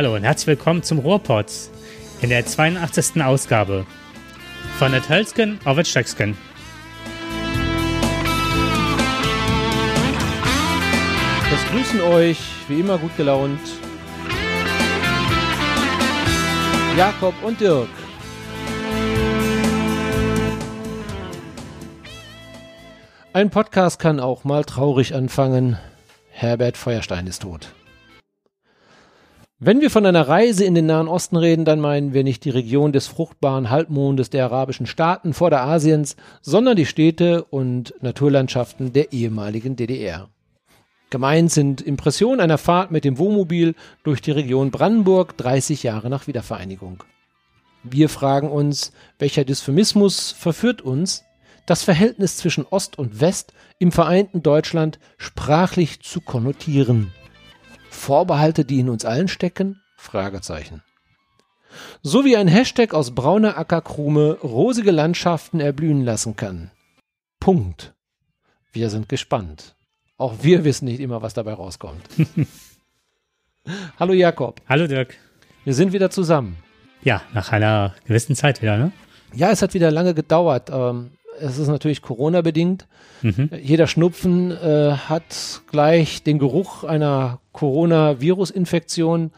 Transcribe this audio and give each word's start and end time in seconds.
Hallo 0.00 0.14
und 0.14 0.22
herzlich 0.22 0.46
willkommen 0.46 0.82
zum 0.82 1.00
Ruhrpott 1.00 1.52
in 2.22 2.30
der 2.30 2.46
82. 2.46 3.22
Ausgabe 3.22 3.84
von 4.78 4.92
der 4.92 5.02
Tölsken 5.02 5.60
auf 5.66 5.76
der 5.76 5.84
Stöcksken. 5.84 6.38
Das 11.50 11.66
grüßen 11.70 12.00
euch, 12.00 12.40
wie 12.68 12.80
immer 12.80 12.96
gut 12.96 13.14
gelaunt, 13.18 13.60
Jakob 16.96 17.34
und 17.42 17.60
Dirk. 17.60 17.90
Ein 23.34 23.50
Podcast 23.50 23.98
kann 23.98 24.18
auch 24.18 24.44
mal 24.44 24.64
traurig 24.64 25.14
anfangen. 25.14 25.76
Herbert 26.30 26.78
Feuerstein 26.78 27.26
ist 27.26 27.42
tot. 27.42 27.74
Wenn 29.62 29.82
wir 29.82 29.90
von 29.90 30.06
einer 30.06 30.26
Reise 30.26 30.64
in 30.64 30.74
den 30.74 30.86
Nahen 30.86 31.06
Osten 31.06 31.36
reden, 31.36 31.66
dann 31.66 31.80
meinen 31.80 32.14
wir 32.14 32.24
nicht 32.24 32.46
die 32.46 32.50
Region 32.50 32.92
des 32.92 33.08
fruchtbaren 33.08 33.68
Halbmondes 33.68 34.30
der 34.30 34.46
arabischen 34.46 34.86
Staaten 34.86 35.34
vor 35.34 35.50
der 35.50 35.64
Asiens, 35.64 36.16
sondern 36.40 36.76
die 36.76 36.86
Städte 36.86 37.44
und 37.44 37.92
Naturlandschaften 38.00 38.94
der 38.94 39.12
ehemaligen 39.12 39.76
DDR. 39.76 40.30
Gemeint 41.10 41.50
sind 41.50 41.82
Impressionen 41.82 42.40
einer 42.40 42.56
Fahrt 42.56 42.90
mit 42.90 43.04
dem 43.04 43.18
Wohnmobil 43.18 43.74
durch 44.02 44.22
die 44.22 44.30
Region 44.30 44.70
Brandenburg 44.70 45.36
30 45.36 45.82
Jahre 45.82 46.08
nach 46.08 46.26
Wiedervereinigung. 46.26 47.04
Wir 47.82 48.08
fragen 48.08 48.48
uns, 48.48 48.92
welcher 49.18 49.44
Dysphemismus 49.44 50.32
verführt 50.32 50.80
uns, 50.80 51.24
das 51.66 51.82
Verhältnis 51.82 52.38
zwischen 52.38 52.64
Ost 52.64 52.98
und 52.98 53.20
West 53.20 53.52
im 53.78 53.92
vereinten 53.92 54.42
Deutschland 54.42 54.98
sprachlich 55.18 56.00
zu 56.00 56.22
konnotieren. 56.22 57.12
Vorbehalte, 57.90 58.64
die 58.64 58.80
in 58.80 58.88
uns 58.88 59.04
allen 59.04 59.28
stecken? 59.28 59.82
Fragezeichen. 59.96 60.82
So 62.02 62.24
wie 62.24 62.36
ein 62.36 62.48
Hashtag 62.48 62.94
aus 62.94 63.14
brauner 63.14 63.58
Ackerkrume 63.58 64.38
rosige 64.42 64.90
Landschaften 64.90 65.60
erblühen 65.60 66.04
lassen 66.04 66.36
kann. 66.36 66.70
Punkt. 67.38 67.94
Wir 68.72 68.90
sind 68.90 69.08
gespannt. 69.08 69.76
Auch 70.16 70.42
wir 70.42 70.64
wissen 70.64 70.86
nicht 70.86 71.00
immer, 71.00 71.22
was 71.22 71.34
dabei 71.34 71.54
rauskommt. 71.54 72.02
Hallo 73.98 74.12
Jakob. 74.12 74.60
Hallo 74.68 74.86
Dirk. 74.86 75.16
Wir 75.64 75.74
sind 75.74 75.92
wieder 75.92 76.10
zusammen. 76.10 76.56
Ja, 77.02 77.22
nach 77.34 77.52
einer 77.52 77.94
gewissen 78.06 78.36
Zeit 78.36 78.62
wieder, 78.62 78.76
ne? 78.76 78.92
Ja, 79.34 79.50
es 79.50 79.62
hat 79.62 79.74
wieder 79.74 79.90
lange 79.90 80.14
gedauert. 80.14 80.70
Ähm, 80.72 81.12
es 81.40 81.58
ist 81.58 81.68
natürlich 81.68 82.02
Corona-bedingt. 82.02 82.86
Mhm. 83.22 83.50
Jeder 83.62 83.86
Schnupfen 83.86 84.50
äh, 84.50 84.92
hat 84.92 85.62
gleich 85.70 86.22
den 86.22 86.38
Geruch 86.38 86.84
einer 86.84 87.40
Coronavirus-Infektion 87.52 89.30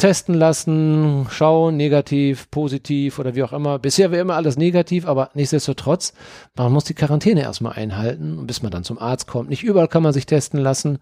testen 0.00 0.34
lassen, 0.34 1.26
schauen, 1.30 1.76
negativ, 1.76 2.50
positiv 2.50 3.18
oder 3.18 3.34
wie 3.34 3.42
auch 3.42 3.52
immer. 3.52 3.78
Bisher 3.78 4.10
wäre 4.10 4.22
immer 4.22 4.34
alles 4.34 4.56
negativ, 4.56 5.06
aber 5.06 5.30
nichtsdestotrotz, 5.34 6.14
man 6.56 6.72
muss 6.72 6.84
die 6.84 6.94
Quarantäne 6.94 7.42
erstmal 7.42 7.74
einhalten, 7.74 8.46
bis 8.46 8.62
man 8.62 8.72
dann 8.72 8.82
zum 8.82 8.98
Arzt 8.98 9.26
kommt. 9.26 9.50
Nicht 9.50 9.62
überall 9.62 9.88
kann 9.88 10.02
man 10.02 10.14
sich 10.14 10.26
testen 10.26 10.58
lassen. 10.58 10.98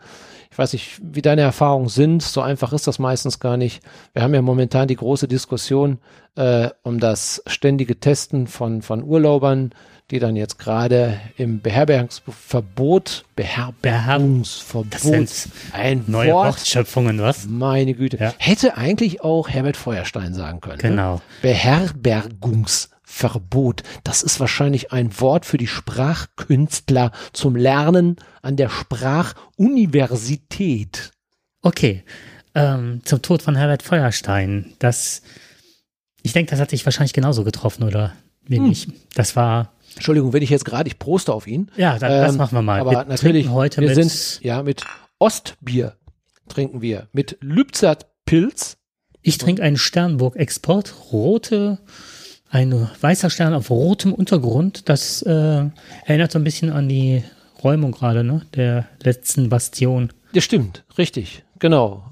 Ich 0.51 0.59
weiß 0.59 0.73
nicht, 0.73 1.01
wie 1.01 1.23
deine 1.23 1.43
Erfahrungen 1.43 1.89
sind. 1.89 2.23
So 2.23 2.41
einfach 2.41 2.73
ist 2.73 2.87
das 2.87 2.99
meistens 2.99 3.39
gar 3.39 3.57
nicht. 3.57 3.83
Wir 4.13 4.23
haben 4.23 4.35
ja 4.35 4.43
momentan 4.43 4.89
die 4.89 4.97
große 4.97 5.29
Diskussion 5.29 5.99
äh, 6.35 6.71
um 6.83 6.99
das 6.99 7.43
ständige 7.47 8.01
Testen 8.01 8.49
von, 8.49 8.83
von 8.83 9.05
Urlaubern 9.05 9.71
die 10.11 10.19
dann 10.21 10.37
jetzt 10.37 10.59
gerade 10.59 11.21
im 11.37 11.61
Beherbergungsverbot, 11.61 13.27
Beherbergungsverbot, 13.37 14.95
das 14.95 15.03
sind 15.03 15.31
ein 15.73 16.05
neue 16.07 16.33
Wort, 16.33 16.57
Wortschöpfungen, 16.57 17.21
was? 17.21 17.47
Meine 17.47 17.93
Güte. 17.93 18.17
Ja. 18.17 18.33
Hätte 18.39 18.79
eigentlich 18.79 19.21
auch 19.21 19.51
Herbert 19.51 19.77
Feuerstein 19.77 20.33
sagen 20.33 20.61
können. 20.61 20.79
Ne? 20.79 20.89
Genau. 20.89 21.17
Ne? 21.17 21.21
Beherbergungsverbot. 21.43 23.83
Das 24.03 24.23
ist 24.23 24.41
wahrscheinlich 24.41 24.93
ein 24.93 25.21
Wort 25.21 25.45
für 25.45 25.59
die 25.59 25.67
Sprachkünstler 25.67 27.13
zum 27.35 27.55
Lernen 27.55 28.17
an 28.41 28.57
der 28.57 28.71
Sprachuniversität. 28.71 31.11
Okay. 31.61 32.03
Ähm, 32.55 33.03
zum 33.05 33.21
Tod 33.21 33.43
von 33.43 33.57
Herbert 33.57 33.83
Feuerstein. 33.83 34.73
Das, 34.79 35.21
ich 36.23 36.33
denke, 36.33 36.51
das 36.51 36.61
hat 36.61 36.71
sich 36.71 36.87
wahrscheinlich 36.87 37.13
genauso 37.13 37.45
getroffen, 37.45 37.83
oder? 37.83 38.15
Hm. 38.49 38.75
Das 39.15 39.37
war 39.37 39.75
Entschuldigung, 39.95 40.33
wenn 40.33 40.43
ich 40.43 40.51
jetzt 40.51 40.65
gerade, 40.65 40.89
ich 40.89 40.99
proste 40.99 41.33
auf 41.33 41.47
ihn. 41.47 41.71
Ja, 41.77 41.99
das, 41.99 42.13
ähm, 42.13 42.23
das 42.23 42.37
machen 42.37 42.55
wir 42.57 42.63
mal. 42.63 42.81
Aber 42.81 42.91
wir 42.93 43.05
natürlich, 43.05 43.49
heute 43.49 43.81
wir 43.81 43.95
sind, 43.95 44.41
ja, 44.43 44.63
mit 44.63 44.85
Ostbier 45.19 45.95
trinken 46.49 46.81
wir, 46.81 47.09
mit 47.13 47.37
Lübzer 47.41 47.99
Pilz. 48.25 48.77
Ich 49.23 49.39
trinke 49.39 49.63
einen 49.63 49.77
Sternburg 49.77 50.37
Export, 50.37 50.95
rote, 51.13 51.79
ein 52.51 52.89
weißer 53.01 53.31
Stern 53.31 53.55
auf 53.55 53.71
rotem 53.71 54.15
Untergrund. 54.15 54.89
Das 54.89 55.23
äh, 55.23 55.65
erinnert 56.07 56.33
so 56.33 56.39
ein 56.39 56.45
bisschen 56.45 56.71
an 56.71 56.89
die 56.89 57.23
Räumung 57.63 57.93
gerade, 57.93 58.25
ne, 58.25 58.43
der 58.55 58.87
letzten 59.03 59.49
Bastion. 59.49 60.13
Ja, 60.33 60.41
stimmt, 60.41 60.85
richtig, 60.97 61.43
genau 61.59 62.08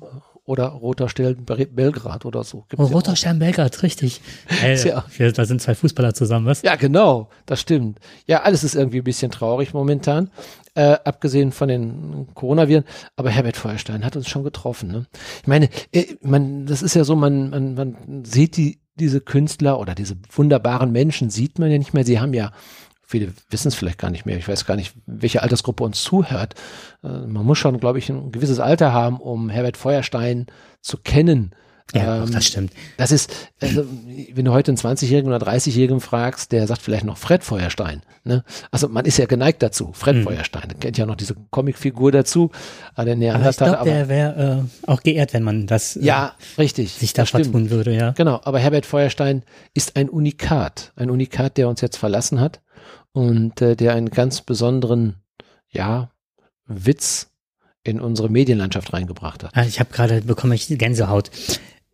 oder 0.46 0.66
Roter 0.68 1.08
Stern 1.08 1.44
Belgrad 1.44 2.24
oder 2.24 2.44
so. 2.44 2.64
Gibt's 2.68 2.86
oh, 2.86 2.94
Roter 2.94 3.16
Stern 3.16 3.40
Belgrad, 3.40 3.82
richtig. 3.82 4.20
Hey, 4.46 4.78
ja. 4.86 5.04
Da 5.32 5.44
sind 5.44 5.60
zwei 5.60 5.74
Fußballer 5.74 6.14
zusammen, 6.14 6.46
was? 6.46 6.62
Ja, 6.62 6.76
genau, 6.76 7.28
das 7.46 7.60
stimmt. 7.60 7.98
Ja, 8.26 8.42
alles 8.42 8.64
ist 8.64 8.76
irgendwie 8.76 8.98
ein 8.98 9.04
bisschen 9.04 9.32
traurig 9.32 9.74
momentan, 9.74 10.30
äh, 10.74 10.96
abgesehen 11.04 11.50
von 11.50 11.68
den 11.68 12.28
Coronaviren. 12.34 12.84
Aber 13.16 13.30
Herbert 13.30 13.56
Feuerstein 13.56 14.04
hat 14.04 14.16
uns 14.16 14.28
schon 14.28 14.44
getroffen. 14.44 14.88
Ne? 14.90 15.06
Ich 15.42 15.48
meine, 15.48 15.68
äh, 15.92 16.14
man, 16.22 16.66
das 16.66 16.82
ist 16.82 16.94
ja 16.94 17.02
so, 17.02 17.16
man, 17.16 17.50
man, 17.50 17.74
man 17.74 18.24
sieht 18.24 18.56
die, 18.56 18.78
diese 18.94 19.20
Künstler 19.20 19.80
oder 19.80 19.94
diese 19.94 20.16
wunderbaren 20.30 20.92
Menschen 20.92 21.28
sieht 21.28 21.58
man 21.58 21.70
ja 21.70 21.78
nicht 21.78 21.92
mehr. 21.92 22.04
Sie 22.04 22.20
haben 22.20 22.32
ja 22.32 22.52
Viele 23.06 23.32
wissen 23.50 23.68
es 23.68 23.76
vielleicht 23.76 23.98
gar 23.98 24.10
nicht 24.10 24.26
mehr. 24.26 24.36
Ich 24.36 24.48
weiß 24.48 24.66
gar 24.66 24.74
nicht, 24.74 24.94
welche 25.06 25.42
Altersgruppe 25.42 25.84
uns 25.84 26.02
zuhört. 26.02 26.54
Äh, 27.04 27.08
man 27.08 27.46
muss 27.46 27.58
schon, 27.58 27.78
glaube 27.78 27.98
ich, 27.98 28.10
ein 28.10 28.32
gewisses 28.32 28.58
Alter 28.58 28.92
haben, 28.92 29.20
um 29.20 29.48
Herbert 29.48 29.76
Feuerstein 29.76 30.46
zu 30.80 30.98
kennen. 30.98 31.54
Ja, 31.94 32.24
ähm, 32.24 32.32
das 32.32 32.44
stimmt. 32.44 32.72
Das 32.96 33.12
ist, 33.12 33.32
also, 33.60 33.84
wenn 34.32 34.44
du 34.44 34.52
heute 34.52 34.72
einen 34.72 34.78
20-Jährigen 34.78 35.32
oder 35.32 35.46
30-Jährigen 35.46 36.00
fragst, 36.00 36.50
der 36.50 36.66
sagt 36.66 36.82
vielleicht 36.82 37.04
noch 37.04 37.16
Fred 37.16 37.44
Feuerstein. 37.44 38.02
Ne? 38.24 38.42
Also 38.72 38.88
man 38.88 39.04
ist 39.04 39.18
ja 39.18 39.26
geneigt 39.26 39.62
dazu. 39.62 39.92
Fred 39.92 40.16
mhm. 40.16 40.24
Feuerstein, 40.24 40.74
kennt 40.80 40.98
ja 40.98 41.06
noch 41.06 41.14
diese 41.14 41.36
Comicfigur 41.50 42.10
dazu. 42.10 42.50
Äh, 42.96 43.04
der 43.04 43.14
Neandertaler, 43.14 43.78
aber 43.78 43.86
ich 43.86 43.92
glaube, 43.92 43.98
der 43.98 44.08
wäre 44.08 44.66
äh, 44.84 44.90
auch 44.90 45.02
geehrt, 45.04 45.32
wenn 45.32 45.44
man 45.44 45.68
das 45.68 45.94
äh, 45.94 46.04
ja, 46.04 46.34
richtig, 46.58 46.92
sich 46.92 47.12
da 47.12 47.24
vertun 47.24 47.70
würde. 47.70 47.94
Ja. 47.94 48.10
Genau, 48.10 48.40
aber 48.42 48.58
Herbert 48.58 48.84
Feuerstein 48.84 49.44
ist 49.72 49.94
ein 49.94 50.08
Unikat. 50.08 50.92
Ein 50.96 51.10
Unikat, 51.10 51.56
der 51.56 51.68
uns 51.68 51.80
jetzt 51.82 51.98
verlassen 51.98 52.40
hat 52.40 52.60
und 53.16 53.62
äh, 53.62 53.76
der 53.76 53.94
einen 53.94 54.10
ganz 54.10 54.42
besonderen, 54.42 55.14
ja, 55.70 56.10
Witz 56.66 57.30
in 57.82 57.98
unsere 57.98 58.28
Medienlandschaft 58.28 58.92
reingebracht 58.92 59.42
hat. 59.42 59.56
Also 59.56 59.70
ich 59.70 59.80
habe 59.80 59.90
gerade 59.90 60.20
bekomme 60.20 60.54
ich 60.54 60.66
Gänsehaut. 60.68 61.30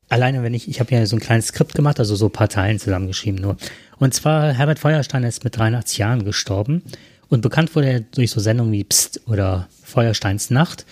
Alleine 0.08 0.42
wenn 0.42 0.52
ich, 0.52 0.68
ich 0.68 0.80
habe 0.80 0.92
ja 0.92 1.06
so 1.06 1.14
ein 1.14 1.20
kleines 1.20 1.48
Skript 1.48 1.74
gemacht, 1.74 2.00
also 2.00 2.16
so 2.16 2.26
ein 2.26 2.32
paar 2.32 2.48
Teilen 2.48 2.80
zusammengeschrieben 2.80 3.40
nur. 3.40 3.56
Und 3.98 4.14
zwar 4.14 4.52
Herbert 4.52 4.80
Feuerstein 4.80 5.22
ist 5.22 5.44
mit 5.44 5.56
83 5.56 5.98
Jahren 5.98 6.24
gestorben 6.24 6.82
und 7.28 7.40
bekannt 7.40 7.72
wurde 7.76 7.88
er 7.88 8.00
durch 8.00 8.32
so 8.32 8.40
Sendungen 8.40 8.72
wie 8.72 8.82
Psst 8.82 9.20
oder 9.28 9.68
Feuersteins 9.84 10.50
Nacht. 10.50 10.86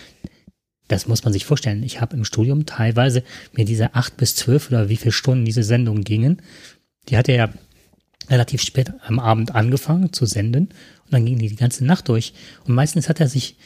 Das 0.86 1.08
muss 1.08 1.24
man 1.24 1.32
sich 1.32 1.44
vorstellen. 1.44 1.82
Ich 1.82 2.00
habe 2.00 2.16
im 2.16 2.24
Studium 2.24 2.66
teilweise 2.66 3.24
mir 3.52 3.64
diese 3.64 3.96
acht 3.96 4.16
bis 4.16 4.36
zwölf 4.36 4.68
oder 4.68 4.88
wie 4.88 4.96
viele 4.96 5.12
Stunden 5.12 5.44
diese 5.44 5.64
Sendungen 5.64 6.04
gingen. 6.04 6.40
Die 7.08 7.16
hat 7.16 7.28
er 7.28 7.34
ja 7.34 7.48
relativ 8.30 8.62
spät 8.62 8.92
am 9.06 9.18
Abend 9.18 9.54
angefangen 9.54 10.12
zu 10.12 10.26
senden 10.26 10.66
und 10.66 11.12
dann 11.12 11.26
ging 11.26 11.38
die 11.38 11.48
die 11.48 11.56
ganze 11.56 11.84
Nacht 11.84 12.08
durch. 12.08 12.32
Und 12.64 12.74
meistens 12.74 13.08
hat 13.08 13.20
er 13.20 13.28
sich, 13.28 13.56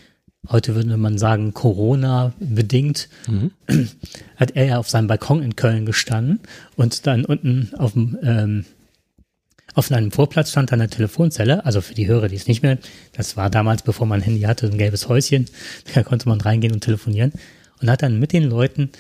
heute 0.49 0.75
würde 0.75 0.97
man 0.97 1.19
sagen, 1.19 1.55
Corona 1.55 2.33
bedingt, 2.41 3.09
mhm. 3.29 3.51
hat 4.37 4.53
er 4.53 4.65
ja 4.65 4.79
auf 4.79 4.89
seinem 4.89 5.07
Balkon 5.07 5.43
in 5.43 5.57
Köln 5.57 5.87
gestanden 5.87 6.41
und 6.77 7.07
dann 7.07 7.25
unten 7.25 7.71
auf 7.77 7.93
dem 7.93 8.19
ähm, 8.23 8.65
auf 9.75 9.91
einem 9.91 10.13
Vorplatz 10.13 10.53
stand 10.53 10.71
dann 10.71 10.81
eine 10.81 10.89
Telefonzelle, 10.89 11.65
also 11.65 11.81
für 11.81 11.95
die 11.95 12.07
Hörer, 12.07 12.29
die 12.29 12.37
es 12.37 12.47
nicht 12.47 12.63
mehr, 12.63 12.79
das 13.13 13.37
war 13.37 13.51
damals, 13.51 13.83
bevor 13.83 14.07
man 14.07 14.21
ein 14.21 14.25
Handy 14.25 14.43
hatte, 14.43 14.67
ein 14.67 14.79
gelbes 14.79 15.09
Häuschen, 15.09 15.47
da 15.95 16.03
konnte 16.05 16.29
man 16.29 16.41
reingehen 16.41 16.73
und 16.73 16.81
telefonieren 16.81 17.33
und 17.81 17.91
hat 17.91 18.03
dann 18.03 18.21
mit 18.21 18.33
den 18.33 18.45
Leuten 18.45 18.91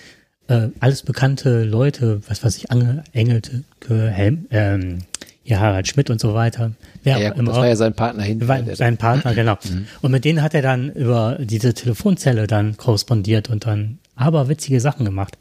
äh, 0.49 0.69
alles 0.81 1.02
bekannte 1.02 1.64
Leute, 1.64 2.20
was 2.28 2.43
weiß 2.44 2.56
ich, 2.56 2.70
Angel, 2.70 3.05
Engelte, 3.12 3.64
Helm, 3.88 4.46
ähm, 4.50 4.99
ja, 5.44 5.61
Harald 5.61 5.87
Schmidt 5.87 6.08
und 6.08 6.20
so 6.20 6.32
weiter. 6.32 6.73
Wer 7.02 7.19
ja, 7.19 7.31
gut, 7.31 7.46
das 7.46 7.56
war 7.56 7.69
ja 7.69 7.76
sein 7.76 7.94
Partner 7.94 8.23
hin. 8.23 8.41
Sein 8.75 8.96
Partner, 8.96 9.35
genau. 9.35 9.58
Mhm. 9.62 9.87
Und 10.00 10.11
mit 10.11 10.25
denen 10.25 10.43
hat 10.43 10.55
er 10.55 10.62
dann 10.62 10.91
über 10.91 11.38
diese 11.38 11.75
Telefonzelle 11.75 12.46
dann 12.46 12.79
korrespondiert 12.79 13.50
und 13.50 13.67
dann 13.67 13.99
aber 14.17 14.49
witzige 14.49 14.81
Sachen 14.81 15.05
gemacht. 15.05 15.38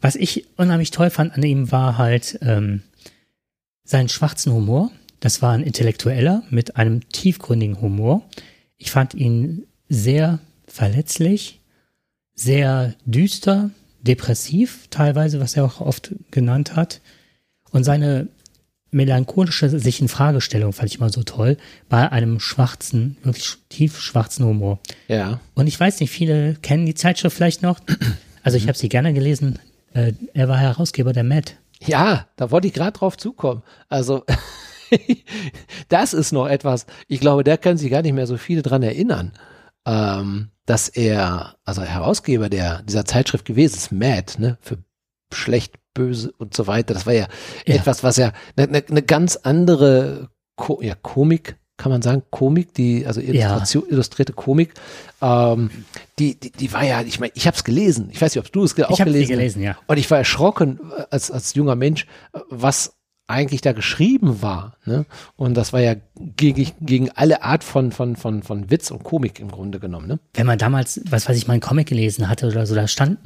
Was 0.00 0.14
ich 0.14 0.46
unheimlich 0.56 0.92
toll 0.92 1.10
fand 1.10 1.34
an 1.34 1.42
ihm 1.42 1.72
war 1.72 1.98
halt 1.98 2.38
ähm, 2.42 2.82
seinen 3.82 4.08
schwarzen 4.08 4.52
Humor. 4.52 4.92
Das 5.18 5.42
war 5.42 5.52
ein 5.52 5.62
Intellektueller 5.62 6.44
mit 6.50 6.76
einem 6.76 7.08
tiefgründigen 7.08 7.80
Humor. 7.80 8.22
Ich 8.76 8.92
fand 8.92 9.14
ihn 9.14 9.66
sehr 9.88 10.38
verletzlich, 10.68 11.60
sehr 12.34 12.94
düster, 13.06 13.70
depressiv 14.02 14.86
teilweise, 14.90 15.40
was 15.40 15.56
er 15.56 15.64
auch 15.64 15.80
oft 15.80 16.14
genannt 16.30 16.76
hat. 16.76 17.00
Und 17.70 17.82
seine 17.82 18.28
melancholische 18.96 19.68
sich 19.68 20.00
in 20.00 20.08
Fragestellung 20.08 20.72
fand 20.72 20.90
ich 20.90 20.98
mal 20.98 21.12
so 21.12 21.22
toll, 21.22 21.56
bei 21.88 22.10
einem 22.10 22.40
schwarzen, 22.40 23.18
wirklich 23.22 23.56
tief 23.68 24.00
schwarzen 24.00 24.44
Humor. 24.44 24.80
Ja. 25.06 25.40
Und 25.54 25.66
ich 25.66 25.78
weiß 25.78 26.00
nicht, 26.00 26.10
viele 26.10 26.54
kennen 26.54 26.86
die 26.86 26.94
Zeitschrift 26.94 27.36
vielleicht 27.36 27.62
noch. 27.62 27.78
Also 28.42 28.58
ich 28.58 28.68
habe 28.68 28.78
sie 28.78 28.88
gerne 28.88 29.12
gelesen. 29.12 29.58
Äh, 29.92 30.12
er 30.32 30.48
war 30.48 30.56
Herausgeber 30.56 31.12
der 31.12 31.24
Mad. 31.24 31.52
Ja, 31.84 32.26
da 32.36 32.50
wollte 32.50 32.68
ich 32.68 32.74
gerade 32.74 32.96
drauf 32.96 33.16
zukommen. 33.16 33.62
Also 33.88 34.24
das 35.88 36.14
ist 36.14 36.32
noch 36.32 36.46
etwas, 36.46 36.86
ich 37.08 37.20
glaube, 37.20 37.44
da 37.44 37.56
können 37.56 37.76
sich 37.76 37.90
gar 37.90 38.02
nicht 38.02 38.12
mehr 38.12 38.26
so 38.26 38.36
viele 38.36 38.62
dran 38.62 38.82
erinnern, 38.82 39.32
ähm, 39.84 40.50
dass 40.64 40.88
er, 40.88 41.56
also 41.64 41.82
Herausgeber 41.82 42.48
der, 42.48 42.82
dieser 42.82 43.04
Zeitschrift 43.04 43.44
gewesen 43.44 43.76
ist, 43.76 43.92
Mad, 43.92 44.34
ne, 44.38 44.58
für 44.60 44.78
schlecht, 45.32 45.74
böse 45.94 46.32
und 46.38 46.54
so 46.54 46.66
weiter. 46.66 46.94
Das 46.94 47.06
war 47.06 47.12
ja, 47.14 47.26
Ja. 47.66 47.74
etwas, 47.76 48.02
was 48.02 48.16
ja 48.16 48.32
eine 48.56 48.68
ne, 48.70 48.84
ne 48.88 49.02
ganz 49.02 49.36
andere 49.36 50.28
Ko 50.56 50.80
ja, 50.82 50.94
Komik, 50.94 51.56
kann 51.76 51.92
man 51.92 52.00
sagen, 52.00 52.22
Komik, 52.30 52.72
die, 52.72 53.04
also 53.06 53.20
Illustration, 53.20 53.84
illustrierte 53.88 54.32
Komik, 54.32 54.72
ähm, 55.20 55.70
die, 56.18 56.38
die, 56.40 56.50
die 56.50 56.72
war 56.72 56.84
ja, 56.84 57.02
ich 57.02 57.20
meine, 57.20 57.32
ich 57.34 57.46
habe 57.46 57.56
es 57.56 57.64
gelesen. 57.64 58.08
Ich 58.10 58.20
weiß 58.22 58.34
nicht, 58.34 58.44
ob 58.44 58.50
du 58.50 58.64
es 58.64 58.72
auch 58.82 58.90
Ich 58.90 58.96
gelesen 59.04 59.22
hast. 59.24 59.28
gelesen, 59.28 59.62
ja. 59.62 59.76
Und 59.86 59.98
ich 59.98 60.10
war 60.10 60.16
erschrocken 60.18 60.80
äh, 60.96 61.02
als, 61.10 61.30
als 61.30 61.54
junger 61.54 61.74
Mensch, 61.76 62.06
äh, 62.32 62.38
was 62.48 62.94
eigentlich 63.28 63.60
da 63.60 63.72
geschrieben 63.72 64.40
war. 64.40 64.76
Ne? 64.84 65.04
Und 65.36 65.54
das 65.54 65.72
war 65.72 65.80
ja 65.80 65.96
gegen, 66.36 66.70
gegen 66.80 67.10
alle 67.10 67.42
Art 67.42 67.64
von, 67.64 67.90
von, 67.90 68.16
von, 68.16 68.42
von 68.42 68.70
Witz 68.70 68.90
und 68.90 69.02
Komik 69.02 69.40
im 69.40 69.50
Grunde 69.50 69.80
genommen. 69.80 70.06
Ne? 70.06 70.18
Wenn 70.34 70.46
man 70.46 70.58
damals, 70.58 71.00
was 71.10 71.28
weiß 71.28 71.36
ich, 71.36 71.46
mal 71.46 71.54
einen 71.54 71.60
Comic 71.60 71.88
gelesen 71.88 72.28
hatte 72.28 72.46
oder 72.46 72.66
so, 72.66 72.74
da 72.74 72.86
stand, 72.86 73.18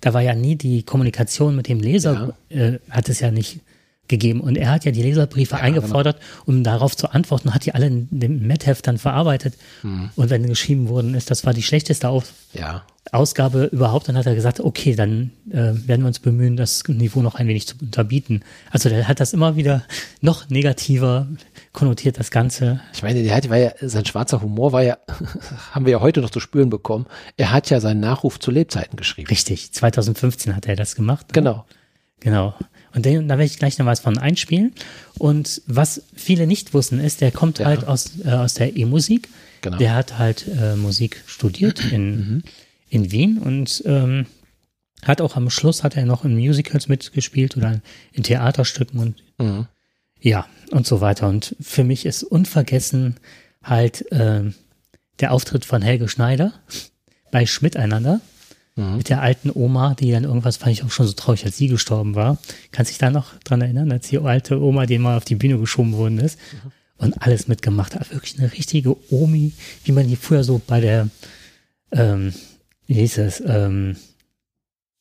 da 0.00 0.12
war 0.12 0.20
ja 0.20 0.34
nie 0.34 0.56
die 0.56 0.82
Kommunikation 0.82 1.56
mit 1.56 1.68
dem 1.68 1.80
Leser, 1.80 2.34
äh, 2.50 2.78
hat 2.90 3.08
es 3.08 3.20
ja 3.20 3.30
nicht 3.30 3.60
gegeben. 4.08 4.40
Und 4.40 4.56
er 4.56 4.70
hat 4.70 4.84
ja 4.84 4.92
die 4.92 5.02
Leserbriefe 5.02 5.56
eingefordert, 5.56 6.18
um 6.44 6.62
darauf 6.62 6.96
zu 6.96 7.10
antworten, 7.10 7.54
hat 7.54 7.64
die 7.66 7.74
alle 7.74 7.86
in 7.86 8.08
dem 8.10 8.46
Metheft 8.46 8.86
dann 8.86 8.98
verarbeitet. 8.98 9.54
Und 9.82 10.30
wenn 10.30 10.46
geschrieben 10.46 10.88
worden 10.88 11.14
ist, 11.14 11.30
das 11.30 11.44
war 11.46 11.52
die 11.54 11.62
schlechteste 11.62 12.08
Auf 12.08 12.32
Ja. 12.52 12.84
Ausgabe 13.12 13.66
überhaupt, 13.66 14.08
dann 14.08 14.16
hat 14.16 14.26
er 14.26 14.34
gesagt, 14.34 14.58
okay, 14.58 14.96
dann 14.96 15.30
äh, 15.50 15.54
werden 15.54 16.00
wir 16.02 16.06
uns 16.08 16.18
bemühen, 16.18 16.56
das 16.56 16.82
Niveau 16.88 17.22
noch 17.22 17.36
ein 17.36 17.46
wenig 17.46 17.68
zu 17.68 17.76
unterbieten. 17.80 18.42
Also 18.72 18.88
der 18.88 19.06
hat 19.06 19.20
das 19.20 19.32
immer 19.32 19.54
wieder 19.54 19.84
noch 20.20 20.48
negativer 20.50 21.28
konnotiert, 21.72 22.18
das 22.18 22.32
Ganze. 22.32 22.80
Ich 22.92 23.04
meine, 23.04 23.22
der 23.22 23.36
hat, 23.36 23.48
war 23.48 23.58
ja, 23.58 23.70
sein 23.80 24.04
schwarzer 24.06 24.42
Humor 24.42 24.72
war 24.72 24.82
ja, 24.82 24.98
haben 25.72 25.86
wir 25.86 25.92
ja 25.92 26.00
heute 26.00 26.20
noch 26.20 26.30
zu 26.30 26.40
spüren 26.40 26.68
bekommen. 26.68 27.06
Er 27.36 27.52
hat 27.52 27.70
ja 27.70 27.78
seinen 27.78 28.00
Nachruf 28.00 28.40
zu 28.40 28.50
Lebzeiten 28.50 28.96
geschrieben. 28.96 29.28
Richtig, 29.28 29.72
2015 29.72 30.56
hat 30.56 30.66
er 30.66 30.74
das 30.74 30.96
gemacht. 30.96 31.28
ne? 31.28 31.32
Genau. 31.32 31.64
Genau. 32.18 32.54
Und 32.96 33.04
den, 33.04 33.28
da 33.28 33.34
werde 33.38 33.44
ich 33.44 33.58
gleich 33.58 33.78
noch 33.78 33.86
was 33.86 34.00
von 34.00 34.16
einspielen. 34.18 34.72
Und 35.18 35.62
was 35.66 36.02
viele 36.16 36.46
nicht 36.48 36.72
wussten, 36.74 36.98
ist, 36.98 37.20
der 37.20 37.30
kommt 37.30 37.58
Ja. 37.60 37.66
halt 37.66 37.86
aus, 37.86 38.12
äh, 38.24 38.30
aus 38.30 38.54
der 38.54 38.74
E-Musik. 38.76 39.28
Genau. 39.60 39.76
Der 39.76 39.94
hat 39.94 40.18
halt 40.18 40.46
äh, 40.48 40.74
Musik 40.76 41.22
studiert 41.26 41.80
in, 41.92 42.42
in 42.88 43.12
Wien 43.12 43.38
und 43.38 43.82
ähm, 43.86 44.26
hat 45.02 45.20
auch 45.20 45.36
am 45.36 45.50
Schluss 45.50 45.84
hat 45.84 45.96
er 45.96 46.06
noch 46.06 46.24
in 46.24 46.34
Musicals 46.36 46.88
mitgespielt 46.88 47.56
oder 47.56 47.80
in 48.12 48.22
Theaterstücken 48.24 48.98
und 48.98 49.22
Mhm. 49.38 49.66
ja, 50.20 50.46
und 50.70 50.86
so 50.86 51.02
weiter. 51.02 51.28
Und 51.28 51.54
für 51.60 51.84
mich 51.84 52.06
ist 52.06 52.22
unvergessen 52.22 53.16
halt 53.62 54.06
ähm, 54.10 54.54
der 55.20 55.32
Auftritt 55.32 55.66
von 55.66 55.82
Helge 55.82 56.08
Schneider 56.08 56.54
bei 57.30 57.44
Schmiteinander 57.44 58.22
mit 58.76 59.08
der 59.08 59.22
alten 59.22 59.50
Oma, 59.52 59.94
die 59.94 60.10
dann 60.10 60.24
irgendwas, 60.24 60.58
fand 60.58 60.72
ich 60.72 60.84
auch 60.84 60.90
schon 60.90 61.06
so 61.06 61.14
traurig, 61.14 61.44
als 61.46 61.56
sie 61.56 61.68
gestorben 61.68 62.14
war. 62.14 62.38
Kannst 62.72 62.90
dich 62.90 62.98
da 62.98 63.10
noch 63.10 63.38
dran 63.40 63.62
erinnern, 63.62 63.90
als 63.90 64.08
die 64.08 64.18
alte 64.18 64.60
Oma, 64.60 64.84
die 64.84 64.98
mal 64.98 65.16
auf 65.16 65.24
die 65.24 65.34
Bühne 65.34 65.58
geschoben 65.58 65.94
worden 65.94 66.18
ist 66.18 66.38
und 66.98 67.22
alles 67.22 67.48
mitgemacht 67.48 67.94
hat. 67.94 68.12
Wirklich 68.12 68.38
eine 68.38 68.52
richtige 68.52 68.96
Omi, 69.10 69.52
wie 69.84 69.92
man 69.92 70.06
die 70.06 70.16
früher 70.16 70.44
so 70.44 70.60
bei 70.64 70.80
der, 70.80 71.08
ähm, 71.92 72.34
wie 72.86 72.94
hieß 72.94 73.18
es, 73.18 73.42
ähm, 73.46 73.96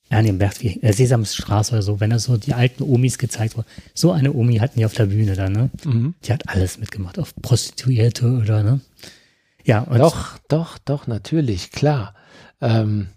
ja, 0.09 0.21
nee, 0.21 0.31
Bert, 0.31 0.61
wie, 0.61 0.81
äh, 0.81 0.93
Sesamstraße 0.93 1.73
oder 1.73 1.81
so, 1.81 1.99
wenn 1.99 2.11
er 2.11 2.19
so 2.19 2.37
die 2.37 2.53
alten 2.53 2.83
Omis 2.83 3.17
gezeigt 3.17 3.57
wurde. 3.57 3.67
So 3.93 4.11
eine 4.11 4.31
Omi 4.33 4.57
hatten 4.57 4.79
die 4.79 4.85
auf 4.85 4.93
der 4.93 5.07
Bühne 5.07 5.35
dann, 5.35 5.51
ne? 5.51 5.69
Mhm. 5.83 6.13
Die 6.23 6.31
hat 6.31 6.47
alles 6.47 6.77
mitgemacht, 6.77 7.19
auf 7.19 7.33
Prostituierte 7.41 8.25
oder, 8.31 8.63
ne? 8.63 8.79
Ja, 9.65 9.81
und 9.81 9.97
Doch, 9.97 10.37
doch, 10.47 10.77
doch, 10.77 11.07
natürlich, 11.07 11.71
klar. 11.71 12.13
Ähm, 12.61 13.07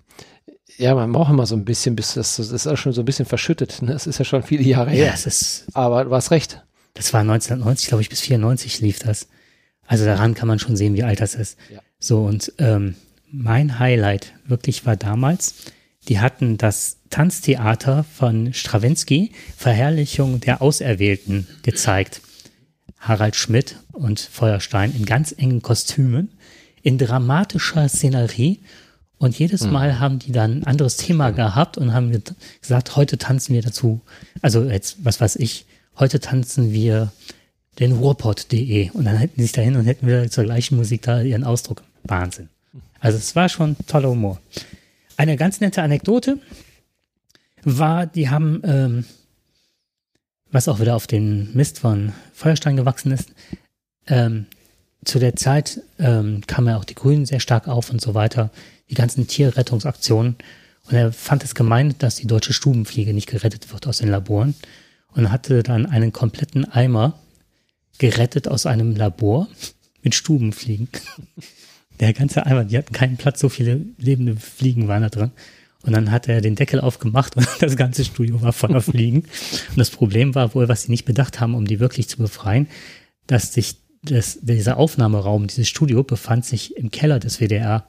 ja, 0.78 0.94
man 0.94 1.12
braucht 1.12 1.30
immer 1.30 1.46
so 1.46 1.56
ein 1.56 1.64
bisschen, 1.64 1.96
bis 1.96 2.14
das, 2.14 2.36
das 2.36 2.50
ist 2.50 2.66
auch 2.66 2.76
schon 2.76 2.92
so 2.92 3.02
ein 3.02 3.04
bisschen 3.04 3.26
verschüttet. 3.26 3.82
Ne? 3.82 3.92
Das 3.92 4.06
ist 4.06 4.19
ja 4.19 4.25
schon 4.25 4.42
viele 4.42 4.62
Jahre 4.62 4.90
ja, 4.90 5.06
her. 5.06 5.12
es 5.14 5.26
ist, 5.26 5.66
Aber 5.75 6.04
du 6.04 6.14
hast 6.14 6.30
recht. 6.30 6.62
das 6.94 7.12
war 7.12 7.20
1990, 7.20 7.88
glaube 7.88 8.02
ich, 8.02 8.08
bis 8.08 8.20
94 8.20 8.80
lief 8.80 9.00
das. 9.00 9.28
Also 9.86 10.04
daran 10.04 10.34
kann 10.34 10.48
man 10.48 10.58
schon 10.58 10.76
sehen, 10.76 10.94
wie 10.94 11.02
alt 11.02 11.20
das 11.20 11.34
ist. 11.34 11.58
Ja. 11.72 11.80
So, 11.98 12.22
und 12.25 12.52
ähm, 12.58 12.94
mein 13.30 13.78
Highlight 13.78 14.34
wirklich 14.46 14.86
war 14.86 14.96
damals, 14.96 15.54
die 16.08 16.20
hatten 16.20 16.56
das 16.56 16.98
Tanztheater 17.10 18.04
von 18.04 18.52
Stravinsky, 18.54 19.32
Verherrlichung 19.56 20.40
der 20.40 20.62
Auserwählten, 20.62 21.46
gezeigt. 21.62 22.20
Harald 22.98 23.36
Schmidt 23.36 23.76
und 23.92 24.20
Feuerstein 24.20 24.92
in 24.94 25.04
ganz 25.04 25.32
engen 25.36 25.62
Kostümen, 25.62 26.32
in 26.82 26.98
dramatischer 26.98 27.88
Szenerie. 27.88 28.60
Und 29.19 29.37
jedes 29.38 29.67
Mal 29.67 29.99
haben 29.99 30.19
die 30.20 30.31
dann 30.32 30.61
ein 30.61 30.65
anderes 30.65 30.97
Thema 30.97 31.31
gehabt 31.31 31.76
und 31.76 31.93
haben 31.93 32.12
ge- 32.12 32.23
gesagt, 32.61 32.94
heute 32.97 33.19
tanzen 33.19 33.53
wir 33.55 33.62
dazu. 33.62 34.00
Also 34.43 34.65
jetzt, 34.65 34.99
was 35.05 35.20
weiß 35.20 35.37
ich, 35.37 35.67
heute 35.99 36.20
tanzen 36.20 36.73
wir 36.73 37.12
den 37.81 37.93
Ruhrpott.de. 37.93 38.91
Und 38.91 39.05
dann 39.05 39.17
hätten 39.17 39.35
die 39.37 39.43
sich 39.43 39.53
dahin 39.53 39.76
und 39.76 39.87
hätten 39.87 40.06
wieder 40.06 40.31
zur 40.31 40.44
gleichen 40.44 40.76
Musik 40.76 41.03
da 41.03 41.20
ihren 41.20 41.43
Ausdruck. 41.44 41.82
Wahnsinn. 42.05 42.49
Also 43.00 43.19
es 43.19 43.35
war 43.35 43.49
schon 43.49 43.76
toller 43.88 44.11
Humor. 44.11 44.41
Eine 45.17 45.37
ganz 45.37 45.61
nette 45.61 45.82
Anekdote 45.82 46.38
war, 47.64 48.06
die 48.06 48.31
haben, 48.31 48.61
ähm, 48.64 49.05
was 50.50 50.69
auch 50.69 50.81
wieder 50.81 50.94
auf 50.94 51.06
den 51.09 51.53
Mist 51.55 51.81
von 51.81 52.12
Feuerstein 52.32 52.76
gewachsen 52.76 53.11
ist, 53.12 53.31
ähm, 54.06 54.47
zu 55.05 55.19
der 55.19 55.37
Zeit 55.37 55.81
ähm, 55.99 56.43
kamen 56.47 56.69
ja 56.69 56.76
auch 56.79 56.85
die 56.85 56.94
Grünen 56.94 57.26
sehr 57.26 57.41
stark 57.41 57.69
auf 57.69 57.91
und 57.91 58.00
so 58.00 58.14
weiter, 58.14 58.50
die 58.90 58.95
ganzen 58.95 59.26
Tierrettungsaktionen. 59.26 60.37
Und 60.85 60.95
er 60.95 61.12
fand 61.12 61.45
es 61.45 61.54
gemein, 61.54 61.95
dass 61.99 62.16
die 62.16 62.26
deutsche 62.26 62.52
Stubenfliege 62.52 63.12
nicht 63.12 63.28
gerettet 63.28 63.73
wird 63.73 63.87
aus 63.87 63.99
den 63.99 64.09
Laboren 64.09 64.54
und 65.12 65.30
hatte 65.30 65.62
dann 65.62 65.87
einen 65.87 66.12
kompletten 66.12 66.64
Eimer 66.64 67.18
gerettet 67.99 68.49
aus 68.49 68.66
einem 68.66 68.97
Labor 68.97 69.49
mit 70.02 70.14
Stubenfliegen. 70.14 70.88
Der 72.00 72.12
ganze 72.12 72.47
Eimer, 72.47 72.64
die 72.64 72.78
hatten 72.78 72.92
keinen 72.92 73.16
Platz, 73.16 73.40
so 73.40 73.49
viele 73.49 73.85
lebende 73.99 74.37
Fliegen 74.37 74.87
waren 74.87 75.02
da 75.02 75.09
drin. 75.09 75.33
Und 75.83 75.92
dann 75.92 76.11
hat 76.11 76.28
er 76.28 76.40
den 76.40 76.54
Deckel 76.54 76.80
aufgemacht 76.80 77.37
und 77.37 77.47
das 77.61 77.76
ganze 77.76 78.04
Studio 78.04 78.40
war 78.40 78.52
voller 78.52 78.80
Fliegen. 78.80 79.23
Und 79.71 79.78
das 79.78 79.90
Problem 79.90 80.35
war 80.35 80.54
wohl, 80.54 80.68
was 80.68 80.83
sie 80.83 80.90
nicht 80.90 81.04
bedacht 81.04 81.40
haben, 81.40 81.54
um 81.54 81.66
die 81.66 81.80
wirklich 81.80 82.09
zu 82.09 82.18
befreien, 82.18 82.68
dass 83.26 83.52
sich 83.52 83.76
das, 84.02 84.38
dieser 84.42 84.76
Aufnahmeraum, 84.76 85.49
dieses 85.49 85.68
Studio 85.68 86.04
befand 86.04 86.45
sich 86.45 86.76
im 86.76 86.90
Keller 86.90 87.18
des 87.18 87.40
WDR. 87.40 87.87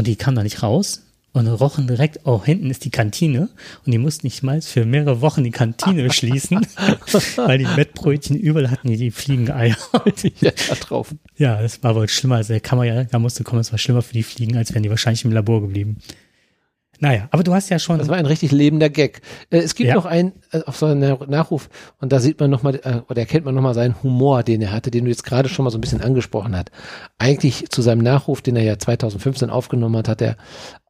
Und 0.00 0.06
die 0.06 0.16
kamen 0.16 0.34
da 0.34 0.42
nicht 0.42 0.62
raus 0.62 1.02
und 1.34 1.46
rochen 1.46 1.86
direkt, 1.86 2.20
oh, 2.24 2.42
hinten 2.42 2.70
ist 2.70 2.86
die 2.86 2.90
Kantine. 2.90 3.50
Und 3.84 3.92
die 3.92 3.98
mussten 3.98 4.26
nicht 4.26 4.42
mal 4.42 4.62
für 4.62 4.86
mehrere 4.86 5.20
Wochen 5.20 5.44
die 5.44 5.50
Kantine 5.50 6.10
schließen, 6.14 6.66
weil 7.36 7.58
die 7.58 7.66
Mettbrötchen 7.66 8.34
überall 8.34 8.70
hatten 8.70 8.88
die, 8.88 8.96
die 8.96 9.10
Fliegeneier. 9.10 9.76
Ja, 10.40 10.52
da 10.70 10.74
drauf. 10.76 11.14
Ja, 11.36 11.60
das 11.60 11.82
war 11.82 11.94
wohl 11.96 12.08
schlimmer. 12.08 12.36
Also 12.36 12.54
der 12.54 12.60
Kammer 12.60 12.84
ja, 12.84 13.04
da 13.04 13.18
musste 13.18 13.44
kommen, 13.44 13.60
es 13.60 13.72
war 13.72 13.78
schlimmer 13.78 14.00
für 14.00 14.14
die 14.14 14.22
Fliegen, 14.22 14.56
als 14.56 14.72
wären 14.72 14.84
die 14.84 14.88
wahrscheinlich 14.88 15.22
im 15.26 15.32
Labor 15.32 15.60
geblieben. 15.60 15.98
Naja, 17.00 17.28
aber 17.30 17.42
du 17.42 17.52
hast 17.54 17.68
ja 17.70 17.78
schon. 17.78 17.98
Das 17.98 18.08
war 18.08 18.16
ein 18.16 18.26
richtig 18.26 18.52
lebender 18.52 18.90
Gag. 18.90 19.22
Äh, 19.50 19.58
es 19.58 19.74
gibt 19.74 19.88
Ja. 19.88 19.94
noch 19.94 20.04
einen 20.06 20.32
äh, 20.52 20.60
auf 20.66 20.76
so 20.76 20.86
einen 20.86 21.00
Nachruf 21.28 21.68
und 21.98 22.12
da 22.12 22.20
sieht 22.20 22.38
man 22.38 22.50
nochmal, 22.50 22.76
äh, 22.76 23.00
oder 23.08 23.20
erkennt 23.20 23.44
man 23.46 23.54
nochmal 23.54 23.74
seinen 23.74 24.00
Humor, 24.02 24.42
den 24.42 24.60
er 24.62 24.70
hatte, 24.72 24.90
den 24.90 25.04
du 25.04 25.10
jetzt 25.10 25.24
gerade 25.24 25.48
schon 25.48 25.64
mal 25.64 25.70
so 25.70 25.78
ein 25.78 25.80
bisschen 25.80 26.00
angesprochen 26.02 26.54
hast. 26.54 26.70
Eigentlich 27.18 27.68
zu 27.70 27.82
seinem 27.82 28.02
Nachruf, 28.02 28.42
den 28.42 28.54
er 28.56 28.62
ja 28.62 28.78
2015 28.78 29.50
aufgenommen 29.50 29.96
hat, 29.96 30.08
hat 30.08 30.20
er 30.22 30.36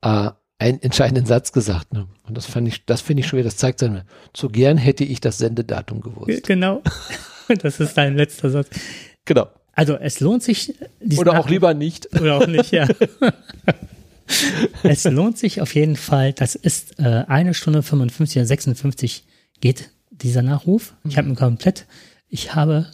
äh, 0.02 0.31
einen 0.59 0.83
entscheidenden 0.83 1.25
Satz 1.26 1.52
gesagt. 1.52 1.95
Ne? 1.95 2.07
Und 2.26 2.37
das 2.37 2.45
fand 2.47 2.69
ich, 2.69 2.85
das 2.85 3.00
finde 3.00 3.21
ich 3.23 3.26
schon 3.29 3.38
wieder, 3.38 3.49
das 3.49 3.57
zeigt 3.57 3.79
seine, 3.79 4.05
zu 4.35 4.49
gern 4.50 4.76
hätte 4.76 5.05
ich 5.05 5.21
das 5.21 5.38
Sendedatum 5.38 6.00
gewusst. 6.00 6.47
genau. 6.47 6.83
Das 7.62 7.81
ist 7.81 7.97
dein 7.99 8.14
letzter 8.14 8.49
Satz. 8.50 8.69
Genau. 9.25 9.49
Also 9.73 9.95
es 9.97 10.21
lohnt 10.21 10.43
sich. 10.45 10.73
Oder 11.19 11.33
auch 11.33 11.47
Nachruf- 11.47 11.50
lieber 11.50 11.75
nicht. 11.75 12.09
Oder 12.21 12.37
auch 12.37 12.47
nicht, 12.47 12.71
ja. 12.71 12.87
es 14.82 15.04
lohnt 15.04 15.38
sich 15.38 15.60
auf 15.60 15.75
jeden 15.75 15.96
Fall. 15.96 16.32
Das 16.32 16.54
ist 16.54 16.99
äh, 16.99 17.25
eine 17.26 17.54
Stunde 17.54 17.82
55 17.82 18.37
oder 18.38 18.46
56 18.46 19.25
geht 19.60 19.90
dieser 20.10 20.42
Nachruf. 20.42 20.94
Ich 21.04 21.16
habe 21.18 21.28
ihn 21.28 21.37
komplett, 21.37 21.87
ich 22.28 22.54
habe 22.54 22.87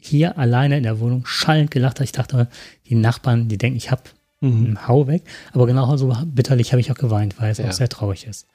hier 0.00 0.36
alleine 0.38 0.76
in 0.76 0.82
der 0.82 1.00
Wohnung 1.00 1.24
schallend 1.26 1.70
gelacht. 1.70 2.00
Ich 2.00 2.12
dachte, 2.12 2.48
die 2.88 2.94
Nachbarn, 2.94 3.48
die 3.48 3.58
denken, 3.58 3.76
ich 3.76 3.90
habe 3.90 4.02
einen 4.42 4.86
Hau 4.86 5.06
weg. 5.06 5.22
Aber 5.52 5.66
genauso 5.66 6.14
bitterlich 6.26 6.72
habe 6.72 6.80
ich 6.80 6.92
auch 6.92 6.96
geweint, 6.96 7.40
weil 7.40 7.50
es 7.50 7.58
Ja. 7.58 7.68
auch 7.68 7.72
sehr 7.72 7.88
traurig 7.88 8.26
ist. 8.26 8.46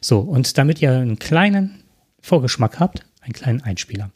So, 0.00 0.20
und 0.20 0.58
damit 0.58 0.82
ihr 0.82 0.92
einen 0.92 1.18
kleinen 1.18 1.82
Vorgeschmack 2.20 2.78
habt, 2.78 3.06
einen 3.22 3.32
kleinen 3.32 3.62
Einspieler. 3.62 4.10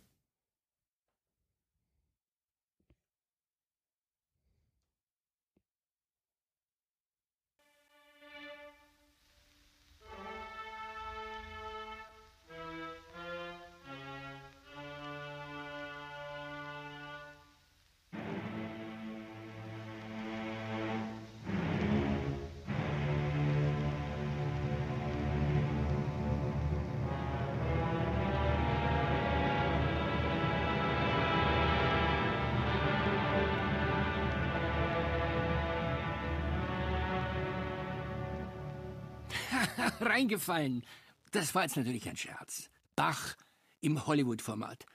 Reingefallen. 40.01 40.85
Das 41.31 41.55
war 41.55 41.63
jetzt 41.63 41.77
natürlich 41.77 42.09
ein 42.09 42.17
Scherz. 42.17 42.71
Bach 42.97 43.37
im 43.81 44.07
Hollywood-Format. 44.07 44.87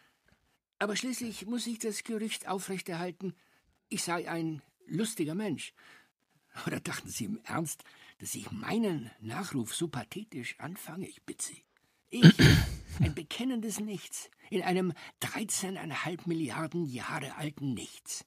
Aber 0.79 0.95
schließlich 0.95 1.45
muss 1.47 1.67
ich 1.67 1.79
das 1.79 2.03
Gerücht 2.03 2.47
aufrechterhalten, 2.47 3.33
ich 3.89 4.03
sei 4.03 4.29
ein 4.29 4.61
lustiger 4.85 5.35
Mensch. 5.35 5.73
Oder 6.65 6.79
dachten 6.79 7.09
Sie 7.09 7.25
im 7.25 7.39
Ernst, 7.43 7.83
dass 8.19 8.35
ich 8.35 8.51
meinen 8.51 9.11
Nachruf 9.19 9.75
so 9.75 9.87
pathetisch 9.87 10.59
anfange? 10.59 11.07
Ich 11.07 11.23
bitte 11.23 11.45
Sie. 11.45 11.63
Ich, 12.09 12.39
ein 12.99 13.13
bekennendes 13.13 13.79
Nichts, 13.79 14.29
in 14.49 14.61
einem 14.61 14.93
13,5 15.21 16.21
Milliarden 16.25 16.85
Jahre 16.85 17.35
alten 17.35 17.73
Nichts. 17.73 18.25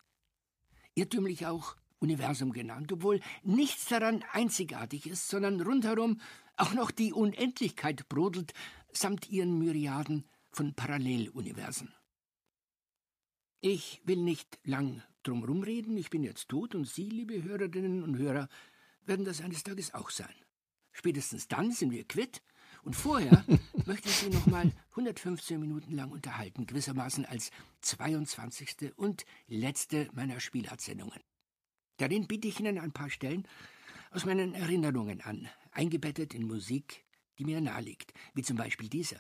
Irrtümlich 0.95 1.47
auch 1.47 1.77
Universum 2.01 2.53
genannt, 2.53 2.93
obwohl 2.93 3.21
nichts 3.43 3.87
daran 3.87 4.25
einzigartig 4.33 5.07
ist, 5.07 5.29
sondern 5.29 5.61
rundherum 5.61 6.21
auch 6.57 6.75
noch 6.75 6.91
die 6.91 7.13
Unendlichkeit 7.13 8.09
brodelt, 8.09 8.53
samt 8.93 9.31
ihren 9.31 9.59
Myriaden 9.59 10.25
von 10.51 10.75
Paralleluniversen. 10.75 11.93
Ich 13.61 14.01
will 14.05 14.17
nicht 14.17 14.59
lang 14.65 15.03
drumherum 15.23 15.63
reden, 15.63 15.97
ich 15.97 16.11
bin 16.11 16.23
jetzt 16.23 16.49
tot 16.49 16.75
und 16.75 16.89
Sie, 16.89 17.09
liebe 17.09 17.43
Hörerinnen 17.43 18.03
und 18.03 18.17
Hörer, 18.17 18.49
werden 19.05 19.25
das 19.25 19.43
eines 19.43 19.63
Tages 19.63 19.93
auch 19.93 20.11
sein. 20.11 20.35
Spätestens 20.93 21.49
dann 21.49 21.71
sind 21.71 21.91
wir 21.91 22.05
quitt 22.05 22.43
und 22.83 22.97
vorher 22.97 23.45
möchte 23.87 24.09
ich 24.09 24.15
Sie 24.17 24.31
nochmal 24.31 24.73
115 24.91 25.61
Minuten 25.61 25.95
lang 25.95 26.11
unterhalten, 26.11 26.67
gewissermaßen 26.67 27.27
als 27.27 27.51
22. 27.83 28.97
und 28.97 29.25
letzte 29.47 30.09
meiner 30.15 30.41
Spielartsendungen. 30.41 31.21
Darin 32.01 32.27
biete 32.27 32.49
ich 32.49 32.59
Ihnen 32.59 32.79
ein 32.79 32.93
paar 32.93 33.11
Stellen 33.11 33.47
aus 34.11 34.25
meinen 34.25 34.55
Erinnerungen 34.55 35.21
an, 35.21 35.49
eingebettet 35.71 36.33
in 36.33 36.47
Musik, 36.47 37.05
die 37.39 37.45
mir 37.45 37.61
naheliegt, 37.61 38.15
wie 38.33 38.41
zum 38.41 38.57
Beispiel 38.57 38.89
dieser. 38.89 39.19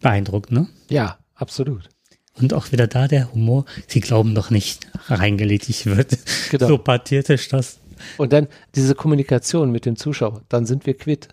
Beeindruckend, 0.00 0.50
ne? 0.50 0.68
Ja, 0.88 1.20
absolut. 1.36 1.88
Und 2.32 2.52
auch 2.52 2.72
wieder 2.72 2.88
da 2.88 3.06
der 3.06 3.32
Humor, 3.32 3.64
sie 3.86 4.00
glauben 4.00 4.34
doch 4.34 4.50
nicht, 4.50 4.88
reingeledigt 5.06 5.86
wird. 5.86 6.18
Genau. 6.50 6.66
So 6.66 6.78
pathetisch 6.78 7.48
das. 7.48 7.78
Und 8.18 8.32
dann 8.32 8.48
diese 8.74 8.96
Kommunikation 8.96 9.70
mit 9.70 9.86
dem 9.86 9.94
Zuschauer, 9.94 10.42
dann 10.48 10.66
sind 10.66 10.84
wir 10.84 10.96
quitt. 10.96 11.28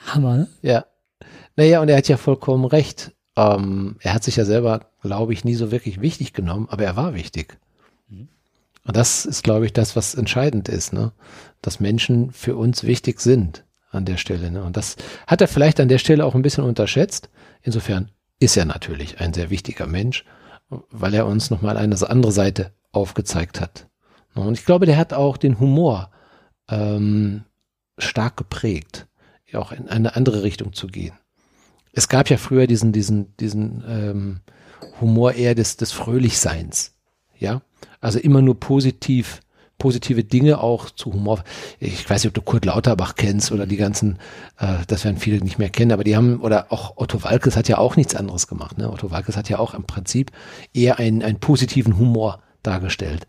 Hammer, 0.00 0.36
ne? 0.36 0.48
Ja. 0.62 0.84
Naja, 1.56 1.80
und 1.80 1.88
er 1.88 1.96
hat 1.96 2.08
ja 2.08 2.16
vollkommen 2.16 2.64
recht. 2.64 3.12
Ähm, 3.36 3.96
er 4.00 4.14
hat 4.14 4.24
sich 4.24 4.36
ja 4.36 4.44
selber, 4.44 4.86
glaube 5.02 5.32
ich, 5.32 5.44
nie 5.44 5.54
so 5.54 5.70
wirklich 5.70 6.00
wichtig 6.00 6.32
genommen, 6.32 6.68
aber 6.70 6.84
er 6.84 6.96
war 6.96 7.14
wichtig. 7.14 7.58
Mhm. 8.08 8.28
Und 8.84 8.96
das 8.96 9.26
ist, 9.26 9.42
glaube 9.42 9.66
ich, 9.66 9.72
das, 9.72 9.96
was 9.96 10.14
entscheidend 10.14 10.68
ist, 10.68 10.92
ne? 10.92 11.12
Dass 11.62 11.80
Menschen 11.80 12.30
für 12.32 12.56
uns 12.56 12.84
wichtig 12.84 13.20
sind 13.20 13.64
an 13.90 14.04
der 14.04 14.16
Stelle. 14.16 14.50
Ne? 14.50 14.62
Und 14.62 14.76
das 14.76 14.96
hat 15.26 15.40
er 15.40 15.48
vielleicht 15.48 15.80
an 15.80 15.88
der 15.88 15.98
Stelle 15.98 16.24
auch 16.24 16.34
ein 16.34 16.42
bisschen 16.42 16.64
unterschätzt. 16.64 17.28
Insofern 17.62 18.10
ist 18.38 18.56
er 18.56 18.64
natürlich 18.64 19.20
ein 19.20 19.32
sehr 19.32 19.50
wichtiger 19.50 19.86
Mensch, 19.86 20.24
weil 20.68 21.14
er 21.14 21.26
uns 21.26 21.50
nochmal 21.50 21.76
eine 21.76 21.96
andere 22.08 22.32
Seite 22.32 22.72
aufgezeigt 22.92 23.60
hat. 23.60 23.88
Und 24.34 24.54
ich 24.58 24.66
glaube, 24.66 24.86
der 24.86 24.98
hat 24.98 25.14
auch 25.14 25.36
den 25.38 25.58
Humor 25.58 26.10
ähm, 26.68 27.44
stark 27.98 28.36
geprägt, 28.36 29.06
auch 29.54 29.72
in 29.72 29.88
eine 29.88 30.16
andere 30.16 30.42
Richtung 30.42 30.72
zu 30.72 30.86
gehen. 30.86 31.14
Es 31.92 32.08
gab 32.08 32.28
ja 32.28 32.36
früher 32.36 32.66
diesen, 32.66 32.92
diesen, 32.92 33.36
diesen 33.36 33.84
ähm, 33.88 34.40
Humor 35.00 35.32
eher 35.32 35.54
des, 35.54 35.76
des 35.76 35.92
Fröhlichseins. 35.92 36.94
Ja, 37.38 37.62
also 38.00 38.18
immer 38.18 38.42
nur 38.42 38.58
positiv, 38.58 39.40
positive 39.78 40.24
Dinge 40.24 40.60
auch 40.60 40.90
zu 40.90 41.12
Humor. 41.12 41.44
Ich 41.80 42.08
weiß 42.08 42.22
nicht, 42.22 42.30
ob 42.30 42.34
du 42.34 42.42
Kurt 42.42 42.64
Lauterbach 42.64 43.14
kennst 43.14 43.52
oder 43.52 43.66
die 43.66 43.76
ganzen, 43.76 44.18
äh, 44.58 44.78
das 44.86 45.04
werden 45.04 45.18
viele 45.18 45.42
nicht 45.42 45.58
mehr 45.58 45.68
kennen, 45.68 45.92
aber 45.92 46.04
die 46.04 46.16
haben, 46.16 46.40
oder 46.40 46.72
auch 46.72 46.96
Otto 46.96 47.22
Walkes 47.22 47.56
hat 47.56 47.68
ja 47.68 47.78
auch 47.78 47.96
nichts 47.96 48.14
anderes 48.14 48.46
gemacht. 48.46 48.78
Ne? 48.78 48.90
Otto 48.90 49.10
Walkes 49.10 49.36
hat 49.36 49.48
ja 49.48 49.58
auch 49.58 49.74
im 49.74 49.84
Prinzip 49.84 50.32
eher 50.72 50.98
einen, 50.98 51.22
einen 51.22 51.40
positiven 51.40 51.98
Humor 51.98 52.42
dargestellt. 52.62 53.26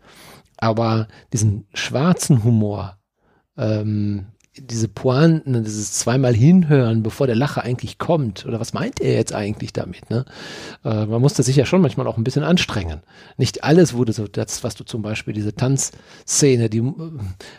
Aber 0.56 1.08
diesen 1.32 1.66
schwarzen 1.72 2.44
Humor, 2.44 2.98
ähm, 3.56 4.26
diese 4.60 4.88
Pointen, 4.88 5.62
dieses 5.64 5.92
zweimal 5.92 6.34
hinhören, 6.34 7.02
bevor 7.02 7.26
der 7.26 7.36
Lacher 7.36 7.62
eigentlich 7.62 7.98
kommt. 7.98 8.46
Oder 8.46 8.60
was 8.60 8.72
meint 8.72 9.00
er 9.00 9.14
jetzt 9.14 9.32
eigentlich 9.34 9.72
damit? 9.72 10.08
Ne? 10.10 10.24
Äh, 10.84 11.06
man 11.06 11.20
musste 11.20 11.42
sich 11.42 11.56
ja 11.56 11.66
schon 11.66 11.80
manchmal 11.80 12.06
auch 12.06 12.16
ein 12.16 12.24
bisschen 12.24 12.44
anstrengen. 12.44 13.00
Nicht 13.36 13.64
alles 13.64 13.94
wurde 13.94 14.12
so, 14.12 14.26
das, 14.26 14.64
was 14.64 14.74
du 14.74 14.84
zum 14.84 15.02
Beispiel, 15.02 15.34
diese 15.34 15.54
Tanzszene, 15.54 16.68
die 16.70 16.78
äh, 16.78 16.92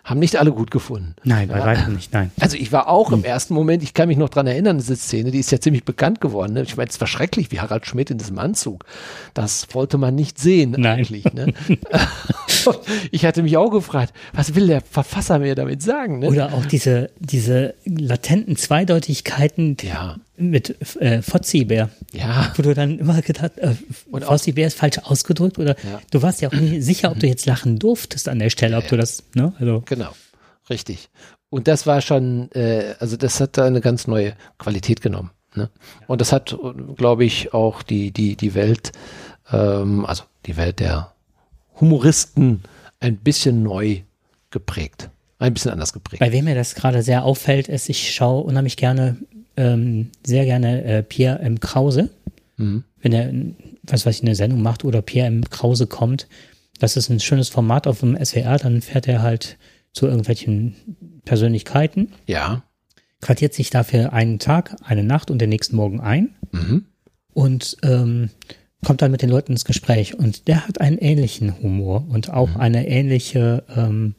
haben 0.03 0.19
nicht 0.19 0.37
alle 0.37 0.51
gut 0.51 0.71
gefunden. 0.71 1.15
Nein, 1.23 1.47
bei 1.49 1.59
Ja. 1.59 1.65
weitem 1.65 1.93
nicht, 1.95 2.13
nein. 2.13 2.31
Also 2.39 2.57
ich 2.57 2.71
war 2.71 2.87
auch 2.87 3.11
im 3.11 3.23
ersten 3.23 3.53
Moment, 3.53 3.83
ich 3.83 3.93
kann 3.93 4.07
mich 4.07 4.17
noch 4.17 4.29
dran 4.29 4.47
erinnern, 4.47 4.77
diese 4.77 4.95
Szene, 4.95 5.31
die 5.31 5.39
ist 5.39 5.51
ja 5.51 5.59
ziemlich 5.59 5.85
bekannt 5.85 6.21
geworden. 6.21 6.53
Ne? 6.53 6.61
Ich 6.63 6.77
meine, 6.77 6.89
es 6.89 6.99
war 6.99 7.07
schrecklich, 7.07 7.51
wie 7.51 7.59
Harald 7.59 7.85
Schmidt 7.85 8.11
in 8.11 8.17
diesem 8.17 8.39
Anzug. 8.39 8.85
Das 9.33 9.67
wollte 9.73 9.97
man 9.97 10.15
nicht 10.15 10.39
sehen 10.39 10.71
Nein. 10.77 10.99
eigentlich. 10.99 11.25
Ne? 11.33 11.53
ich 13.11 13.25
hatte 13.25 13.43
mich 13.43 13.57
auch 13.57 13.69
gefragt, 13.69 14.13
was 14.33 14.55
will 14.55 14.67
der 14.67 14.81
Verfasser 14.81 15.39
mir 15.39 15.55
damit 15.55 15.81
sagen? 15.81 16.19
Ne? 16.19 16.27
Oder 16.27 16.53
auch 16.53 16.65
diese, 16.65 16.88
diese 17.19 17.75
latenten 17.85 18.55
Zweideutigkeiten 18.55 19.77
Ja. 19.81 20.17
mit 20.37 20.75
äh, 21.01 21.21
Fozzi-Bär. 21.21 21.89
Ja. 22.13 22.53
Wo 22.55 22.61
du 22.63 22.73
dann 22.73 22.99
immer 22.99 23.21
gedacht, 23.21 23.57
äh, 23.57 23.75
Und 24.11 24.23
auch- 24.23 24.29
Fozzi-Bär 24.29 24.67
ist 24.67 24.77
falsch 24.77 24.97
ausgedrückt 24.99 25.59
oder 25.59 25.75
Ja. 25.83 25.99
du 26.11 26.21
warst 26.21 26.41
ja 26.41 26.49
auch 26.49 26.53
nie 26.53 26.81
sicher, 26.81 27.11
ob 27.11 27.19
du 27.19 27.27
jetzt 27.27 27.45
lachen 27.45 27.77
durftest 27.79 28.27
an 28.29 28.39
der 28.39 28.49
Stelle, 28.49 28.77
ob 28.77 28.87
du 28.87 28.97
das, 28.97 29.23
ne, 29.35 29.53
also. 29.59 29.83
Genau, 29.85 30.11
richtig. 30.69 31.09
Und 31.49 31.67
das 31.67 31.87
war 31.87 32.01
schon, 32.01 32.51
äh, 32.51 32.93
also 32.99 33.17
das 33.17 33.39
hat 33.39 33.57
da 33.57 33.65
eine 33.65 33.81
ganz 33.81 34.05
neue 34.07 34.33
Qualität 34.59 35.01
genommen. 35.01 35.31
Ne? 35.55 35.69
Und 36.07 36.21
das 36.21 36.31
hat, 36.31 36.55
glaube 36.95 37.25
ich, 37.25 37.53
auch 37.53 37.81
die, 37.81 38.11
die, 38.11 38.35
die 38.35 38.53
Welt, 38.53 38.91
ähm, 39.51 40.05
also 40.05 40.23
die 40.45 40.57
Welt 40.57 40.79
der 40.79 41.11
Humoristen 41.81 42.61
ein 42.99 43.17
bisschen 43.17 43.63
neu 43.63 44.01
geprägt. 44.51 45.09
Ein 45.39 45.53
bisschen 45.53 45.71
anders 45.71 45.93
geprägt. 45.93 46.19
Bei 46.19 46.31
wem 46.31 46.45
mir 46.45 46.55
das 46.55 46.75
gerade 46.75 47.01
sehr 47.01 47.23
auffällt, 47.23 47.67
ist, 47.69 47.89
ich 47.89 48.13
schaue 48.13 48.43
unheimlich 48.43 48.77
gerne, 48.77 49.17
ähm, 49.57 50.09
sehr 50.25 50.45
gerne 50.45 50.83
äh, 50.83 51.01
Pierre 51.03 51.39
M. 51.39 51.59
Krause. 51.59 52.09
Mhm. 52.57 52.83
Wenn 53.01 53.13
er, 53.13 53.31
was 53.83 54.05
weiß 54.05 54.17
ich, 54.17 54.21
eine 54.23 54.35
Sendung 54.35 54.61
macht 54.61 54.83
oder 54.83 55.01
Pierre 55.01 55.27
M. 55.27 55.49
Krause 55.49 55.87
kommt. 55.87 56.27
Das 56.79 56.97
ist 56.97 57.09
ein 57.09 57.19
schönes 57.19 57.49
Format 57.49 57.87
auf 57.87 58.01
dem 58.01 58.15
SWR, 58.23 58.57
dann 58.57 58.81
fährt 58.81 59.07
er 59.07 59.21
halt 59.21 59.57
zu 59.93 60.05
irgendwelchen 60.07 60.75
Persönlichkeiten, 61.25 62.09
Ja. 62.27 62.63
quartiert 63.21 63.53
sich 63.53 63.69
dafür 63.69 64.13
einen 64.13 64.39
Tag, 64.39 64.75
eine 64.83 65.03
Nacht 65.03 65.31
und 65.31 65.39
den 65.39 65.49
nächsten 65.49 65.75
Morgen 65.75 65.99
ein 65.99 66.35
Mhm. 66.51 66.85
und 67.33 67.77
ähm, 67.83 68.29
kommt 68.85 69.01
dann 69.01 69.11
mit 69.11 69.21
den 69.21 69.29
Leuten 69.29 69.53
ins 69.53 69.65
Gespräch. 69.65 70.17
Und 70.17 70.47
der 70.47 70.67
hat 70.67 70.79
einen 70.81 70.97
ähnlichen 70.97 71.61
Humor 71.61 72.05
und 72.09 72.29
auch 72.31 72.55
eine 72.55 72.87
ähnliche 72.87 73.63
ähm, 73.75 74.15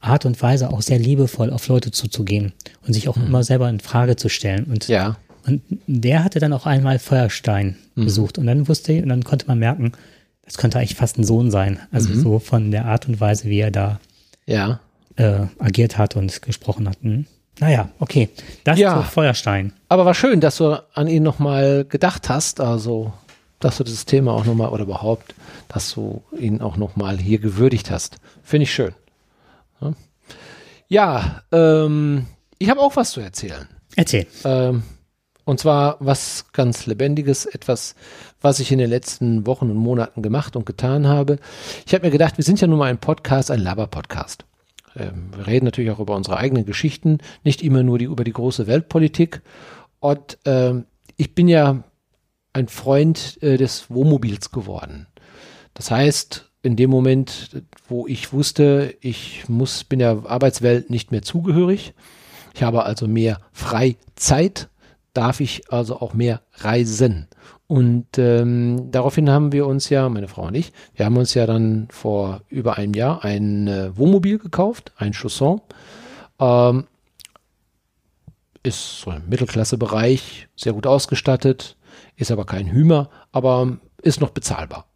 Art 0.00 0.24
und 0.26 0.40
Weise, 0.42 0.70
auch 0.70 0.82
sehr 0.82 0.98
liebevoll 0.98 1.50
auf 1.50 1.66
Leute 1.68 1.90
zuzugehen 1.90 2.52
und 2.86 2.92
sich 2.92 3.08
auch 3.08 3.16
immer 3.16 3.42
selber 3.42 3.68
in 3.68 3.80
Frage 3.80 4.16
zu 4.16 4.28
stellen. 4.28 4.64
Und, 4.64 4.86
Ja. 4.88 5.16
und 5.46 5.62
der 5.86 6.22
hatte 6.24 6.38
dann 6.38 6.52
auch 6.52 6.66
einmal 6.66 6.98
Feuerstein 6.98 7.76
besucht 7.96 8.38
und 8.38 8.46
dann 8.46 8.68
wusste 8.68 9.02
und 9.02 9.08
dann 9.08 9.24
konnte 9.24 9.46
man 9.48 9.58
merken, 9.58 9.92
das 10.44 10.56
könnte 10.56 10.78
eigentlich 10.78 10.94
fast 10.94 11.18
ein 11.18 11.24
Sohn 11.24 11.50
sein. 11.50 11.80
Also 11.90 12.14
so 12.14 12.38
von 12.38 12.70
der 12.70 12.86
Art 12.86 13.08
und 13.08 13.20
Weise, 13.20 13.48
wie 13.48 13.58
er 13.58 13.70
da 13.72 13.98
Ja. 14.46 14.80
äh, 15.16 15.40
agiert 15.58 15.98
hat 15.98 16.14
und 16.16 16.42
gesprochen 16.42 16.88
hat. 16.88 16.96
Hm. 17.02 17.26
Naja, 17.58 17.88
okay. 17.98 18.28
Das 18.62 18.78
Ja. 18.78 19.02
zu 19.02 19.10
Feuerstein. 19.10 19.72
Aber 19.88 20.04
war 20.06 20.14
schön, 20.14 20.40
dass 20.40 20.58
du 20.58 20.80
an 20.94 21.08
ihn 21.08 21.24
nochmal 21.24 21.84
gedacht 21.84 22.28
hast. 22.28 22.60
Also 22.60 23.12
dass 23.58 23.78
du 23.78 23.82
dieses 23.84 24.06
Thema 24.06 24.32
auch 24.32 24.44
nochmal 24.44 24.68
oder 24.68 24.84
überhaupt, 24.84 25.34
dass 25.66 25.92
du 25.92 26.22
ihn 26.38 26.60
auch 26.60 26.76
nochmal 26.76 27.18
hier 27.18 27.40
gewürdigt 27.40 27.90
hast. 27.90 28.18
Finde 28.44 28.62
ich 28.62 28.72
schön. 28.72 28.92
Ja, 30.88 31.42
ähm, 31.52 32.26
ich 32.58 32.70
habe 32.70 32.80
auch 32.80 32.96
was 32.96 33.12
zu 33.12 33.20
erzählen. 33.20 33.68
Erzähl. 33.96 34.26
Ähm, 34.44 34.82
und 35.44 35.58
zwar 35.60 35.96
was 36.00 36.46
ganz 36.52 36.86
Lebendiges, 36.86 37.46
etwas, 37.46 37.94
was 38.40 38.60
ich 38.60 38.70
in 38.70 38.78
den 38.78 38.90
letzten 38.90 39.46
Wochen 39.46 39.70
und 39.70 39.76
Monaten 39.76 40.22
gemacht 40.22 40.56
und 40.56 40.66
getan 40.66 41.06
habe. 41.06 41.38
Ich 41.86 41.94
habe 41.94 42.06
mir 42.06 42.10
gedacht, 42.10 42.36
wir 42.36 42.44
sind 42.44 42.60
ja 42.60 42.66
nun 42.66 42.78
mal 42.78 42.90
ein 42.90 42.98
Podcast, 42.98 43.50
ein 43.50 43.60
Laber-Podcast. 43.60 44.44
Ähm, 44.94 45.30
wir 45.34 45.46
reden 45.46 45.64
natürlich 45.64 45.90
auch 45.90 46.00
über 46.00 46.16
unsere 46.16 46.36
eigenen 46.36 46.66
Geschichten, 46.66 47.18
nicht 47.44 47.62
immer 47.62 47.82
nur 47.82 47.98
die, 47.98 48.06
über 48.06 48.24
die 48.24 48.32
große 48.32 48.66
Weltpolitik. 48.66 49.42
Und 50.00 50.38
ähm, 50.44 50.84
ich 51.16 51.34
bin 51.34 51.48
ja 51.48 51.82
ein 52.52 52.68
Freund 52.68 53.38
äh, 53.42 53.56
des 53.56 53.90
Wohnmobils 53.90 54.50
geworden. 54.50 55.06
Das 55.74 55.90
heißt, 55.90 56.47
in 56.68 56.76
dem 56.76 56.90
Moment, 56.90 57.62
wo 57.88 58.06
ich 58.06 58.34
wusste, 58.34 58.94
ich 59.00 59.48
muss, 59.48 59.84
bin 59.84 60.00
der 60.00 60.24
Arbeitswelt 60.26 60.90
nicht 60.90 61.12
mehr 61.12 61.22
zugehörig, 61.22 61.94
ich 62.52 62.62
habe 62.62 62.84
also 62.84 63.08
mehr 63.08 63.40
Freizeit, 63.52 64.68
darf 65.14 65.40
ich 65.40 65.72
also 65.72 65.98
auch 66.02 66.12
mehr 66.12 66.42
reisen. 66.56 67.26
Und 67.68 68.18
ähm, 68.18 68.90
daraufhin 68.90 69.30
haben 69.30 69.52
wir 69.52 69.66
uns 69.66 69.88
ja, 69.88 70.10
meine 70.10 70.28
Frau 70.28 70.48
und 70.48 70.56
ich, 70.56 70.72
wir 70.94 71.06
haben 71.06 71.16
uns 71.16 71.32
ja 71.32 71.46
dann 71.46 71.88
vor 71.90 72.42
über 72.50 72.76
einem 72.76 72.92
Jahr 72.92 73.24
ein 73.24 73.66
äh, 73.66 73.96
Wohnmobil 73.96 74.36
gekauft, 74.36 74.92
ein 74.98 75.14
Chausson. 75.14 75.62
Ähm, 76.38 76.86
ist 78.62 79.00
so 79.00 79.10
im 79.10 79.26
Mittelklassebereich, 79.26 80.48
sehr 80.54 80.74
gut 80.74 80.86
ausgestattet, 80.86 81.78
ist 82.16 82.30
aber 82.30 82.44
kein 82.44 82.70
Hümer, 82.70 83.08
aber 83.32 83.78
ist 84.02 84.20
noch 84.20 84.30
bezahlbar. 84.30 84.87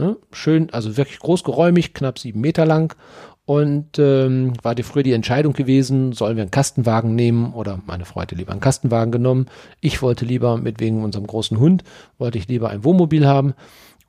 Ne? 0.00 0.16
Schön, 0.32 0.70
also 0.72 0.96
wirklich 0.96 1.18
großgeräumig, 1.18 1.92
knapp 1.92 2.18
sieben 2.18 2.40
Meter 2.40 2.64
lang. 2.64 2.96
Und 3.44 3.98
ähm, 3.98 4.54
war 4.62 4.74
die 4.74 4.82
früher 4.82 5.02
die 5.02 5.12
Entscheidung 5.12 5.52
gewesen, 5.52 6.12
sollen 6.12 6.36
wir 6.36 6.42
einen 6.42 6.50
Kastenwagen 6.50 7.14
nehmen 7.14 7.52
oder 7.52 7.80
meine 7.84 8.06
Frau 8.06 8.22
hätte 8.22 8.34
lieber 8.34 8.52
einen 8.52 8.60
Kastenwagen 8.60 9.12
genommen. 9.12 9.46
Ich 9.80 10.00
wollte 10.00 10.24
lieber, 10.24 10.56
mit 10.56 10.80
wegen 10.80 11.04
unserem 11.04 11.26
großen 11.26 11.58
Hund, 11.58 11.84
wollte 12.16 12.38
ich 12.38 12.48
lieber 12.48 12.70
ein 12.70 12.82
Wohnmobil 12.82 13.26
haben. 13.26 13.54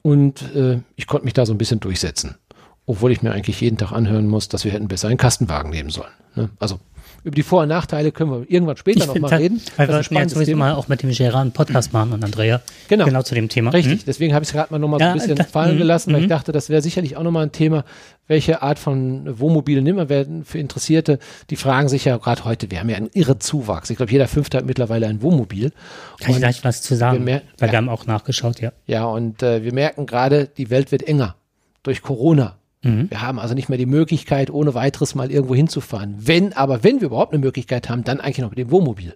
Und 0.01 0.55
äh, 0.55 0.79
ich 0.95 1.07
konnte 1.07 1.25
mich 1.25 1.33
da 1.33 1.45
so 1.45 1.53
ein 1.53 1.57
bisschen 1.57 1.79
durchsetzen. 1.79 2.35
Obwohl 2.85 3.11
ich 3.11 3.21
mir 3.21 3.31
eigentlich 3.31 3.59
jeden 3.59 3.77
Tag 3.77 3.91
anhören 3.91 4.27
muss, 4.27 4.47
dass 4.47 4.63
wir 4.63 4.71
hätten 4.71 4.87
besser 4.87 5.09
einen 5.09 5.17
Kastenwagen 5.17 5.71
nehmen 5.71 5.89
sollen. 5.89 6.13
Ne? 6.35 6.49
Also 6.59 6.79
über 7.23 7.35
die 7.35 7.43
Vor- 7.43 7.61
und 7.63 7.67
Nachteile 7.69 8.11
können 8.11 8.31
wir 8.31 8.45
irgendwann 8.51 8.77
später 8.77 9.05
nochmal 9.05 9.35
reden. 9.35 9.61
Weil 9.77 9.87
wir 9.87 10.01
ja 10.01 10.29
sowieso 10.29 10.55
mal 10.55 10.73
auch 10.73 10.87
mit 10.87 11.03
dem 11.03 11.11
Gerard 11.11 11.41
einen 11.41 11.51
Podcast 11.51 11.93
machen 11.93 12.13
und 12.13 12.23
Andrea. 12.23 12.61
Genau. 12.87 13.05
Genau 13.05 13.21
zu 13.21 13.35
dem 13.35 13.47
Thema. 13.49 13.71
Richtig, 13.71 14.01
Mhm. 14.01 14.05
deswegen 14.07 14.33
habe 14.33 14.43
ich 14.43 14.49
es 14.49 14.53
gerade 14.53 14.71
mal 14.73 14.79
nochmal 14.79 14.99
so 14.99 15.05
ein 15.05 15.13
bisschen 15.13 15.35
da- 15.35 15.43
fallen 15.43 15.75
mhm, 15.75 15.79
gelassen, 15.79 16.13
weil 16.13 16.21
ich 16.21 16.25
mhm. 16.25 16.29
dachte, 16.31 16.51
das 16.51 16.69
wäre 16.69 16.81
sicherlich 16.81 17.17
auch 17.17 17.23
nochmal 17.23 17.43
ein 17.45 17.51
Thema, 17.51 17.85
welche 18.27 18.61
Art 18.61 18.79
von 18.79 19.39
Wohnmobile 19.39 19.81
nimmt 19.81 19.97
man 19.97 20.09
werden 20.09 20.45
für 20.45 20.57
Interessierte. 20.57 21.19
Die 21.49 21.55
fragen 21.57 21.89
sich 21.89 22.05
ja 22.05 22.17
gerade 22.17 22.43
heute, 22.45 22.71
wir 22.71 22.79
haben 22.79 22.89
ja 22.89 22.97
einen 22.97 23.09
irre 23.13 23.37
Zuwachs. 23.39 23.89
Ich 23.89 23.97
glaube, 23.97 24.11
jeder 24.11 24.27
Fünfte 24.27 24.57
hat 24.57 24.65
mittlerweile 24.65 25.07
ein 25.07 25.21
Wohnmobil. 25.21 25.71
Kann 26.19 26.29
ich 26.29 26.35
Und- 26.35 26.37
gleich 26.39 26.63
was 26.63 26.81
zu 26.81 26.95
sagen? 26.95 27.25
wir 27.27 27.41
weil 27.59 27.67
ja. 27.67 27.73
wir 27.73 27.77
haben 27.77 27.89
auch 27.89 28.05
nachgeschaut, 28.07 28.61
ja. 28.61 28.71
Ja, 28.87 29.05
und 29.05 29.43
äh, 29.43 29.63
wir 29.63 29.73
merken 29.73 30.05
gerade, 30.05 30.47
die 30.57 30.69
Welt 30.69 30.91
wird 30.91 31.03
enger 31.03 31.35
durch 31.83 32.01
Corona. 32.01 32.55
Mhm. 32.83 33.09
Wir 33.09 33.21
haben 33.21 33.39
also 33.39 33.53
nicht 33.53 33.69
mehr 33.69 33.77
die 33.77 33.85
Möglichkeit, 33.85 34.49
ohne 34.49 34.73
weiteres 34.73 35.15
mal 35.15 35.31
irgendwo 35.31 35.55
hinzufahren. 35.55 36.15
Wenn, 36.17 36.53
aber 36.53 36.83
wenn 36.83 36.99
wir 36.99 37.07
überhaupt 37.07 37.33
eine 37.33 37.43
Möglichkeit 37.43 37.89
haben, 37.89 38.03
dann 38.03 38.19
eigentlich 38.19 38.39
noch 38.39 38.49
mit 38.49 38.59
dem 38.59 38.71
Wohnmobil. 38.71 39.15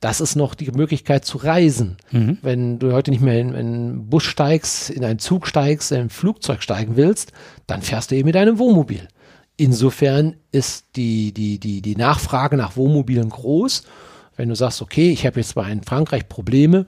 Das 0.00 0.20
ist 0.20 0.36
noch 0.36 0.54
die 0.54 0.70
Möglichkeit 0.70 1.24
zu 1.24 1.38
reisen. 1.38 1.96
Mhm. 2.10 2.38
Wenn 2.42 2.78
du 2.78 2.92
heute 2.92 3.10
nicht 3.10 3.22
mehr 3.22 3.40
in, 3.40 3.50
in 3.50 3.54
einen 3.54 4.06
Bus 4.08 4.24
steigst, 4.24 4.90
in 4.90 5.04
einen 5.04 5.18
Zug 5.18 5.46
steigst, 5.46 5.92
in 5.92 6.00
ein 6.00 6.10
Flugzeug 6.10 6.62
steigen 6.62 6.96
willst, 6.96 7.32
dann 7.66 7.82
fährst 7.82 8.10
du 8.10 8.16
eben 8.16 8.26
mit 8.26 8.36
einem 8.36 8.58
Wohnmobil. 8.58 9.08
Insofern 9.56 10.34
ist 10.50 10.96
die, 10.96 11.32
die, 11.32 11.58
die, 11.60 11.80
die 11.80 11.96
Nachfrage 11.96 12.56
nach 12.56 12.76
Wohnmobilen 12.76 13.30
groß. 13.30 13.84
Wenn 14.36 14.48
du 14.48 14.56
sagst, 14.56 14.82
okay, 14.82 15.10
ich 15.10 15.24
habe 15.26 15.38
jetzt 15.40 15.50
zwar 15.50 15.70
in 15.70 15.82
Frankreich 15.82 16.28
Probleme, 16.28 16.86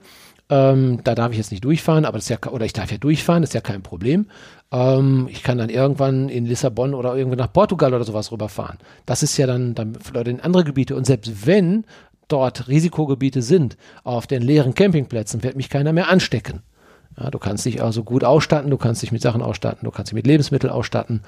ähm, 0.49 1.01
da 1.03 1.13
darf 1.13 1.31
ich 1.31 1.37
jetzt 1.37 1.51
nicht 1.51 1.63
durchfahren, 1.63 2.05
aber 2.05 2.17
das 2.17 2.25
ist 2.25 2.29
ja, 2.29 2.51
oder 2.51 2.65
ich 2.65 2.73
darf 2.73 2.91
ja 2.91 2.97
durchfahren, 2.97 3.41
das 3.41 3.49
ist 3.49 3.53
ja 3.53 3.61
kein 3.61 3.83
Problem. 3.83 4.27
Ähm, 4.71 5.27
ich 5.29 5.43
kann 5.43 5.57
dann 5.57 5.69
irgendwann 5.69 6.29
in 6.29 6.45
Lissabon 6.45 6.93
oder 6.93 7.15
irgendwie 7.15 7.37
nach 7.37 7.51
Portugal 7.51 7.93
oder 7.93 8.05
sowas 8.05 8.31
rüberfahren. 8.31 8.77
Das 9.05 9.23
ist 9.23 9.37
ja 9.37 9.47
dann, 9.47 9.75
dann 9.75 9.95
für 9.95 10.13
Leute 10.13 10.29
in 10.29 10.39
andere 10.39 10.63
Gebiete. 10.63 10.95
Und 10.95 11.05
selbst 11.05 11.45
wenn 11.45 11.85
dort 12.27 12.67
Risikogebiete 12.67 13.41
sind, 13.41 13.77
auf 14.03 14.27
den 14.27 14.41
leeren 14.41 14.73
Campingplätzen 14.73 15.43
wird 15.43 15.55
mich 15.55 15.69
keiner 15.69 15.93
mehr 15.93 16.09
anstecken. 16.09 16.61
Ja, 17.19 17.31
du 17.31 17.39
kannst 17.39 17.65
dich 17.65 17.81
also 17.81 18.03
gut 18.03 18.23
ausstatten, 18.23 18.69
du 18.69 18.77
kannst 18.77 19.01
dich 19.01 19.11
mit 19.11 19.21
Sachen 19.21 19.41
ausstatten, 19.41 19.85
du 19.85 19.91
kannst 19.91 20.11
dich 20.11 20.15
mit 20.15 20.27
Lebensmitteln 20.27 20.71
ausstatten 20.71 21.21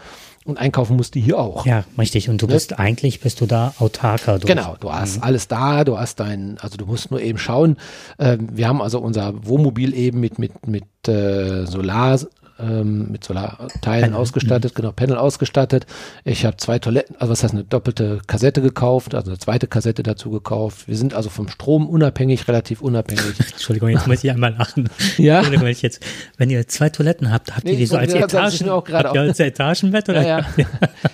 und 0.45 0.59
einkaufen 0.59 0.95
musst 0.95 1.15
du 1.15 1.19
hier 1.19 1.39
auch. 1.39 1.65
Ja, 1.65 1.83
richtig. 1.97 2.29
Und 2.29 2.41
du 2.41 2.47
bist 2.47 2.77
eigentlich, 2.77 3.21
bist 3.21 3.41
du 3.41 3.47
da 3.47 3.73
autarker. 3.79 4.37
Du 4.37 4.47
Genau, 4.47 4.75
du 4.79 4.91
hast 4.91 5.23
alles 5.23 5.47
da, 5.47 5.83
du 5.83 5.97
hast 5.97 6.19
dein, 6.19 6.57
also 6.59 6.77
du 6.77 6.85
musst 6.85 7.09
nur 7.09 7.21
eben 7.21 7.39
schauen. 7.39 7.77
Ähm, 8.19 8.49
wir 8.51 8.67
haben 8.67 8.81
also 8.81 8.99
unser 8.99 9.47
Wohnmobil 9.47 9.95
eben 9.95 10.19
mit, 10.19 10.37
mit, 10.37 10.67
mit 10.67 10.85
äh, 11.07 11.65
Solar, 11.65 12.19
ähm, 12.59 13.11
mit 13.11 13.23
Solarteilen 13.23 14.13
ausgestattet, 14.13 14.75
genau, 14.75 14.91
Panel 14.91 15.17
ausgestattet. 15.17 15.85
Ich 16.23 16.45
habe 16.45 16.57
zwei 16.57 16.79
Toiletten, 16.79 17.15
also 17.17 17.31
was 17.31 17.43
heißt 17.43 17.53
eine 17.53 17.63
doppelte 17.63 18.19
Kassette 18.27 18.61
gekauft, 18.61 19.15
also 19.15 19.31
eine 19.31 19.39
zweite 19.39 19.67
Kassette 19.67 20.03
dazu 20.03 20.29
gekauft. 20.31 20.87
Wir 20.87 20.97
sind 20.97 21.13
also 21.13 21.29
vom 21.29 21.47
Strom 21.47 21.87
unabhängig, 21.89 22.47
relativ 22.47 22.81
unabhängig. 22.81 23.23
Entschuldigung, 23.51 23.89
jetzt 23.89 24.07
muss 24.07 24.23
ich 24.23 24.31
einmal 24.31 24.53
lachen. 24.53 24.89
Ja. 25.17 25.37
Entschuldigung, 25.37 25.65
wenn 25.65 25.71
ich 25.71 25.81
jetzt, 25.81 26.03
wenn 26.37 26.49
ihr 26.49 26.67
zwei 26.67 26.89
Toiletten 26.89 27.31
habt, 27.31 27.55
habt 27.55 27.65
Nee, 27.65 27.71
ihr 27.71 27.77
die 27.77 27.85
so 27.85 27.97
als 27.97 28.13
Etagen, 28.13 28.69
auch 28.69 28.83
gerade 28.83 29.09
habt 29.09 29.15
ihr 29.15 29.21
als 29.21 29.39
Etagenbett 29.39 30.09
oder? 30.09 30.21
Ja, 30.25 30.39
ja. 30.57 30.65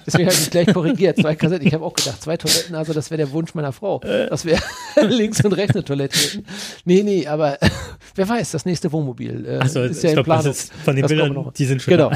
Deswegen 0.06 0.26
habe 0.26 0.34
ich 0.36 0.40
mich 0.42 0.52
gleich 0.52 0.74
korrigiert. 0.74 1.18
Zwei 1.18 1.36
Kassetten. 1.36 1.68
Ich 1.68 1.74
habe 1.74 1.84
auch 1.86 1.94
gedacht, 1.94 2.22
zwei 2.22 2.38
Toiletten, 2.38 2.76
also 2.76 2.94
das 2.94 3.10
wäre 3.12 3.18
der 3.18 3.32
Wunsch 3.32 3.54
meiner 3.56 3.72
Frau, 3.72 4.00
dass 4.00 4.46
wir 4.46 4.58
links 5.10 5.44
und 5.44 5.54
rechts 5.54 5.76
eine 5.76 5.86
Toilette 5.86 6.18
hätten. 6.18 6.46
Nee, 6.86 7.04
nee, 7.04 7.28
aber 7.28 7.58
wer 8.16 8.30
weiß, 8.30 8.52
das 8.52 8.66
nächste 8.66 8.92
Wohnmobil 8.92 9.46
äh, 9.46 9.68
so, 9.68 9.82
ist 9.84 10.04
ich 10.04 10.12
ja 10.12 10.18
in 10.18 10.24
Planung. 10.24 10.52
ist 10.52 10.74
von 10.84 10.96
den 10.96 11.04
Das 11.04 11.10
Bildern, 11.10 11.35
noch. 11.36 11.54
die 11.54 11.66
sind 11.66 11.82
schon 11.84 11.92
Genau. 11.96 12.12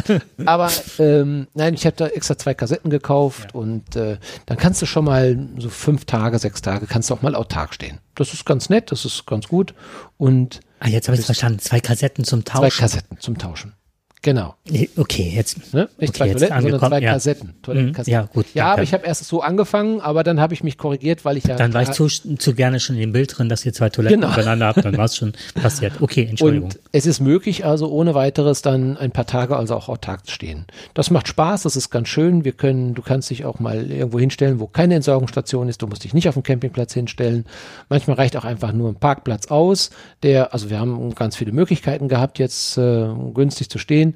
Aber 0.46 0.70
ähm, 0.98 1.48
nein, 1.54 1.74
ich 1.74 1.86
habe 1.86 1.96
da 1.96 2.08
extra 2.08 2.38
zwei 2.38 2.54
Kassetten 2.54 2.90
gekauft 2.90 3.54
und 3.54 3.96
äh, 3.96 4.18
dann 4.46 4.58
kannst 4.58 4.82
du 4.82 4.86
schon 4.86 5.06
mal 5.06 5.38
so 5.58 5.70
fünf 5.70 6.06
Tage, 6.06 6.40
sechs 6.40 6.62
Tage, 6.62 6.88
kannst 6.88 7.10
du 7.10 7.14
auch 7.14 7.22
mal 7.22 7.36
autark 7.36 7.74
stehen. 7.74 8.00
Das 8.16 8.34
ist 8.34 8.46
ganz 8.46 8.70
nett, 8.70 8.92
das 8.92 9.06
ist 9.06 9.26
ganz 9.26 9.48
gut 9.48 9.74
und 10.18 10.60
Ah, 10.82 10.88
jetzt 10.88 11.08
habe 11.08 11.16
ich 11.16 11.20
es 11.20 11.26
verstanden. 11.26 11.60
Zwei 11.60 11.82
Kassetten 11.82 12.24
zum 12.24 12.46
zwei 12.46 12.70
Tauschen. 12.70 12.80
Kassetten 12.80 13.20
zum 13.20 13.38
Tauschen. 13.38 13.74
Genau. 14.22 14.56
Okay, 14.98 15.32
jetzt. 15.34 15.74
Ne? 15.74 15.88
Nicht 15.98 16.10
Okay, 16.10 16.18
zwei 16.18 16.28
jetzt 16.28 16.40
Toiletten, 16.40 16.62
sondern 16.62 16.90
zwei 16.90 17.00
ja. 17.00 17.12
Kassetten. 17.14 17.54
Toilettenkassetten. 17.62 18.12
Ja, 18.14 18.30
gut, 18.34 18.46
Ja, 18.54 18.74
aber 18.74 18.84
ich 18.84 18.94
habe 18.94 19.06
erst 19.06 19.24
so 19.24 19.42
angefangen, 19.42 20.02
aber 20.02 20.24
dann 20.24 20.42
habe 20.42 20.54
ich 20.54 20.62
mich 20.62 20.78
korrigiert, 20.78 21.24
weil 21.24 21.38
ich 21.38 21.46
ja. 21.46 21.56
Dann 21.56 21.74
war 21.74 21.84
ich 21.84 21.92
zu, 21.92 22.08
zu 22.08 22.54
gerne 22.54 22.82
schon 22.82 22.96
in 22.98 23.02
dem 23.02 23.12
Bild 23.14 23.38
drin, 23.38 23.48
dass 23.48 23.66
ihr 23.66 23.72
zwei 23.72 23.90
Toiletten 23.90 24.20
Genau. 24.20 24.34
übereinander 24.34 24.68
habt, 24.68 24.84
dann 24.84 24.98
war 24.98 25.06
es 25.06 25.16
schon 25.16 25.32
passiert. 25.62 26.02
Okay, 26.02 26.28
Entschuldigung. 26.30 26.66
und 26.70 26.80
es 26.92 27.06
ist 27.06 27.22
möglich, 27.22 27.66
also 27.66 27.90
ohne 27.90 28.14
weiteres 28.14 28.62
dann 28.62 28.98
ein 28.98 29.12
paar 29.12 29.26
Tage 29.26 29.56
also 29.56 29.76
auch 29.76 29.88
autark 29.88 30.26
zu 30.26 30.34
stehen. 30.34 30.66
Das 30.94 31.12
macht 31.12 31.30
Spaß, 31.30 31.64
das 31.64 31.78
ist 31.78 31.90
ganz 31.90 32.10
schön. 32.10 32.44
Wir 32.44 32.52
können, 32.52 32.96
du 32.96 33.02
kannst 33.02 33.30
dich 33.30 33.46
auch 33.46 33.60
mal 33.60 33.90
irgendwo 33.90 34.20
hinstellen, 34.20 34.60
wo 34.60 34.68
keine 34.68 34.96
Entsorgungsstation 34.96 35.70
ist. 35.70 35.82
Du 35.82 35.88
musst 35.88 36.04
dich 36.04 36.14
nicht 36.14 36.28
auf 36.28 36.34
dem 36.34 36.44
Campingplatz 36.44 36.94
hinstellen. 36.94 37.46
Manchmal 37.88 38.18
reicht 38.18 38.36
auch 38.36 38.44
einfach 38.44 38.74
nur 38.74 38.90
ein 38.90 38.96
Parkplatz 38.96 39.48
aus. 39.48 39.92
Der, 40.24 40.54
also 40.54 40.70
wir 40.70 40.78
haben 40.78 41.16
ganz 41.16 41.38
viele 41.38 41.54
Möglichkeiten 41.54 42.10
gehabt, 42.10 42.38
jetzt 42.38 42.78
äh, 42.78 43.08
günstig 43.34 43.70
zu 43.70 43.78
stehen. 43.78 44.09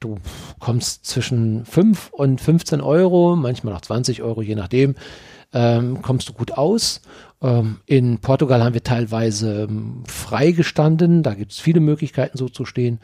Du 0.00 0.16
kommst 0.58 1.06
zwischen 1.06 1.64
5 1.64 2.10
und 2.10 2.40
15 2.40 2.80
Euro, 2.80 3.36
manchmal 3.36 3.74
auch 3.74 3.80
20 3.80 4.22
Euro, 4.22 4.42
je 4.42 4.54
nachdem, 4.54 4.94
ähm, 5.52 6.02
kommst 6.02 6.28
du 6.28 6.32
gut 6.32 6.52
aus. 6.52 7.00
Ähm, 7.42 7.80
in 7.86 8.18
Portugal 8.18 8.62
haben 8.62 8.74
wir 8.74 8.82
teilweise 8.82 9.64
ähm, 9.64 10.04
frei 10.06 10.52
gestanden, 10.52 11.22
da 11.22 11.34
gibt 11.34 11.52
es 11.52 11.60
viele 11.60 11.80
Möglichkeiten 11.80 12.38
so 12.38 12.48
zu 12.48 12.64
stehen. 12.64 13.00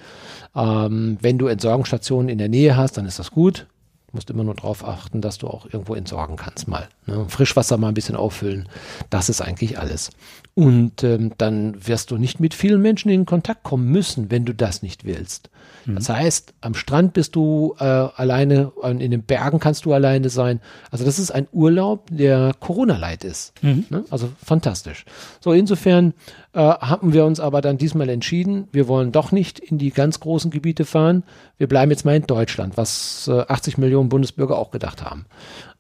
Ähm, 0.55 1.19
wenn 1.21 1.39
du 1.39 1.47
Entsorgungsstationen 1.47 2.29
in 2.29 2.39
der 2.39 2.49
Nähe 2.49 2.77
hast, 2.77 2.97
dann 2.97 3.07
ist 3.07 3.19
das 3.19 3.31
gut. 3.31 3.67
Du 4.09 4.17
musst 4.17 4.29
immer 4.29 4.45
nur 4.45 4.55
darauf 4.55 4.87
achten, 4.87 5.23
dass 5.23 5.39
du 5.39 5.49
auch 5.49 5.65
irgendwo 5.65 5.95
entsorgen 5.95 6.37
kannst 6.37 6.69
mal. 6.69 6.89
Ne? 7.07 7.25
Frischwasser 7.29 7.79
mal 7.79 7.89
ein 7.89 7.95
bisschen 7.95 8.17
auffüllen. 8.17 8.69
Das 9.09 9.31
ist 9.31 9.41
eigentlich 9.41 9.79
alles. 9.79 10.11
Und 10.55 11.03
ähm, 11.03 11.33
dann 11.38 11.87
wirst 11.87 12.11
du 12.11 12.19
nicht 12.19 12.38
mit 12.38 12.53
vielen 12.53 12.83
Menschen 12.83 13.11
in 13.11 13.25
Kontakt 13.25 13.62
kommen 13.62 13.91
müssen, 13.91 14.31
wenn 14.31 14.45
du 14.45 14.55
das 14.55 14.83
nicht 14.83 15.05
willst. 15.05 15.49
Das 15.95 16.09
heißt, 16.09 16.55
am 16.61 16.75
Strand 16.75 17.12
bist 17.12 17.35
du 17.35 17.75
äh, 17.79 17.85
alleine, 17.85 18.73
in 18.85 19.11
den 19.11 19.23
Bergen 19.23 19.59
kannst 19.59 19.85
du 19.85 19.93
alleine 19.93 20.29
sein. 20.29 20.61
Also 20.91 21.05
das 21.05 21.19
ist 21.19 21.31
ein 21.31 21.49
Urlaub, 21.53 22.07
der 22.11 22.55
Corona-Light 22.61 23.25
ist. 23.25 23.53
Ne? 23.91 24.05
Also 24.11 24.29
fantastisch. 24.45 25.05
So, 25.41 25.53
insofern 25.53 26.15
äh, 26.53 26.61
haben 26.61 27.12
wir 27.12 27.25
uns 27.25 27.41
aber 27.41 27.61
dann 27.61 27.79
diesmal 27.79 28.09
entschieden, 28.09 28.69
wir 28.73 28.88
wollen 28.88 29.11
doch 29.12 29.33
nicht 29.33 29.59
in 29.59 29.79
die 29.79 29.91
ganz 29.91 30.21
großen 30.21 30.51
Gebiete 30.51 30.85
fahren. 30.85 31.25
Wir 31.59 31.67
bleiben 31.67 31.91
jetzt 31.91 32.05
mal 32.05 32.17
in 32.17 32.27
Deutschland, 32.27 32.77
was 32.77 33.29
äh, 33.29 33.41
80 33.49 33.79
Millionen 33.79 34.09
Bundesbürger 34.09 34.59
auch 34.59 34.71
gedacht 34.71 35.03
haben. 35.03 35.27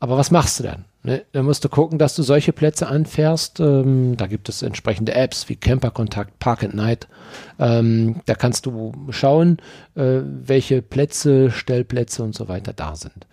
Aber 0.00 0.16
was 0.16 0.30
machst 0.30 0.58
du 0.58 0.64
dann? 0.64 0.84
Ne? 1.04 1.24
Da 1.32 1.42
musst 1.42 1.64
du 1.64 1.68
gucken, 1.68 1.98
dass 1.98 2.14
du 2.14 2.22
solche 2.22 2.52
Plätze 2.52 2.86
anfährst. 2.86 3.58
Ähm, 3.58 4.16
da 4.16 4.26
gibt 4.26 4.48
es 4.48 4.62
entsprechende 4.62 5.14
Apps 5.14 5.48
wie 5.48 5.56
Camperkontakt, 5.56 6.38
Park 6.38 6.62
and 6.62 6.74
Night. 6.74 7.08
Ähm, 7.58 8.20
da 8.26 8.34
kannst 8.34 8.66
du 8.66 8.92
schauen, 9.10 9.58
äh, 9.96 10.20
welche 10.22 10.80
Plätze, 10.80 11.50
Stellplätze 11.50 12.22
und 12.22 12.34
so 12.34 12.48
weiter 12.48 12.72
da 12.72 12.94
sind. 12.94 13.26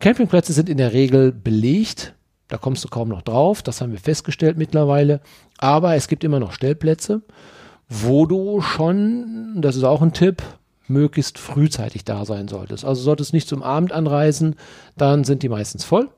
Campingplätze 0.00 0.52
sind 0.52 0.68
in 0.68 0.78
der 0.78 0.92
Regel 0.92 1.32
belegt. 1.32 2.14
Da 2.48 2.58
kommst 2.58 2.84
du 2.84 2.88
kaum 2.88 3.08
noch 3.08 3.22
drauf. 3.22 3.62
Das 3.62 3.80
haben 3.80 3.92
wir 3.92 4.00
festgestellt 4.00 4.58
mittlerweile. 4.58 5.20
Aber 5.58 5.94
es 5.94 6.08
gibt 6.08 6.24
immer 6.24 6.40
noch 6.40 6.52
Stellplätze, 6.52 7.22
wo 7.88 8.26
du 8.26 8.60
schon, 8.60 9.54
das 9.60 9.76
ist 9.76 9.84
auch 9.84 10.02
ein 10.02 10.12
Tipp, 10.12 10.42
möglichst 10.88 11.38
frühzeitig 11.38 12.04
da 12.04 12.24
sein 12.24 12.48
solltest. 12.48 12.84
Also 12.84 13.02
solltest 13.02 13.32
nicht 13.32 13.48
zum 13.48 13.62
Abend 13.62 13.92
anreisen, 13.92 14.56
dann 14.96 15.24
sind 15.24 15.42
die 15.42 15.48
meistens 15.48 15.84
voll 15.84 16.08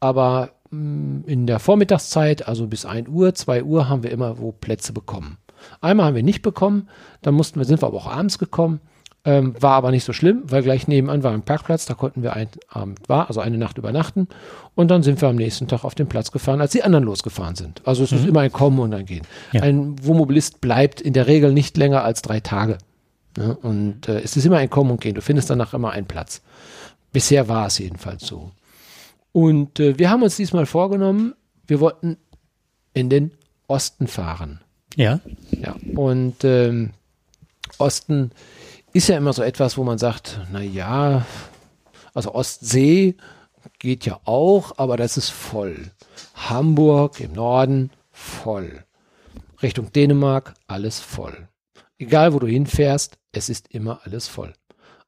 aber 0.00 0.50
mm, 0.70 1.20
in 1.26 1.46
der 1.46 1.58
Vormittagszeit, 1.58 2.46
also 2.46 2.66
bis 2.66 2.84
1 2.84 3.08
Uhr, 3.08 3.34
2 3.34 3.64
Uhr, 3.64 3.88
haben 3.88 4.02
wir 4.02 4.10
immer 4.10 4.38
wo 4.38 4.52
Plätze 4.52 4.92
bekommen. 4.92 5.38
Einmal 5.80 6.06
haben 6.06 6.16
wir 6.16 6.22
nicht 6.22 6.42
bekommen, 6.42 6.88
dann 7.22 7.34
mussten 7.34 7.58
wir, 7.58 7.64
sind 7.64 7.82
wir 7.82 7.86
aber 7.86 7.96
auch 7.96 8.06
abends 8.06 8.38
gekommen. 8.38 8.80
Ähm, 9.24 9.60
war 9.60 9.72
aber 9.72 9.90
nicht 9.90 10.04
so 10.04 10.12
schlimm, 10.12 10.44
weil 10.46 10.62
gleich 10.62 10.86
nebenan 10.86 11.24
war 11.24 11.32
ein 11.32 11.42
Parkplatz, 11.42 11.84
da 11.84 11.94
konnten 11.94 12.22
wir 12.22 12.34
einen 12.34 12.50
Abend 12.68 13.08
war, 13.08 13.26
also 13.26 13.40
eine 13.40 13.58
Nacht 13.58 13.76
übernachten. 13.76 14.28
Und 14.76 14.88
dann 14.88 15.02
sind 15.02 15.20
wir 15.20 15.28
am 15.28 15.34
nächsten 15.34 15.66
Tag 15.66 15.82
auf 15.82 15.96
den 15.96 16.06
Platz 16.06 16.30
gefahren, 16.30 16.60
als 16.60 16.70
die 16.70 16.84
anderen 16.84 17.04
losgefahren 17.04 17.56
sind. 17.56 17.82
Also 17.84 18.04
es 18.04 18.12
mhm. 18.12 18.18
ist 18.18 18.26
immer 18.28 18.40
ein 18.40 18.52
Kommen 18.52 18.78
und 18.78 18.94
ein 18.94 19.04
Gehen. 19.04 19.26
Ja. 19.50 19.62
Ein 19.62 19.96
Wohnmobilist 20.06 20.60
bleibt 20.60 21.00
in 21.00 21.12
der 21.12 21.26
Regel 21.26 21.52
nicht 21.52 21.76
länger 21.76 22.04
als 22.04 22.22
drei 22.22 22.38
Tage. 22.38 22.78
Ne? 23.36 23.56
Und 23.62 24.08
äh, 24.08 24.20
es 24.20 24.36
ist 24.36 24.46
immer 24.46 24.58
ein 24.58 24.70
Kommen 24.70 24.92
und 24.92 25.00
Gehen. 25.00 25.16
Du 25.16 25.22
findest 25.22 25.50
danach 25.50 25.74
immer 25.74 25.90
einen 25.90 26.06
Platz. 26.06 26.40
Bisher 27.12 27.48
war 27.48 27.66
es 27.66 27.78
jedenfalls 27.78 28.24
so. 28.24 28.52
Und 29.36 29.80
äh, 29.80 29.98
wir 29.98 30.08
haben 30.08 30.22
uns 30.22 30.36
diesmal 30.36 30.64
vorgenommen, 30.64 31.34
wir 31.66 31.80
wollten 31.80 32.16
in 32.94 33.10
den 33.10 33.32
Osten 33.66 34.06
fahren. 34.06 34.62
Ja. 34.94 35.20
Ja. 35.50 35.76
Und 35.94 36.42
ähm, 36.42 36.94
Osten 37.76 38.30
ist 38.94 39.10
ja 39.10 39.18
immer 39.18 39.34
so 39.34 39.42
etwas, 39.42 39.76
wo 39.76 39.84
man 39.84 39.98
sagt, 39.98 40.40
na 40.50 40.62
ja, 40.62 41.26
also 42.14 42.34
Ostsee 42.34 43.16
geht 43.78 44.06
ja 44.06 44.20
auch, 44.24 44.78
aber 44.78 44.96
das 44.96 45.18
ist 45.18 45.28
voll. 45.28 45.90
Hamburg 46.34 47.20
im 47.20 47.34
Norden 47.34 47.90
voll. 48.10 48.86
Richtung 49.60 49.92
Dänemark 49.92 50.54
alles 50.66 50.98
voll. 50.98 51.46
Egal 51.98 52.32
wo 52.32 52.38
du 52.38 52.46
hinfährst, 52.46 53.18
es 53.32 53.50
ist 53.50 53.68
immer 53.68 54.00
alles 54.04 54.28
voll. 54.28 54.54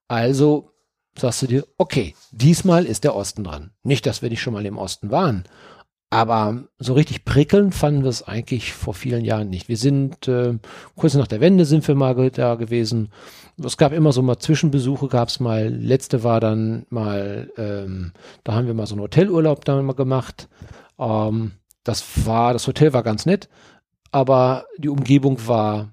Also 0.07 0.75
sagst 1.21 1.43
du 1.43 1.47
dir, 1.47 1.67
okay, 1.77 2.15
diesmal 2.31 2.85
ist 2.85 3.05
der 3.05 3.15
Osten 3.15 3.45
dran. 3.45 3.71
Nicht, 3.83 4.07
dass 4.07 4.23
wir 4.23 4.31
nicht 4.31 4.41
schon 4.41 4.55
mal 4.55 4.67
im 4.67 4.79
Osten 4.79 5.11
waren, 5.11 5.45
aber 6.11 6.65
so 6.79 6.95
richtig 6.95 7.27
prickeln 7.27 7.71
fanden 7.71 8.03
wir 8.03 8.09
es 8.09 8.27
eigentlich 8.27 8.73
vor 8.73 8.95
vielen 8.95 9.25
Jahren 9.25 9.51
nicht. 9.51 9.69
Wir 9.69 9.77
sind 9.77 10.27
äh, 10.27 10.59
kurz 10.97 11.15
nach 11.15 11.27
der 11.27 11.41
Wende 11.41 11.67
sind 11.67 11.87
wir 11.87 11.95
mal 11.95 12.31
da 12.31 12.55
gewesen. 12.55 13.11
Es 13.63 13.77
gab 13.77 13.93
immer 13.93 14.13
so 14.13 14.23
mal 14.23 14.39
Zwischenbesuche, 14.39 15.09
gab 15.09 15.29
es 15.29 15.39
mal. 15.39 15.69
Letzte 15.69 16.25
war 16.25 16.41
dann 16.41 16.87
mal, 16.89 17.51
ähm, 17.59 18.13
da 18.43 18.55
haben 18.55 18.67
wir 18.67 18.75
mal 18.75 18.87
so 18.87 18.95
einen 18.95 19.03
Hotelurlaub 19.03 19.67
dann 19.67 19.85
mal 19.85 19.93
gemacht. 19.93 20.49
Ähm, 20.99 21.53
das 21.85 22.27
war, 22.27 22.55
das 22.55 22.67
Hotel 22.67 22.95
war 22.95 23.03
ganz 23.03 23.27
nett, 23.27 23.51
aber 24.11 24.65
die 24.79 24.89
Umgebung 24.89 25.47
war 25.47 25.93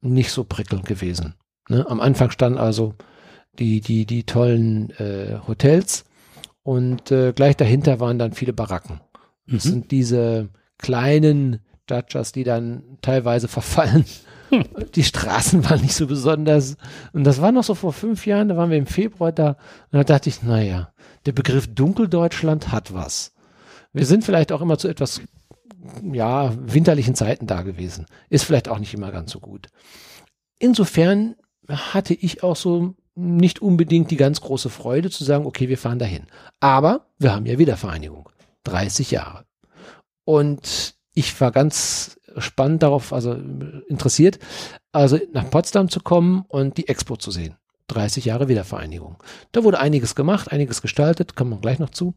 nicht 0.00 0.30
so 0.30 0.44
prickelnd 0.44 0.86
gewesen. 0.86 1.34
Ne? 1.68 1.84
Am 1.88 2.00
Anfang 2.00 2.30
stand 2.30 2.58
also 2.58 2.94
die, 3.58 3.80
die, 3.80 4.06
die 4.06 4.24
tollen 4.24 4.90
äh, 4.98 5.38
Hotels 5.46 6.04
und 6.62 7.10
äh, 7.10 7.32
gleich 7.32 7.56
dahinter 7.56 8.00
waren 8.00 8.18
dann 8.18 8.32
viele 8.32 8.52
Baracken. 8.52 9.00
Das 9.46 9.64
mhm. 9.64 9.70
sind 9.70 9.90
diese 9.90 10.48
kleinen 10.78 11.60
Judges, 11.88 12.32
die 12.32 12.44
dann 12.44 12.98
teilweise 13.02 13.48
verfallen. 13.48 14.04
Hm. 14.50 14.64
Die 14.94 15.04
Straßen 15.04 15.68
waren 15.68 15.80
nicht 15.80 15.94
so 15.94 16.06
besonders. 16.06 16.76
Und 17.12 17.24
das 17.24 17.40
war 17.40 17.52
noch 17.52 17.64
so 17.64 17.74
vor 17.74 17.92
fünf 17.92 18.26
Jahren, 18.26 18.48
da 18.48 18.56
waren 18.56 18.70
wir 18.70 18.76
im 18.76 18.86
Februar 18.86 19.32
da. 19.32 19.56
Und 19.90 19.92
da 19.92 20.04
dachte 20.04 20.28
ich, 20.28 20.42
naja, 20.42 20.92
der 21.26 21.32
Begriff 21.32 21.74
Dunkeldeutschland 21.74 22.70
hat 22.70 22.92
was. 22.92 23.32
Wir 23.92 24.06
sind 24.06 24.24
vielleicht 24.24 24.52
auch 24.52 24.60
immer 24.60 24.78
zu 24.78 24.88
etwas, 24.88 25.22
ja, 26.12 26.52
winterlichen 26.58 27.14
Zeiten 27.14 27.46
da 27.46 27.62
gewesen. 27.62 28.06
Ist 28.28 28.44
vielleicht 28.44 28.68
auch 28.68 28.78
nicht 28.78 28.94
immer 28.94 29.10
ganz 29.10 29.32
so 29.32 29.40
gut. 29.40 29.68
Insofern 30.58 31.34
hatte 31.68 32.14
ich 32.14 32.42
auch 32.42 32.56
so 32.56 32.94
nicht 33.14 33.60
unbedingt 33.60 34.10
die 34.10 34.16
ganz 34.16 34.40
große 34.40 34.70
Freude 34.70 35.10
zu 35.10 35.24
sagen, 35.24 35.46
okay, 35.46 35.68
wir 35.68 35.78
fahren 35.78 35.98
dahin. 35.98 36.26
Aber 36.60 37.06
wir 37.18 37.34
haben 37.34 37.46
ja 37.46 37.58
Wiedervereinigung. 37.58 38.28
30 38.64 39.10
Jahre. 39.10 39.44
Und 40.24 40.94
ich 41.14 41.38
war 41.40 41.50
ganz 41.50 42.18
spannend 42.38 42.82
darauf, 42.82 43.12
also 43.12 43.36
interessiert, 43.88 44.38
also 44.92 45.18
nach 45.32 45.50
Potsdam 45.50 45.88
zu 45.88 46.00
kommen 46.00 46.44
und 46.48 46.76
die 46.78 46.88
Expo 46.88 47.16
zu 47.16 47.30
sehen. 47.30 47.56
30 47.88 48.24
Jahre 48.24 48.48
Wiedervereinigung. 48.48 49.22
Da 49.52 49.64
wurde 49.64 49.78
einiges 49.78 50.14
gemacht, 50.14 50.50
einiges 50.50 50.80
gestaltet, 50.80 51.36
kommen 51.36 51.50
wir 51.50 51.60
gleich 51.60 51.78
noch 51.78 51.90
zu. 51.90 52.14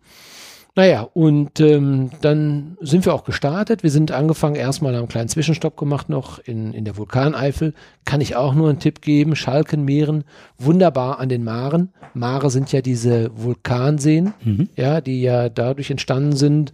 Naja, 0.77 1.07
und 1.13 1.61
ähm, 1.61 2.11
dann 2.19 2.77
sind 2.81 3.05
wir 3.05 3.13
auch 3.13 3.23
gestartet. 3.23 3.81
Wir 3.81 3.91
sind 3.91 4.11
angefangen, 4.11 4.55
erstmal 4.55 4.93
einen 4.93 5.07
kleinen 5.07 5.29
Zwischenstopp 5.29 5.77
gemacht 5.77 6.09
noch 6.09 6.39
in, 6.39 6.73
in 6.73 6.83
der 6.83 6.97
Vulkaneifel. 6.97 7.73
Kann 8.03 8.19
ich 8.19 8.35
auch 8.35 8.53
nur 8.53 8.67
einen 8.67 8.79
Tipp 8.79 9.01
geben. 9.01 9.37
Schalkenmeeren, 9.37 10.25
wunderbar 10.57 11.19
an 11.19 11.29
den 11.29 11.45
Maren. 11.45 11.93
Mare 12.13 12.49
sind 12.49 12.73
ja 12.73 12.81
diese 12.81 13.31
Vulkanseen, 13.35 14.33
mhm. 14.43 14.67
ja, 14.75 14.99
die 14.99 15.21
ja 15.21 15.47
dadurch 15.47 15.91
entstanden 15.91 16.35
sind, 16.35 16.73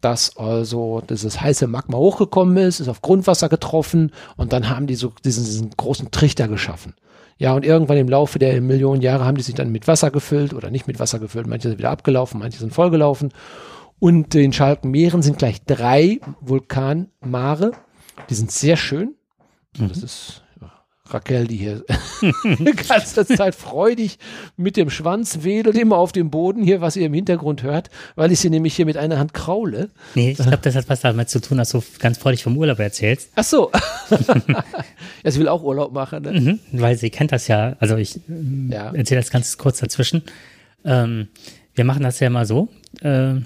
dass 0.00 0.36
also 0.36 1.02
dieses 1.08 1.40
heiße 1.40 1.66
Magma 1.66 1.96
hochgekommen 1.96 2.56
ist, 2.56 2.78
ist 2.78 2.88
auf 2.88 3.02
Grundwasser 3.02 3.48
getroffen 3.48 4.12
und 4.36 4.52
dann 4.52 4.68
haben 4.68 4.86
die 4.86 4.94
so 4.94 5.12
diesen, 5.24 5.44
diesen 5.44 5.70
großen 5.76 6.12
Trichter 6.12 6.46
geschaffen. 6.46 6.94
Ja, 7.40 7.54
und 7.54 7.64
irgendwann 7.64 7.96
im 7.96 8.08
Laufe 8.10 8.38
der 8.38 8.60
Millionen 8.60 9.00
Jahre 9.00 9.24
haben 9.24 9.38
die 9.38 9.42
sich 9.42 9.54
dann 9.54 9.72
mit 9.72 9.88
Wasser 9.88 10.10
gefüllt 10.10 10.52
oder 10.52 10.70
nicht 10.70 10.86
mit 10.86 10.98
Wasser 10.98 11.18
gefüllt. 11.18 11.46
Manche 11.46 11.68
sind 11.68 11.78
wieder 11.78 11.88
abgelaufen, 11.88 12.38
manche 12.38 12.58
sind 12.58 12.74
vollgelaufen. 12.74 13.30
Und 13.98 14.34
in 14.34 14.52
Schalkenmeeren 14.52 15.22
sind 15.22 15.38
gleich 15.38 15.64
drei 15.64 16.20
Vulkanmare. 16.42 17.72
Die 18.28 18.34
sind 18.34 18.50
sehr 18.52 18.76
schön. 18.76 19.14
Mhm. 19.78 19.88
Das 19.88 20.02
ist 20.02 20.42
Raquel, 21.12 21.46
die 21.46 21.56
hier 21.56 21.84
die 22.44 22.72
ganze 22.72 23.26
Zeit 23.26 23.54
freudig 23.54 24.18
mit 24.56 24.76
dem 24.76 24.90
Schwanz 24.90 25.42
wedelt, 25.42 25.76
immer 25.76 25.96
auf 25.96 26.12
dem 26.12 26.30
Boden 26.30 26.62
hier, 26.62 26.80
was 26.80 26.96
ihr 26.96 27.06
im 27.06 27.14
Hintergrund 27.14 27.62
hört, 27.62 27.90
weil 28.16 28.32
ich 28.32 28.40
sie 28.40 28.50
nämlich 28.50 28.74
hier 28.74 28.86
mit 28.86 28.96
einer 28.96 29.18
Hand 29.18 29.34
kraule. 29.34 29.90
Nee, 30.14 30.32
ich 30.32 30.38
glaube, 30.38 30.58
das 30.62 30.74
hat 30.74 30.88
was 30.88 31.00
damit 31.00 31.28
zu 31.30 31.40
tun, 31.40 31.58
dass 31.58 31.70
du 31.70 31.82
ganz 31.98 32.18
freudig 32.18 32.42
vom 32.42 32.56
Urlaub 32.56 32.78
erzählst. 32.78 33.30
Ach 33.34 33.44
so. 33.44 33.70
ja, 35.24 35.30
sie 35.30 35.40
will 35.40 35.48
auch 35.48 35.62
Urlaub 35.62 35.92
machen, 35.92 36.22
ne? 36.22 36.32
Mhm, 36.32 36.60
weil 36.72 36.96
sie 36.96 37.10
kennt 37.10 37.32
das 37.32 37.48
ja. 37.48 37.76
Also 37.80 37.96
ich 37.96 38.20
ja. 38.68 38.92
erzähle 38.92 39.20
das 39.20 39.30
ganz 39.30 39.58
kurz 39.58 39.78
dazwischen. 39.78 40.22
Ähm, 40.84 41.28
wir 41.74 41.84
machen 41.84 42.02
das 42.02 42.20
ja 42.20 42.30
mal 42.30 42.46
so. 42.46 42.68
Äh, 43.00 43.36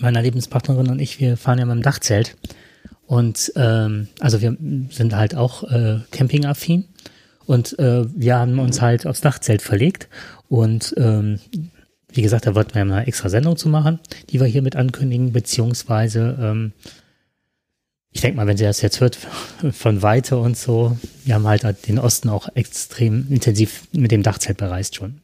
meiner 0.00 0.22
Lebenspartnerin 0.22 0.88
und 0.88 1.00
ich, 1.00 1.20
wir 1.20 1.36
fahren 1.36 1.58
ja 1.58 1.64
mit 1.64 1.76
dem 1.76 1.82
Dachzelt. 1.82 2.36
Und 3.08 3.54
ähm, 3.56 4.08
also 4.20 4.42
wir 4.42 4.54
sind 4.90 5.16
halt 5.16 5.34
auch 5.34 5.64
äh, 5.64 6.00
campingaffin. 6.10 6.84
Und 7.46 7.78
äh, 7.78 8.04
wir 8.14 8.36
haben 8.36 8.58
uns 8.58 8.82
halt 8.82 9.06
aufs 9.06 9.22
Dachzelt 9.22 9.62
verlegt. 9.62 10.08
Und 10.50 10.94
ähm, 10.98 11.40
wie 12.12 12.20
gesagt, 12.20 12.46
da 12.46 12.54
wollten 12.54 12.74
wir 12.74 12.82
eine 12.82 13.06
extra 13.06 13.30
Sendung 13.30 13.56
zu 13.56 13.70
machen, 13.70 13.98
die 14.28 14.40
wir 14.40 14.46
hier 14.46 14.60
mit 14.60 14.76
ankündigen, 14.76 15.32
beziehungsweise 15.32 16.36
ähm, 16.38 16.72
ich 18.10 18.20
denke 18.20 18.36
mal, 18.36 18.46
wenn 18.46 18.58
sie 18.58 18.64
das 18.64 18.82
jetzt 18.82 19.00
hört, 19.00 19.16
von 19.72 20.02
Weite 20.02 20.36
und 20.36 20.58
so, 20.58 20.98
wir 21.24 21.34
haben 21.34 21.46
halt 21.46 21.88
den 21.88 21.98
Osten 21.98 22.28
auch 22.28 22.48
extrem 22.56 23.26
intensiv 23.30 23.84
mit 23.92 24.10
dem 24.10 24.22
Dachzelt 24.22 24.58
bereist 24.58 24.96
schon. 24.96 25.22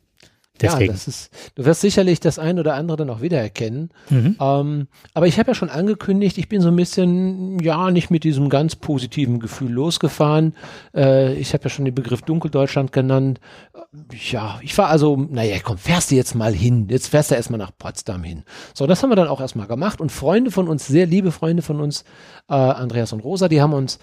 Deswegen. 0.61 0.87
Ja, 0.87 0.93
das 0.93 1.09
ist, 1.09 1.31
du 1.57 1.65
wirst 1.65 1.81
sicherlich 1.81 2.21
das 2.21 2.39
ein 2.39 2.61
oder 2.61 2.75
andere 2.75 2.97
dann 2.97 3.11
auch 3.11 3.21
wiedererkennen. 3.21 3.91
Mhm. 4.09 4.37
Ähm, 4.41 4.89
aber 5.13 5.27
ich 5.27 5.39
habe 5.41 5.51
ja 5.51 5.55
schon 5.55 5.69
angekündigt, 5.69 6.39
ich 6.39 6.49
bin 6.49 6.61
so 6.61 6.69
ein 6.69 6.77
bisschen, 6.77 7.59
ja, 7.59 7.91
nicht 7.91 8.11
mit 8.11 8.23
diesem 8.23 8.49
ganz 8.49 8.77
positiven 8.77 9.41
Gefühl 9.41 9.73
losgefahren. 9.73 10.55
Äh, 10.95 11.35
ich 11.35 11.53
habe 11.55 11.65
ja 11.65 11.71
schon 11.71 11.85
den 11.85 11.95
Begriff 11.95 12.23
Dunkeldeutschland 12.23 12.93
genannt. 12.93 13.41
Ja, 14.31 14.61
ich 14.63 14.79
war 14.79 14.89
also, 14.91 15.17
naja, 15.17 15.57
komm, 15.61 15.77
fährst 15.77 16.13
du 16.13 16.15
jetzt 16.15 16.37
mal 16.37 16.55
hin. 16.55 16.87
Jetzt 16.89 17.09
fährst 17.09 17.33
du 17.33 17.35
erstmal 17.35 17.59
nach 17.59 17.73
Potsdam 17.77 18.23
hin. 18.23 18.45
So, 18.75 18.87
das 18.87 19.03
haben 19.03 19.11
wir 19.11 19.17
dann 19.17 19.29
auch 19.29 19.41
erstmal 19.41 19.67
gemacht. 19.67 20.01
Und 20.01 20.13
Freunde 20.13 20.53
von 20.53 20.69
uns, 20.69 20.87
sehr 20.87 21.07
liebe 21.07 21.33
Freunde 21.33 21.63
von 21.63 21.81
uns, 21.81 22.05
äh, 22.49 22.55
Andreas 22.55 23.13
und 23.13 23.21
Rosa, 23.21 23.49
die 23.49 23.61
haben 23.61 23.73
uns 23.73 23.99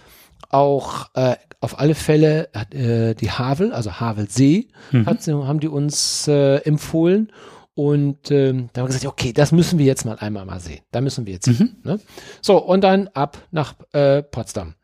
auch 0.53 1.09
äh, 1.13 1.35
auf 1.59 1.79
alle 1.79 1.95
Fälle 1.95 2.49
äh, 2.71 3.13
die 3.15 3.31
Havel, 3.31 3.71
also 3.73 3.99
Havelsee, 3.99 4.67
mhm. 4.91 5.05
hat, 5.05 5.25
haben 5.27 5.59
die 5.59 5.67
uns 5.67 6.27
äh, 6.27 6.57
empfohlen. 6.57 7.31
Und 7.73 8.31
ähm, 8.31 8.69
da 8.73 8.81
haben 8.81 8.87
wir 8.87 8.93
gesagt, 8.93 9.05
okay, 9.05 9.31
das 9.31 9.51
müssen 9.51 9.79
wir 9.79 9.85
jetzt 9.85 10.05
mal 10.05 10.17
einmal 10.17 10.45
mal 10.45 10.59
sehen. 10.59 10.81
Da 10.91 11.01
müssen 11.01 11.25
wir 11.25 11.33
jetzt 11.33 11.47
mhm. 11.47 11.55
hin. 11.55 11.75
Ne? 11.83 11.99
So, 12.41 12.57
und 12.57 12.81
dann 12.81 13.07
ab 13.09 13.37
nach 13.51 13.75
äh, 13.93 14.21
Potsdam. 14.23 14.75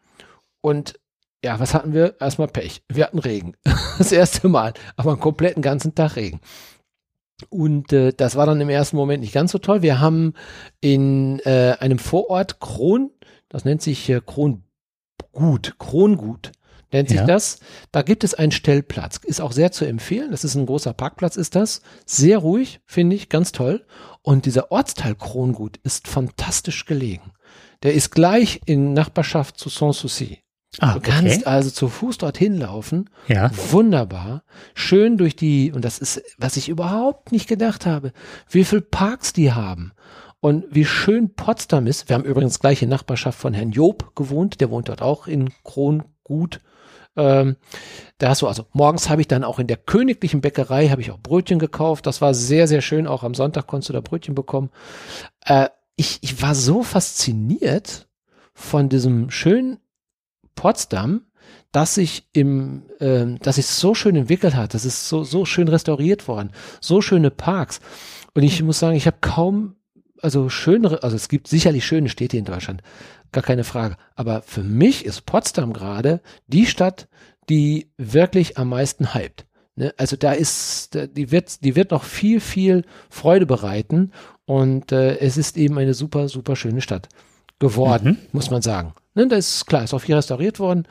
Und 0.61 0.99
ja, 1.43 1.59
was 1.59 1.73
hatten 1.73 1.93
wir? 1.93 2.15
Erstmal 2.19 2.47
Pech. 2.47 2.83
Wir 2.89 3.05
hatten 3.05 3.19
Regen. 3.19 3.55
Das 3.97 4.11
erste 4.11 4.47
Mal. 4.47 4.73
Aber 4.95 5.11
einen 5.11 5.19
kompletten 5.19 5.63
ganzen 5.63 5.95
Tag 5.95 6.17
Regen. 6.17 6.39
Und 7.49 7.93
äh, 7.93 8.13
das 8.15 8.35
war 8.35 8.45
dann 8.45 8.61
im 8.61 8.69
ersten 8.69 8.95
Moment 8.95 9.21
nicht 9.21 9.33
ganz 9.33 9.51
so 9.51 9.57
toll. 9.57 9.81
Wir 9.81 9.99
haben 9.99 10.33
in 10.81 11.39
äh, 11.39 11.75
einem 11.79 11.97
Vorort 11.97 12.59
Kron, 12.59 13.11
das 13.49 13.65
nennt 13.65 13.81
sich 13.81 14.09
äh, 14.09 14.21
Krongut, 15.37 15.75
Krongut 15.77 16.51
nennt 16.91 17.09
sich 17.09 17.17
Ja. 17.19 17.25
das. 17.25 17.59
Da 17.91 18.01
gibt 18.01 18.23
es 18.23 18.33
einen 18.33 18.51
Stellplatz. 18.51 19.17
Ist 19.23 19.41
auch 19.41 19.51
sehr 19.51 19.71
zu 19.71 19.85
empfehlen. 19.85 20.31
Das 20.31 20.43
ist 20.43 20.55
ein 20.55 20.65
großer 20.65 20.93
Parkplatz, 20.93 21.35
ist 21.35 21.55
das. 21.55 21.81
Sehr 22.05 22.39
ruhig, 22.39 22.79
finde 22.85 23.15
ich, 23.15 23.29
ganz 23.29 23.51
toll. 23.51 23.85
Und 24.23 24.45
dieser 24.45 24.71
Ortsteil 24.71 25.15
Krongut 25.15 25.77
ist 25.83 26.07
fantastisch 26.07 26.85
gelegen. 26.85 27.33
Der 27.83 27.93
ist 27.93 28.11
gleich 28.11 28.61
in 28.65 28.93
Nachbarschaft 28.93 29.57
zu 29.59 29.69
Sanssouci. 29.69 30.39
Ah, 30.79 30.93
Du 30.93 30.97
okay. 30.99 31.11
kannst 31.11 31.47
also 31.47 31.69
zu 31.69 31.87
Fuß 31.87 32.17
dorthin 32.17 32.57
laufen. 32.57 33.09
Ja. 33.27 33.51
Wunderbar. 33.71 34.43
Schön 34.73 35.17
durch 35.17 35.35
die, 35.35 35.71
und 35.71 35.85
das 35.85 35.97
ist, 35.99 36.21
was 36.37 36.57
ich 36.57 36.67
überhaupt 36.69 37.31
nicht 37.31 37.47
gedacht 37.47 37.85
habe, 37.85 38.11
wie 38.49 38.65
viel 38.65 38.81
Parks 38.81 39.33
die 39.33 39.53
haben. 39.53 39.91
Und 40.39 40.65
wie 40.69 40.85
schön 40.85 41.33
Potsdam 41.33 41.87
ist. 41.87 42.09
Wir 42.09 42.15
haben 42.15 42.23
übrigens 42.23 42.59
gleich 42.59 42.81
in 42.81 42.89
Nachbarschaft 42.89 43.39
von 43.39 43.53
Herrn 43.53 43.71
Job 43.71 44.15
gewohnt. 44.15 44.61
Der 44.61 44.69
wohnt 44.69 44.89
dort 44.89 45.01
auch 45.01 45.27
in 45.27 45.51
Krongut. 45.63 46.59
Ähm, 47.15 47.55
da 48.19 48.29
hast 48.29 48.43
du 48.43 48.47
also, 48.47 48.65
morgens 48.73 49.09
habe 49.09 49.21
ich 49.21 49.27
dann 49.27 49.43
auch 49.43 49.57
in 49.57 49.67
der 49.67 49.77
königlichen 49.77 50.41
Bäckerei, 50.41 50.89
habe 50.89 51.01
ich 51.01 51.09
auch 51.11 51.19
Brötchen 51.19 51.57
gekauft. 51.57 52.05
Das 52.05 52.21
war 52.21 52.35
sehr, 52.35 52.67
sehr 52.67 52.81
schön. 52.81 53.07
Auch 53.07 53.23
am 53.23 53.33
Sonntag 53.33 53.65
konntest 53.65 53.89
du 53.89 53.93
da 53.93 54.01
Brötchen 54.01 54.35
bekommen. 54.35 54.69
Äh, 55.43 55.69
ich, 55.95 56.19
ich 56.21 56.41
war 56.41 56.53
so 56.53 56.83
fasziniert 56.83 58.07
von 58.53 58.89
diesem 58.89 59.31
schönen 59.31 59.79
Potsdam, 60.55 61.23
dass 61.71 61.95
sich 61.95 62.27
im, 62.33 62.83
ähm, 62.99 63.39
dass 63.39 63.55
sich 63.55 63.65
so 63.65 63.95
schön 63.95 64.15
entwickelt 64.15 64.55
hat. 64.55 64.73
Das 64.73 64.85
ist 64.85 65.09
so, 65.09 65.23
so 65.23 65.45
schön 65.45 65.67
restauriert 65.67 66.27
worden. 66.27 66.51
So 66.81 67.01
schöne 67.01 67.31
Parks. 67.31 67.79
Und 68.35 68.43
ich 68.43 68.61
muss 68.61 68.79
sagen, 68.79 68.95
ich 68.95 69.07
habe 69.07 69.17
kaum, 69.21 69.75
also 70.21 70.49
schönere, 70.49 71.03
also 71.03 71.15
es 71.15 71.29
gibt 71.29 71.47
sicherlich 71.47 71.85
schöne 71.85 72.09
Städte 72.09 72.37
in 72.37 72.45
Deutschland. 72.45 72.81
Gar 73.31 73.43
keine 73.43 73.63
Frage. 73.63 73.97
Aber 74.15 74.41
für 74.41 74.63
mich 74.63 75.05
ist 75.05 75.25
Potsdam 75.25 75.73
gerade 75.73 76.21
die 76.47 76.65
Stadt, 76.65 77.07
die 77.49 77.89
wirklich 77.97 78.57
am 78.57 78.69
meisten 78.69 79.13
hypt. 79.13 79.45
Ne? 79.75 79.93
Also 79.97 80.15
da 80.15 80.33
ist, 80.33 80.97
die 81.15 81.31
wird, 81.31 81.63
die 81.63 81.75
wird 81.75 81.91
noch 81.91 82.03
viel, 82.03 82.39
viel 82.39 82.83
Freude 83.09 83.45
bereiten. 83.45 84.11
Und 84.45 84.91
äh, 84.91 85.17
es 85.17 85.37
ist 85.37 85.57
eben 85.57 85.77
eine 85.77 85.93
super, 85.93 86.29
super 86.29 86.55
schöne 86.55 86.81
Stadt 86.81 87.09
geworden, 87.59 88.17
muss 88.31 88.49
man 88.49 88.61
sagen. 88.61 88.93
Ne, 89.15 89.27
das 89.27 89.55
ist 89.55 89.65
klar, 89.65 89.83
ist 89.83 89.93
auch 89.93 89.99
viel 89.99 90.15
restauriert 90.15 90.59
worden. 90.59 90.87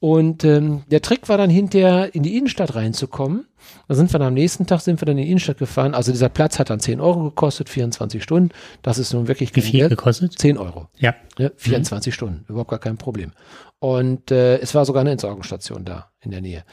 Und 0.00 0.44
ähm, 0.44 0.82
der 0.86 1.02
Trick 1.02 1.28
war 1.28 1.38
dann 1.38 1.50
hinterher 1.50 2.14
in 2.14 2.22
die 2.22 2.36
Innenstadt 2.36 2.74
reinzukommen. 2.74 3.46
Da 3.88 3.94
sind 3.94 4.12
wir 4.12 4.18
dann 4.18 4.28
am 4.28 4.34
nächsten 4.34 4.66
Tag 4.66 4.80
sind 4.80 5.00
wir 5.00 5.06
dann 5.06 5.18
in 5.18 5.24
die 5.24 5.30
Innenstadt 5.30 5.58
gefahren. 5.58 5.94
Also 5.94 6.12
dieser 6.12 6.28
Platz 6.28 6.58
hat 6.58 6.70
dann 6.70 6.78
10 6.78 7.00
Euro 7.00 7.24
gekostet, 7.24 7.68
24 7.68 8.22
Stunden. 8.22 8.50
Das 8.82 8.98
ist 8.98 9.12
nun 9.12 9.26
wirklich 9.26 9.54
Wie 9.56 9.60
viel 9.60 9.88
gekostet? 9.88 10.38
10 10.38 10.56
Euro. 10.56 10.88
Ja. 10.98 11.14
Ne, 11.38 11.52
24 11.56 12.14
Stunden, 12.14 12.44
überhaupt 12.48 12.70
gar 12.70 12.78
kein 12.78 12.96
Problem. 12.96 13.32
Und 13.80 14.30
äh, 14.30 14.58
es 14.58 14.74
war 14.74 14.84
sogar 14.84 15.00
eine 15.00 15.10
Entsorgungsstation 15.10 15.84
da 15.84 16.10
in 16.20 16.30
der 16.30 16.40
Nähe. 16.40 16.64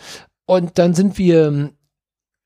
Und 0.45 0.77
dann 0.77 0.93
sind 0.93 1.17
wir, 1.17 1.47
ähm, 1.47 1.71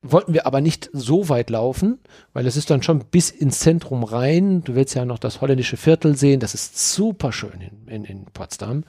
wollten 0.02 0.32
wir 0.32 0.46
aber 0.46 0.60
nicht 0.60 0.88
so 0.92 1.28
weit 1.28 1.50
laufen, 1.50 1.98
weil 2.32 2.46
es 2.46 2.56
ist 2.56 2.70
dann 2.70 2.82
schon 2.82 3.04
bis 3.10 3.30
ins 3.30 3.60
Zentrum 3.60 4.02
rein. 4.02 4.64
Du 4.64 4.74
willst 4.74 4.94
ja 4.94 5.04
noch 5.04 5.18
das 5.18 5.40
holländische 5.40 5.76
Viertel 5.76 6.16
sehen, 6.16 6.40
das 6.40 6.54
ist 6.54 6.94
super 6.94 7.32
schön 7.32 7.60
in, 7.60 7.88
in, 7.88 8.04
in 8.04 8.24
Potsdam. 8.26 8.84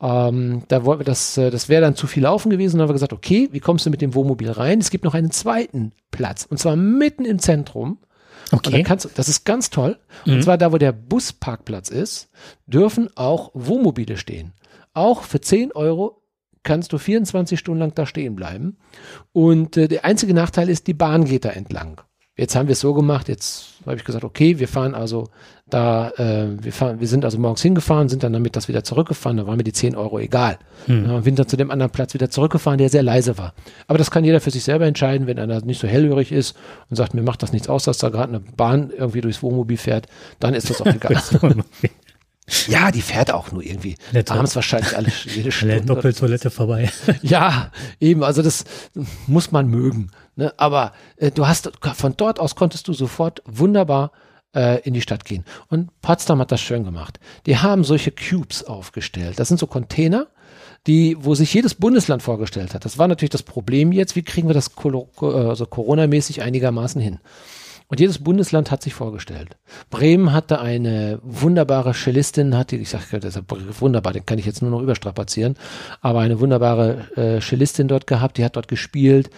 Ähm, 0.00 0.62
da 0.68 0.84
wollten 0.84 1.00
wir 1.00 1.06
das, 1.06 1.36
äh, 1.38 1.50
das 1.50 1.68
wäre 1.68 1.82
dann 1.82 1.96
zu 1.96 2.06
viel 2.06 2.22
laufen 2.22 2.50
gewesen. 2.50 2.76
Dann 2.76 2.82
haben 2.82 2.90
wir 2.90 2.94
gesagt, 2.94 3.12
okay, 3.12 3.48
wie 3.52 3.60
kommst 3.60 3.86
du 3.86 3.90
mit 3.90 4.00
dem 4.00 4.14
Wohnmobil 4.14 4.50
rein? 4.50 4.78
Es 4.80 4.90
gibt 4.90 5.04
noch 5.04 5.14
einen 5.14 5.30
zweiten 5.30 5.92
Platz 6.10 6.46
und 6.48 6.58
zwar 6.58 6.76
mitten 6.76 7.24
im 7.24 7.38
Zentrum. 7.38 7.98
Okay. 8.52 8.82
kannst 8.82 9.08
das 9.16 9.28
ist 9.28 9.44
ganz 9.44 9.70
toll. 9.70 9.98
Mhm. 10.24 10.34
Und 10.34 10.42
zwar 10.42 10.58
da, 10.58 10.72
wo 10.72 10.78
der 10.78 10.92
Busparkplatz 10.92 11.88
ist, 11.88 12.28
dürfen 12.66 13.08
auch 13.16 13.50
Wohnmobile 13.54 14.16
stehen. 14.16 14.52
Auch 14.92 15.22
für 15.22 15.40
10 15.40 15.72
Euro 15.72 16.22
kannst 16.64 16.92
du 16.92 16.98
24 16.98 17.58
Stunden 17.58 17.80
lang 17.80 17.94
da 17.94 18.06
stehen 18.06 18.34
bleiben. 18.34 18.76
Und 19.32 19.76
äh, 19.76 19.88
der 19.88 20.04
einzige 20.04 20.34
Nachteil 20.34 20.68
ist, 20.68 20.86
die 20.86 20.94
Bahn 20.94 21.24
geht 21.24 21.44
da 21.44 21.50
entlang. 21.50 22.00
Jetzt 22.36 22.56
haben 22.56 22.66
wir 22.66 22.72
es 22.72 22.80
so 22.80 22.94
gemacht, 22.94 23.28
jetzt 23.28 23.74
habe 23.86 23.94
ich 23.94 24.04
gesagt, 24.04 24.24
okay, 24.24 24.58
wir 24.58 24.66
fahren 24.66 24.96
also 24.96 25.28
da, 25.70 26.10
äh, 26.16 26.48
wir 26.60 26.72
fahren, 26.72 26.98
wir 26.98 27.06
sind 27.06 27.24
also 27.24 27.38
morgens 27.38 27.62
hingefahren, 27.62 28.08
sind 28.08 28.24
dann 28.24 28.32
damit 28.32 28.56
das 28.56 28.66
wieder 28.66 28.82
zurückgefahren, 28.82 29.36
da 29.36 29.46
waren 29.46 29.56
mir 29.56 29.62
die 29.62 29.72
10 29.72 29.94
Euro 29.94 30.18
egal. 30.18 30.58
Dann 30.88 31.06
haben 31.06 31.12
wir 31.12 31.18
im 31.18 31.24
Winter 31.26 31.46
zu 31.46 31.56
dem 31.56 31.70
anderen 31.70 31.92
Platz 31.92 32.12
wieder 32.12 32.30
zurückgefahren, 32.30 32.78
der 32.78 32.88
sehr 32.88 33.04
leise 33.04 33.38
war. 33.38 33.54
Aber 33.86 33.98
das 33.98 34.10
kann 34.10 34.24
jeder 34.24 34.40
für 34.40 34.50
sich 34.50 34.64
selber 34.64 34.84
entscheiden, 34.84 35.28
wenn 35.28 35.38
einer 35.38 35.60
nicht 35.60 35.80
so 35.80 35.86
hellhörig 35.86 36.32
ist 36.32 36.56
und 36.90 36.96
sagt, 36.96 37.14
mir 37.14 37.22
macht 37.22 37.40
das 37.44 37.52
nichts 37.52 37.68
aus, 37.68 37.84
dass 37.84 37.98
da 37.98 38.08
gerade 38.08 38.30
eine 38.30 38.40
Bahn 38.40 38.90
irgendwie 38.90 39.20
durchs 39.20 39.40
Wohnmobil 39.40 39.76
fährt, 39.76 40.08
dann 40.40 40.54
ist 40.54 40.68
das 40.68 40.82
auch 40.82 40.86
egal. 40.92 41.22
Ja, 42.68 42.90
die 42.90 43.00
fährt 43.00 43.32
auch 43.32 43.52
nur 43.52 43.62
irgendwie. 43.62 43.96
Nette. 44.12 44.34
Abends 44.34 44.54
wahrscheinlich 44.54 44.96
alle 44.96 45.10
jede 45.24 45.50
Stunde. 45.50 45.80
Doppeltoilette 45.80 46.50
vorbei. 46.50 46.90
Ja, 47.22 47.70
eben, 48.00 48.22
also 48.22 48.42
das 48.42 48.64
muss 49.26 49.50
man 49.50 49.68
mögen. 49.68 50.10
Ne? 50.36 50.52
Aber 50.58 50.92
äh, 51.16 51.30
du 51.30 51.46
hast, 51.46 51.70
von 51.94 52.14
dort 52.16 52.38
aus 52.38 52.54
konntest 52.54 52.86
du 52.88 52.92
sofort 52.92 53.42
wunderbar 53.46 54.12
äh, 54.54 54.80
in 54.82 54.92
die 54.92 55.00
Stadt 55.00 55.24
gehen. 55.24 55.44
Und 55.68 55.90
Potsdam 56.02 56.38
hat 56.40 56.52
das 56.52 56.60
schön 56.60 56.84
gemacht. 56.84 57.18
Die 57.46 57.58
haben 57.58 57.82
solche 57.82 58.10
Cubes 58.12 58.64
aufgestellt. 58.64 59.38
Das 59.38 59.48
sind 59.48 59.58
so 59.58 59.66
Container, 59.66 60.26
die, 60.86 61.16
wo 61.18 61.34
sich 61.34 61.52
jedes 61.54 61.74
Bundesland 61.74 62.22
vorgestellt 62.22 62.74
hat. 62.74 62.84
Das 62.84 62.98
war 62.98 63.08
natürlich 63.08 63.30
das 63.30 63.42
Problem 63.42 63.90
jetzt, 63.90 64.16
wie 64.16 64.22
kriegen 64.22 64.48
wir 64.48 64.54
das 64.54 64.70
also 64.76 65.66
Corona-mäßig 65.66 66.42
einigermaßen 66.42 67.00
hin. 67.00 67.20
Und 67.88 68.00
jedes 68.00 68.18
Bundesland 68.18 68.70
hat 68.70 68.82
sich 68.82 68.94
vorgestellt. 68.94 69.56
Bremen 69.90 70.32
hatte 70.32 70.60
eine 70.60 71.20
wunderbare 71.22 71.92
Cellistin, 71.92 72.56
hat 72.56 72.70
die, 72.70 72.76
ich 72.76 72.88
sage, 72.88 73.20
das 73.20 73.36
ist 73.36 73.80
wunderbar, 73.80 74.12
den 74.12 74.24
kann 74.24 74.38
ich 74.38 74.46
jetzt 74.46 74.62
nur 74.62 74.70
noch 74.70 74.80
überstrapazieren, 74.80 75.56
aber 76.00 76.20
eine 76.20 76.40
wunderbare 76.40 77.06
äh, 77.16 77.40
Cellistin 77.40 77.88
dort 77.88 78.06
gehabt, 78.06 78.38
die 78.38 78.44
hat 78.44 78.56
dort 78.56 78.68
gespielt. 78.68 79.30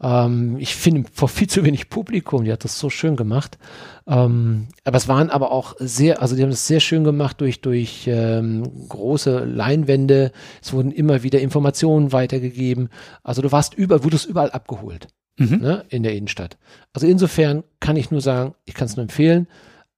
Ähm, 0.00 0.56
ich 0.58 0.76
finde 0.76 1.10
vor 1.12 1.28
viel 1.28 1.48
zu 1.48 1.64
wenig 1.64 1.90
Publikum, 1.90 2.44
die 2.44 2.52
hat 2.52 2.62
das 2.62 2.78
so 2.78 2.88
schön 2.88 3.16
gemacht. 3.16 3.58
Ähm, 4.06 4.68
aber 4.84 4.96
es 4.96 5.08
waren 5.08 5.28
aber 5.28 5.50
auch 5.50 5.74
sehr, 5.78 6.22
also 6.22 6.36
die 6.36 6.42
haben 6.42 6.50
das 6.50 6.66
sehr 6.66 6.80
schön 6.80 7.04
gemacht 7.04 7.40
durch, 7.40 7.60
durch 7.60 8.06
ähm, 8.06 8.88
große 8.88 9.44
Leinwände. 9.44 10.32
Es 10.62 10.72
wurden 10.72 10.92
immer 10.92 11.24
wieder 11.24 11.40
Informationen 11.40 12.12
weitergegeben. 12.12 12.90
Also 13.24 13.42
du 13.42 13.50
warst 13.50 13.74
über, 13.74 14.04
wurdest 14.04 14.26
überall 14.26 14.50
abgeholt 14.50 15.08
Mhm. 15.38 15.58
ne, 15.58 15.84
in 15.88 16.02
der 16.02 16.14
Innenstadt. 16.14 16.58
Also 16.92 17.06
insofern 17.06 17.62
kann 17.80 17.96
ich 17.96 18.10
nur 18.10 18.20
sagen, 18.20 18.54
ich 18.66 18.74
kann 18.74 18.86
es 18.86 18.96
nur 18.96 19.04
empfehlen. 19.04 19.46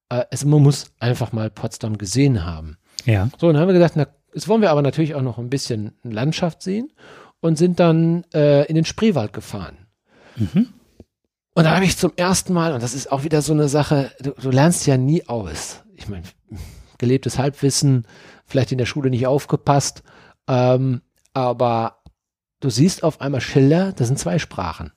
Äh, 0.09 0.25
es, 0.29 0.45
man 0.45 0.61
muss 0.61 0.91
einfach 0.99 1.33
mal 1.33 1.49
Potsdam 1.49 1.97
gesehen 1.97 2.45
haben. 2.45 2.77
Ja. 3.05 3.29
So, 3.39 3.47
und 3.47 3.55
dann 3.55 3.61
haben 3.61 3.69
wir 3.69 3.73
gedacht, 3.73 3.93
na, 3.95 4.07
jetzt 4.33 4.47
wollen 4.47 4.61
wir 4.61 4.71
aber 4.71 4.83
natürlich 4.83 5.15
auch 5.15 5.23
noch 5.23 5.39
ein 5.39 5.49
bisschen 5.49 5.93
Landschaft 6.03 6.61
sehen 6.61 6.91
und 7.39 7.57
sind 7.57 7.79
dann 7.79 8.23
äh, 8.33 8.65
in 8.67 8.75
den 8.75 8.85
Spreewald 8.85 9.33
gefahren. 9.33 9.77
Mhm. 10.35 10.67
Und 11.53 11.63
da 11.63 11.75
habe 11.75 11.85
ich 11.85 11.97
zum 11.97 12.13
ersten 12.15 12.53
Mal, 12.53 12.73
und 12.73 12.83
das 12.83 12.93
ist 12.93 13.11
auch 13.11 13.23
wieder 13.23 13.41
so 13.41 13.51
eine 13.51 13.67
Sache, 13.67 14.11
du, 14.21 14.31
du 14.31 14.51
lernst 14.51 14.85
ja 14.85 14.95
nie 14.95 15.27
aus. 15.27 15.83
Ich 15.95 16.07
meine, 16.07 16.23
gelebtes 16.99 17.39
Halbwissen, 17.39 18.05
vielleicht 18.45 18.71
in 18.71 18.77
der 18.77 18.85
Schule 18.85 19.09
nicht 19.09 19.25
aufgepasst, 19.25 20.03
ähm, 20.47 21.01
aber 21.33 22.03
du 22.59 22.69
siehst 22.69 23.03
auf 23.03 23.21
einmal 23.21 23.41
Schilder, 23.41 23.91
das 23.91 24.07
sind 24.07 24.19
zwei 24.19 24.37
Sprachen 24.37 24.91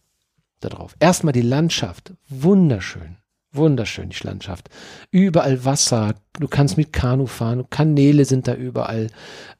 da 0.64 0.68
drauf. 0.68 0.96
Erstmal 1.00 1.32
die 1.32 1.42
Landschaft, 1.42 2.12
wunderschön. 2.28 3.16
Wunderschön, 3.54 4.08
die 4.08 4.26
Landschaft. 4.26 4.68
Überall 5.12 5.64
Wasser, 5.64 6.16
du 6.40 6.48
kannst 6.48 6.76
mit 6.76 6.92
Kanu 6.92 7.26
fahren, 7.26 7.70
Kanäle 7.70 8.24
sind 8.24 8.48
da 8.48 8.54
überall. 8.54 9.10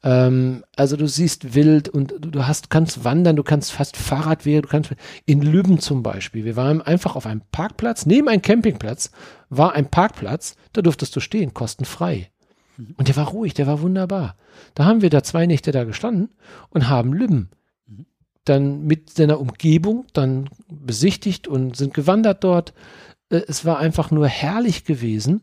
Ähm, 0.03 0.65
also 0.75 0.97
du 0.97 1.07
siehst 1.07 1.55
wild 1.55 1.87
und 1.87 2.13
du, 2.19 2.45
hast, 2.45 2.69
kannst 2.69 3.05
wandern, 3.05 3.37
du 3.37 3.43
kannst 3.43 3.71
fast 3.71 3.95
Fahrradwege, 3.95 4.63
du 4.63 4.67
kannst 4.67 4.93
in 5.25 5.41
Lübben 5.41 5.79
zum 5.79 6.03
Beispiel. 6.03 6.43
Wir 6.43 6.57
waren 6.57 6.81
einfach 6.81 7.15
auf 7.15 7.25
einem 7.25 7.41
Parkplatz, 7.53 8.05
neben 8.05 8.27
einem 8.27 8.41
Campingplatz 8.41 9.11
war 9.49 9.73
ein 9.73 9.89
Parkplatz, 9.89 10.55
da 10.73 10.81
durftest 10.81 11.15
du 11.15 11.21
stehen, 11.21 11.53
kostenfrei. 11.53 12.29
Und 12.97 13.07
der 13.07 13.15
war 13.15 13.29
ruhig, 13.29 13.53
der 13.53 13.67
war 13.67 13.79
wunderbar. 13.79 14.35
Da 14.73 14.83
haben 14.83 15.01
wir 15.01 15.09
da 15.09 15.23
zwei 15.23 15.45
Nächte 15.45 15.71
da 15.71 15.85
gestanden 15.85 16.31
und 16.69 16.89
haben 16.89 17.13
Lübben 17.13 17.49
dann 18.45 18.83
mit 18.83 19.09
seiner 19.09 19.39
Umgebung 19.39 20.05
dann 20.13 20.49
besichtigt 20.69 21.47
und 21.47 21.75
sind 21.75 21.93
gewandert 21.93 22.43
dort. 22.43 22.73
Äh, 23.29 23.41
Es 23.47 23.65
war 23.65 23.79
einfach 23.79 24.11
nur 24.11 24.27
herrlich 24.27 24.85
gewesen. 24.85 25.41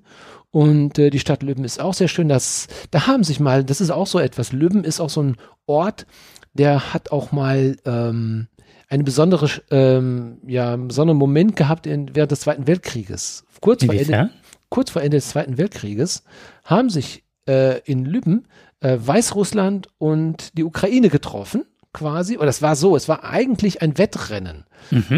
Und 0.51 0.99
äh, 0.99 1.11
die 1.11 1.19
Stadt 1.19 1.43
Lübben 1.43 1.65
ist 1.65 1.81
auch 1.81 1.95
sehr 1.95 2.09
schön. 2.09 2.29
Das, 2.29 2.69
da 2.91 3.07
haben 3.07 3.25
sich 3.25 3.41
mal, 3.41 3.65
das 3.65 3.81
ist 3.81 3.91
auch 3.91 4.07
so 4.07 4.19
etwas. 4.19 4.53
Lübben 4.53 4.85
ist 4.85 5.01
auch 5.01 5.09
so 5.11 5.23
ein 5.23 5.37
Ort, 5.67 6.07
der 6.53 6.93
hat 6.93 7.11
auch 7.11 7.33
mal 7.33 7.77
ähm, 7.87 8.49
eine 8.89 9.05
besondere, 9.05 9.49
ähm, 9.71 10.39
ja, 10.47 10.75
einen 10.75 10.89
besonderen 10.89 11.17
Moment 11.19 11.57
gehabt 11.57 11.87
in, 11.87 12.15
während 12.15 12.31
des 12.33 12.41
Zweiten 12.41 12.67
Weltkrieges. 12.67 13.45
Kurz 13.63 13.83
vor, 13.85 13.95
Ende, 13.95 14.31
kurz 14.69 14.91
vor 14.91 15.01
Ende 15.01 15.17
des 15.17 15.29
Zweiten 15.31 15.57
Weltkrieges 15.57 16.25
haben 16.65 16.91
sich 16.91 17.25
äh, 17.49 17.81
in 17.91 18.05
Lübben 18.05 18.47
äh, 18.81 18.99
Weißrussland 19.01 19.89
und 19.97 20.59
die 20.59 20.65
Ukraine 20.65 21.09
getroffen, 21.09 21.65
quasi, 21.93 22.39
oder 22.39 22.49
es 22.49 22.63
war 22.63 22.77
so, 22.77 22.97
es 22.97 23.09
war 23.09 23.25
eigentlich 23.25 23.83
ein 23.83 23.99
Wettrennen. 23.99 24.65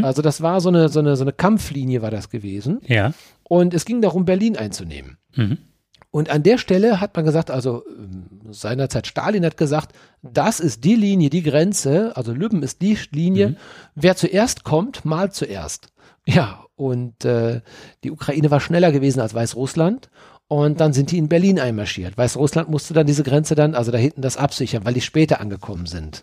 Also 0.02 0.22
das 0.22 0.40
war 0.40 0.60
so 0.60 0.68
eine, 0.68 0.88
so 0.88 1.00
eine, 1.00 1.16
so 1.16 1.24
eine 1.24 1.32
Kampflinie 1.32 2.02
war 2.02 2.10
das 2.10 2.30
gewesen. 2.30 2.80
Ja. 2.87 3.12
Und 3.44 3.74
es 3.74 3.84
ging 3.84 4.02
darum, 4.02 4.24
Berlin 4.24 4.56
einzunehmen. 4.56 5.18
Und 6.10 6.30
an 6.30 6.44
der 6.44 6.58
Stelle 6.58 7.00
hat 7.00 7.16
man 7.16 7.24
gesagt, 7.24 7.50
also 7.50 7.82
ähm, 7.88 8.52
seinerzeit 8.52 9.06
Stalin 9.08 9.44
hat 9.44 9.56
gesagt, 9.56 9.96
das 10.22 10.60
ist 10.60 10.84
die 10.84 10.94
Linie, 10.94 11.28
die 11.28 11.42
Grenze, 11.42 12.16
also 12.16 12.32
Lübben 12.32 12.62
ist 12.62 12.82
die 12.82 12.96
Linie, 13.10 13.56
wer 13.96 14.14
zuerst 14.14 14.62
kommt, 14.62 15.04
malt 15.04 15.34
zuerst. 15.34 15.88
Ja, 16.24 16.64
und 16.76 17.24
äh, 17.24 17.62
die 18.04 18.10
Ukraine 18.10 18.50
war 18.50 18.60
schneller 18.60 18.92
gewesen 18.92 19.20
als 19.20 19.34
Weißrussland. 19.34 20.08
Und 20.54 20.78
dann 20.78 20.92
sind 20.92 21.10
die 21.10 21.18
in 21.18 21.28
Berlin 21.28 21.58
einmarschiert. 21.58 22.16
Weißrussland 22.16 22.70
musste 22.70 22.94
dann 22.94 23.08
diese 23.08 23.24
Grenze 23.24 23.56
dann, 23.56 23.74
also 23.74 23.90
da 23.90 23.98
hinten 23.98 24.22
das 24.22 24.36
absichern, 24.36 24.84
weil 24.84 24.94
die 24.94 25.00
später 25.00 25.40
angekommen 25.40 25.86
sind. 25.86 26.22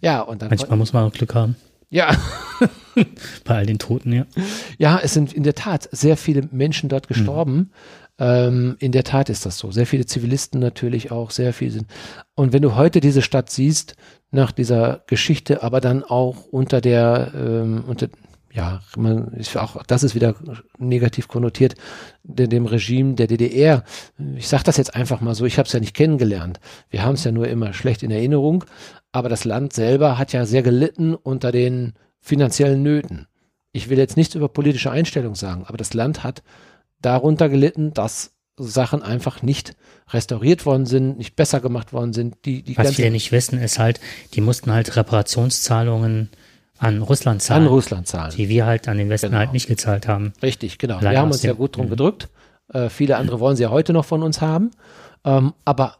Ja, 0.00 0.20
und 0.20 0.42
dann. 0.42 0.50
Manchmal 0.50 0.78
muss 0.78 0.92
man 0.92 1.02
auch 1.02 1.12
Glück 1.12 1.34
haben. 1.34 1.56
Ja, 1.90 2.16
Bei 3.44 3.56
all 3.56 3.66
den 3.66 3.80
Toten, 3.80 4.12
ja. 4.12 4.26
ja, 4.78 5.00
es 5.02 5.12
sind 5.12 5.32
in 5.32 5.42
der 5.42 5.56
Tat 5.56 5.88
sehr 5.90 6.16
viele 6.16 6.48
Menschen 6.52 6.88
dort 6.88 7.08
gestorben. 7.08 7.72
Ähm, 8.16 8.76
in 8.78 8.92
der 8.92 9.02
Tat 9.02 9.28
ist 9.28 9.44
das 9.44 9.58
so. 9.58 9.72
Sehr 9.72 9.86
viele 9.86 10.06
Zivilisten 10.06 10.60
natürlich 10.60 11.10
auch, 11.10 11.32
sehr 11.32 11.52
viele 11.52 11.72
sind. 11.72 11.86
Und 12.36 12.52
wenn 12.52 12.62
du 12.62 12.76
heute 12.76 13.00
diese 13.00 13.22
Stadt 13.22 13.50
siehst, 13.50 13.96
nach 14.30 14.52
dieser 14.52 15.02
Geschichte, 15.08 15.64
aber 15.64 15.80
dann 15.80 16.04
auch 16.04 16.46
unter 16.46 16.80
der, 16.80 17.32
ähm, 17.34 17.82
unter, 17.88 18.08
ja, 18.54 18.80
man 18.96 19.32
ist 19.32 19.56
auch, 19.56 19.82
das 19.82 20.04
ist 20.04 20.14
wieder 20.14 20.36
negativ 20.78 21.26
konnotiert, 21.26 21.74
de, 22.22 22.46
dem 22.46 22.66
Regime 22.66 23.14
der 23.14 23.26
DDR. 23.26 23.82
Ich 24.36 24.46
sage 24.46 24.62
das 24.62 24.76
jetzt 24.76 24.94
einfach 24.94 25.20
mal 25.20 25.34
so, 25.34 25.44
ich 25.44 25.58
habe 25.58 25.66
es 25.66 25.72
ja 25.72 25.80
nicht 25.80 25.94
kennengelernt. 25.94 26.60
Wir 26.88 27.02
haben 27.02 27.14
es 27.14 27.24
ja 27.24 27.32
nur 27.32 27.48
immer 27.48 27.72
schlecht 27.72 28.04
in 28.04 28.12
Erinnerung, 28.12 28.64
aber 29.10 29.28
das 29.28 29.44
Land 29.44 29.72
selber 29.72 30.18
hat 30.18 30.32
ja 30.32 30.46
sehr 30.46 30.62
gelitten 30.62 31.16
unter 31.16 31.50
den 31.50 31.94
finanziellen 32.20 32.82
Nöten. 32.82 33.26
Ich 33.72 33.88
will 33.88 33.98
jetzt 33.98 34.16
nichts 34.16 34.36
über 34.36 34.48
politische 34.48 34.92
Einstellung 34.92 35.34
sagen, 35.34 35.64
aber 35.66 35.76
das 35.76 35.92
Land 35.92 36.22
hat 36.22 36.44
darunter 37.02 37.48
gelitten, 37.48 37.92
dass 37.92 38.34
Sachen 38.56 39.02
einfach 39.02 39.42
nicht 39.42 39.74
restauriert 40.10 40.64
worden 40.64 40.86
sind, 40.86 41.18
nicht 41.18 41.34
besser 41.34 41.58
gemacht 41.58 41.92
worden 41.92 42.12
sind. 42.12 42.36
Die, 42.44 42.62
die 42.62 42.78
Was 42.78 42.94
viele 42.94 43.10
nicht 43.10 43.32
wissen, 43.32 43.60
ist 43.60 43.80
halt, 43.80 43.98
die 44.34 44.40
mussten 44.40 44.70
halt 44.70 44.94
Reparationszahlungen 44.94 46.28
an 46.84 47.02
Russland 47.02 47.36
an 47.36 47.40
zahlen, 47.40 47.66
Russland 47.66 48.06
zahlen. 48.06 48.32
die 48.36 48.48
wir 48.48 48.66
halt 48.66 48.88
an 48.88 48.98
den 48.98 49.08
Westen 49.08 49.28
Genau. 49.28 49.38
halt 49.38 49.52
nicht 49.52 49.66
gezahlt 49.66 50.06
haben. 50.08 50.32
Richtig, 50.42 50.78
genau. 50.78 50.98
Allein 50.98 51.12
wir 51.12 51.18
haben 51.20 51.30
uns 51.32 51.42
ja 51.42 51.52
gut 51.52 51.76
drum 51.76 51.88
gedrückt. 51.88 52.28
Äh, 52.72 52.88
viele 52.88 53.16
andere 53.16 53.40
wollen 53.40 53.56
sie 53.56 53.62
ja 53.64 53.70
heute 53.70 53.92
noch 53.92 54.04
von 54.04 54.22
uns 54.22 54.40
haben. 54.40 54.70
Ähm, 55.24 55.54
aber 55.64 55.96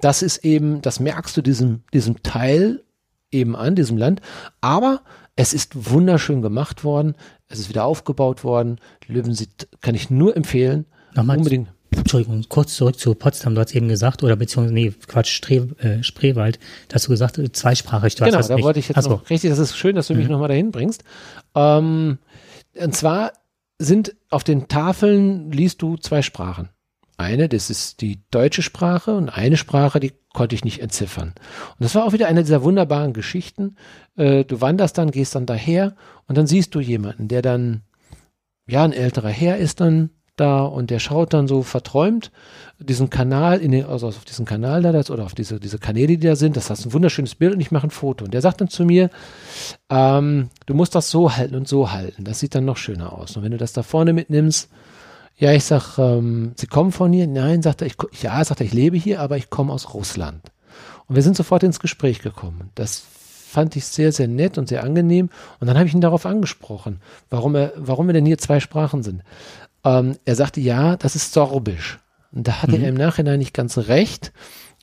das 0.00 0.22
ist 0.22 0.44
eben, 0.44 0.82
das 0.82 1.00
merkst 1.00 1.36
du 1.36 1.42
diesem, 1.42 1.82
diesem 1.92 2.22
Teil 2.22 2.82
eben 3.30 3.56
an, 3.56 3.74
diesem 3.74 3.96
Land. 3.96 4.20
Aber 4.60 5.00
es 5.36 5.52
ist 5.52 5.90
wunderschön 5.90 6.42
gemacht 6.42 6.84
worden. 6.84 7.14
Es 7.48 7.58
ist 7.58 7.68
wieder 7.68 7.84
aufgebaut 7.84 8.44
worden. 8.44 8.78
Löwensit 9.06 9.68
kann 9.80 9.94
ich 9.94 10.10
nur 10.10 10.36
empfehlen. 10.36 10.86
Nochmal, 11.14 11.38
Unbedingt. 11.38 11.68
Entschuldigung, 11.96 12.44
kurz 12.48 12.74
zurück 12.76 12.98
zu 12.98 13.14
Potsdam, 13.14 13.54
du 13.54 13.60
hast 13.60 13.74
eben 13.74 13.88
gesagt, 13.88 14.22
oder 14.22 14.36
beziehungsweise, 14.36 14.74
nee, 14.74 14.92
Quatsch, 15.06 15.30
Stre 15.30 15.54
äh, 15.78 16.02
Spreewald, 16.02 16.58
da 16.88 16.94
hast 16.96 17.06
du 17.06 17.10
gesagt, 17.10 17.40
zweisprachig, 17.56 18.14
du 18.16 18.24
Genau, 18.24 18.40
da 18.40 18.54
nicht. 18.54 18.64
wollte 18.64 18.78
ich 18.78 18.88
jetzt 18.88 18.96
Achso, 18.98 19.10
noch, 19.10 19.30
richtig, 19.30 19.50
das 19.50 19.58
ist 19.58 19.76
schön, 19.76 19.96
dass 19.96 20.08
du 20.08 20.14
Mhm. 20.14 20.20
mich 20.20 20.28
nochmal 20.28 20.48
dahin 20.48 20.70
bringst. 20.70 21.04
Ähm, 21.54 22.18
und 22.76 22.94
zwar 22.96 23.32
sind 23.78 24.14
auf 24.30 24.44
den 24.44 24.68
Tafeln 24.68 25.50
liest 25.50 25.82
du 25.82 25.96
zwei 25.96 26.22
Sprachen. 26.22 26.68
Eine, 27.16 27.48
das 27.48 27.70
ist 27.70 28.00
die 28.00 28.18
deutsche 28.32 28.62
Sprache 28.62 29.14
und 29.16 29.28
eine 29.28 29.56
Sprache, 29.56 30.00
die 30.00 30.12
konnte 30.32 30.56
ich 30.56 30.64
nicht 30.64 30.80
entziffern. 30.80 31.28
Und 31.28 31.84
das 31.84 31.94
war 31.94 32.04
auch 32.04 32.12
wieder 32.12 32.26
eine 32.26 32.42
dieser 32.42 32.64
wunderbaren 32.64 33.12
Geschichten. 33.12 33.76
Äh, 34.16 34.44
du 34.44 34.60
wanderst 34.60 34.98
dann, 34.98 35.12
gehst 35.12 35.34
dann 35.36 35.46
daher 35.46 35.94
und 36.26 36.36
dann 36.36 36.48
siehst 36.48 36.74
du 36.74 36.80
jemanden, 36.80 37.28
der 37.28 37.40
dann, 37.40 37.82
ja, 38.66 38.82
ein 38.82 38.92
älterer 38.92 39.28
Herr 39.28 39.58
ist 39.58 39.80
dann 39.80 40.10
da 40.36 40.64
und 40.64 40.90
der 40.90 40.98
schaut 40.98 41.32
dann 41.32 41.48
so 41.48 41.62
verträumt 41.62 42.30
diesen 42.78 43.08
Kanal, 43.08 43.60
in 43.60 43.70
den, 43.72 43.86
also 43.86 44.08
auf 44.08 44.24
diesen 44.24 44.44
Kanal 44.44 44.82
da 44.82 44.92
das, 44.92 45.10
oder 45.10 45.24
auf 45.24 45.34
diese, 45.34 45.60
diese 45.60 45.78
Kanäle, 45.78 46.18
die 46.18 46.26
da 46.26 46.36
sind, 46.36 46.56
das 46.56 46.70
ist 46.70 46.86
ein 46.86 46.92
wunderschönes 46.92 47.34
Bild 47.34 47.54
und 47.54 47.60
ich 47.60 47.70
mache 47.70 47.86
ein 47.86 47.90
Foto. 47.90 48.24
Und 48.24 48.34
der 48.34 48.40
sagt 48.40 48.60
dann 48.60 48.68
zu 48.68 48.84
mir, 48.84 49.10
ähm, 49.90 50.50
du 50.66 50.74
musst 50.74 50.94
das 50.94 51.10
so 51.10 51.34
halten 51.34 51.54
und 51.54 51.68
so 51.68 51.92
halten. 51.92 52.24
Das 52.24 52.40
sieht 52.40 52.54
dann 52.54 52.64
noch 52.64 52.76
schöner 52.76 53.12
aus. 53.12 53.36
Und 53.36 53.42
wenn 53.42 53.52
du 53.52 53.58
das 53.58 53.72
da 53.72 53.82
vorne 53.82 54.12
mitnimmst, 54.12 54.70
ja, 55.36 55.52
ich 55.52 55.64
sag, 55.64 55.98
ähm, 55.98 56.52
Sie 56.56 56.66
kommen 56.66 56.92
von 56.92 57.12
hier? 57.12 57.26
Nein, 57.26 57.62
sagt 57.62 57.82
er, 57.82 57.86
ich, 57.86 57.96
ja, 58.22 58.44
sagt 58.44 58.60
er, 58.60 58.66
ich 58.66 58.72
lebe 58.72 58.96
hier, 58.96 59.20
aber 59.20 59.36
ich 59.36 59.50
komme 59.50 59.72
aus 59.72 59.94
Russland. 59.94 60.42
Und 61.06 61.16
wir 61.16 61.22
sind 61.22 61.36
sofort 61.36 61.62
ins 61.62 61.80
Gespräch 61.80 62.20
gekommen. 62.20 62.70
Das 62.74 63.04
fand 63.54 63.76
ich 63.76 63.84
sehr, 63.84 64.12
sehr 64.12 64.28
nett 64.28 64.58
und 64.58 64.68
sehr 64.68 64.84
angenehm. 64.84 65.30
Und 65.60 65.66
dann 65.66 65.76
habe 65.76 65.86
ich 65.86 65.94
ihn 65.94 66.00
darauf 66.00 66.26
angesprochen, 66.26 67.00
warum 67.30 67.54
er, 67.54 67.72
warum 67.76 68.06
wir 68.06 68.12
denn 68.12 68.26
hier 68.26 68.38
zwei 68.38 68.60
Sprachen 68.60 69.02
sind. 69.02 69.22
Ähm, 69.84 70.16
er 70.24 70.34
sagte, 70.34 70.60
ja, 70.60 70.96
das 70.96 71.16
ist 71.16 71.32
Sorbisch. 71.32 71.98
Und 72.32 72.48
da 72.48 72.62
hatte 72.62 72.76
er 72.76 72.88
im 72.88 72.96
Nachhinein 72.96 73.38
nicht 73.38 73.54
ganz 73.54 73.78
recht. 73.78 74.32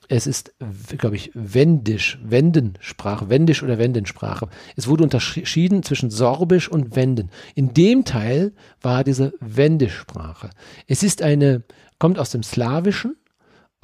Es 0.07 0.27
ist, 0.27 0.53
glaube 0.97 1.15
ich, 1.15 1.31
Wendisch, 1.33 2.19
Wendensprache, 2.23 3.29
Wendisch 3.29 3.63
oder 3.63 3.77
Wendensprache. 3.77 4.49
Es 4.75 4.87
wurde 4.87 5.03
unterschieden 5.03 5.83
zwischen 5.83 6.09
Sorbisch 6.09 6.69
und 6.69 6.95
Wenden. 6.95 7.29
In 7.55 7.73
dem 7.73 8.03
Teil 8.03 8.51
war 8.81 9.03
diese 9.03 9.33
Wendischsprache. 9.39 10.49
Es 10.87 11.03
ist 11.03 11.21
eine, 11.21 11.63
kommt 11.97 12.19
aus 12.19 12.29
dem 12.29 12.43
Slawischen, 12.43 13.15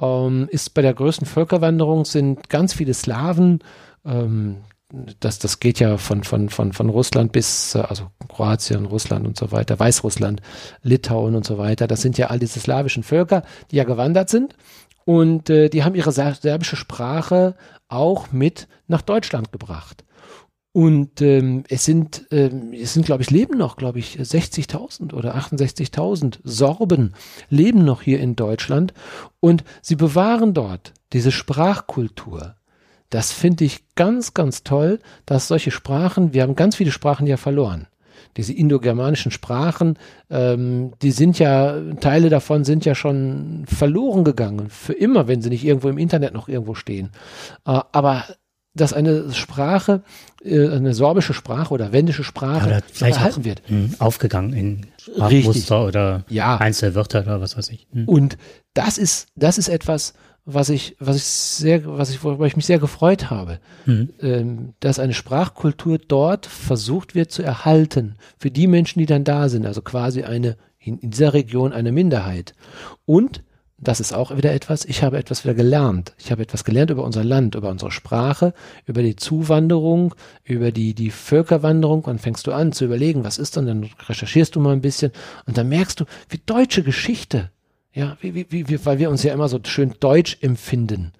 ähm, 0.00 0.48
ist 0.50 0.74
bei 0.74 0.82
der 0.82 0.94
größten 0.94 1.26
Völkerwanderung 1.26 2.04
sind 2.04 2.50
ganz 2.50 2.74
viele 2.74 2.94
Slawen, 2.94 3.60
ähm, 4.04 4.58
das, 5.20 5.38
das 5.38 5.60
geht 5.60 5.80
ja 5.80 5.98
von, 5.98 6.24
von, 6.24 6.48
von, 6.48 6.72
von 6.72 6.88
Russland 6.88 7.32
bis, 7.32 7.74
äh, 7.74 7.80
also 7.80 8.10
Kroatien, 8.28 8.86
Russland 8.86 9.26
und 9.26 9.36
so 9.36 9.52
weiter, 9.52 9.78
Weißrussland, 9.78 10.40
Litauen 10.82 11.34
und 11.34 11.44
so 11.44 11.58
weiter. 11.58 11.86
Das 11.86 12.00
sind 12.00 12.16
ja 12.18 12.28
all 12.28 12.38
diese 12.38 12.60
slawischen 12.60 13.02
Völker, 13.02 13.42
die 13.70 13.76
ja 13.76 13.84
gewandert 13.84 14.30
sind. 14.30 14.54
Und 15.04 15.50
äh, 15.50 15.68
die 15.68 15.84
haben 15.84 15.94
ihre 15.94 16.12
ser- 16.12 16.34
serbische 16.34 16.76
Sprache 16.76 17.54
auch 17.88 18.32
mit 18.32 18.68
nach 18.86 19.02
Deutschland 19.02 19.52
gebracht. 19.52 20.04
Und 20.72 21.22
ähm, 21.22 21.64
es 21.68 21.84
sind, 21.84 22.26
ähm, 22.30 22.72
es 22.72 22.92
sind, 22.92 23.06
glaube 23.06 23.22
ich, 23.22 23.30
leben 23.30 23.56
noch, 23.58 23.76
glaube 23.76 23.98
ich, 23.98 24.18
60.000 24.18 25.14
oder 25.14 25.34
68.000 25.34 26.38
Sorben 26.44 27.14
leben 27.48 27.84
noch 27.84 28.02
hier 28.02 28.20
in 28.20 28.36
Deutschland 28.36 28.92
und 29.40 29.64
sie 29.80 29.96
bewahren 29.96 30.52
dort 30.54 30.92
diese 31.14 31.32
Sprachkultur. 31.32 32.54
Das 33.10 33.32
finde 33.32 33.64
ich 33.64 33.84
ganz, 33.94 34.34
ganz 34.34 34.62
toll, 34.64 34.98
dass 35.26 35.48
solche 35.48 35.70
Sprachen, 35.70 36.34
wir 36.34 36.42
haben 36.42 36.56
ganz 36.56 36.76
viele 36.76 36.90
Sprachen 36.90 37.26
ja 37.26 37.36
verloren. 37.36 37.86
Diese 38.36 38.52
indogermanischen 38.52 39.30
Sprachen, 39.32 39.98
ähm, 40.30 40.92
die 41.02 41.10
sind 41.10 41.38
ja, 41.38 41.76
Teile 42.00 42.28
davon 42.28 42.64
sind 42.64 42.84
ja 42.84 42.94
schon 42.94 43.64
verloren 43.66 44.24
gegangen, 44.24 44.68
für 44.70 44.92
immer, 44.92 45.26
wenn 45.26 45.40
sie 45.42 45.48
nicht 45.48 45.64
irgendwo 45.64 45.88
im 45.88 45.98
Internet 45.98 46.34
noch 46.34 46.48
irgendwo 46.48 46.74
stehen. 46.74 47.10
Äh, 47.66 47.80
aber 47.92 48.24
dass 48.74 48.92
eine 48.92 49.32
Sprache, 49.32 50.02
äh, 50.44 50.68
eine 50.68 50.94
sorbische 50.94 51.34
Sprache 51.34 51.74
oder 51.74 51.92
wendische 51.92 52.22
Sprache 52.22 52.66
oder 52.66 52.82
vielleicht 52.92 53.16
auch 53.16 53.20
erhalten 53.22 53.44
wird. 53.44 53.62
mh, 53.68 53.94
aufgegangen 53.98 54.52
in 54.52 54.86
Richtig. 55.08 55.14
Sprachmuster 55.14 55.84
oder 55.86 56.24
Ja. 56.28 56.58
Einzelwörter 56.58 57.22
oder 57.22 57.40
was 57.40 57.56
weiß 57.56 57.70
ich. 57.70 57.88
Hm. 57.92 58.06
Und 58.06 58.38
das 58.74 58.98
ist, 58.98 59.28
das 59.34 59.58
ist 59.58 59.68
etwas, 59.68 60.12
was 60.50 60.70
ich, 60.70 60.96
was 60.98 61.16
ich 61.16 61.24
sehr, 61.24 61.84
was 61.84 62.08
ich, 62.08 62.24
worüber 62.24 62.46
ich 62.46 62.56
mich 62.56 62.64
sehr 62.64 62.78
gefreut 62.78 63.28
habe, 63.28 63.60
Mhm. 63.84 64.08
ähm, 64.20 64.74
dass 64.80 64.98
eine 64.98 65.12
Sprachkultur 65.12 65.98
dort 65.98 66.46
versucht 66.46 67.14
wird 67.14 67.30
zu 67.30 67.42
erhalten 67.42 68.16
für 68.38 68.50
die 68.50 68.66
Menschen, 68.66 68.98
die 68.98 69.06
dann 69.06 69.24
da 69.24 69.50
sind, 69.50 69.66
also 69.66 69.82
quasi 69.82 70.22
eine 70.22 70.56
in, 70.78 70.98
in 70.98 71.10
dieser 71.10 71.34
Region 71.34 71.72
eine 71.74 71.92
Minderheit. 71.92 72.54
Und 73.04 73.42
das 73.76 74.00
ist 74.00 74.12
auch 74.12 74.36
wieder 74.36 74.52
etwas, 74.54 74.84
ich 74.86 75.02
habe 75.02 75.18
etwas 75.18 75.44
wieder 75.44 75.54
gelernt. 75.54 76.14
Ich 76.18 76.32
habe 76.32 76.42
etwas 76.42 76.64
gelernt 76.64 76.90
über 76.90 77.04
unser 77.04 77.24
Land, 77.24 77.54
über 77.54 77.68
unsere 77.68 77.90
Sprache, 77.92 78.54
über 78.86 79.02
die 79.02 79.16
Zuwanderung, 79.16 80.14
über 80.44 80.72
die, 80.72 80.94
die 80.94 81.10
Völkerwanderung. 81.10 82.04
Und 82.04 82.20
fängst 82.20 82.46
du 82.46 82.52
an 82.52 82.72
zu 82.72 82.86
überlegen, 82.86 83.22
was 83.22 83.38
ist 83.38 83.56
denn, 83.56 83.66
dann 83.66 83.88
recherchierst 84.08 84.56
du 84.56 84.60
mal 84.60 84.72
ein 84.72 84.80
bisschen 84.80 85.12
und 85.46 85.58
dann 85.58 85.68
merkst 85.68 86.00
du, 86.00 86.06
wie 86.30 86.40
deutsche 86.44 86.82
Geschichte, 86.82 87.50
ja, 87.98 88.16
wie, 88.20 88.34
wie, 88.34 88.68
wie, 88.68 88.86
weil 88.86 88.98
wir 88.98 89.10
uns 89.10 89.22
ja 89.22 89.32
immer 89.34 89.48
so 89.48 89.58
schön 89.64 89.94
deutsch 90.00 90.38
empfinden. 90.40 91.12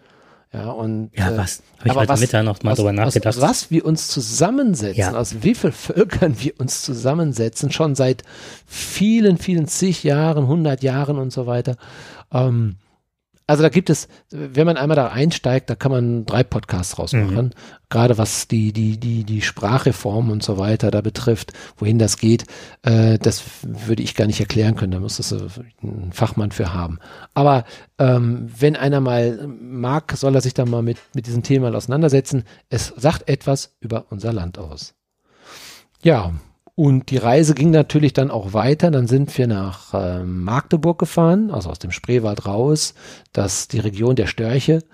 Ja, 0.53 0.71
und, 0.71 1.11
Ja, 1.15 1.31
äh, 1.31 1.37
was? 1.37 1.63
Habe 1.81 1.89
ich 1.91 1.95
heute 1.95 2.09
was- 2.09 2.21
Mittag 2.21 2.45
noch 2.45 2.63
mal 2.63 2.71
aus, 2.71 2.77
drüber 2.79 2.93
nachgedacht. 2.93 3.37
Aus 3.37 3.43
was 3.43 3.71
wir 3.71 3.85
uns 3.85 4.09
zusammensetzen, 4.09 4.99
Ja. 4.99 5.13
aus 5.15 5.43
wie 5.43 5.55
vielen 5.55 5.73
Völkern 5.75 6.37
wir 6.39 6.59
uns 6.59 6.83
zusammensetzen, 6.83 7.71
schon 7.71 7.95
seit 7.95 8.23
vielen, 8.67 9.37
vielen 9.37 9.67
zig 9.69 10.05
Jahren, 10.05 10.47
hundert 10.47 10.83
Jahren 10.83 11.19
und 11.19 11.33
so 11.33 11.47
weiter. 11.47 11.77
Ähm, 12.33 12.77
Also 13.49 13.63
da 13.63 13.71
gibt 13.71 13.89
es, 13.89 14.09
wenn 14.31 14.67
man 14.67 14.77
einmal 14.77 14.95
da 14.95 15.09
einsteigt, 15.09 15.71
da 15.71 15.75
kann 15.75 15.91
man 15.91 16.27
drei 16.27 16.43
Podcasts 16.43 16.99
rausmachen. 16.99 17.47
Mhm. 17.47 17.51
Gerade 17.89 18.19
was 18.19 18.47
die, 18.47 18.75
die, 18.75 19.01
die, 19.01 19.25
die 19.25 19.41
Sprachreform 19.41 20.31
und 20.31 20.43
so 20.43 20.59
weiter 20.59 20.91
da 20.91 21.01
betrifft, 21.01 21.55
wohin 21.79 21.99
das 21.99 22.19
geht, 22.19 22.45
äh, 22.83 23.19
das 23.19 23.43
würde 23.63 24.03
ich 24.03 24.15
gar 24.15 24.27
nicht 24.27 24.39
erklären 24.39 24.77
können. 24.77 24.93
Da 24.93 25.01
muss 25.01 25.19
es 25.19 25.33
ein 25.33 26.13
Fachmann 26.13 26.53
für 26.53 26.75
haben. 26.75 26.99
Aber 27.33 27.65
ähm, 27.99 28.51
wenn 28.55 28.77
einer 28.77 29.01
mal 29.01 29.49
mag, 29.49 30.13
soll 30.15 30.35
er 30.35 30.43
sich 30.43 30.53
da 30.53 30.67
mal 30.67 30.83
mit, 30.83 30.99
mit 31.15 31.27
diesem 31.27 31.43
Thema 31.43 31.75
auseinandersetzen. 31.75 32.45
Es 32.69 32.93
sagt 32.99 33.31
etwas 33.31 33.79
über 33.81 34.05
unser 34.11 34.35
Land 34.35 34.59
aus. 34.59 34.95
Ja, 36.03 36.35
und 36.79 37.11
die 37.11 37.17
Reise 37.17 37.55
ging 37.55 37.71
natürlich 37.71 38.13
dann 38.13 38.31
auch 38.31 38.53
weiter. 38.53 38.93
Dann 38.93 39.09
sind 39.09 39.37
wir 39.37 39.49
nach 39.49 39.95
äh, 39.95 40.23
Magdeburg 40.23 40.97
gefahren, 41.01 41.51
also 41.51 41.71
aus 41.71 41.81
dem 41.81 41.91
Spreewald 41.91 42.47
raus, 42.47 42.95
das 43.33 43.67
die 43.67 43.81
Region 43.81 44.15
der 44.15 44.29
Störche. 44.29 44.85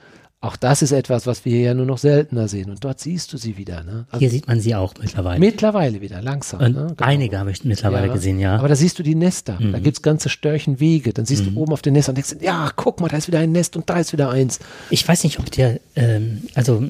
Auch 0.40 0.56
das 0.56 0.80
ist 0.80 0.92
etwas, 0.92 1.26
was 1.26 1.44
wir 1.44 1.52
hier 1.52 1.60
ja 1.60 1.74
nur 1.74 1.84
noch 1.84 1.98
seltener 1.98 2.48
sehen. 2.48 2.70
Und 2.70 2.82
dort 2.82 3.00
siehst 3.00 3.34
du 3.34 3.36
sie 3.36 3.58
wieder. 3.58 3.84
Ne? 3.84 4.06
Also 4.08 4.20
hier 4.20 4.30
sieht 4.30 4.48
man 4.48 4.60
sie 4.60 4.74
auch 4.74 4.94
mittlerweile. 4.98 5.38
Mittlerweile 5.38 6.00
wieder, 6.00 6.22
langsam. 6.22 6.60
Ne? 6.60 6.72
genau. 6.72 6.94
Einige 7.00 7.38
habe 7.38 7.50
ich 7.50 7.62
mittlerweile 7.66 8.06
ja. 8.06 8.14
gesehen, 8.14 8.38
ja. 8.38 8.56
Aber 8.56 8.68
da 8.68 8.76
siehst 8.76 8.98
du 8.98 9.02
die 9.02 9.14
Nester. 9.14 9.58
Mhm. 9.60 9.72
Da 9.72 9.78
gibt's 9.78 10.00
ganze 10.00 10.30
Störchenwege. 10.30 11.12
Dann 11.12 11.26
siehst 11.26 11.44
mhm. 11.44 11.54
du 11.54 11.60
oben 11.60 11.74
auf 11.74 11.82
den 11.82 11.92
Nestern 11.92 12.16
und 12.16 12.26
denkst, 12.26 12.42
ja, 12.42 12.70
guck 12.74 13.02
mal, 13.02 13.08
da 13.08 13.18
ist 13.18 13.26
wieder 13.28 13.40
ein 13.40 13.52
Nest 13.52 13.76
und 13.76 13.90
da 13.90 13.98
ist 13.98 14.14
wieder 14.14 14.30
eins. 14.30 14.58
Ich 14.88 15.06
weiß 15.06 15.22
nicht, 15.24 15.38
ob 15.38 15.50
der, 15.50 15.80
ähm, 15.96 16.44
also 16.54 16.82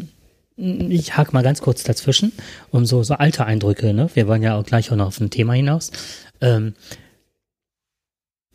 ich 0.57 1.17
hake 1.17 1.33
mal 1.33 1.43
ganz 1.43 1.61
kurz 1.61 1.83
dazwischen, 1.83 2.31
um 2.71 2.87
so, 2.87 3.03
so 3.03 3.15
alte 3.15 3.45
Eindrücke, 3.45 3.93
ne? 3.93 4.09
Wir 4.15 4.29
wollen 4.29 4.43
ja 4.43 4.57
auch 4.57 4.65
gleich 4.65 4.93
auch 4.93 4.97
noch 4.97 5.09
auf 5.09 5.21
ein 5.21 5.31
Thema 5.31 5.55
hinaus. 5.55 5.91
Ähm, 6.41 6.75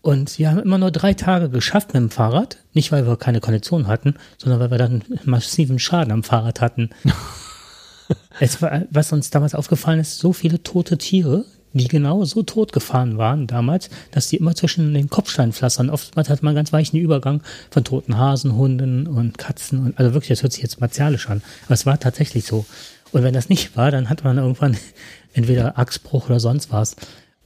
Und 0.00 0.38
wir 0.38 0.50
haben 0.50 0.58
immer 0.58 0.78
nur 0.78 0.90
drei 0.90 1.14
Tage 1.14 1.48
geschafft 1.48 1.94
mit 1.94 2.02
dem 2.02 2.10
Fahrrad. 2.10 2.58
Nicht, 2.74 2.90
weil 2.90 3.06
wir 3.06 3.16
keine 3.16 3.40
Kondition 3.40 3.86
hatten, 3.86 4.16
sondern 4.36 4.60
weil 4.60 4.70
wir 4.72 4.78
dann 4.78 5.04
massiven 5.24 5.78
Schaden 5.78 6.12
am 6.12 6.24
Fahrrad 6.24 6.60
hatten. 6.60 6.90
es 8.40 8.60
war, 8.60 8.82
was 8.90 9.12
uns 9.12 9.30
damals 9.30 9.54
aufgefallen 9.54 10.00
ist, 10.00 10.18
so 10.18 10.32
viele 10.32 10.62
tote 10.62 10.98
Tiere, 10.98 11.44
die 11.72 11.88
genau 11.88 12.24
so 12.24 12.42
totgefahren 12.42 13.18
waren 13.18 13.46
damals, 13.46 13.90
dass 14.10 14.28
die 14.28 14.36
immer 14.36 14.54
zwischen 14.54 14.94
den 14.94 15.08
Kopfsteinpflastern, 15.08 15.90
oftmals 15.90 16.28
hat 16.28 16.42
man 16.42 16.50
einen 16.50 16.56
ganz 16.56 16.72
weichen 16.72 16.98
Übergang 16.98 17.42
von 17.70 17.84
toten 17.84 18.18
Hasen, 18.18 18.56
Hunden 18.56 19.06
und 19.06 19.38
Katzen 19.38 19.78
und, 19.80 19.98
also 19.98 20.12
wirklich, 20.12 20.28
das 20.28 20.42
hört 20.42 20.52
sich 20.52 20.62
jetzt 20.62 20.80
martialisch 20.80 21.28
an, 21.28 21.42
aber 21.64 21.74
es 21.74 21.86
war 21.86 21.98
tatsächlich 21.98 22.44
so. 22.44 22.66
Und 23.12 23.22
wenn 23.22 23.34
das 23.34 23.48
nicht 23.48 23.76
war, 23.76 23.90
dann 23.90 24.08
hat 24.08 24.24
man 24.24 24.38
irgendwann 24.38 24.76
entweder 25.32 25.78
Achsbruch 25.78 26.26
oder 26.26 26.40
sonst 26.40 26.70
was. 26.70 26.96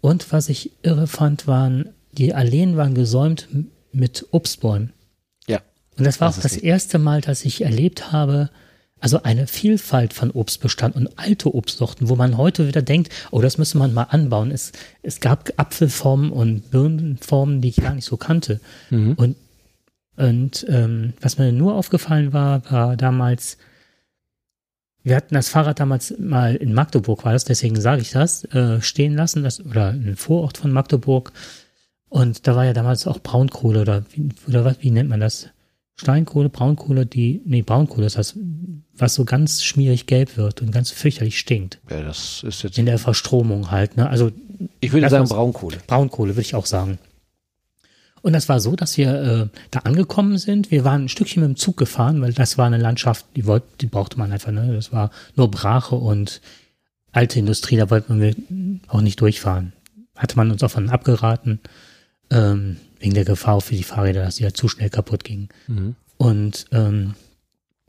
Und 0.00 0.32
was 0.32 0.48
ich 0.48 0.70
irre 0.82 1.06
fand, 1.06 1.46
waren, 1.46 1.90
die 2.12 2.34
Alleen 2.34 2.76
waren 2.76 2.94
gesäumt 2.94 3.48
mit 3.92 4.26
Obstbäumen. 4.30 4.92
Ja. 5.48 5.60
Und 5.98 6.04
das 6.04 6.20
war 6.20 6.28
das 6.28 6.38
auch 6.38 6.42
das 6.42 6.56
erste 6.56 6.98
Mal, 6.98 7.20
dass 7.20 7.44
ich 7.44 7.62
erlebt 7.62 8.12
habe, 8.12 8.50
also 9.06 9.22
eine 9.22 9.46
Vielfalt 9.46 10.12
von 10.14 10.32
Obstbestand 10.32 10.96
und 10.96 11.16
alte 11.16 11.54
Obstsorten, 11.54 12.08
wo 12.08 12.16
man 12.16 12.36
heute 12.36 12.66
wieder 12.66 12.82
denkt, 12.82 13.12
oh, 13.30 13.40
das 13.40 13.56
müsste 13.56 13.78
man 13.78 13.94
mal 13.94 14.08
anbauen. 14.10 14.50
Es, 14.50 14.72
es 15.04 15.20
gab 15.20 15.52
Apfelformen 15.58 16.32
und 16.32 16.72
Birnenformen, 16.72 17.60
die 17.60 17.68
ich 17.68 17.76
gar 17.76 17.94
nicht 17.94 18.04
so 18.04 18.16
kannte. 18.16 18.60
Mhm. 18.90 19.12
Und, 19.12 19.36
und 20.16 20.66
ähm, 20.68 21.12
was 21.20 21.38
mir 21.38 21.52
nur 21.52 21.76
aufgefallen 21.76 22.32
war, 22.32 22.68
war 22.68 22.96
damals, 22.96 23.58
wir 25.04 25.14
hatten 25.14 25.36
das 25.36 25.50
Fahrrad 25.50 25.78
damals 25.78 26.12
mal 26.18 26.56
in 26.56 26.74
Magdeburg, 26.74 27.24
war 27.24 27.32
das, 27.32 27.44
deswegen 27.44 27.80
sage 27.80 28.02
ich 28.02 28.10
das, 28.10 28.42
äh, 28.46 28.80
stehen 28.82 29.14
lassen, 29.14 29.44
das, 29.44 29.64
oder 29.64 29.90
ein 29.90 30.16
Vorort 30.16 30.58
von 30.58 30.72
Magdeburg. 30.72 31.30
Und 32.08 32.48
da 32.48 32.56
war 32.56 32.64
ja 32.64 32.72
damals 32.72 33.06
auch 33.06 33.20
Braunkohle 33.20 33.82
oder 33.82 34.02
wie, 34.10 34.30
oder 34.48 34.64
was, 34.64 34.78
wie 34.80 34.90
nennt 34.90 35.10
man 35.10 35.20
das? 35.20 35.50
Steinkohle, 35.96 36.50
Braunkohle, 36.50 37.06
die, 37.06 37.40
nee, 37.46 37.62
Braunkohle, 37.62 38.04
das 38.04 38.18
heißt, 38.18 38.36
was 38.98 39.14
so 39.14 39.24
ganz 39.24 39.62
schmierig 39.62 40.06
gelb 40.06 40.36
wird 40.36 40.62
und 40.62 40.72
ganz 40.72 40.90
fürchterlich 40.90 41.38
stinkt. 41.38 41.78
Ja, 41.90 42.02
das 42.02 42.42
ist 42.42 42.62
jetzt. 42.62 42.78
In 42.78 42.86
der 42.86 42.98
Verstromung 42.98 43.70
halt, 43.70 43.96
ne? 43.96 44.08
Also. 44.08 44.32
Ich 44.80 44.92
würde 44.92 45.08
sagen 45.10 45.28
Braunkohle. 45.28 45.78
Braunkohle, 45.86 46.30
würde 46.30 46.40
ich 46.40 46.54
auch 46.54 46.66
sagen. 46.66 46.98
Und 48.22 48.32
das 48.32 48.48
war 48.48 48.58
so, 48.58 48.74
dass 48.74 48.96
wir 48.96 49.50
äh, 49.52 49.58
da 49.70 49.80
angekommen 49.80 50.38
sind. 50.38 50.70
Wir 50.70 50.82
waren 50.84 51.04
ein 51.04 51.08
Stückchen 51.08 51.42
mit 51.42 51.50
dem 51.50 51.56
Zug 51.56 51.76
gefahren, 51.76 52.20
weil 52.22 52.32
das 52.32 52.58
war 52.58 52.66
eine 52.66 52.78
Landschaft, 52.78 53.26
die, 53.36 53.46
wollte, 53.46 53.66
die 53.80 53.86
brauchte 53.86 54.18
man 54.18 54.32
einfach, 54.32 54.50
ne? 54.50 54.72
Das 54.74 54.92
war 54.92 55.10
nur 55.36 55.50
Brache 55.50 55.94
und 55.94 56.40
alte 57.12 57.38
Industrie, 57.38 57.76
da 57.76 57.90
wollten 57.90 58.20
wir 58.20 58.34
auch 58.88 59.00
nicht 59.00 59.20
durchfahren. 59.20 59.72
Hatte 60.16 60.36
man 60.36 60.50
uns 60.50 60.62
auch 60.62 60.70
von 60.70 60.88
abgeraten. 60.88 61.60
Ähm, 62.30 62.78
wegen 62.98 63.14
der 63.14 63.24
Gefahr 63.24 63.60
für 63.60 63.74
die 63.74 63.82
Fahrräder, 63.82 64.24
dass 64.24 64.36
die 64.36 64.42
ja 64.42 64.52
zu 64.52 64.68
schnell 64.68 64.90
kaputt 64.90 65.24
gingen. 65.24 65.48
Mhm. 65.66 65.96
Und 66.16 66.66
ähm, 66.72 67.14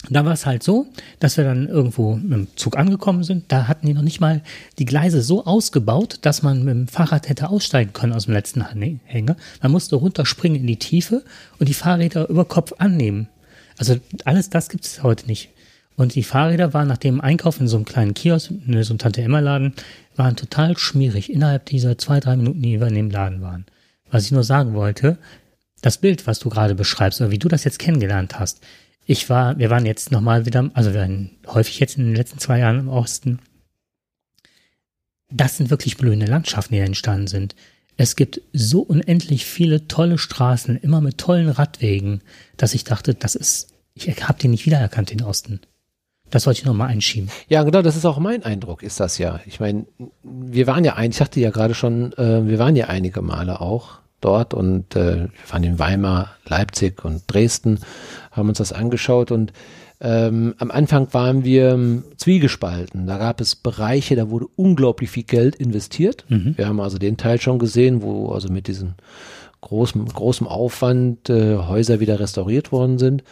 da 0.09 0.23
war 0.25 0.33
es 0.33 0.45
halt 0.45 0.61
so, 0.61 0.85
dass 1.19 1.37
wir 1.37 1.43
dann 1.43 1.67
irgendwo 1.67 2.15
mit 2.15 2.31
dem 2.31 2.47
Zug 2.55 2.77
angekommen 2.77 3.23
sind. 3.23 3.45
Da 3.51 3.67
hatten 3.67 3.87
die 3.87 3.93
noch 3.93 4.03
nicht 4.03 4.19
mal 4.19 4.41
die 4.77 4.85
Gleise 4.85 5.21
so 5.21 5.45
ausgebaut, 5.45 6.19
dass 6.21 6.43
man 6.43 6.63
mit 6.63 6.73
dem 6.73 6.87
Fahrrad 6.87 7.27
hätte 7.29 7.49
aussteigen 7.49 7.93
können 7.93 8.13
aus 8.13 8.25
dem 8.25 8.33
letzten 8.33 8.61
Hänger. 8.61 9.35
Man 9.61 9.71
musste 9.71 9.95
runterspringen 9.95 10.61
in 10.61 10.67
die 10.67 10.77
Tiefe 10.77 11.23
und 11.59 11.67
die 11.67 11.73
Fahrräder 11.73 12.29
über 12.29 12.45
Kopf 12.45 12.73
annehmen. 12.77 13.27
Also 13.77 13.97
alles 14.23 14.49
das 14.49 14.69
gibt 14.69 14.85
es 14.85 15.01
heute 15.01 15.25
nicht. 15.25 15.49
Und 15.95 16.13
die 16.13 16.23
Fahrräder 16.23 16.75
waren 16.75 16.87
nach 16.87 16.97
dem 16.97 17.19
Einkauf 17.19 17.59
in 17.59 17.67
so 17.67 17.75
einem 17.75 17.85
kleinen 17.85 18.13
Kiosk, 18.13 18.51
in 18.51 18.83
so 18.83 18.91
einem 18.91 18.99
Tante-Emma-Laden, 18.99 19.73
waren 20.15 20.35
total 20.35 20.77
schmierig 20.77 21.31
innerhalb 21.33 21.65
dieser 21.65 21.97
zwei, 21.97 22.19
drei 22.19 22.37
Minuten, 22.37 22.61
die 22.61 22.79
wir 22.79 22.87
in 22.87 22.93
dem 22.93 23.09
Laden 23.09 23.41
waren. 23.41 23.65
Was 24.11 24.25
ich 24.25 24.31
nur 24.31 24.43
sagen 24.43 24.75
wollte, 24.75 25.17
das 25.81 25.97
Bild, 25.97 26.27
was 26.27 26.37
du 26.37 26.49
gerade 26.49 26.75
beschreibst, 26.75 27.19
oder 27.19 27.31
wie 27.31 27.39
du 27.39 27.47
das 27.47 27.63
jetzt 27.63 27.79
kennengelernt 27.79 28.39
hast. 28.39 28.61
Ich 29.09 29.29
war, 29.29 29.57
wir 29.57 29.69
waren 29.69 29.85
jetzt 29.85 30.11
nochmal 30.11 30.45
wieder, 30.45 30.69
also 30.73 30.93
wir 30.93 30.99
waren 30.99 31.31
häufig 31.47 31.79
jetzt 31.79 31.97
in 31.97 32.03
den 32.03 32.15
letzten 32.15 32.39
zwei 32.39 32.59
Jahren 32.59 32.79
im 32.79 32.89
Osten. 32.89 33.39
Das 35.31 35.55
sind 35.55 35.69
wirklich 35.69 35.95
blühende 35.95 36.25
Landschaften, 36.25 36.73
die 36.73 36.81
entstanden 36.81 37.27
sind. 37.27 37.55
Es 37.95 38.17
gibt 38.17 38.41
so 38.51 38.81
unendlich 38.81 39.45
viele 39.45 39.87
tolle 39.87 40.17
Straßen, 40.17 40.75
immer 40.77 40.99
mit 40.99 41.17
tollen 41.17 41.49
Radwegen, 41.49 42.21
dass 42.57 42.73
ich 42.73 42.83
dachte, 42.83 43.13
das 43.13 43.35
ist, 43.35 43.69
ich 43.93 44.27
habe 44.27 44.39
den 44.39 44.51
nicht 44.51 44.65
wiedererkannt, 44.65 45.09
den 45.09 45.23
Osten. 45.23 45.61
Das 46.29 46.45
wollte 46.45 46.59
ich 46.59 46.65
nochmal 46.65 46.89
einschieben. 46.89 47.29
Ja, 47.47 47.63
genau, 47.63 47.81
das 47.81 47.95
ist 47.95 48.03
auch 48.03 48.19
mein 48.19 48.43
Eindruck, 48.43 48.83
ist 48.83 48.99
das 48.99 49.17
ja. 49.17 49.39
Ich 49.45 49.61
meine, 49.61 49.85
wir 50.21 50.67
waren 50.67 50.83
ja 50.83 50.95
ein, 50.95 51.11
ich 51.11 51.17
sagte 51.17 51.39
ja 51.39 51.49
gerade 51.49 51.73
schon, 51.73 52.11
äh, 52.17 52.45
wir 52.45 52.59
waren 52.59 52.75
ja 52.75 52.87
einige 52.87 53.21
Male 53.21 53.61
auch 53.61 53.99
dort 54.19 54.53
und 54.53 54.95
äh, 54.95 55.21
wir 55.21 55.31
waren 55.49 55.63
in 55.63 55.79
Weimar, 55.79 56.35
Leipzig 56.45 57.05
und 57.05 57.23
Dresden, 57.27 57.79
haben 58.37 58.49
uns 58.49 58.59
das 58.59 58.71
angeschaut 58.71 59.31
und 59.31 59.51
ähm, 59.99 60.53
am 60.59 60.69
Anfang 60.69 61.07
waren 61.11 61.43
wir 61.43 61.71
ähm, 61.71 62.03
zwiegespalten. 62.17 63.07
Da 63.07 63.17
gab 63.17 63.41
es 63.41 63.55
Bereiche, 63.55 64.15
da 64.15 64.29
wurde 64.29 64.45
unglaublich 64.55 65.09
viel 65.09 65.23
Geld 65.23 65.55
investiert. 65.55 66.25
Mhm. 66.29 66.53
Wir 66.55 66.67
haben 66.67 66.79
also 66.79 66.99
den 66.99 67.17
Teil 67.17 67.41
schon 67.41 67.57
gesehen, 67.57 68.03
wo 68.03 68.29
also 68.29 68.49
mit 68.49 68.67
diesem 68.67 68.93
großen, 69.61 70.05
großem 70.05 70.47
Aufwand 70.47 71.29
äh, 71.29 71.57
Häuser 71.57 71.99
wieder 71.99 72.19
restauriert 72.19 72.71
worden 72.71 72.99
sind. 72.99 73.23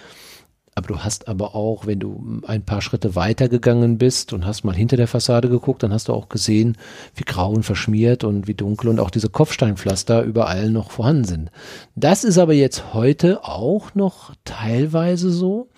Aber 0.77 0.87
du 0.87 0.99
hast 0.99 1.29
aber 1.29 1.55
auch, 1.55 1.85
wenn 1.85 1.99
du 1.99 2.41
ein 2.45 2.65
paar 2.65 2.81
Schritte 2.81 3.15
weiter 3.15 3.47
gegangen 3.47 3.97
bist 3.97 4.33
und 4.33 4.45
hast 4.45 4.65
mal 4.65 4.75
hinter 4.75 4.97
der 4.97 5.07
Fassade 5.07 5.47
geguckt, 5.47 5.83
dann 5.83 5.93
hast 5.93 6.09
du 6.09 6.13
auch 6.13 6.27
gesehen, 6.27 6.77
wie 7.15 7.23
grau 7.23 7.51
und 7.51 7.63
verschmiert 7.63 8.25
und 8.25 8.49
wie 8.49 8.55
dunkel 8.55 8.89
und 8.89 8.99
auch 8.99 9.09
diese 9.09 9.29
Kopfsteinpflaster 9.29 10.23
überall 10.23 10.69
noch 10.69 10.91
vorhanden 10.91 11.23
sind. 11.23 11.51
Das 11.95 12.25
ist 12.25 12.37
aber 12.37 12.53
jetzt 12.53 12.93
heute 12.93 13.45
auch 13.45 13.95
noch 13.95 14.33
teilweise 14.43 15.31
so. 15.31 15.69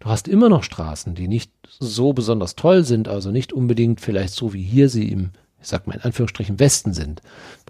Du 0.00 0.08
hast 0.08 0.26
immer 0.26 0.48
noch 0.48 0.62
Straßen, 0.62 1.14
die 1.14 1.28
nicht 1.28 1.52
so 1.78 2.14
besonders 2.14 2.56
toll 2.56 2.82
sind, 2.82 3.08
also 3.08 3.30
nicht 3.30 3.52
unbedingt 3.52 4.00
vielleicht 4.00 4.32
so 4.32 4.54
wie 4.54 4.62
hier 4.62 4.88
sie 4.88 5.10
im 5.10 5.32
ich 5.60 5.68
sag 5.68 5.86
mal 5.86 5.94
in 5.94 6.02
Anführungsstrichen 6.02 6.60
Westen 6.60 6.94
sind. 6.94 7.22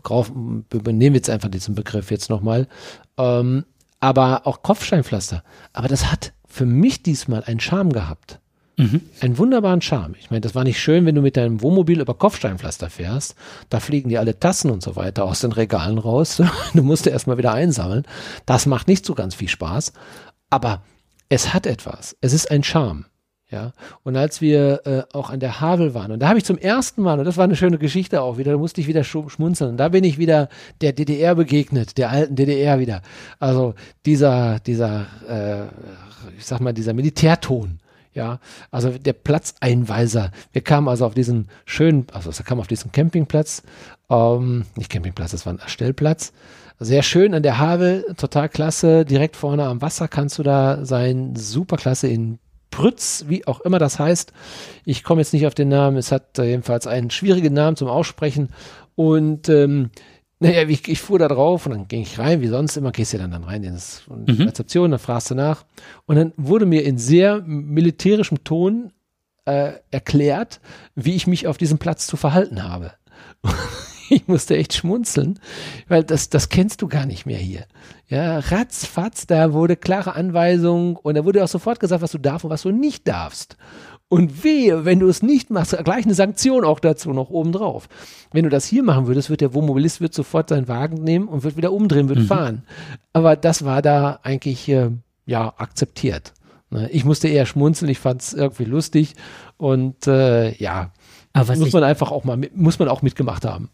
Nehmen 0.07 1.01
wir 1.01 1.13
jetzt 1.15 1.31
einfach 1.31 1.49
diesen 1.49 1.75
Begriff 1.75 2.11
jetzt 2.11 2.29
nochmal. 2.29 2.69
Ähm, 3.17 3.65
aber 4.01 4.47
auch 4.47 4.63
Kopfsteinpflaster. 4.63 5.43
Aber 5.73 5.89
das 5.89 6.11
hat 6.13 6.33
für 6.57 6.67
mich 6.67 7.03
diesmal 7.03 7.45
einen 7.45 7.61
Charme 7.61 7.93
gehabt. 7.93 8.41
Mhm. 8.79 9.03
Einen 9.21 9.37
wunderbaren 9.37 9.83
Charme. 9.83 10.15
Ich 10.19 10.31
meine, 10.31 10.41
das 10.41 10.55
war 10.55 10.65
nicht 10.65 10.81
schön, 10.81 11.05
wenn 11.05 11.15
du 11.15 11.21
mit 11.21 11.37
deinem 11.37 11.61
Wohnmobil 11.61 12.01
über 12.01 12.15
Kopfsteinpflaster 12.15 12.89
fährst. 12.89 13.35
Da 13.69 13.79
fliegen 13.79 14.09
dir 14.09 14.21
alle 14.21 14.41
Tassen 14.41 14.71
und 14.71 14.83
so 14.83 14.97
weiter 14.97 15.25
aus 15.25 15.41
den 15.41 15.53
Regalen 15.53 15.99
raus. 15.99 16.43
Du 16.75 16.83
musst 16.83 17.07
erstmal 17.07 17.37
wieder 17.37 17.53
einsammeln. 17.53 18.05
Das 18.47 18.65
macht 18.67 18.89
nicht 18.89 19.05
so 19.05 19.15
ganz 19.15 19.35
viel 19.35 19.49
Spaß. 19.49 19.93
Aber 20.49 20.83
es 21.29 21.53
hat 21.53 21.67
etwas. 21.67 22.17
Es 22.23 22.33
ist 22.33 22.51
ein 22.51 22.65
Charme. 22.65 23.05
Ja, 23.49 23.73
und 24.03 24.17
als 24.17 24.41
wir 24.41 24.81
äh, 24.87 25.03
auch 25.17 25.31
an 25.31 25.39
der 25.39 25.61
Havel 25.61 25.95
waren, 25.95 26.11
und 26.11 26.19
da 26.19 26.29
habe 26.29 26.39
ich 26.39 26.45
zum 26.45 26.59
ersten 26.59 27.01
Mal, 27.01 27.21
und 27.21 27.25
das 27.25 27.37
war 27.37 27.45
eine 27.45 27.55
schöne 27.55 27.79
Geschichte 27.79 28.21
auch 28.21 28.39
wieder, 28.39 28.51
da 28.51 28.59
musste 28.59 28.81
ich 28.81 28.89
wieder 28.89 29.05
schmunzeln, 29.05 29.71
und 29.71 29.77
da 29.77 29.89
bin 29.89 30.03
ich 30.03 30.19
wieder 30.19 30.49
der 30.81 30.93
DDR 30.93 31.37
begegnet, 31.37 31.97
der 31.97 32.11
alten 32.11 32.35
DDR 32.35 32.81
wieder. 32.81 33.03
Also 33.39 33.75
dieser, 34.05 34.59
dieser, 34.59 35.07
äh, 35.29 35.67
ich 36.37 36.45
sag 36.45 36.61
mal, 36.61 36.73
dieser 36.73 36.93
Militärton, 36.93 37.79
ja, 38.15 38.41
also 38.73 38.91
der 38.91 39.13
Platzeinweiser. 39.13 40.33
Wir 40.53 40.63
kamen 40.63 40.89
also 40.89 41.07
auf 41.07 41.15
diesen 41.15 41.47
schönen, 41.67 42.09
also 42.13 42.37
wir 42.37 42.45
kamen 42.45 42.61
auf 42.61 42.67
diesen 42.67 42.91
Campingplatz, 42.91 43.63
ähm, 44.11 44.65
nicht 44.75 44.91
Campingplatz, 44.91 45.31
das 45.31 45.47
war 45.47 45.53
ein 45.53 45.61
Stellplatz. 45.67 46.33
Sehr 46.81 47.03
schön 47.03 47.33
an 47.33 47.43
der 47.43 47.59
Havel, 47.59 48.05
total 48.17 48.49
klasse. 48.49 49.05
Direkt 49.05 49.37
vorne 49.37 49.65
am 49.65 49.81
Wasser 49.81 50.09
kannst 50.09 50.39
du 50.39 50.43
da 50.43 50.85
sein. 50.85 51.35
Super 51.37 51.77
klasse 51.77 52.09
in 52.09 52.39
Prütz, 52.77 53.25
wie 53.27 53.47
auch 53.47 53.63
immer 53.63 53.79
das 53.79 53.99
heißt. 53.99 54.35
Ich 54.85 55.03
komme 55.03 55.23
jetzt 55.23 55.33
nicht 55.33 55.47
auf 55.47 55.55
den 55.55 55.69
Namen. 55.69 55.97
Es 55.97 56.13
hat 56.13 56.39
äh, 56.39 56.45
jedenfalls 56.45 56.87
einen 56.87 57.11
schwierigen 57.11 57.55
Namen 57.55 57.75
zum 57.75 57.89
Aussprechen. 57.89 58.51
Und 58.97 59.49
ähm, 59.49 59.89
naja, 60.41 60.69
ich, 60.69 60.87
ich 60.87 61.01
fuhr 61.01 61.19
da 61.19 61.29
drauf 61.29 61.65
und 61.65 61.73
dann 61.73 61.89
ging 61.89 62.03
ich 62.03 62.19
rein, 62.19 62.43
wie 62.43 62.49
sonst 62.49 62.77
immer, 62.77 62.93
gehst 62.93 63.15
du 63.15 63.19
dann, 63.19 63.31
dann 63.31 63.45
rein 63.45 63.65
in 63.65 63.79
die 64.27 64.33
mhm. 64.33 64.43
Rezeption, 64.43 64.91
dann 64.91 65.01
fragst 65.01 65.31
du 65.31 65.35
nach. 65.35 65.65
Und 66.05 66.17
dann 66.17 66.35
wurde 66.37 66.67
mir 66.67 66.85
in 66.85 66.99
sehr 66.99 67.41
militärischem 67.47 68.45
Ton 68.45 68.93
äh, 69.47 69.73
erklärt, 69.91 70.61
wie 70.95 71.15
ich 71.15 71.27
mich 71.27 71.47
auf 71.47 71.57
diesem 71.57 71.79
Platz 71.79 72.07
zu 72.07 72.19
verhalten 72.19 72.63
habe. 72.63 72.93
ich 74.11 74.29
musste 74.29 74.57
echt 74.57 74.75
schmunzeln, 74.75 75.39
weil 75.89 76.05
das, 76.05 76.29
das 76.29 76.49
kennst 76.49 76.83
du 76.83 76.89
gar 76.89 77.07
nicht 77.07 77.27
mehr 77.27 77.39
hier. 77.39 77.67
Ja, 78.09 78.39
ratzfatz, 78.39 79.27
da 79.27 79.53
wurde 79.53 79.77
klare 79.77 80.15
Anweisung 80.15 80.97
und 80.97 81.17
da 81.17 81.25
wurde 81.25 81.43
auch 81.43 81.49
sofort 81.49 81.81
gesagt, 81.81 82.03
was 82.03 82.13
du 82.13 82.19
darfst 82.19 82.45
und 82.45 82.51
was 82.51 82.63
du 82.63 82.71
nicht 82.71 83.09
darfst. 83.09 83.57
Und 84.09 84.45
wehe, 84.45 84.85
wenn 84.85 85.01
du 85.01 85.09
es 85.09 85.23
nicht 85.23 85.51
machst, 85.51 85.77
gleich 85.83 86.05
eine 86.05 86.15
Sanktion 86.15 86.65
auch 86.65 86.79
dazu 86.79 87.13
noch 87.13 87.31
obendrauf. 87.31 87.89
Wenn 88.33 88.45
du 88.45 88.51
das 88.51 88.65
hier 88.65 88.85
machen 88.85 89.09
würdest, 89.09 89.31
wird 89.31 89.41
der 89.41 89.53
Wohnmobilist 89.53 90.01
wird 90.01 90.15
sofort 90.15 90.49
seinen 90.49 90.69
Wagen 90.69 91.03
nehmen 91.03 91.27
und 91.27 91.43
wird 91.43 91.57
wieder 91.57 91.73
umdrehen, 91.73 92.09
wird 92.09 92.21
mhm. 92.21 92.27
fahren. 92.27 92.63
Aber 93.13 93.35
das 93.35 93.65
war 93.65 93.83
da 93.83 94.21
eigentlich, 94.23 94.69
äh, 94.69 94.91
ja, 95.25 95.53
akzeptiert. 95.57 96.35
Ne? 96.71 96.89
Ich 96.91 97.05
musste 97.05 97.27
eher 97.27 97.47
schmunzeln, 97.47 97.91
ich 97.91 97.99
fand 97.99 98.23
es 98.23 98.33
irgendwie 98.33 98.65
lustig 98.65 99.15
und 99.57 100.07
äh, 100.07 100.55
ja, 100.55 100.93
muss 101.35 101.73
man 101.73 101.85
einfach 101.85 102.13
auch 102.13 102.25
mal, 102.25 102.39
muss 102.55 102.79
man 102.79 102.89
auch 102.89 103.03
mitgemacht 103.03 103.45
haben. 103.45 103.71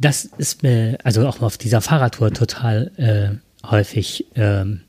Das 0.00 0.24
ist 0.24 0.62
mir, 0.62 0.96
also 1.04 1.28
auch 1.28 1.42
auf 1.42 1.58
dieser 1.58 1.82
Fahrradtour 1.82 2.32
total 2.32 2.90
äh, 2.96 3.66
häufig 3.68 4.26
ähm, 4.34 4.80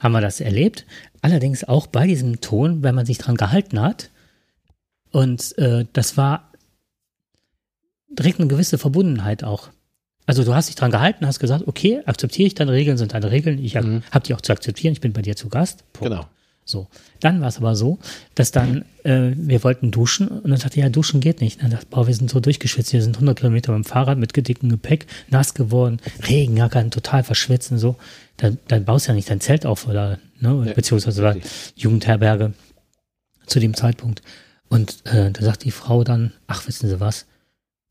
haben 0.00 0.12
wir 0.12 0.20
das 0.20 0.40
erlebt. 0.40 0.86
Allerdings 1.22 1.62
auch 1.62 1.86
bei 1.86 2.06
diesem 2.06 2.40
Ton, 2.40 2.82
wenn 2.82 2.96
man 2.96 3.06
sich 3.06 3.18
dran 3.18 3.36
gehalten 3.36 3.80
hat. 3.80 4.10
Und 5.12 5.56
äh, 5.58 5.86
das 5.92 6.16
war 6.16 6.50
direkt 8.10 8.40
eine 8.40 8.48
gewisse 8.48 8.76
Verbundenheit 8.76 9.44
auch. 9.44 9.70
Also 10.26 10.42
du 10.42 10.54
hast 10.54 10.68
dich 10.68 10.74
dran 10.74 10.90
gehalten, 10.90 11.26
hast 11.26 11.38
gesagt, 11.38 11.68
okay, 11.68 12.02
akzeptiere 12.04 12.48
ich 12.48 12.54
deine 12.54 12.72
Regeln, 12.72 12.96
sind 12.96 13.12
deine 13.12 13.30
Regeln, 13.30 13.62
ich 13.62 13.74
mhm. 13.74 14.02
habe 14.10 14.26
die 14.26 14.34
auch 14.34 14.40
zu 14.40 14.52
akzeptieren, 14.52 14.94
ich 14.94 15.00
bin 15.00 15.12
bei 15.12 15.22
dir 15.22 15.36
zu 15.36 15.48
Gast. 15.48 15.84
Punkt. 15.92 16.10
Genau. 16.10 16.26
So. 16.64 16.88
Dann 17.20 17.40
war 17.40 17.48
es 17.48 17.58
aber 17.58 17.76
so, 17.76 17.98
dass 18.34 18.50
dann, 18.50 18.84
äh, 19.02 19.32
wir 19.34 19.62
wollten 19.64 19.90
duschen 19.90 20.28
und 20.28 20.50
dann 20.50 20.58
sagte, 20.58 20.80
ja, 20.80 20.88
duschen 20.88 21.20
geht 21.20 21.40
nicht. 21.40 21.62
Dann 21.62 21.70
dachte 21.70 21.86
boah, 21.90 22.06
wir 22.06 22.14
sind 22.14 22.30
so 22.30 22.40
durchgeschwitzt, 22.40 22.92
wir 22.92 23.02
sind 23.02 23.16
100 23.16 23.38
Kilometer 23.38 23.72
beim 23.72 23.84
Fahrrad 23.84 24.18
mit 24.18 24.32
gedicktem 24.32 24.70
Gepäck, 24.70 25.06
nass 25.28 25.54
geworden, 25.54 26.00
Regenjackern, 26.26 26.90
total 26.90 27.22
verschwitzen, 27.22 27.78
so. 27.78 27.96
Dann, 28.38 28.58
dann 28.66 28.84
baust 28.84 29.06
du 29.06 29.10
ja 29.10 29.14
nicht 29.14 29.30
dein 29.30 29.40
Zelt 29.40 29.66
auf 29.66 29.86
oder, 29.86 30.18
ne, 30.40 30.64
ja, 30.66 30.72
beziehungsweise 30.72 31.20
oder 31.20 31.36
Jugendherberge 31.76 32.54
zu 33.46 33.60
dem 33.60 33.74
Zeitpunkt. 33.74 34.22
Und 34.68 35.04
äh, 35.06 35.30
da 35.30 35.42
sagt 35.42 35.64
die 35.64 35.70
Frau 35.70 36.02
dann, 36.02 36.32
ach, 36.46 36.66
wissen 36.66 36.88
Sie 36.88 36.98
was? 36.98 37.26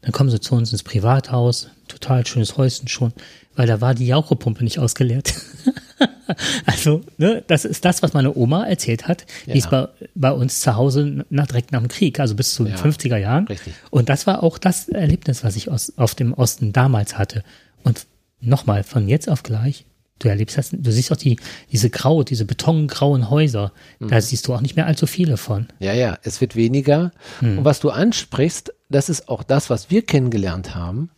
Dann 0.03 0.11
kommen 0.11 0.29
sie 0.29 0.41
zu 0.41 0.55
uns 0.55 0.73
ins 0.73 0.83
Privathaus, 0.83 1.69
total 1.87 2.27
schönes 2.27 2.57
Häuschen 2.57 2.89
schon, 2.89 3.13
weil 3.55 3.67
da 3.67 3.79
war 3.79 3.95
die 3.95 4.05
Jauchepumpe 4.05 4.63
nicht 4.63 4.79
ausgeleert. 4.79 5.33
also, 6.65 7.01
ne, 7.17 7.43
das 7.47 7.65
ist 7.65 7.85
das, 7.85 8.01
was 8.01 8.13
meine 8.13 8.35
Oma 8.35 8.65
erzählt 8.65 9.07
hat. 9.07 9.25
Ja. 9.45 9.53
Die 9.53 9.59
ist 9.59 9.69
bei, 9.69 9.87
bei 10.15 10.31
uns 10.31 10.61
zu 10.61 10.75
Hause 10.75 11.25
nach, 11.29 11.47
direkt 11.47 11.71
nach 11.71 11.79
dem 11.79 11.87
Krieg, 11.87 12.19
also 12.19 12.35
bis 12.35 12.53
zu 12.53 12.63
den 12.63 12.73
ja, 12.73 12.79
50er 12.81 13.17
Jahren. 13.17 13.47
Richtig. 13.47 13.73
Und 13.89 14.09
das 14.09 14.27
war 14.27 14.43
auch 14.43 14.57
das 14.57 14.89
Erlebnis, 14.89 15.43
was 15.43 15.55
ich 15.55 15.69
aus, 15.69 15.93
auf 15.97 16.15
dem 16.15 16.33
Osten 16.33 16.73
damals 16.73 17.17
hatte. 17.17 17.43
Und 17.83 18.05
nochmal, 18.41 18.83
von 18.83 19.07
jetzt 19.07 19.29
auf 19.29 19.43
gleich, 19.43 19.85
du 20.19 20.27
erlebst 20.29 20.57
das, 20.57 20.69
du 20.71 20.91
siehst 20.91 21.11
auch 21.11 21.17
die, 21.17 21.37
diese 21.71 21.89
grau, 21.89 22.23
diese 22.23 22.45
betongrauen 22.45 23.29
Häuser. 23.29 23.71
Mhm. 23.99 24.09
Da 24.09 24.21
siehst 24.21 24.47
du 24.47 24.53
auch 24.53 24.61
nicht 24.61 24.75
mehr 24.75 24.87
allzu 24.87 25.07
viele 25.07 25.37
von. 25.37 25.67
Ja, 25.79 25.93
ja, 25.93 26.17
es 26.23 26.41
wird 26.41 26.55
weniger. 26.55 27.11
Mhm. 27.41 27.59
Und 27.59 27.65
was 27.65 27.79
du 27.79 27.89
ansprichst, 27.89 28.73
das 28.89 29.09
ist 29.09 29.29
auch 29.29 29.43
das, 29.43 29.69
was 29.69 29.89
wir 29.89 30.03
kennengelernt 30.03 30.75
haben. 30.75 31.09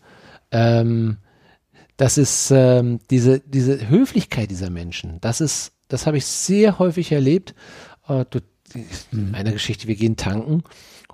Ähm, 0.51 1.17
das 1.97 2.17
ist 2.17 2.51
ähm, 2.51 2.99
diese, 3.09 3.39
diese 3.39 3.89
Höflichkeit 3.89 4.51
dieser 4.51 4.69
Menschen. 4.69 5.19
Das 5.21 5.41
ist, 5.41 5.73
das 5.87 6.07
habe 6.07 6.17
ich 6.17 6.25
sehr 6.25 6.79
häufig 6.79 7.11
erlebt. 7.11 7.55
Äh, 8.07 8.25
du, 8.29 8.39
in 9.11 9.31
meiner 9.31 9.51
Geschichte, 9.51 9.87
wir 9.87 9.95
gehen 9.95 10.17
tanken 10.17 10.63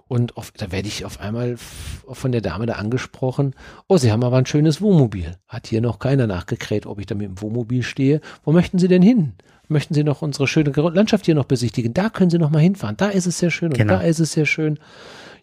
und 0.07 0.35
auf, 0.35 0.51
da 0.51 0.73
werde 0.73 0.89
ich 0.89 1.05
auf 1.05 1.21
einmal 1.21 1.55
von 1.57 2.33
der 2.33 2.41
Dame 2.41 2.65
da 2.65 2.73
angesprochen. 2.73 3.55
Oh, 3.87 3.97
Sie 3.97 4.11
haben 4.11 4.23
aber 4.23 4.37
ein 4.37 4.45
schönes 4.45 4.81
Wohnmobil. 4.81 5.37
Hat 5.47 5.67
hier 5.67 5.79
noch 5.79 5.99
keiner 5.99 6.27
nachgekräht, 6.27 6.85
ob 6.85 6.99
ich 6.99 7.05
da 7.05 7.15
mit 7.15 7.27
dem 7.27 7.41
Wohnmobil 7.41 7.81
stehe. 7.83 8.19
Wo 8.43 8.51
möchten 8.51 8.77
Sie 8.77 8.89
denn 8.89 9.01
hin? 9.01 9.35
Möchten 9.69 9.93
Sie 9.93 10.03
noch 10.03 10.21
unsere 10.21 10.47
schöne 10.47 10.71
Landschaft 10.71 11.27
hier 11.27 11.35
noch 11.35 11.45
besichtigen? 11.45 11.93
Da 11.93 12.09
können 12.09 12.29
Sie 12.29 12.39
noch 12.39 12.49
mal 12.49 12.59
hinfahren. 12.59 12.97
Da 12.97 13.07
ist 13.07 13.25
es 13.25 13.39
sehr 13.39 13.51
schön 13.51 13.69
und 13.69 13.77
genau. 13.77 13.93
da 13.93 14.01
ist 14.01 14.19
es 14.19 14.33
sehr 14.33 14.45
schön. 14.45 14.79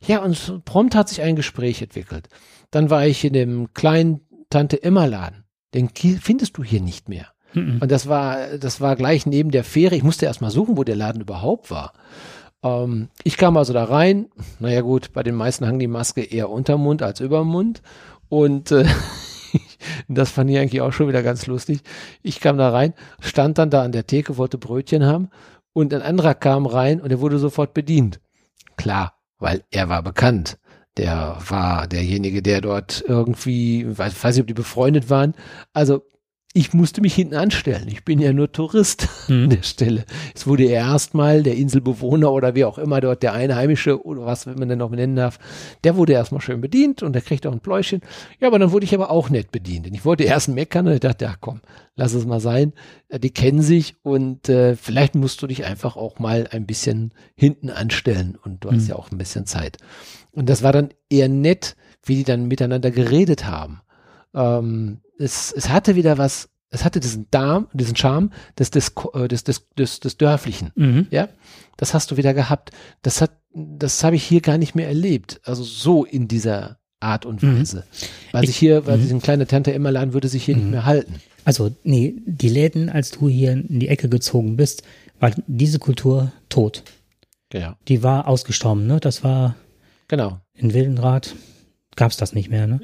Ja, 0.07 0.23
und 0.23 0.65
prompt 0.67 0.95
hat 0.95 1.09
sich 1.09 1.23
ein 1.23 1.35
Gespräch 1.35 1.81
entwickelt. 1.81 2.29
Dann 2.71 2.91
war 2.91 3.07
ich 3.07 3.25
in 3.25 3.33
dem 3.33 3.73
kleinen 3.73 4.21
Tante 4.51 4.83
Emma 4.83 5.05
Laden. 5.05 5.45
Den 5.75 5.91
findest 5.91 6.57
du 6.57 6.65
hier 6.65 6.81
nicht 6.81 7.09
mehr. 7.09 7.27
Mhm. 7.55 7.79
Und 7.81 7.91
das 7.91 8.09
war, 8.09 8.59
das 8.59 8.81
war 8.81 8.97
gleich 8.97 9.27
neben 9.27 9.51
der 9.51 9.65
Fähre. 9.65 9.97
Ich 9.97 10.03
musste 10.03 10.27
erst 10.27 10.41
mal 10.41 10.51
suchen, 10.51 10.77
wo 10.77 10.85
der 10.85 10.97
Laden 10.97 11.21
überhaupt 11.21 11.71
war. 11.71 11.93
Ähm, 12.63 13.09
ich 13.23 13.37
kam 13.37 13.57
also 13.57 13.73
da 13.73 13.85
rein. 13.85 14.29
Naja 14.59 14.81
gut, 14.81 15.13
bei 15.13 15.23
den 15.23 15.35
meisten 15.35 15.67
hang 15.67 15.79
die 15.79 15.87
Maske 15.87 16.23
eher 16.23 16.51
unterm 16.51 16.83
Mund 16.83 17.03
als 17.03 17.21
überm 17.21 17.49
Mund. 17.49 17.83
Und 18.29 18.73
äh, 18.73 18.87
das 20.09 20.31
fand 20.31 20.51
ich 20.51 20.59
eigentlich 20.59 20.81
auch 20.81 20.93
schon 20.93 21.09
wieder 21.09 21.23
ganz 21.23 21.47
lustig. 21.47 21.81
Ich 22.23 22.41
kam 22.41 22.59
da 22.59 22.71
rein, 22.71 22.95
stand 23.21 23.59
dann 23.59 23.71
da 23.71 23.83
an 23.83 23.93
der 23.93 24.07
Theke, 24.07 24.37
wollte 24.37 24.59
Brötchen 24.59 25.05
haben 25.05 25.29
und 25.73 25.93
ein 25.93 26.03
anderer 26.03 26.35
kam 26.35 26.67
rein 26.67 27.01
und 27.01 27.11
er 27.11 27.21
wurde 27.21 27.39
sofort 27.39 27.75
bedient. 27.75 28.21
Klar, 28.77 29.15
weil 29.39 29.65
er 29.71 29.89
war 29.89 30.03
bekannt 30.03 30.59
der 30.99 31.39
war 31.49 31.87
derjenige, 31.87 32.43
der 32.43 32.61
dort 32.61 33.05
irgendwie, 33.07 33.87
weiß, 33.87 34.23
weiß 34.23 34.35
nicht, 34.35 34.43
ob 34.43 34.49
die 34.49 34.55
befreundet 34.55 35.09
waren. 35.09 35.35
Also 35.73 36.03
ich 36.55 36.73
musste 36.73 37.03
mich 37.03 37.15
hinten 37.15 37.37
anstellen. 37.37 37.87
Ich 37.89 38.05
bin 38.05 38.19
ja 38.19 38.33
nur 38.33 38.51
Tourist 38.51 39.07
mhm. 39.29 39.45
an 39.45 39.51
der 39.51 39.63
Stelle. 39.63 40.05
Es 40.35 40.47
wurde 40.47 40.65
erstmal 40.65 41.43
der 41.43 41.57
Inselbewohner 41.57 42.33
oder 42.33 42.55
wie 42.55 42.65
auch 42.65 42.79
immer 42.79 43.01
dort 43.01 43.23
der 43.23 43.35
Einheimische 43.35 44.05
oder 44.05 44.25
was 44.25 44.47
man 44.47 44.69
denn 44.69 44.79
noch 44.79 44.91
nennen 44.91 45.15
darf, 45.15 45.39
der 45.85 45.97
wurde 45.97 46.15
erstmal 46.15 46.41
schön 46.41 46.61
bedient 46.61 47.03
und 47.03 47.13
der 47.13 47.23
kriegt 47.23 47.47
auch 47.47 47.53
ein 47.53 47.61
Pläuschen. 47.61 48.01
Ja, 48.41 48.49
aber 48.49 48.59
dann 48.59 48.73
wurde 48.73 48.85
ich 48.85 48.95
aber 48.95 49.11
auch 49.11 49.29
nett 49.29 49.53
bedient. 49.53 49.87
Und 49.87 49.95
ich 49.95 50.05
wollte 50.05 50.25
erst 50.25 50.49
meckern 50.49 50.87
und 50.87 50.95
ich 50.95 51.01
dachte, 51.01 51.27
ja 51.27 51.35
komm, 51.39 51.61
lass 51.97 52.15
es 52.15 52.25
mal 52.25 52.41
sein. 52.41 52.73
Die 53.13 53.31
kennen 53.31 53.61
sich 53.61 53.97
und 54.03 54.49
äh, 54.49 54.75
vielleicht 54.75 55.15
musst 55.15 55.43
du 55.43 55.47
dich 55.47 55.67
einfach 55.67 55.97
auch 55.97 56.19
mal 56.19 56.49
ein 56.51 56.67
bisschen 56.67 57.13
hinten 57.37 57.69
anstellen 57.69 58.39
und 58.43 58.65
du 58.65 58.71
mhm. 58.71 58.77
hast 58.77 58.89
ja 58.89 58.97
auch 58.97 59.13
ein 59.13 59.19
bisschen 59.19 59.45
Zeit. 59.45 59.77
Und 60.39 60.49
das 60.49 60.63
war 60.63 60.73
dann 60.73 60.91
eher 61.11 61.29
nett, 61.29 61.75
wie 62.05 62.15
die 62.15 62.23
dann 62.23 62.47
miteinander 62.47 62.93
geredet 62.93 63.45
haben. 63.45 63.81
Ähm, 64.33 65.01
es, 65.19 65.51
es 65.51 65.69
hatte 65.69 65.97
wieder 65.97 66.17
was, 66.17 66.49
es 66.71 66.85
hatte 66.85 67.01
diesen 67.01 67.27
Darm, 67.33 67.67
diesen 67.73 67.97
Charme 67.97 68.31
des, 68.57 68.71
des, 68.71 68.93
äh, 69.15 69.27
des, 69.27 69.43
des, 69.43 69.67
des, 69.77 69.99
des 69.99 70.17
Dörflichen. 70.17 70.71
Mhm. 70.77 71.09
Ja, 71.11 71.29
das 71.77 71.93
hast 71.93 72.13
du 72.13 72.17
wieder 72.17 72.35
gehabt. 72.35 72.71
Das 73.03 73.21
hat, 73.21 73.33
das 73.53 74.05
habe 74.05 74.15
ich 74.15 74.23
hier 74.23 74.41
gar 74.41 74.59
nicht 74.59 74.77
mehr 74.77 74.87
erlebt. 74.87 75.41
Also 75.43 75.65
so 75.65 76.05
in 76.05 76.29
dieser 76.29 76.79
Art 77.01 77.27
und 77.27 77.43
mhm. 77.43 77.59
Weise. 77.59 77.79
Mhm. 77.79 77.83
Weil 78.31 78.47
sich 78.47 78.57
hier, 78.57 78.87
weil 78.87 78.99
mhm. 78.99 79.03
diesen 79.03 79.21
kleine 79.21 79.49
Tante 79.49 79.73
immer 79.73 79.91
laden 79.91 80.13
würde 80.13 80.29
sich 80.29 80.45
hier 80.45 80.55
nicht 80.55 80.67
mhm. 80.67 80.71
mehr 80.71 80.87
halten. 80.87 81.17
Also, 81.45 81.75
nee, 81.83 82.15
die 82.27 82.49
Läden, 82.49 82.91
als 82.91 83.11
du 83.11 83.29
hier 83.29 83.51
in 83.51 83.81
die 83.81 83.89
Ecke 83.89 84.09
gezogen 84.09 84.57
bist, 84.57 84.85
war 85.19 85.33
diese 85.49 85.81
Kultur 85.81 86.31
tot. 86.49 86.85
Ja. 87.53 87.77
Die 87.89 88.05
war 88.05 88.29
ausgestorben, 88.29 88.87
ne? 88.87 89.01
Das 89.01 89.25
war 89.25 89.57
Genau. 90.09 90.41
In 90.55 90.75
Wildenrad 90.75 91.35
gab 91.97 92.11
es 92.11 92.17
das 92.17 92.33
nicht 92.33 92.51
mehr. 92.51 92.67
Ne? 92.67 92.81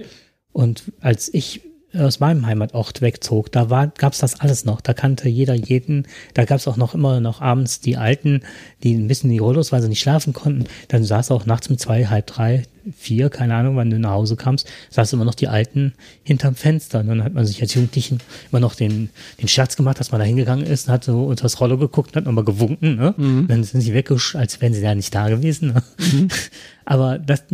Und 0.52 0.92
als 1.00 1.32
ich 1.32 1.62
aus 1.94 2.20
meinem 2.20 2.46
Heimatort 2.46 3.00
wegzog, 3.00 3.52
da 3.52 3.70
war, 3.70 3.88
gab's 3.88 4.18
das 4.18 4.40
alles 4.40 4.64
noch. 4.64 4.80
Da 4.80 4.94
kannte 4.94 5.28
jeder 5.28 5.54
jeden. 5.54 6.06
Da 6.34 6.44
gab's 6.44 6.68
auch 6.68 6.76
noch 6.76 6.94
immer 6.94 7.20
noch 7.20 7.40
abends 7.40 7.80
die 7.80 7.96
Alten, 7.96 8.42
die 8.82 8.94
ein 8.94 9.08
bisschen 9.08 9.30
die 9.30 9.38
Rollos, 9.38 9.72
weil 9.72 9.80
sie 9.80 9.88
nicht 9.88 10.00
schlafen 10.00 10.32
konnten. 10.32 10.64
Dann 10.88 11.04
saß 11.04 11.30
auch 11.30 11.46
nachts 11.46 11.68
um 11.68 11.78
zwei, 11.78 12.06
halb 12.06 12.26
drei, 12.26 12.64
vier, 12.96 13.30
keine 13.30 13.54
Ahnung, 13.54 13.76
wann 13.76 13.90
du 13.90 13.98
nach 13.98 14.10
Hause 14.10 14.36
kamst, 14.36 14.68
saß 14.90 15.12
immer 15.12 15.24
noch 15.24 15.34
die 15.34 15.48
Alten 15.48 15.94
hinterm 16.22 16.54
Fenster. 16.54 17.00
Und 17.00 17.08
dann 17.08 17.24
hat 17.24 17.34
man 17.34 17.46
sich 17.46 17.60
als 17.62 17.74
Jugendlichen 17.74 18.18
immer 18.50 18.60
noch 18.60 18.74
den, 18.74 19.10
den 19.40 19.48
Scherz 19.48 19.76
gemacht, 19.76 20.00
dass 20.00 20.12
man 20.12 20.20
da 20.20 20.26
hingegangen 20.26 20.66
ist 20.66 20.88
und 20.88 20.94
hat 20.94 21.04
so 21.04 21.24
unter 21.24 21.42
das 21.42 21.60
Rollo 21.60 21.78
geguckt 21.78 22.10
und 22.10 22.16
hat 22.16 22.24
nochmal 22.24 22.44
gewunken. 22.44 22.96
Ne? 22.96 23.14
Mhm. 23.16 23.46
Dann 23.48 23.64
sind 23.64 23.80
sie 23.80 23.94
weggesch, 23.94 24.36
als 24.36 24.60
wären 24.60 24.74
sie 24.74 24.82
da 24.82 24.94
nicht 24.94 25.14
da 25.14 25.28
gewesen. 25.28 25.72
Ne? 25.74 25.82
Mhm. 25.98 26.28
Aber 26.84 27.18
das, 27.18 27.44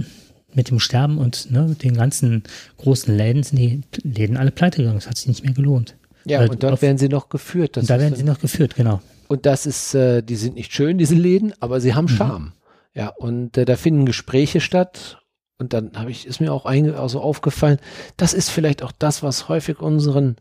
mit 0.54 0.70
dem 0.70 0.80
Sterben 0.80 1.18
und 1.18 1.50
ne, 1.50 1.76
den 1.80 1.94
ganzen 1.94 2.42
großen 2.78 3.16
Läden 3.16 3.42
sind 3.42 3.58
die 3.58 3.82
Läden 4.02 4.36
alle 4.36 4.50
pleite 4.50 4.78
gegangen. 4.78 4.98
Das 4.98 5.08
hat 5.08 5.16
sich 5.16 5.28
nicht 5.28 5.44
mehr 5.44 5.54
gelohnt. 5.54 5.96
Ja, 6.24 6.40
Weil 6.40 6.50
und 6.50 6.62
dort 6.62 6.74
auf, 6.74 6.82
werden 6.82 6.98
sie 6.98 7.08
noch 7.08 7.28
geführt. 7.28 7.76
da 7.76 8.00
werden 8.00 8.14
sie 8.14 8.24
noch 8.24 8.40
geführt, 8.40 8.74
genau. 8.74 9.00
Und 9.28 9.46
das 9.46 9.64
ist, 9.64 9.94
äh, 9.94 10.22
die 10.22 10.36
sind 10.36 10.56
nicht 10.56 10.72
schön, 10.72 10.98
diese 10.98 11.14
Läden, 11.14 11.54
aber 11.60 11.80
sie 11.80 11.94
haben. 11.94 12.08
Charme. 12.08 12.46
Mhm. 12.46 12.52
Ja, 12.94 13.08
und 13.08 13.56
äh, 13.56 13.64
da 13.64 13.76
finden 13.76 14.04
Gespräche 14.04 14.60
statt. 14.60 15.19
Und 15.60 15.74
dann 15.74 15.92
habe 15.94 16.10
ich, 16.10 16.26
ist 16.26 16.40
mir 16.40 16.54
auch 16.54 16.64
also 16.64 17.20
aufgefallen, 17.20 17.78
das 18.16 18.32
ist 18.32 18.50
vielleicht 18.50 18.82
auch 18.82 18.92
das, 18.98 19.22
was 19.22 19.50
häufig 19.50 19.80
unseren 19.80 20.36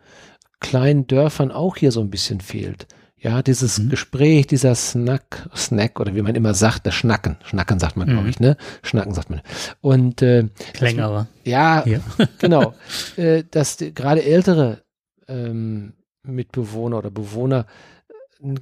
kleinen 0.61 1.07
Dörfern 1.07 1.51
auch 1.51 1.75
hier 1.75 1.91
so 1.91 1.99
ein 1.99 2.09
bisschen 2.09 2.39
fehlt. 2.39 2.87
Ja, 3.17 3.41
dieses 3.41 3.79
mhm. 3.79 3.89
Gespräch, 3.89 4.47
dieser 4.47 4.75
Snack, 4.75 5.49
Snack 5.53 5.99
oder 5.99 6.15
wie 6.15 6.21
man 6.21 6.35
immer 6.35 6.53
sagt, 6.53 6.85
das 6.85 6.95
Schnacken. 6.95 7.35
Schnacken 7.43 7.79
sagt 7.79 7.97
man, 7.97 8.07
mhm. 8.07 8.13
glaube 8.13 8.29
ich, 8.29 8.39
ne? 8.39 8.55
Schnacken 8.81 9.13
sagt 9.13 9.29
man. 9.29 9.41
Und 9.81 10.21
äh, 10.21 10.45
Längerer. 10.79 11.27
Ja, 11.43 11.85
ja. 11.85 11.99
genau. 12.39 12.73
Äh, 13.17 13.43
dass 13.51 13.75
gerade 13.77 14.23
ältere 14.23 14.83
ähm, 15.27 15.95
Mitbewohner 16.23 16.97
oder 16.97 17.11
Bewohner 17.11 17.65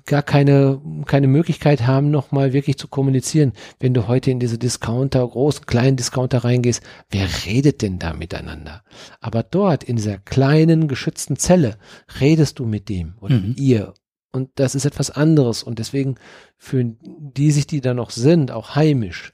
gar 0.05 0.23
keine, 0.23 0.82
keine 1.05 1.28
Möglichkeit 1.28 1.86
haben, 1.86 2.09
nochmal 2.09 2.53
wirklich 2.53 2.78
zu 2.78 2.88
kommunizieren. 2.88 3.53
Wenn 3.80 3.93
du 3.93 4.07
heute 4.07 4.32
in 4.32 4.39
diese 4.39 4.57
Discounter, 4.57 5.28
großen, 5.28 5.65
kleinen 5.65 5.97
Discounter 5.97 6.43
reingehst, 6.43 6.82
wer 7.09 7.28
redet 7.45 7.82
denn 7.82 7.99
da 7.99 8.13
miteinander? 8.13 8.84
Aber 9.21 9.43
dort, 9.43 9.84
in 9.84 9.95
dieser 9.97 10.17
kleinen, 10.17 10.88
geschützten 10.88 11.38
Zelle, 11.38 11.78
redest 12.19 12.59
du 12.59 12.65
mit 12.65 12.89
dem 12.89 13.15
oder 13.19 13.36
mhm. 13.36 13.49
mit 13.49 13.59
ihr 13.59 13.93
und 14.32 14.51
das 14.55 14.75
ist 14.75 14.86
etwas 14.86 15.09
anderes. 15.11 15.63
Und 15.63 15.80
deswegen 15.80 16.15
fühlen 16.57 16.97
die 17.01 17.51
sich, 17.51 17.67
die 17.67 17.82
da 17.82 17.93
noch 17.93 18.11
sind, 18.11 18.51
auch 18.51 18.75
heimisch. 18.75 19.34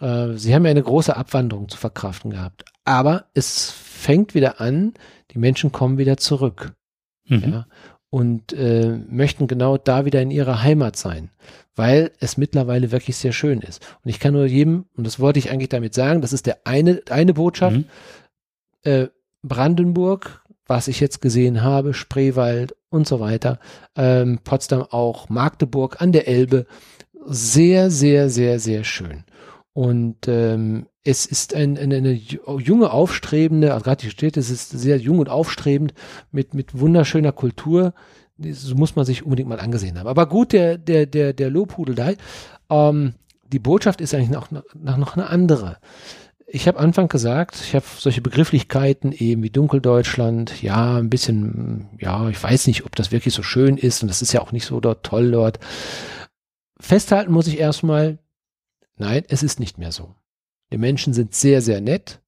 Äh, 0.00 0.34
sie 0.34 0.54
haben 0.54 0.64
ja 0.64 0.70
eine 0.70 0.82
große 0.82 1.16
Abwanderung 1.16 1.68
zu 1.68 1.76
verkraften 1.76 2.30
gehabt. 2.30 2.64
Aber 2.84 3.26
es 3.34 3.70
fängt 3.70 4.34
wieder 4.34 4.60
an, 4.60 4.94
die 5.32 5.38
Menschen 5.38 5.72
kommen 5.72 5.98
wieder 5.98 6.16
zurück. 6.16 6.72
Mhm. 7.26 7.52
Ja, 7.52 7.66
und 8.10 8.52
äh, 8.52 8.98
möchten 9.08 9.46
genau 9.46 9.76
da 9.78 10.04
wieder 10.04 10.20
in 10.20 10.30
ihrer 10.30 10.62
Heimat 10.62 10.96
sein, 10.96 11.30
weil 11.76 12.10
es 12.18 12.36
mittlerweile 12.36 12.90
wirklich 12.90 13.16
sehr 13.16 13.32
schön 13.32 13.60
ist. 13.60 13.82
Und 14.04 14.10
ich 14.10 14.18
kann 14.18 14.34
nur 14.34 14.46
jedem, 14.46 14.86
und 14.96 15.06
das 15.06 15.20
wollte 15.20 15.38
ich 15.38 15.50
eigentlich 15.50 15.68
damit 15.68 15.94
sagen, 15.94 16.20
das 16.20 16.32
ist 16.32 16.46
der 16.46 16.58
eine, 16.64 17.00
eine 17.08 17.34
Botschaft, 17.34 17.76
mhm. 17.76 17.84
äh, 18.82 19.06
Brandenburg, 19.42 20.44
was 20.66 20.88
ich 20.88 21.00
jetzt 21.00 21.20
gesehen 21.20 21.62
habe, 21.62 21.94
Spreewald 21.94 22.76
und 22.90 23.06
so 23.06 23.20
weiter, 23.20 23.58
ähm, 23.96 24.40
Potsdam 24.42 24.82
auch, 24.90 25.28
Magdeburg 25.28 26.00
an 26.02 26.12
der 26.12 26.28
Elbe, 26.28 26.66
sehr, 27.26 27.90
sehr, 27.90 28.28
sehr, 28.28 28.58
sehr 28.58 28.84
schön. 28.84 29.24
Und 29.72 30.26
ähm, 30.26 30.86
es 31.04 31.26
ist 31.26 31.54
ein, 31.54 31.78
eine, 31.78 31.96
eine 31.96 32.12
junge, 32.12 32.92
aufstrebende, 32.92 33.72
also 33.72 33.84
gerade 33.84 34.02
die 34.02 34.10
Städte, 34.10 34.40
es 34.40 34.50
ist 34.50 34.70
sehr 34.70 34.98
jung 34.98 35.18
und 35.18 35.28
aufstrebend 35.28 35.94
mit, 36.30 36.54
mit 36.54 36.78
wunderschöner 36.78 37.32
Kultur. 37.32 37.94
Das 38.36 38.74
muss 38.74 38.96
man 38.96 39.04
sich 39.04 39.22
unbedingt 39.22 39.48
mal 39.48 39.60
angesehen 39.60 39.98
haben. 39.98 40.08
Aber 40.08 40.26
gut, 40.26 40.52
der, 40.52 40.78
der, 40.78 41.06
der, 41.06 41.32
der 41.32 41.50
Lobhudelei. 41.50 42.16
Ähm, 42.70 43.14
die 43.44 43.58
Botschaft 43.58 44.00
ist 44.00 44.14
eigentlich 44.14 44.30
noch, 44.30 44.50
noch, 44.50 44.96
noch 44.96 45.16
eine 45.16 45.28
andere 45.28 45.78
ich 46.52 46.66
habe 46.66 46.78
Anfang 46.78 47.08
gesagt, 47.08 47.60
ich 47.60 47.74
habe 47.74 47.84
solche 47.98 48.20
Begrifflichkeiten 48.20 49.12
eben 49.12 49.42
wie 49.42 49.50
Dunkeldeutschland, 49.50 50.62
ja, 50.62 50.96
ein 50.96 51.10
bisschen, 51.10 51.88
ja, 52.00 52.28
ich 52.28 52.42
weiß 52.42 52.66
nicht, 52.66 52.84
ob 52.84 52.96
das 52.96 53.12
wirklich 53.12 53.34
so 53.34 53.42
schön 53.42 53.76
ist 53.76 54.02
und 54.02 54.08
das 54.08 54.22
ist 54.22 54.32
ja 54.32 54.40
auch 54.40 54.52
nicht 54.52 54.66
so 54.66 54.80
dort 54.80 55.04
toll 55.04 55.30
dort. 55.30 55.60
Festhalten 56.78 57.32
muss 57.32 57.46
ich 57.46 57.58
erstmal, 57.58 58.18
nein, 58.96 59.22
es 59.28 59.42
ist 59.42 59.60
nicht 59.60 59.78
mehr 59.78 59.92
so. 59.92 60.14
Die 60.72 60.78
Menschen 60.78 61.12
sind 61.12 61.34
sehr, 61.34 61.62
sehr 61.62 61.80
nett. 61.80 62.20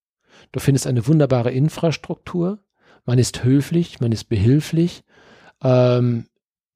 Du 0.50 0.60
findest 0.60 0.86
eine 0.86 1.06
wunderbare 1.06 1.50
Infrastruktur. 1.50 2.58
Man 3.04 3.18
ist 3.18 3.44
höflich, 3.44 4.00
man 4.00 4.12
ist 4.12 4.24
behilflich. 4.24 5.04
Ähm, 5.62 6.26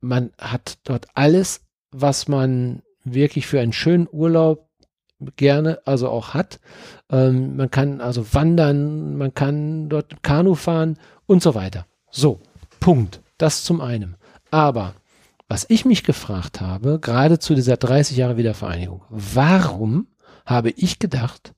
man 0.00 0.30
hat 0.38 0.78
dort 0.84 1.06
alles, 1.14 1.62
was 1.90 2.28
man 2.28 2.82
wirklich 3.04 3.46
für 3.46 3.60
einen 3.60 3.72
schönen 3.72 4.08
Urlaub 4.10 4.68
gerne 5.36 5.80
also 5.86 6.08
auch 6.08 6.34
hat. 6.34 6.60
Ähm, 7.10 7.56
man 7.56 7.70
kann 7.70 8.00
also 8.00 8.34
wandern, 8.34 9.16
man 9.16 9.34
kann 9.34 9.88
dort 9.88 10.22
Kanu 10.22 10.54
fahren 10.54 10.98
und 11.26 11.42
so 11.42 11.54
weiter. 11.54 11.86
So, 12.10 12.40
Punkt. 12.80 13.20
Das 13.38 13.64
zum 13.64 13.80
einen. 13.80 14.16
Aber 14.50 14.94
was 15.48 15.66
ich 15.68 15.84
mich 15.84 16.04
gefragt 16.04 16.60
habe, 16.60 16.98
gerade 16.98 17.38
zu 17.38 17.54
dieser 17.54 17.76
30 17.76 18.16
Jahre 18.16 18.36
Wiedervereinigung, 18.36 19.02
warum 19.10 20.06
habe 20.46 20.70
ich 20.70 20.98
gedacht, 20.98 21.54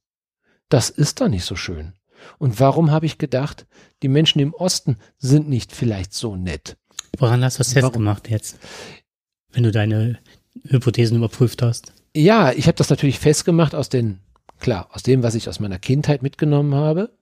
das 0.69 0.91
ist 0.91 1.21
doch 1.21 1.29
nicht 1.29 1.45
so 1.45 1.55
schön? 1.55 1.93
Und 2.39 2.59
warum 2.59 2.91
habe 2.91 3.07
ich 3.07 3.19
gedacht, 3.19 3.67
die 4.03 4.09
Menschen 4.09 4.41
im 4.41 4.55
Osten 4.55 4.97
sind 5.19 5.49
nicht 5.49 5.73
vielleicht 5.73 6.13
so 6.13 6.35
nett? 6.35 6.77
Woran 7.19 7.45
hast 7.45 7.57
du 7.57 7.59
das 7.59 7.73
festgemacht 7.73 8.29
jetzt? 8.29 8.59
Wenn 9.53 9.63
du 9.63 9.71
deine 9.71 10.19
Hypothesen 10.65 11.17
überprüft 11.17 11.63
hast? 11.63 11.93
Ja, 12.15 12.53
ich 12.53 12.67
habe 12.67 12.77
das 12.77 12.91
natürlich 12.91 13.19
festgemacht 13.19 13.75
aus 13.75 13.89
den, 13.89 14.21
klar, 14.59 14.89
aus 14.93 15.03
dem, 15.03 15.23
was 15.23 15.35
ich 15.35 15.49
aus 15.49 15.61
meiner 15.61 15.79
Kindheit 15.79 16.23
mitgenommen 16.23 16.75
habe. 16.75 17.17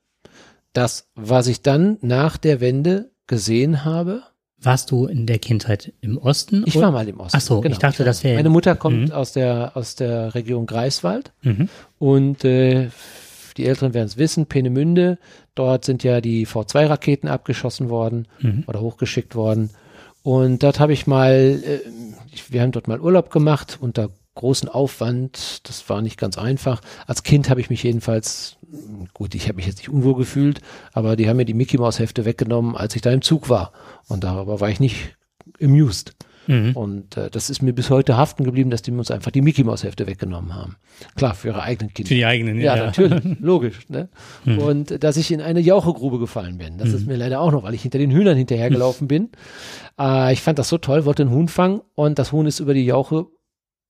Das, 0.73 1.09
was 1.15 1.47
ich 1.47 1.63
dann 1.63 1.99
nach 2.01 2.37
der 2.37 2.61
Wende 2.61 3.11
gesehen 3.27 3.85
habe. 3.85 4.23
Warst 4.67 4.91
du 4.91 5.07
in 5.07 5.27
der 5.27 5.39
Kindheit 5.39 5.93
im 6.01 6.19
Osten? 6.19 6.65
Ich 6.67 6.75
war 6.75 6.91
mal 6.91 7.09
im 7.09 7.21
Osten. 7.21 7.37
Ach 7.37 7.41
so, 7.41 7.61
genau. 7.61 7.73
ich 7.73 7.79
dachte, 7.79 8.03
das 8.03 8.25
wäre. 8.25 8.35
Meine 8.35 8.49
Mutter 8.49 8.75
kommt 8.75 9.11
mhm. 9.11 9.13
aus 9.13 9.33
der 9.33 9.77
aus 9.77 9.95
der 9.95 10.35
Region 10.35 10.67
Greifswald 10.67 11.33
mhm. 11.43 11.69
und 12.01 12.45
äh, 12.45 12.89
die 13.57 13.65
Älteren 13.65 13.95
werden 13.95 14.07
es 14.09 14.17
wissen, 14.17 14.47
Peenemünde. 14.47 15.19
Dort 15.55 15.85
sind 15.85 16.03
ja 16.03 16.21
die 16.21 16.49
V2-Raketen 16.49 17.29
abgeschossen 17.29 17.91
worden 17.91 18.27
mhm. 18.41 18.65
oder 18.67 18.81
hochgeschickt 18.81 19.37
worden. 19.37 19.71
Und 20.25 20.65
dort 20.65 20.81
habe 20.81 20.93
ich 20.93 21.07
mal, 21.07 21.61
äh, 21.65 21.81
wir 22.51 22.61
haben 22.61 22.73
dort 22.73 22.89
mal 22.89 23.01
Urlaub 23.01 23.31
gemacht 23.31 23.79
unter 23.81 24.11
großen 24.37 24.69
Aufwand. 24.69 25.69
Das 25.69 25.89
war 25.89 26.01
nicht 26.01 26.19
ganz 26.19 26.39
einfach. 26.39 26.81
Als 27.07 27.25
Kind 27.25 27.51
habe 27.51 27.61
ich 27.61 27.69
mich 27.69 27.83
jedenfalls, 27.83 28.57
gut, 29.13 29.35
ich 29.35 29.49
habe 29.49 29.57
mich 29.57 29.67
jetzt 29.67 29.79
nicht 29.79 29.89
unwohl 29.89 30.15
gefühlt, 30.15 30.61
aber 30.93 31.17
die 31.17 31.29
haben 31.29 31.37
mir 31.37 31.45
die 31.45 31.55
Mickey 31.55 31.79
Maus 31.79 31.99
Hefte 31.99 32.25
weggenommen, 32.25 32.77
als 32.77 32.95
ich 32.95 33.03
da 33.03 33.11
im 33.11 33.23
Zug 33.23 33.49
war. 33.49 33.73
Und 34.07 34.23
darüber 34.23 34.61
war 34.61 34.71
ich 34.71 34.79
nicht 34.79 35.17
amused. 35.61 36.15
Mhm. 36.47 36.73
Und 36.73 37.17
äh, 37.17 37.31
das 37.31 37.51
ist 37.51 37.63
mir 37.63 37.73
bis 37.73 37.91
heute 37.91 38.17
haften 38.17 38.45
geblieben, 38.45 38.71
dass 38.71 38.83
die 38.83 38.93
uns 38.93 39.11
einfach 39.11 39.31
die 39.31 39.43
Mickey 39.43 39.65
Maus 39.65 39.83
Hefte 39.83 40.07
weggenommen 40.07 40.55
haben. 40.55 40.77
Klar, 41.17 41.35
für 41.35 41.49
ihre 41.49 41.63
eigenen 41.63 41.93
Kinder. 41.93 42.09
Für 42.09 42.15
die 42.15 42.25
eigenen, 42.25 42.61
ja. 42.61 42.77
Ja, 42.77 42.87
natürlich, 42.87 43.21
logisch. 43.41 43.89
Ne? 43.89 44.09
Mhm. 44.45 44.59
Und 44.59 44.91
äh, 44.93 44.99
dass 44.99 45.17
ich 45.17 45.31
in 45.33 45.41
eine 45.41 45.61
Jauchegrube 45.61 46.19
gefallen 46.19 46.59
bin. 46.59 46.79
Das 46.79 46.91
mhm. 46.91 46.95
ist 46.95 47.07
mir 47.07 47.17
leider 47.17 47.41
auch 47.41 47.53
noch, 47.53 47.63
weil 47.63 47.75
ich 47.75 47.83
hinter 47.83 47.99
den 47.99 48.11
Hühnern 48.11 48.37
hinterhergelaufen 48.37 49.09
bin. 49.09 49.31
Äh, 49.99 50.33
ich 50.33 50.43
fand 50.43 50.59
das 50.59 50.69
so 50.69 50.79
toll, 50.79 51.05
wollte 51.05 51.23
einen 51.23 51.33
Huhn 51.33 51.49
fangen 51.49 51.81
und 51.95 52.19
das 52.19 52.33
Huhn 52.33 52.47
ist 52.47 52.61
über 52.61 52.75
die 52.75 52.85
Jauche 52.85 53.27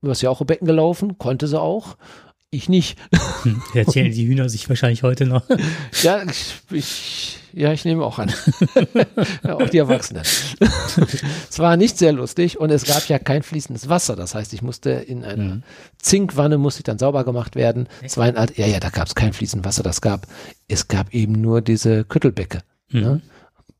übers 0.07 0.23
Jauchebecken 0.23 0.67
gelaufen, 0.67 1.19
konnte 1.19 1.47
sie 1.47 1.61
auch. 1.61 1.97
Ich 2.51 2.69
nicht. 2.69 2.97
Hm, 3.43 3.61
erzählen 3.75 4.13
die 4.13 4.27
Hühner 4.27 4.49
sich 4.49 4.69
wahrscheinlich 4.69 5.03
heute 5.03 5.27
noch. 5.27 5.43
ja, 6.03 6.23
ich, 6.71 7.39
ja, 7.53 7.73
ich 7.73 7.85
nehme 7.85 8.05
auch 8.05 8.19
an. 8.19 8.33
ja, 9.45 9.55
auch 9.57 9.69
die 9.69 9.79
Erwachsenen. 9.79 10.23
es 10.23 11.59
war 11.59 11.77
nicht 11.77 11.99
sehr 11.99 12.13
lustig 12.13 12.59
und 12.59 12.71
es 12.71 12.85
gab 12.85 13.09
ja 13.09 13.19
kein 13.19 13.43
fließendes 13.43 13.89
Wasser. 13.89 14.15
Das 14.15 14.35
heißt, 14.35 14.53
ich 14.55 14.63
musste 14.63 14.91
in 14.91 15.25
einer 15.25 15.55
mhm. 15.57 15.63
Zinkwanne 15.99 16.57
musste 16.57 16.81
ich 16.81 16.85
dann 16.85 16.99
sauber 16.99 17.25
gemacht 17.25 17.57
werden. 17.57 17.89
Es 18.03 18.17
war 18.17 18.25
ein 18.25 18.37
Art, 18.37 18.57
ja, 18.57 18.67
ja, 18.67 18.79
da 18.79 18.91
gab 18.91 19.09
es 19.09 19.15
kein 19.15 19.33
fließendes 19.33 19.67
Wasser. 19.67 19.83
Das 19.83 20.01
gab, 20.01 20.27
es 20.69 20.87
gab 20.87 21.13
eben 21.13 21.33
nur 21.33 21.61
diese 21.61 22.05
Küttelbecke. 22.05 22.61
Mhm. 22.91 23.01
Ne? 23.01 23.21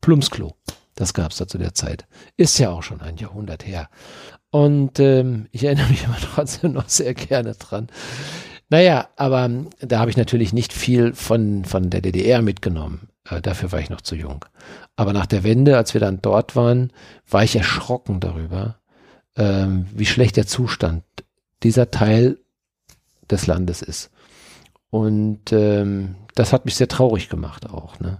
Plumpsklo. 0.01 0.55
Das 0.97 1.13
gab 1.13 1.31
es 1.31 1.37
da 1.37 1.47
zu 1.47 1.57
der 1.57 1.73
Zeit. 1.73 2.05
Ist 2.37 2.57
ja 2.57 2.71
auch 2.71 2.81
schon 2.81 3.01
ein 3.01 3.17
Jahrhundert 3.17 3.65
her. 3.65 3.89
Und 4.51 4.99
ähm, 4.99 5.47
ich 5.51 5.63
erinnere 5.63 5.89
mich 5.89 6.05
aber 6.07 6.17
trotzdem 6.17 6.73
noch 6.73 6.89
sehr 6.89 7.13
gerne 7.13 7.53
dran. 7.53 7.87
Naja, 8.69 9.07
aber 9.15 9.45
ähm, 9.45 9.69
da 9.79 9.99
habe 9.99 10.09
ich 10.09 10.17
natürlich 10.17 10.53
nicht 10.53 10.73
viel 10.73 11.13
von, 11.13 11.65
von 11.65 11.89
der 11.89 12.01
DDR 12.01 12.41
mitgenommen. 12.41 13.09
Äh, 13.29 13.41
dafür 13.41 13.71
war 13.71 13.79
ich 13.79 13.89
noch 13.89 14.01
zu 14.01 14.15
jung. 14.15 14.45
Aber 14.95 15.13
nach 15.13 15.25
der 15.25 15.43
Wende, 15.43 15.77
als 15.77 15.93
wir 15.93 16.01
dann 16.01 16.21
dort 16.21 16.55
waren, 16.55 16.91
war 17.29 17.43
ich 17.43 17.55
erschrocken 17.55 18.19
darüber, 18.19 18.79
ähm, 19.35 19.87
wie 19.93 20.05
schlecht 20.05 20.35
der 20.37 20.47
Zustand 20.47 21.03
dieser 21.63 21.91
Teil 21.91 22.39
des 23.29 23.47
Landes 23.47 23.81
ist. 23.81 24.11
Und 24.89 25.51
ähm, 25.51 26.15
das 26.35 26.53
hat 26.53 26.65
mich 26.65 26.75
sehr 26.75 26.87
traurig 26.87 27.29
gemacht 27.29 27.69
auch. 27.69 27.99
Ne? 27.99 28.19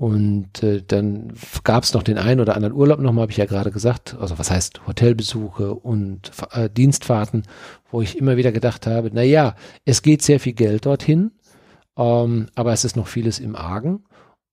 Und 0.00 0.62
äh, 0.62 0.80
dann 0.80 1.34
gab 1.62 1.84
es 1.84 1.92
noch 1.92 2.02
den 2.02 2.16
einen 2.16 2.40
oder 2.40 2.56
anderen 2.56 2.74
Urlaub 2.74 3.00
nochmal, 3.00 3.24
habe 3.24 3.32
ich 3.32 3.36
ja 3.36 3.44
gerade 3.44 3.70
gesagt. 3.70 4.16
Also 4.18 4.38
was 4.38 4.50
heißt 4.50 4.86
Hotelbesuche 4.86 5.74
und 5.74 6.30
äh, 6.52 6.70
Dienstfahrten, 6.70 7.42
wo 7.90 8.00
ich 8.00 8.16
immer 8.16 8.38
wieder 8.38 8.50
gedacht 8.50 8.86
habe, 8.86 9.10
na 9.12 9.20
ja, 9.20 9.56
es 9.84 10.00
geht 10.00 10.22
sehr 10.22 10.40
viel 10.40 10.54
Geld 10.54 10.86
dorthin, 10.86 11.32
ähm, 11.98 12.46
aber 12.54 12.72
es 12.72 12.86
ist 12.86 12.96
noch 12.96 13.08
vieles 13.08 13.40
im 13.40 13.54
Argen. 13.54 14.04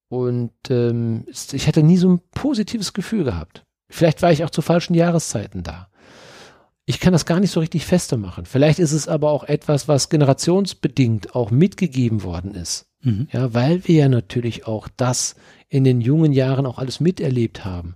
Und 0.09 0.51
ähm, 0.69 1.25
ich 1.29 1.65
hatte 1.65 1.81
nie 1.81 1.95
so 1.95 2.09
ein 2.09 2.19
positives 2.31 2.91
Gefühl 2.91 3.23
gehabt. 3.23 3.63
Vielleicht 3.89 4.21
war 4.23 4.33
ich 4.33 4.43
auch 4.43 4.49
zu 4.49 4.61
falschen 4.61 4.95
Jahreszeiten 4.95 5.63
da. 5.63 5.87
Ich 6.85 6.99
kann 6.99 7.13
das 7.13 7.25
gar 7.25 7.39
nicht 7.39 7.51
so 7.51 7.61
richtig 7.61 7.85
fester 7.85 8.17
machen. 8.17 8.45
Vielleicht 8.45 8.79
ist 8.79 8.91
es 8.91 9.07
aber 9.07 9.31
auch 9.31 9.45
etwas, 9.45 9.87
was 9.87 10.09
generationsbedingt 10.09 11.35
auch 11.35 11.51
mitgegeben 11.51 12.23
worden 12.23 12.53
ist. 12.53 12.87
Mhm. 13.07 13.27
Ja, 13.31 13.53
weil 13.53 13.87
wir 13.87 13.95
ja 13.95 14.09
natürlich 14.09 14.67
auch 14.67 14.89
das 14.97 15.35
in 15.69 15.85
den 15.85 16.01
jungen 16.01 16.33
Jahren 16.33 16.65
auch 16.65 16.77
alles 16.77 16.99
miterlebt 16.99 17.63
haben. 17.63 17.95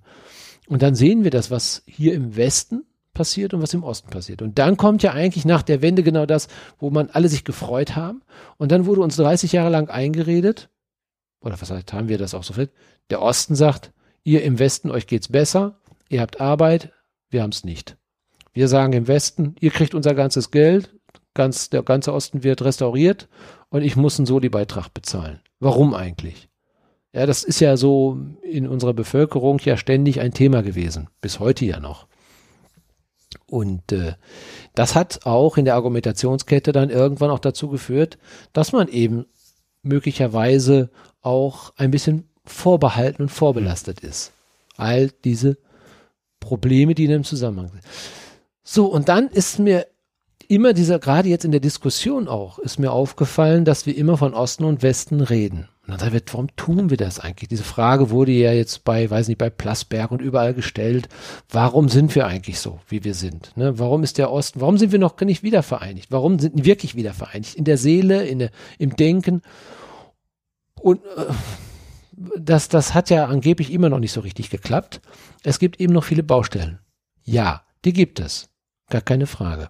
Und 0.68 0.82
dann 0.82 0.96
sehen 0.96 1.26
wir 1.26 1.32
das, 1.32 1.52
was 1.52 1.84
hier 1.86 2.14
im 2.14 2.38
Westen 2.38 2.86
passiert 3.14 3.54
und 3.54 3.62
was 3.62 3.74
im 3.74 3.84
Osten 3.84 4.10
passiert. 4.10 4.42
Und 4.42 4.58
dann 4.58 4.78
kommt 4.78 5.04
ja 5.04 5.12
eigentlich 5.12 5.44
nach 5.44 5.64
der 5.64 5.82
Wende 5.82 6.02
genau 6.02 6.26
das, 6.26 6.48
wo 6.80 6.90
man 6.92 7.10
alle 7.10 7.28
sich 7.28 7.44
gefreut 7.44 7.98
haben. 7.98 8.22
Und 8.58 8.72
dann 8.72 8.86
wurde 8.86 9.02
uns 9.02 9.18
30 9.18 9.52
Jahre 9.52 9.70
lang 9.70 9.90
eingeredet, 9.90 10.70
oder 11.42 11.60
was 11.60 11.72
heißt, 11.72 11.92
haben 11.92 12.08
wir 12.08 12.18
das 12.18 12.34
auch 12.34 12.44
so 12.44 12.54
fit? 12.54 12.72
Der 13.10 13.22
Osten 13.22 13.56
sagt, 13.56 13.92
ihr 14.24 14.44
im 14.44 14.60
Westen, 14.60 14.92
euch 14.92 15.08
geht's 15.08 15.28
besser, 15.28 15.82
ihr 16.08 16.22
habt 16.22 16.40
Arbeit, 16.40 16.94
wir 17.30 17.42
haben 17.42 17.50
es 17.50 17.66
nicht. 17.66 17.98
Wir 18.54 18.70
sagen 18.70 18.94
im 18.94 19.08
Westen, 19.08 19.56
ihr 19.60 19.72
kriegt 19.72 19.94
unser 19.94 20.14
ganzes 20.14 20.52
Geld, 20.52 20.94
ganz, 21.34 21.70
der 21.70 21.84
ganze 21.84 22.14
Osten 22.14 22.44
wird 22.44 22.62
restauriert 22.62 23.28
und 23.70 23.84
ich 23.84 23.96
muss 23.96 24.20
einen 24.20 24.26
Soli-Beitrag 24.26 24.94
bezahlen. 24.94 25.40
Warum 25.60 25.94
eigentlich? 25.94 26.50
Ja, 27.14 27.26
das 27.26 27.44
ist 27.44 27.60
ja 27.60 27.76
so 27.78 28.18
in 28.42 28.68
unserer 28.68 28.94
Bevölkerung 28.94 29.60
ja 29.60 29.76
ständig 29.76 30.22
ein 30.22 30.34
Thema 30.34 30.64
gewesen, 30.64 31.10
bis 31.20 31.40
heute 31.40 31.66
ja 31.66 31.80
noch. 31.80 32.08
Und 33.46 33.92
äh, 33.92 34.14
das 34.76 34.96
hat 34.96 35.26
auch 35.26 35.58
in 35.58 35.66
der 35.66 35.76
Argumentationskette 35.76 36.72
dann 36.72 36.90
irgendwann 36.90 37.32
auch 37.32 37.40
dazu 37.40 37.68
geführt, 37.68 38.18
dass 38.54 38.72
man 38.72 38.88
eben 38.88 39.26
möglicherweise 39.84 40.90
auch 41.22 41.74
ein 41.76 41.92
bisschen 41.92 42.30
vorbehalten 42.46 43.24
und 43.24 43.30
vorbelastet 43.30 44.00
ist. 44.02 44.32
All 44.78 45.12
diese 45.24 45.58
Probleme, 46.40 46.96
die 46.96 47.06
in 47.06 47.12
dem 47.12 47.24
Zusammenhang 47.24 47.72
sind. 47.72 47.84
So, 48.64 48.88
und 48.88 49.10
dann 49.10 49.28
ist 49.28 49.60
mir 49.60 49.86
immer 50.52 50.74
dieser, 50.74 51.00
gerade 51.00 51.30
jetzt 51.30 51.46
in 51.46 51.52
der 51.52 51.62
Diskussion 51.62 52.28
auch, 52.28 52.60
ist 52.60 52.78
mir 52.78 52.92
aufgefallen, 52.92 53.64
dass 53.64 53.86
wir 53.86 53.98
immer 53.98 54.18
von 54.18 54.34
Osten 54.34 54.66
und 54.66 54.84
Westen 54.84 55.22
reden. 55.22 55.70
Und 55.88 56.02
dann 56.02 56.12
wird, 56.12 56.34
warum 56.34 56.54
tun 56.58 56.90
wir 56.90 56.98
das 56.98 57.20
eigentlich? 57.22 57.48
Diese 57.48 57.64
Frage 57.64 58.10
wurde 58.10 58.34
ja 58.34 58.52
jetzt 58.52 58.84
bei, 58.84 59.10
weiß 59.10 59.30
nicht, 59.30 59.38
bei 59.38 59.50
Plasberg 59.50 60.12
und 60.12 60.22
überall 60.22 60.54
gestellt. 60.54 61.08
Warum 61.50 61.88
sind 61.88 62.14
wir 62.16 62.28
eigentlich 62.28 62.60
so, 62.60 62.82
wie 62.90 63.06
wir 63.06 63.14
sind? 63.14 63.56
Ne? 63.56 63.80
Warum 63.80 64.04
ist 64.04 64.18
der 64.18 64.30
Osten, 64.30 64.60
warum 64.60 64.78
sind 64.78 64.92
wir 64.92 65.00
noch 65.00 65.20
nicht 65.22 65.42
wieder 65.42 65.64
vereinigt? 65.64 66.12
Warum 66.12 66.38
sind 66.38 66.58
wir 66.58 66.66
wirklich 66.66 66.96
wieder 66.96 67.14
vereinigt? 67.14 67.56
In 67.56 67.64
der 67.64 67.78
Seele, 67.78 68.26
in 68.26 68.40
der, 68.40 68.52
im 68.78 68.96
Denken. 68.98 69.42
Und 70.82 71.00
äh, 71.16 71.32
das, 72.38 72.68
das 72.68 72.94
hat 72.94 73.10
ja 73.10 73.26
angeblich 73.26 73.72
immer 73.72 73.88
noch 73.88 74.00
nicht 74.00 74.12
so 74.12 74.20
richtig 74.20 74.50
geklappt. 74.50 75.00
Es 75.44 75.60
gibt 75.60 75.80
eben 75.80 75.94
noch 75.94 76.04
viele 76.04 76.24
Baustellen. 76.24 76.80
Ja, 77.24 77.64
die 77.86 77.94
gibt 77.94 78.20
es. 78.20 78.50
Gar 78.90 79.02
keine 79.02 79.28
Frage. 79.28 79.70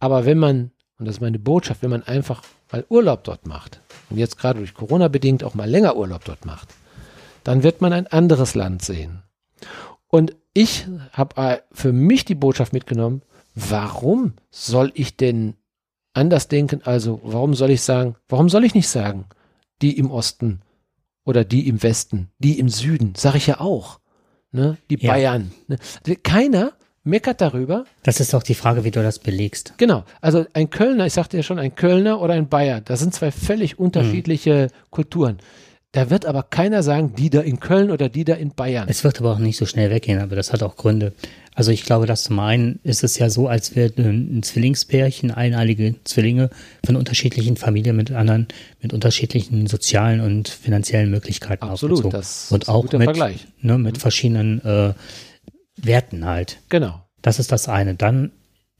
Aber 0.00 0.24
wenn 0.24 0.38
man, 0.38 0.72
und 0.98 1.06
das 1.06 1.16
ist 1.16 1.20
meine 1.20 1.38
Botschaft, 1.38 1.82
wenn 1.82 1.90
man 1.90 2.02
einfach 2.02 2.42
mal 2.72 2.84
Urlaub 2.88 3.22
dort 3.24 3.46
macht 3.46 3.80
und 4.08 4.16
jetzt 4.16 4.38
gerade 4.38 4.58
durch 4.58 4.74
Corona 4.74 5.08
bedingt 5.08 5.44
auch 5.44 5.54
mal 5.54 5.68
länger 5.68 5.96
Urlaub 5.96 6.24
dort 6.24 6.44
macht, 6.44 6.74
dann 7.44 7.62
wird 7.62 7.80
man 7.80 7.92
ein 7.92 8.06
anderes 8.06 8.54
Land 8.54 8.82
sehen. 8.82 9.22
Und 10.08 10.34
ich 10.52 10.86
habe 11.12 11.62
für 11.70 11.92
mich 11.92 12.24
die 12.24 12.34
Botschaft 12.34 12.72
mitgenommen, 12.72 13.22
warum 13.54 14.34
soll 14.50 14.90
ich 14.94 15.16
denn 15.16 15.54
anders 16.12 16.48
denken? 16.48 16.82
Also 16.84 17.20
warum 17.22 17.54
soll 17.54 17.70
ich 17.70 17.82
sagen, 17.82 18.16
warum 18.28 18.48
soll 18.48 18.64
ich 18.64 18.74
nicht 18.74 18.88
sagen, 18.88 19.26
die 19.82 19.96
im 19.96 20.10
Osten 20.10 20.62
oder 21.24 21.44
die 21.44 21.68
im 21.68 21.82
Westen, 21.82 22.30
die 22.38 22.58
im 22.58 22.68
Süden, 22.68 23.14
sage 23.16 23.38
ich 23.38 23.46
ja 23.46 23.60
auch. 23.60 24.00
Ne? 24.52 24.78
Die 24.90 24.98
ja. 24.98 25.12
Bayern. 25.12 25.52
Ne? 25.68 25.78
Keiner 26.22 26.72
meckert 27.04 27.40
darüber. 27.40 27.84
Das 28.02 28.20
ist 28.20 28.34
auch 28.34 28.42
die 28.42 28.54
Frage, 28.54 28.84
wie 28.84 28.90
du 28.90 29.02
das 29.02 29.18
belegst. 29.18 29.74
Genau. 29.78 30.04
Also 30.20 30.44
ein 30.52 30.70
Kölner, 30.70 31.06
ich 31.06 31.14
sagte 31.14 31.36
ja 31.36 31.42
schon, 31.42 31.58
ein 31.58 31.74
Kölner 31.74 32.20
oder 32.20 32.34
ein 32.34 32.48
Bayer, 32.48 32.80
das 32.80 33.00
sind 33.00 33.14
zwei 33.14 33.30
völlig 33.30 33.78
unterschiedliche 33.78 34.68
mhm. 34.70 34.90
Kulturen. 34.90 35.38
Da 35.92 36.08
wird 36.08 36.24
aber 36.24 36.44
keiner 36.44 36.84
sagen, 36.84 37.14
die 37.16 37.30
da 37.30 37.40
in 37.40 37.58
Köln 37.58 37.90
oder 37.90 38.08
die 38.08 38.22
da 38.24 38.34
in 38.34 38.50
Bayern. 38.54 38.86
Es 38.88 39.02
wird 39.02 39.18
aber 39.18 39.32
auch 39.32 39.38
nicht 39.40 39.56
so 39.56 39.66
schnell 39.66 39.90
weggehen, 39.90 40.20
aber 40.20 40.36
das 40.36 40.52
hat 40.52 40.62
auch 40.62 40.76
Gründe. 40.76 41.14
Also 41.52 41.72
ich 41.72 41.82
glaube, 41.82 42.06
dass 42.06 42.22
zum 42.22 42.38
einen 42.38 42.78
ist 42.84 43.02
es 43.02 43.18
ja 43.18 43.28
so, 43.28 43.48
als 43.48 43.74
wäre 43.74 43.92
ein 43.98 44.40
Zwillingspärchen, 44.44 45.32
eineilige 45.32 45.96
Zwillinge 46.04 46.50
von 46.86 46.94
unterschiedlichen 46.94 47.56
Familien 47.56 47.96
mit 47.96 48.12
anderen, 48.12 48.46
mit 48.80 48.92
unterschiedlichen 48.92 49.66
sozialen 49.66 50.20
und 50.20 50.48
finanziellen 50.48 51.10
Möglichkeiten 51.10 51.64
Absolut, 51.64 52.12
das 52.14 52.52
und 52.52 52.68
auch 52.68 52.84
mit, 52.84 53.02
Vergleich. 53.02 53.48
Ne, 53.60 53.76
mit 53.76 53.96
mhm. 53.96 54.00
verschiedenen 54.00 54.64
äh, 54.64 54.92
Werten 55.82 56.24
halt. 56.24 56.58
Genau. 56.68 57.02
Das 57.22 57.38
ist 57.38 57.52
das 57.52 57.68
eine. 57.68 57.94
Dann 57.94 58.32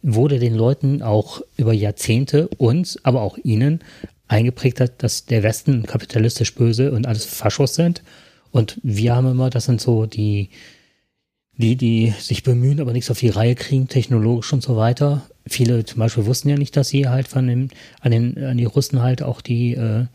wurde 0.03 0.39
den 0.39 0.55
Leuten 0.55 1.03
auch 1.03 1.43
über 1.57 1.73
Jahrzehnte 1.73 2.49
uns, 2.49 3.05
aber 3.05 3.21
auch 3.21 3.37
ihnen 3.39 3.81
eingeprägt 4.29 4.81
hat, 4.81 5.03
dass 5.03 5.27
der 5.27 5.43
Westen 5.43 5.85
kapitalistisch 5.85 6.55
böse 6.55 6.93
und 6.93 7.07
alles 7.07 7.25
Faschos 7.25 7.75
sind. 7.75 8.03
Und 8.51 8.81
wir 8.83 9.15
haben 9.15 9.31
immer, 9.31 9.51
das 9.51 9.65
sind 9.65 9.81
so 9.81 10.07
die, 10.07 10.51
die, 11.57 11.77
die 11.77 12.15
sich 12.19 12.43
bemühen, 12.43 12.81
aber 12.81 12.93
nichts 12.93 13.11
auf 13.11 13.19
die 13.19 13.29
Reihe 13.29 13.55
kriegen, 13.55 13.89
technologisch 13.89 14.53
und 14.53 14.63
so 14.63 14.77
weiter. 14.77 15.23
Viele 15.47 15.85
zum 15.85 15.99
Beispiel 15.99 16.27
wussten 16.27 16.49
ja 16.49 16.57
nicht, 16.57 16.77
dass 16.77 16.89
sie 16.89 17.09
halt 17.09 17.29
von 17.29 17.47
dem, 17.47 17.69
an 18.01 18.13
den, 18.13 18.43
an 18.43 18.57
die 18.57 18.65
Russen 18.65 19.03
halt 19.03 19.23
auch 19.23 19.41
die, 19.41 19.75
äh, 19.75 20.07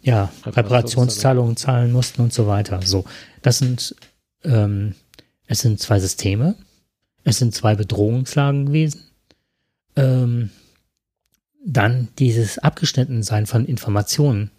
ja, 0.00 0.32
Reparationszahlungen 0.44 1.56
zahlen 1.56 1.92
mussten 1.92 2.22
und 2.22 2.32
so 2.32 2.46
weiter. 2.46 2.80
So. 2.84 3.04
Das 3.40 3.58
sind, 3.58 3.94
ähm, 4.44 4.94
es 5.52 5.60
sind 5.60 5.78
zwei 5.80 6.00
Systeme. 6.00 6.54
Es 7.24 7.38
sind 7.38 7.54
zwei 7.54 7.74
Bedrohungslagen 7.74 8.66
gewesen. 8.66 9.04
Ähm, 9.96 10.50
dann 11.64 12.08
dieses 12.18 12.58
Abgeschnittensein 12.58 13.44
von 13.46 13.66
Informationen. 13.66 14.50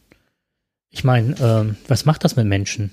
Ich 0.92 1.04
meine, 1.04 1.36
ähm, 1.42 1.78
was 1.88 2.06
macht 2.06 2.24
das 2.24 2.36
mit 2.36 2.46
Menschen? 2.46 2.92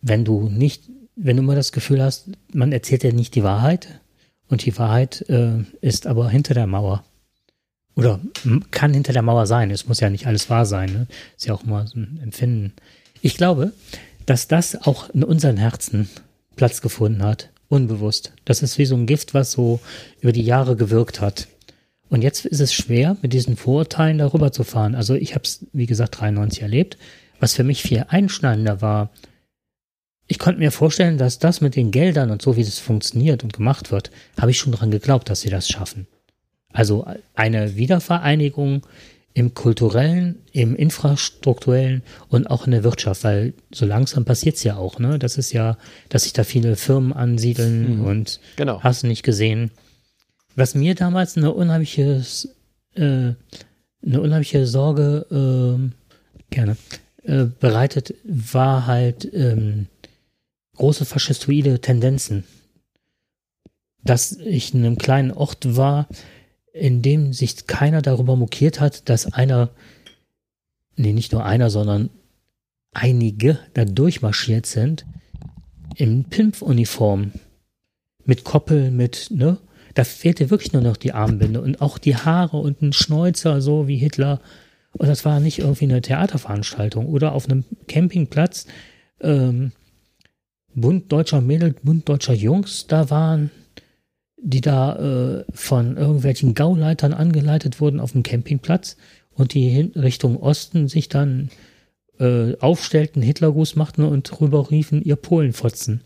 Wenn 0.00 0.24
du 0.24 0.48
nicht, 0.48 0.84
wenn 1.14 1.36
du 1.36 1.42
immer 1.42 1.54
das 1.54 1.72
Gefühl 1.72 2.02
hast, 2.02 2.30
man 2.52 2.72
erzählt 2.72 3.02
dir 3.02 3.12
nicht 3.12 3.34
die 3.34 3.44
Wahrheit 3.44 4.00
und 4.48 4.64
die 4.64 4.76
Wahrheit 4.78 5.28
äh, 5.28 5.58
ist 5.82 6.06
aber 6.06 6.30
hinter 6.30 6.54
der 6.54 6.66
Mauer. 6.66 7.04
Oder 7.94 8.18
kann 8.70 8.94
hinter 8.94 9.12
der 9.12 9.20
Mauer 9.20 9.46
sein. 9.46 9.70
Es 9.70 9.86
muss 9.86 10.00
ja 10.00 10.08
nicht 10.08 10.26
alles 10.26 10.48
wahr 10.48 10.64
sein. 10.64 10.90
Ne? 10.90 11.06
Ist 11.36 11.44
ja 11.44 11.52
auch 11.52 11.64
immer 11.64 11.86
so 11.86 11.98
ein 11.98 12.18
Empfinden. 12.22 12.72
Ich 13.20 13.36
glaube, 13.36 13.72
dass 14.24 14.48
das 14.48 14.86
auch 14.86 15.10
in 15.10 15.22
unseren 15.22 15.58
Herzen 15.58 16.08
Platz 16.56 16.80
gefunden 16.80 17.22
hat, 17.22 17.50
unbewusst. 17.68 18.32
Das 18.44 18.62
ist 18.62 18.78
wie 18.78 18.86
so 18.86 18.96
ein 18.96 19.06
Gift, 19.06 19.34
was 19.34 19.52
so 19.52 19.80
über 20.20 20.32
die 20.32 20.42
Jahre 20.42 20.76
gewirkt 20.76 21.20
hat. 21.20 21.48
Und 22.08 22.22
jetzt 22.22 22.44
ist 22.44 22.60
es 22.60 22.74
schwer, 22.74 23.16
mit 23.22 23.32
diesen 23.32 23.56
Vorurteilen 23.56 24.18
darüber 24.18 24.52
zu 24.52 24.64
fahren. 24.64 24.94
Also 24.94 25.14
ich 25.14 25.34
habe 25.34 25.44
es, 25.44 25.66
wie 25.72 25.86
gesagt, 25.86 26.20
93 26.20 26.62
erlebt. 26.62 26.98
Was 27.40 27.54
für 27.54 27.64
mich 27.64 27.82
viel 27.82 28.04
einschneidender 28.08 28.82
war, 28.82 29.10
ich 30.28 30.38
konnte 30.38 30.60
mir 30.60 30.70
vorstellen, 30.70 31.18
dass 31.18 31.38
das 31.38 31.60
mit 31.60 31.76
den 31.76 31.90
Geldern 31.90 32.30
und 32.30 32.42
so, 32.42 32.56
wie 32.56 32.64
das 32.64 32.78
funktioniert 32.78 33.42
und 33.42 33.52
gemacht 33.52 33.90
wird, 33.90 34.10
habe 34.40 34.50
ich 34.50 34.58
schon 34.58 34.72
daran 34.72 34.90
geglaubt, 34.90 35.28
dass 35.28 35.40
sie 35.40 35.50
das 35.50 35.68
schaffen. 35.68 36.06
Also 36.72 37.06
eine 37.34 37.76
Wiedervereinigung 37.76 38.82
im 39.34 39.54
kulturellen, 39.54 40.42
im 40.52 40.76
infrastrukturellen 40.76 42.02
und 42.28 42.48
auch 42.48 42.66
in 42.66 42.72
der 42.72 42.84
Wirtschaft, 42.84 43.24
weil 43.24 43.54
so 43.72 43.86
langsam 43.86 44.24
passiert 44.24 44.56
es 44.56 44.64
ja 44.64 44.76
auch, 44.76 44.98
ne? 44.98 45.18
Das 45.18 45.38
ist 45.38 45.52
ja, 45.52 45.78
dass 46.08 46.24
sich 46.24 46.32
da 46.32 46.44
viele 46.44 46.76
Firmen 46.76 47.12
ansiedeln 47.12 47.98
mhm. 47.98 48.04
und 48.04 48.40
genau. 48.56 48.82
hast 48.82 49.02
du 49.02 49.06
nicht 49.06 49.22
gesehen. 49.22 49.70
Was 50.54 50.74
mir 50.74 50.94
damals 50.94 51.36
eine 51.36 51.52
unheimliche, 51.52 52.22
äh, 52.94 53.00
eine 53.00 54.20
unheimliche 54.20 54.66
Sorge 54.66 55.26
äh, 55.30 56.54
gerne 56.54 56.76
äh, 57.24 57.44
bereitet, 57.44 58.14
war 58.24 58.86
halt 58.86 59.32
ähm, 59.32 59.86
große 60.76 61.06
faschistoide 61.06 61.80
Tendenzen. 61.80 62.44
Dass 64.04 64.32
ich 64.32 64.74
in 64.74 64.84
einem 64.84 64.98
kleinen 64.98 65.30
Ort 65.30 65.76
war, 65.76 66.08
in 66.72 67.02
dem 67.02 67.32
sich 67.32 67.66
keiner 67.66 68.02
darüber 68.02 68.36
mokiert 68.36 68.80
hat, 68.80 69.08
dass 69.08 69.32
einer, 69.32 69.70
nee, 70.96 71.12
nicht 71.12 71.32
nur 71.32 71.44
einer, 71.44 71.70
sondern 71.70 72.10
einige 72.92 73.58
da 73.74 73.84
durchmarschiert 73.84 74.66
sind, 74.66 75.06
in 75.96 76.24
Pimpfuniform, 76.24 77.32
mit 78.24 78.44
Koppel, 78.44 78.90
mit, 78.90 79.28
ne? 79.30 79.58
Da 79.94 80.04
fehlte 80.04 80.48
wirklich 80.48 80.72
nur 80.72 80.80
noch 80.80 80.96
die 80.96 81.12
Armbinde 81.12 81.60
und 81.60 81.82
auch 81.82 81.98
die 81.98 82.16
Haare 82.16 82.56
und 82.56 82.80
ein 82.80 82.94
Schnäuzer, 82.94 83.60
so 83.60 83.88
wie 83.88 83.98
Hitler. 83.98 84.40
Und 84.92 85.08
das 85.08 85.26
war 85.26 85.38
nicht 85.38 85.58
irgendwie 85.58 85.84
eine 85.84 86.00
Theaterveranstaltung 86.00 87.06
oder 87.06 87.32
auf 87.32 87.46
einem 87.46 87.64
Campingplatz. 87.88 88.66
Ähm, 89.20 89.72
Bund 90.74 91.12
deutscher 91.12 91.42
Mädel, 91.42 91.74
Bund 91.82 92.08
deutscher 92.08 92.32
Jungs 92.32 92.86
da 92.86 93.10
waren, 93.10 93.50
die 94.42 94.60
da 94.60 94.96
äh, 94.96 95.44
von 95.54 95.96
irgendwelchen 95.96 96.54
Gauleitern 96.54 97.14
angeleitet 97.14 97.80
wurden 97.80 98.00
auf 98.00 98.12
dem 98.12 98.22
Campingplatz 98.22 98.96
und 99.34 99.54
die 99.54 99.68
hin 99.68 99.92
Richtung 99.94 100.36
Osten 100.36 100.88
sich 100.88 101.08
dann 101.08 101.50
äh, 102.18 102.56
aufstellten, 102.58 103.22
Hitlergruß 103.22 103.76
machten 103.76 104.04
und 104.04 104.40
rüber 104.40 104.70
riefen, 104.70 105.02
ihr 105.02 105.16
Polenfotzen. 105.16 106.02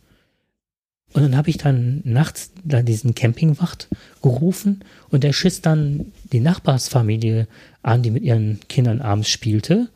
Und 1.13 1.23
dann 1.23 1.37
habe 1.37 1.49
ich 1.49 1.57
dann 1.57 2.03
nachts 2.05 2.53
da 2.63 2.83
diesen 2.83 3.15
Campingwacht 3.15 3.89
gerufen 4.23 4.85
und 5.09 5.25
der 5.25 5.33
schiss 5.33 5.63
dann 5.63 6.13
die 6.33 6.41
Nachbarsfamilie 6.41 7.49
an, 7.83 8.03
die 8.03 8.11
mit 8.11 8.23
ihren 8.23 8.61
Kindern 8.69 9.01
abends 9.01 9.31
spielte. 9.31 9.89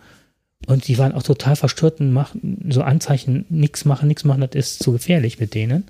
Und 0.66 0.88
die 0.88 0.98
waren 0.98 1.12
auch 1.12 1.22
total 1.22 1.56
verstört 1.56 2.00
und 2.00 2.12
machen 2.12 2.66
so 2.70 2.82
Anzeichen, 2.82 3.44
nichts 3.48 3.84
machen, 3.84 4.08
nichts 4.08 4.24
machen, 4.24 4.40
das 4.40 4.54
ist 4.54 4.82
zu 4.82 4.92
gefährlich 4.92 5.40
mit 5.40 5.54
denen. 5.54 5.84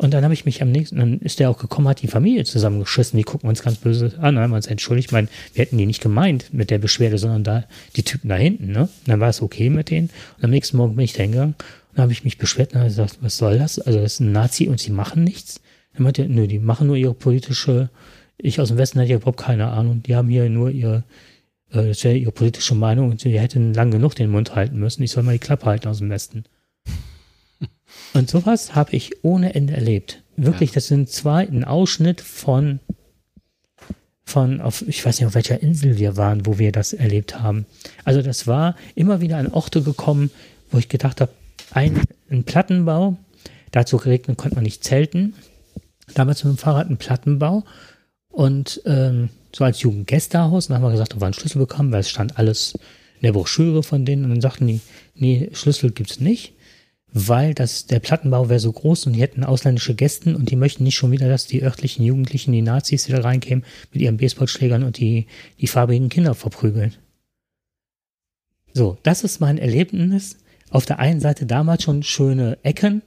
Und 0.00 0.14
dann 0.14 0.24
habe 0.24 0.32
ich 0.32 0.46
mich 0.46 0.62
am 0.62 0.72
nächsten, 0.72 0.96
dann 0.96 1.18
ist 1.18 1.40
der 1.40 1.50
auch 1.50 1.58
gekommen, 1.58 1.86
hat 1.86 2.00
die 2.00 2.06
Familie 2.06 2.44
zusammengeschissen, 2.44 3.18
die 3.18 3.22
gucken 3.22 3.50
uns 3.50 3.62
ganz 3.62 3.76
böse 3.76 4.14
an, 4.18 4.38
haben 4.38 4.54
uns 4.54 4.66
entschuldigt, 4.66 5.08
ich 5.08 5.12
meine, 5.12 5.28
wir 5.52 5.62
hätten 5.62 5.76
die 5.76 5.84
nicht 5.84 6.00
gemeint 6.00 6.54
mit 6.54 6.70
der 6.70 6.78
Beschwerde, 6.78 7.18
sondern 7.18 7.44
da 7.44 7.64
die 7.96 8.02
Typen 8.02 8.30
da 8.30 8.36
hinten, 8.36 8.72
ne? 8.72 8.84
Und 8.84 9.08
dann 9.08 9.20
war 9.20 9.28
es 9.28 9.42
okay 9.42 9.68
mit 9.68 9.90
denen. 9.90 10.08
Und 10.38 10.44
am 10.44 10.52
nächsten 10.52 10.78
Morgen 10.78 10.96
bin 10.96 11.04
ich 11.04 11.12
da 11.12 11.22
hingegangen 11.22 11.54
und 11.92 12.00
habe 12.00 12.12
ich 12.12 12.24
mich 12.24 12.38
beschwert 12.38 12.72
und 12.72 12.78
habe 12.78 12.88
gesagt, 12.88 13.18
was 13.20 13.36
soll 13.36 13.58
das? 13.58 13.78
Also 13.78 14.00
das 14.00 14.14
ist 14.14 14.20
ein 14.20 14.32
Nazi 14.32 14.68
und 14.68 14.80
sie 14.80 14.90
machen 14.90 15.22
nichts. 15.22 15.60
Dann 15.92 16.04
meinte 16.04 16.22
er, 16.22 16.28
nö, 16.30 16.46
die 16.46 16.60
machen 16.60 16.86
nur 16.86 16.96
ihre 16.96 17.12
politische, 17.12 17.90
ich 18.38 18.58
aus 18.58 18.68
dem 18.68 18.78
Westen 18.78 19.00
hatte 19.00 19.10
ja 19.10 19.16
überhaupt 19.16 19.40
keine 19.40 19.68
Ahnung, 19.68 20.02
die 20.02 20.16
haben 20.16 20.30
hier 20.30 20.48
nur 20.48 20.70
ihre, 20.70 21.04
äh, 21.72 21.88
das 21.88 22.02
wäre 22.04 22.16
ihre 22.16 22.32
politische 22.32 22.74
Meinung 22.74 23.10
und 23.10 23.20
sie 23.20 23.38
hätten 23.38 23.74
lang 23.74 23.90
genug 23.90 24.14
den 24.14 24.30
Mund 24.30 24.54
halten 24.54 24.78
müssen. 24.78 25.02
Ich 25.02 25.10
soll 25.10 25.24
mal 25.24 25.32
die 25.32 25.40
Klappe 25.40 25.66
halten 25.66 25.88
aus 25.88 25.98
dem 25.98 26.08
Westen. 26.08 26.44
Und 28.12 28.28
sowas 28.28 28.74
habe 28.74 28.96
ich 28.96 29.24
ohne 29.24 29.54
Ende 29.54 29.74
erlebt. 29.74 30.22
Wirklich, 30.36 30.70
ja. 30.70 30.74
das 30.74 30.88
sind 30.88 31.08
zwei, 31.10 31.46
ein 31.46 31.64
Ausschnitt 31.64 32.20
von, 32.20 32.80
von, 34.24 34.60
auf, 34.60 34.82
ich 34.86 35.04
weiß 35.04 35.18
nicht, 35.18 35.26
auf 35.26 35.34
welcher 35.34 35.62
Insel 35.62 35.98
wir 35.98 36.16
waren, 36.16 36.46
wo 36.46 36.58
wir 36.58 36.72
das 36.72 36.92
erlebt 36.92 37.40
haben. 37.40 37.66
Also 38.04 38.22
das 38.22 38.46
war 38.46 38.74
immer 38.94 39.20
wieder 39.20 39.36
an 39.36 39.48
Orte 39.48 39.82
gekommen, 39.82 40.30
wo 40.70 40.78
ich 40.78 40.88
gedacht 40.88 41.20
habe, 41.20 41.32
ein, 41.72 42.00
ein 42.30 42.44
Plattenbau, 42.44 43.16
dazu 43.70 43.98
geregnet 43.98 44.38
konnte 44.38 44.56
man 44.56 44.64
nicht 44.64 44.82
zelten. 44.82 45.34
Damals 46.14 46.42
mit 46.42 46.54
dem 46.54 46.58
Fahrrad 46.58 46.90
ein 46.90 46.96
Plattenbau 46.96 47.64
und 48.28 48.80
ähm, 48.86 49.28
so 49.54 49.62
als 49.62 49.80
Jugendgästehaus. 49.82 50.66
Dann 50.66 50.76
haben 50.76 50.82
wir 50.82 50.90
gesagt, 50.90 51.14
ob 51.14 51.20
wir 51.20 51.26
einen 51.26 51.34
Schlüssel 51.34 51.58
bekommen, 51.58 51.92
weil 51.92 52.00
es 52.00 52.10
stand 52.10 52.38
alles 52.38 52.74
in 53.20 53.22
der 53.22 53.32
Broschüre 53.32 53.84
von 53.84 54.04
denen. 54.04 54.24
Und 54.24 54.30
dann 54.30 54.40
sagten 54.40 54.66
die, 54.66 54.80
nee, 55.14 55.50
Schlüssel 55.52 55.92
gibt's 55.92 56.18
nicht 56.18 56.54
weil 57.12 57.54
das, 57.54 57.86
der 57.86 57.98
Plattenbau 57.98 58.48
wäre 58.48 58.60
so 58.60 58.72
groß 58.72 59.06
und 59.06 59.14
die 59.14 59.20
hätten 59.20 59.44
ausländische 59.44 59.94
Gästen 59.94 60.34
und 60.34 60.50
die 60.50 60.56
möchten 60.56 60.84
nicht 60.84 60.96
schon 60.96 61.10
wieder, 61.10 61.28
dass 61.28 61.46
die 61.46 61.62
örtlichen 61.62 62.04
Jugendlichen, 62.04 62.52
die 62.52 62.62
Nazis 62.62 63.08
wieder 63.08 63.24
reinkämen 63.24 63.64
mit 63.92 64.02
ihren 64.02 64.16
Baseballschlägern 64.16 64.82
und 64.82 64.98
die, 64.98 65.26
die 65.60 65.66
farbigen 65.66 66.08
Kinder 66.08 66.34
verprügeln. 66.34 66.94
So, 68.72 68.98
das 69.02 69.24
ist 69.24 69.40
mein 69.40 69.58
Erlebnis. 69.58 70.36
Auf 70.70 70.86
der 70.86 71.00
einen 71.00 71.20
Seite 71.20 71.46
damals 71.46 71.82
schon 71.82 72.04
schöne 72.04 72.58
Ecken, 72.62 73.02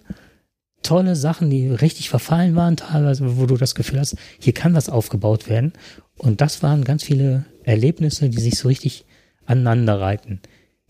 tolle 0.81 1.15
Sachen, 1.15 1.49
die 1.49 1.69
richtig 1.69 2.09
verfallen 2.09 2.55
waren, 2.55 2.75
teilweise, 2.75 3.37
wo 3.37 3.45
du 3.45 3.55
das 3.55 3.73
Gefühl 3.73 3.99
hast, 3.99 4.17
hier 4.39 4.53
kann 4.53 4.73
was 4.73 4.89
aufgebaut 4.89 5.47
werden. 5.47 5.71
Und 6.17 6.41
das 6.41 6.61
waren 6.61 6.83
ganz 6.83 7.03
viele 7.03 7.45
Erlebnisse, 7.63 8.29
die 8.29 8.41
sich 8.41 8.57
so 8.57 8.67
richtig 8.67 9.05
aneinander 9.45 10.01
reiten. 10.01 10.41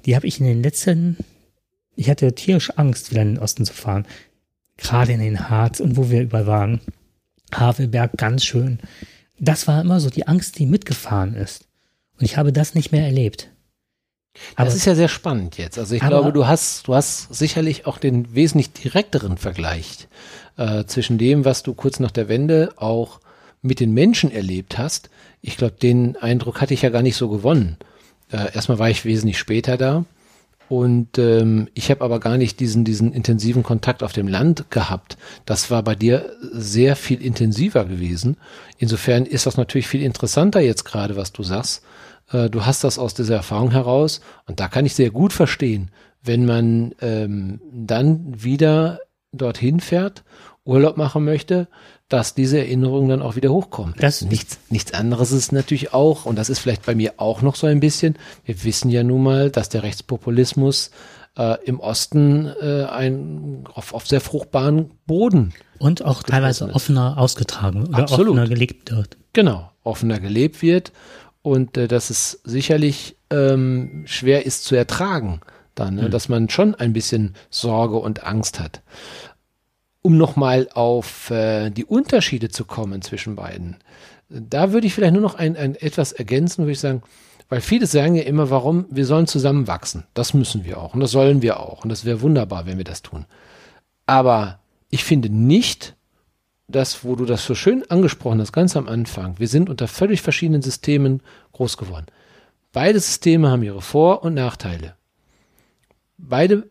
Die 0.06 0.16
habe 0.16 0.26
ich 0.26 0.40
in 0.40 0.48
den 0.48 0.64
letzten 0.64 1.18
ich 1.96 2.10
hatte 2.10 2.34
tierisch 2.34 2.72
Angst, 2.78 3.12
wieder 3.12 3.22
in 3.22 3.36
den 3.36 3.40
Osten 3.40 3.66
zu 3.66 3.74
fahren. 3.74 4.06
Gerade 4.78 5.14
in 5.14 5.20
den 5.20 5.50
Harz 5.50 5.80
und 5.80 5.98
wo 5.98 6.10
wir 6.10 6.22
überall 6.22 6.48
waren. 6.48 6.82
Havelberg, 7.54 8.18
ganz 8.18 8.44
schön. 8.44 8.80
Das 9.40 9.68
war 9.68 9.82
immer 9.82 10.00
so 10.00 10.10
die 10.10 10.28
Angst, 10.28 10.58
die 10.58 10.66
mitgefahren 10.66 11.36
ist. 11.36 11.68
Und 12.18 12.26
ich 12.26 12.38
habe 12.38 12.52
das 12.52 12.76
nicht 12.76 12.92
mehr 12.92 13.06
erlebt. 13.06 13.50
Aber, 14.56 14.66
das 14.66 14.76
ist 14.76 14.86
ja 14.86 14.96
sehr 14.96 15.10
spannend 15.10 15.58
jetzt. 15.58 15.78
Also 15.78 15.94
ich 15.94 16.02
glaube, 16.02 16.34
du 16.34 16.48
hast, 16.48 16.88
du 16.88 16.96
hast 16.96 17.34
sicherlich 17.34 17.86
auch 17.86 18.00
den 18.00 18.34
wesentlich 18.34 18.72
direkteren 18.72 19.38
Vergleich 19.38 20.08
äh, 20.58 20.86
zwischen 20.86 21.20
dem, 21.20 21.46
was 21.46 21.62
du 21.62 21.74
kurz 21.74 22.00
nach 22.00 22.12
der 22.12 22.30
Wende 22.30 22.74
auch 22.78 23.20
mit 23.62 23.80
den 23.80 23.94
Menschen 23.94 24.32
erlebt 24.32 24.78
hast. 24.78 25.10
Ich 25.42 25.58
glaube, 25.58 25.76
den 25.76 26.18
Eindruck 26.18 26.62
hatte 26.62 26.74
ich 26.74 26.82
ja 26.82 26.90
gar 26.90 27.04
nicht 27.04 27.16
so 27.16 27.30
gewonnen. 27.30 27.78
Äh, 28.32 28.54
erstmal 28.54 28.80
war 28.80 28.90
ich 28.90 29.06
wesentlich 29.06 29.38
später 29.38 29.78
da. 29.78 30.06
Und 30.70 31.18
ähm, 31.18 31.68
ich 31.74 31.92
habe 31.92 32.04
aber 32.04 32.20
gar 32.20 32.38
nicht 32.38 32.60
diesen, 32.60 32.84
diesen 32.84 33.14
intensiven 33.14 33.64
Kontakt 33.64 34.02
auf 34.02 34.14
dem 34.14 34.28
Land 34.28 34.72
gehabt. 34.72 35.18
Das 35.46 35.70
war 35.70 35.84
bei 35.84 35.96
dir 35.96 36.36
sehr 36.52 36.96
viel 36.96 37.22
intensiver 37.22 37.86
gewesen. 37.86 38.38
Insofern 38.78 39.26
ist 39.26 39.46
das 39.46 39.58
natürlich 39.58 39.88
viel 39.88 40.02
interessanter 40.02 40.62
jetzt 40.62 40.84
gerade, 40.84 41.16
was 41.16 41.32
du 41.32 41.44
sagst. 41.44 41.84
Äh, 42.32 42.50
du 42.50 42.66
hast 42.66 42.84
das 42.84 42.98
aus 42.98 43.14
dieser 43.14 43.36
Erfahrung 43.36 43.72
heraus 43.72 44.22
und 44.48 44.60
da 44.60 44.68
kann 44.68 44.86
ich 44.86 44.96
sehr 44.96 45.12
gut 45.12 45.34
verstehen, 45.34 45.92
wenn 46.24 46.46
man 46.46 46.96
ähm, 47.02 47.60
dann 47.72 48.44
wieder 48.44 49.00
dorthin 49.32 49.80
fährt, 49.80 50.24
Urlaub 50.66 50.96
machen 50.96 51.26
möchte 51.26 51.68
dass 52.14 52.36
diese 52.36 52.60
Erinnerungen 52.60 53.10
dann 53.10 53.22
auch 53.24 53.36
wieder 53.36 53.50
hochkommen. 53.50 53.96
Das 53.98 54.22
nichts, 54.22 54.60
nichts 54.70 54.94
anderes 54.94 55.32
ist 55.32 55.52
natürlich 55.52 55.96
auch, 55.96 56.28
und 56.28 56.38
das 56.38 56.48
ist 56.48 56.60
vielleicht 56.60 56.86
bei 56.86 56.94
mir 56.94 57.14
auch 57.18 57.42
noch 57.42 57.56
so 57.56 57.66
ein 57.66 57.80
bisschen, 57.80 58.20
wir 58.46 58.64
wissen 58.64 58.92
ja 58.92 59.04
nun 59.04 59.24
mal, 59.24 59.50
dass 59.50 59.68
der 59.68 59.82
Rechtspopulismus 59.82 60.92
äh, 61.36 61.58
im 61.66 61.80
Osten 61.80 62.54
äh, 62.62 62.84
ein, 62.84 63.64
auf, 63.74 63.96
auf 63.96 64.06
sehr 64.06 64.22
fruchtbaren 64.22 64.92
Boden. 65.08 65.56
Und 65.80 66.06
auch 66.06 66.22
teilweise 66.22 66.66
ist. 66.66 66.76
offener 66.76 67.18
ausgetragen 67.18 67.88
oder 67.88 67.98
Absolut. 67.98 68.28
offener 68.28 68.48
gelebt 68.48 68.92
wird. 68.92 69.18
Genau, 69.34 69.72
offener 69.84 70.20
gelebt 70.20 70.62
wird 70.62 70.92
und 71.42 71.78
äh, 71.78 71.88
dass 71.88 72.12
es 72.12 72.42
sicherlich 72.44 73.16
ähm, 73.32 74.04
schwer 74.06 74.46
ist 74.46 74.66
zu 74.66 74.76
ertragen, 74.76 75.42
dann, 75.74 75.96
ne? 75.96 76.04
Mhm. 76.04 76.12
dass 76.12 76.30
man 76.30 76.48
schon 76.48 76.76
ein 76.76 76.94
bisschen 76.94 77.34
Sorge 77.50 77.98
und 77.98 78.24
Angst 78.24 78.60
hat 78.60 78.84
um 80.04 80.18
nochmal 80.18 80.70
auf 80.74 81.32
äh, 81.32 81.72
die 81.72 81.86
Unterschiede 81.86 82.50
zu 82.50 82.66
kommen 82.66 83.02
zwischen 83.02 83.36
beiden, 83.36 83.78
da 84.30 84.72
würde 84.72 84.86
ich 84.86 84.94
vielleicht 84.94 85.14
nur 85.14 85.22
noch 85.22 85.36
ein, 85.36 85.58
ein 85.58 85.76
etwas 85.76 86.12
ergänzen, 86.12 86.64
würde 86.64 86.74
ich 86.74 86.80
sagen, 86.80 87.02
weil 87.50 87.62
viele 87.62 87.88
sagen 87.88 88.16
ja 88.16 88.24
immer, 88.24 88.50
warum 88.50 88.86
wir 88.90 89.06
sollen 89.06 89.28
zusammenwachsen. 89.28 90.06
Das 90.14 90.34
müssen 90.34 90.66
wir 90.66 90.78
auch 90.80 90.94
und 90.94 91.00
das 91.00 91.12
sollen 91.12 91.42
wir 91.42 91.60
auch 91.60 91.84
und 91.84 91.90
das 91.90 92.06
wäre 92.06 92.22
wunderbar, 92.22 92.66
wenn 92.66 92.78
wir 92.78 92.84
das 92.84 93.02
tun. 93.02 93.26
Aber 94.06 94.60
ich 94.90 95.04
finde 95.04 95.30
nicht, 95.30 95.96
dass, 96.68 97.06
wo 97.06 97.16
du 97.16 97.26
das 97.26 97.46
so 97.46 97.56
schön 97.56 97.84
angesprochen 97.90 98.42
hast, 98.42 98.52
ganz 98.52 98.76
am 98.76 98.88
Anfang, 98.88 99.40
wir 99.40 99.48
sind 99.48 99.70
unter 99.70 99.88
völlig 99.88 100.22
verschiedenen 100.22 100.62
Systemen 100.62 101.22
groß 101.54 101.78
geworden. 101.78 102.08
Beide 102.72 103.00
Systeme 103.00 103.50
haben 103.50 103.64
ihre 103.64 103.82
Vor- 103.82 104.24
und 104.24 104.34
Nachteile. 104.34 104.96
Beide 106.18 106.68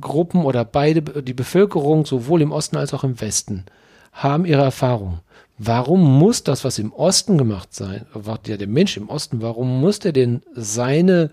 Gruppen 0.00 0.44
oder 0.44 0.64
beide, 0.64 1.22
die 1.22 1.34
Bevölkerung, 1.34 2.06
sowohl 2.06 2.42
im 2.42 2.52
Osten 2.52 2.76
als 2.76 2.94
auch 2.94 3.04
im 3.04 3.20
Westen, 3.20 3.64
haben 4.12 4.44
ihre 4.44 4.62
Erfahrung. 4.62 5.20
Warum 5.58 6.18
muss 6.18 6.42
das, 6.42 6.64
was 6.64 6.78
im 6.78 6.92
Osten 6.92 7.38
gemacht 7.38 7.74
sein, 7.74 8.06
ja, 8.46 8.56
der 8.56 8.66
Mensch 8.66 8.96
im 8.96 9.08
Osten, 9.08 9.40
warum 9.40 9.80
muss 9.80 10.00
der 10.00 10.12
denn 10.12 10.42
seine, 10.54 11.30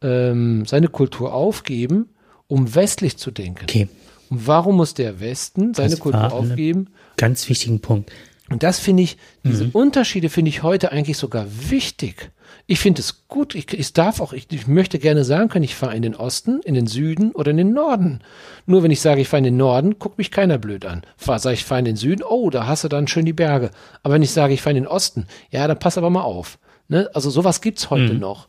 ähm, 0.00 0.64
seine 0.64 0.88
Kultur 0.88 1.34
aufgeben, 1.34 2.08
um 2.46 2.74
westlich 2.74 3.16
zu 3.16 3.30
denken? 3.30 3.64
Okay. 3.64 3.88
Und 4.30 4.46
warum 4.46 4.76
muss 4.76 4.94
der 4.94 5.20
Westen 5.20 5.74
seine 5.74 5.90
das 5.90 6.00
Kultur 6.00 6.32
aufgeben? 6.32 6.90
Ganz 7.16 7.48
wichtigen 7.48 7.80
Punkt. 7.80 8.12
Und 8.50 8.62
das 8.62 8.78
finde 8.78 9.02
ich, 9.02 9.18
diese 9.44 9.64
mhm. 9.64 9.70
Unterschiede 9.72 10.30
finde 10.30 10.48
ich 10.48 10.62
heute 10.62 10.90
eigentlich 10.90 11.18
sogar 11.18 11.46
wichtig. 11.70 12.30
Ich 12.66 12.80
finde 12.80 13.00
es 13.00 13.28
gut, 13.28 13.54
ich, 13.54 13.72
ich 13.74 13.92
darf 13.92 14.20
auch, 14.20 14.32
ich, 14.32 14.50
ich 14.50 14.66
möchte 14.66 14.98
gerne 14.98 15.24
sagen 15.24 15.48
können, 15.48 15.64
ich 15.64 15.74
fahre 15.74 15.94
in 15.94 16.02
den 16.02 16.14
Osten, 16.14 16.60
in 16.64 16.74
den 16.74 16.86
Süden 16.86 17.32
oder 17.32 17.50
in 17.50 17.58
den 17.58 17.72
Norden. 17.72 18.20
Nur 18.66 18.82
wenn 18.82 18.90
ich 18.90 19.00
sage, 19.00 19.20
ich 19.20 19.28
fahre 19.28 19.38
in 19.38 19.44
den 19.44 19.56
Norden, 19.58 19.98
guckt 19.98 20.16
mich 20.16 20.30
keiner 20.30 20.58
blöd 20.58 20.86
an. 20.86 21.02
Fahr, 21.16 21.38
sage 21.38 21.54
ich, 21.54 21.64
fahre 21.64 21.80
in 21.80 21.84
den 21.84 21.96
Süden, 21.96 22.22
oh, 22.22 22.48
da 22.48 22.66
hast 22.66 22.84
du 22.84 22.88
dann 22.88 23.06
schön 23.06 23.26
die 23.26 23.32
Berge. 23.34 23.70
Aber 24.02 24.14
wenn 24.14 24.22
ich 24.22 24.30
sage, 24.30 24.54
ich 24.54 24.62
fahre 24.62 24.76
in 24.76 24.84
den 24.84 24.90
Osten, 24.90 25.26
ja, 25.50 25.66
dann 25.66 25.78
pass 25.78 25.98
aber 25.98 26.10
mal 26.10 26.22
auf. 26.22 26.58
Ne? 26.88 27.10
Also 27.12 27.28
sowas 27.28 27.60
gibt's 27.60 27.90
heute 27.90 28.14
mhm. 28.14 28.20
noch. 28.20 28.48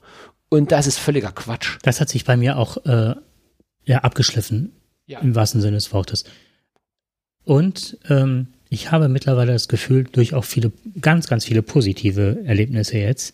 Und 0.49 0.71
das 0.71 0.87
ist 0.87 0.97
völliger 0.97 1.31
Quatsch. 1.31 1.77
Das 1.83 1.99
hat 1.99 2.09
sich 2.09 2.25
bei 2.25 2.37
mir 2.37 2.57
auch 2.57 2.77
äh, 2.85 3.15
ja, 3.85 3.99
abgeschliffen, 3.99 4.73
ja. 5.05 5.19
im 5.19 5.35
wahrsten 5.35 5.61
Sinne 5.61 5.75
des 5.75 5.93
Wortes. 5.93 6.23
Und 7.43 7.97
ähm, 8.09 8.47
ich 8.69 8.91
habe 8.91 9.07
mittlerweile 9.09 9.53
das 9.53 9.67
Gefühl, 9.67 10.03
durch 10.03 10.33
auch 10.33 10.43
viele, 10.45 10.71
ganz, 11.01 11.27
ganz 11.27 11.45
viele 11.45 11.61
positive 11.61 12.39
Erlebnisse 12.45 12.97
jetzt, 12.97 13.33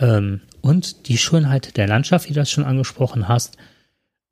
ähm, 0.00 0.40
und 0.60 1.08
die 1.08 1.18
Schönheit 1.18 1.76
der 1.76 1.86
Landschaft, 1.86 2.28
wie 2.28 2.32
du 2.34 2.40
das 2.40 2.50
schon 2.50 2.64
angesprochen 2.64 3.28
hast. 3.28 3.56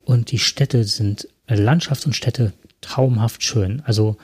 Und 0.00 0.30
die 0.32 0.38
Städte 0.38 0.84
sind, 0.84 1.28
äh, 1.46 1.54
Landschaft 1.54 2.06
und 2.06 2.14
Städte 2.14 2.52
traumhaft 2.80 3.42
schön. 3.42 3.82
Also 3.84 4.16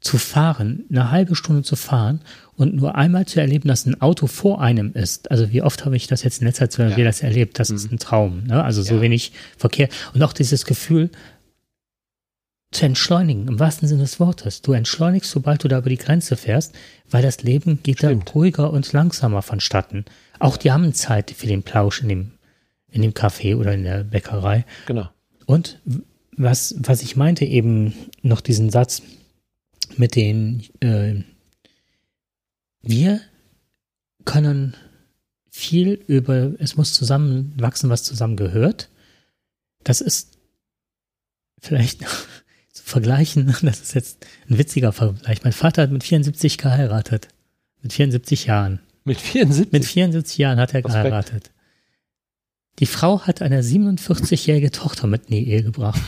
zu 0.00 0.16
fahren, 0.18 0.84
eine 0.90 1.10
halbe 1.10 1.34
Stunde 1.34 1.62
zu 1.62 1.74
fahren 1.74 2.20
und 2.56 2.74
nur 2.74 2.94
einmal 2.94 3.26
zu 3.26 3.40
erleben, 3.40 3.68
dass 3.68 3.84
ein 3.86 4.00
Auto 4.00 4.28
vor 4.28 4.60
einem 4.60 4.92
ist. 4.92 5.30
Also 5.30 5.50
wie 5.50 5.62
oft 5.62 5.84
habe 5.84 5.96
ich 5.96 6.06
das 6.06 6.22
jetzt 6.22 6.40
in 6.40 6.46
letzter 6.46 6.70
Zeit 6.70 6.90
Ja. 6.90 6.96
wieder 6.96 7.06
das 7.08 7.20
erlebt? 7.20 7.58
Das 7.58 7.70
ist 7.70 7.90
ein 7.90 7.98
Traum. 7.98 8.44
Ne? 8.44 8.62
Also 8.62 8.82
so 8.82 8.94
Ja. 8.96 9.00
wenig 9.00 9.32
Verkehr. 9.56 9.88
Und 10.14 10.22
auch 10.22 10.32
dieses 10.32 10.64
Gefühl 10.64 11.10
zu 12.70 12.84
entschleunigen, 12.84 13.48
im 13.48 13.58
wahrsten 13.58 13.88
Sinne 13.88 14.02
des 14.02 14.20
Wortes. 14.20 14.60
Du 14.60 14.72
entschleunigst, 14.72 15.30
sobald 15.30 15.64
du 15.64 15.68
da 15.68 15.78
über 15.78 15.88
die 15.88 15.96
Grenze 15.96 16.36
fährst, 16.36 16.74
weil 17.10 17.22
das 17.22 17.42
Leben 17.42 17.82
geht 17.82 17.98
Stimmt. 17.98 18.28
da 18.28 18.32
ruhiger 18.32 18.70
und 18.70 18.92
langsamer 18.92 19.42
vonstatten. 19.42 20.04
Auch 20.38 20.56
die 20.56 20.70
haben 20.70 20.92
Zeit 20.92 21.30
für 21.30 21.46
den 21.46 21.62
Plausch 21.62 22.02
in 22.02 22.08
dem, 22.08 22.32
in 22.90 23.02
dem 23.02 23.12
Café 23.12 23.56
oder 23.56 23.72
in 23.72 23.84
der 23.84 24.04
Bäckerei. 24.04 24.66
Genau. 24.86 25.08
Und 25.46 25.80
was, 26.36 26.74
was 26.78 27.02
ich 27.02 27.16
meinte 27.16 27.44
eben 27.44 27.94
noch 28.22 28.40
diesen 28.40 28.70
Satz 28.70 29.02
mit 29.96 30.14
den, 30.14 30.64
äh, 30.80 31.22
wir 32.82 33.20
können 34.26 34.76
viel 35.50 36.04
über, 36.06 36.52
es 36.58 36.76
muss 36.76 36.92
zusammenwachsen, 36.92 37.88
was 37.88 38.04
zusammengehört. 38.04 38.90
Das 39.82 40.02
ist 40.02 40.38
vielleicht 41.60 42.04
vergleichen, 42.88 43.54
das 43.62 43.80
ist 43.80 43.94
jetzt 43.94 44.26
ein 44.48 44.58
witziger 44.58 44.92
Vergleich. 44.92 45.44
Mein 45.44 45.52
Vater 45.52 45.82
hat 45.82 45.90
mit 45.90 46.04
74 46.04 46.58
geheiratet. 46.58 47.28
Mit 47.82 47.92
74 47.92 48.46
Jahren. 48.46 48.80
Mit 49.04 49.20
74. 49.20 49.72
Mit 49.72 49.84
74 49.84 50.38
Jahren 50.38 50.58
hat 50.58 50.74
er 50.74 50.84
Respekt. 50.84 50.94
geheiratet. 50.94 51.50
Die 52.78 52.86
Frau 52.86 53.22
hat 53.22 53.42
eine 53.42 53.62
47-jährige 53.62 54.70
Tochter 54.70 55.06
mit 55.06 55.26
in 55.26 55.36
die 55.36 55.48
Ehe 55.48 55.62
gebracht. 55.62 56.00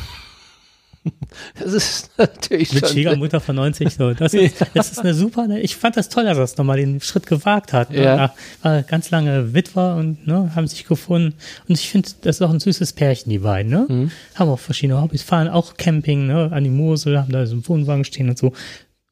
das 1.58 1.72
ist 1.72 2.10
natürlich 2.18 2.72
Mit. 2.72 2.88
Schwiegermutter 2.88 3.40
von 3.40 3.56
90. 3.56 3.90
So. 3.90 4.12
Das, 4.12 4.34
ist, 4.34 4.64
das 4.74 4.92
ist 4.92 4.98
eine 4.98 5.14
super, 5.14 5.48
ich 5.48 5.76
fand 5.76 5.96
das 5.96 6.08
toll, 6.08 6.24
dass 6.24 6.36
er 6.36 6.44
es 6.44 6.56
nochmal 6.56 6.76
den 6.76 7.00
Schritt 7.00 7.26
gewagt 7.26 7.72
hat. 7.72 7.90
Ne? 7.90 8.02
Ja. 8.02 8.34
War 8.62 8.82
ganz 8.82 9.10
lange 9.10 9.54
Witwer 9.54 9.96
und 9.96 10.26
ne, 10.26 10.54
haben 10.54 10.66
sich 10.66 10.86
gefunden. 10.86 11.34
Und 11.68 11.78
ich 11.78 11.88
finde, 11.88 12.10
das 12.22 12.36
ist 12.36 12.42
auch 12.42 12.50
ein 12.50 12.60
süßes 12.60 12.92
Pärchen, 12.92 13.30
die 13.30 13.38
beiden. 13.38 13.70
Ne? 13.70 13.86
Mhm. 13.88 14.10
Haben 14.34 14.50
auch 14.50 14.58
verschiedene 14.58 15.00
Hobbys, 15.00 15.22
fahren 15.22 15.48
auch 15.48 15.76
Camping, 15.76 16.26
ne? 16.26 16.50
an 16.52 16.64
die 16.64 16.70
Mosel, 16.70 17.18
haben 17.18 17.32
da 17.32 17.46
so 17.46 17.54
einen 17.54 17.68
Wohnwagen 17.68 18.04
stehen 18.04 18.28
und 18.28 18.38
so. 18.38 18.52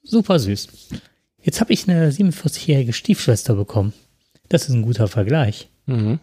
Super 0.03 0.39
süß. 0.39 0.69
Jetzt 1.43 1.61
habe 1.61 1.73
ich 1.73 1.89
eine 1.89 2.11
47-jährige 2.11 2.93
Stiefschwester 2.93 3.55
bekommen. 3.55 3.93
Das 4.49 4.69
ist 4.69 4.75
ein 4.75 4.83
guter 4.83 5.09
Vergleich. 5.09 5.69
Mhm. 5.87 6.19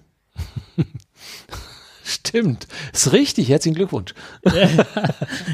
Stimmt. 2.08 2.68
Ist 2.94 3.12
richtig. 3.14 3.50
Herzlichen 3.50 3.76
Glückwunsch. 3.76 4.14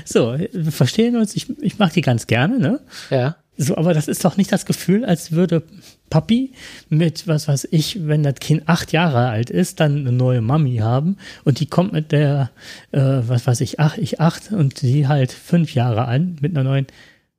So, 0.06 0.38
wir 0.38 0.72
verstehen 0.72 1.16
uns, 1.16 1.36
ich, 1.36 1.48
ich 1.62 1.80
mag 1.80 1.94
die 1.94 2.02
ganz 2.02 2.28
gerne, 2.28 2.60
ne? 2.60 2.80
Ja. 3.10 3.38
So, 3.58 3.78
aber 3.78 3.94
das 3.94 4.08
ist 4.08 4.26
doch 4.26 4.36
nicht 4.38 4.52
das 4.52 4.66
Gefühl, 4.66 5.06
als 5.06 5.32
würde 5.32 5.64
Papi 6.10 6.52
mit, 6.90 7.28
was 7.28 7.48
weiß 7.48 7.70
ich, 7.72 8.08
wenn 8.08 8.24
das 8.24 8.36
Kind 8.36 8.68
acht 8.68 8.92
Jahre 8.92 9.30
alt 9.30 9.50
ist, 9.50 9.80
dann 9.80 10.00
eine 10.00 10.12
neue 10.12 10.42
Mami 10.42 10.78
haben 10.78 11.18
und 11.46 11.60
die 11.60 11.68
kommt 11.68 11.94
mit 11.94 12.12
der, 12.12 12.50
äh, 12.92 13.00
was 13.00 13.48
weiß 13.48 13.62
ich, 13.62 13.80
ach, 13.80 13.98
ich 13.98 14.20
acht 14.20 14.52
und 14.52 14.80
sie 14.80 15.08
halt 15.08 15.32
fünf 15.32 15.74
Jahre 15.74 16.06
an 16.06 16.38
mit 16.42 16.52
einer 16.52 16.64
neuen. 16.64 16.88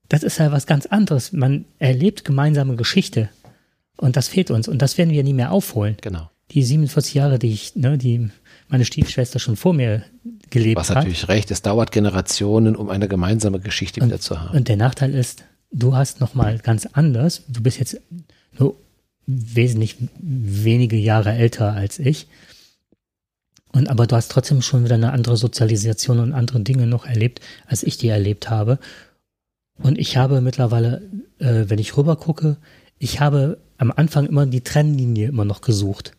Das 0.09 0.23
ist 0.23 0.39
ja 0.39 0.53
was 0.53 0.67
ganz 0.67 0.87
anderes. 0.87 1.33
Man 1.33 1.65
erlebt 1.79 2.25
gemeinsame 2.25 2.77
Geschichte 2.77 3.29
und 3.97 4.17
das 4.17 4.29
fehlt 4.29 4.51
uns 4.51 4.69
und 4.69 4.81
das 4.81 4.97
werden 4.97 5.11
wir 5.11 5.25
nie 5.25 5.35
mehr 5.35 5.53
aufholen. 5.53 5.97
Genau. 6.01 6.31
Die 6.53 6.63
47 6.63 7.15
Jahre, 7.15 7.39
die 7.39 7.53
ich, 7.53 7.77
ne, 7.77 7.97
die 7.99 8.31
meine 8.69 8.85
Stiefschwester 8.85 9.39
schon 9.39 9.57
vor 9.57 9.75
mir 9.75 10.05
gelebt 10.51 10.79
Was 10.79 10.91
hat. 10.91 10.97
natürlich 10.97 11.29
recht. 11.29 11.51
Es 11.51 11.63
dauert 11.63 11.93
Generationen, 11.93 12.77
um 12.77 12.91
eine 12.91 13.09
gemeinsame 13.09 13.61
Geschichte 13.61 14.05
wieder 14.05 14.21
zu 14.21 14.41
haben. 14.41 14.57
Und 14.57 14.69
der 14.69 14.77
Nachteil 14.77 15.15
ist, 15.15 15.45
du 15.71 15.95
hast 15.95 16.21
noch 16.21 16.35
mal 16.35 16.59
ganz 16.59 16.87
anders. 16.87 17.43
Du 17.49 17.63
bist 17.63 17.79
jetzt 17.79 18.01
nur 18.59 18.77
wesentlich 19.27 19.97
wenige 20.19 20.97
Jahre 20.97 21.33
älter 21.33 21.73
als 21.73 21.99
ich. 21.99 22.29
Und 23.73 23.89
aber 23.89 24.07
du 24.07 24.17
hast 24.17 24.31
trotzdem 24.31 24.61
schon 24.61 24.85
wieder 24.85 24.97
eine 24.97 25.13
andere 25.13 25.37
Sozialisation 25.37 26.19
und 26.19 26.33
andere 26.33 26.61
Dinge 26.61 26.87
noch 26.87 27.07
erlebt, 27.07 27.41
als 27.67 27.83
ich 27.83 27.97
die 27.97 28.09
erlebt 28.09 28.51
habe. 28.51 28.79
Und 29.83 29.99
ich 29.99 30.17
habe 30.17 30.41
mittlerweile, 30.43 31.03
äh, 31.39 31.65
wenn 31.69 31.79
ich 31.79 31.97
rüber 31.97 32.17
gucke, 32.17 32.59
ich 32.99 33.21
habe 33.21 33.59
am 33.79 33.91
Anfang 33.91 34.27
immer 34.27 34.47
die 34.47 34.61
Trennlinie 34.61 35.29
immer 35.29 35.45
noch 35.45 35.63
gesucht. 35.63 36.13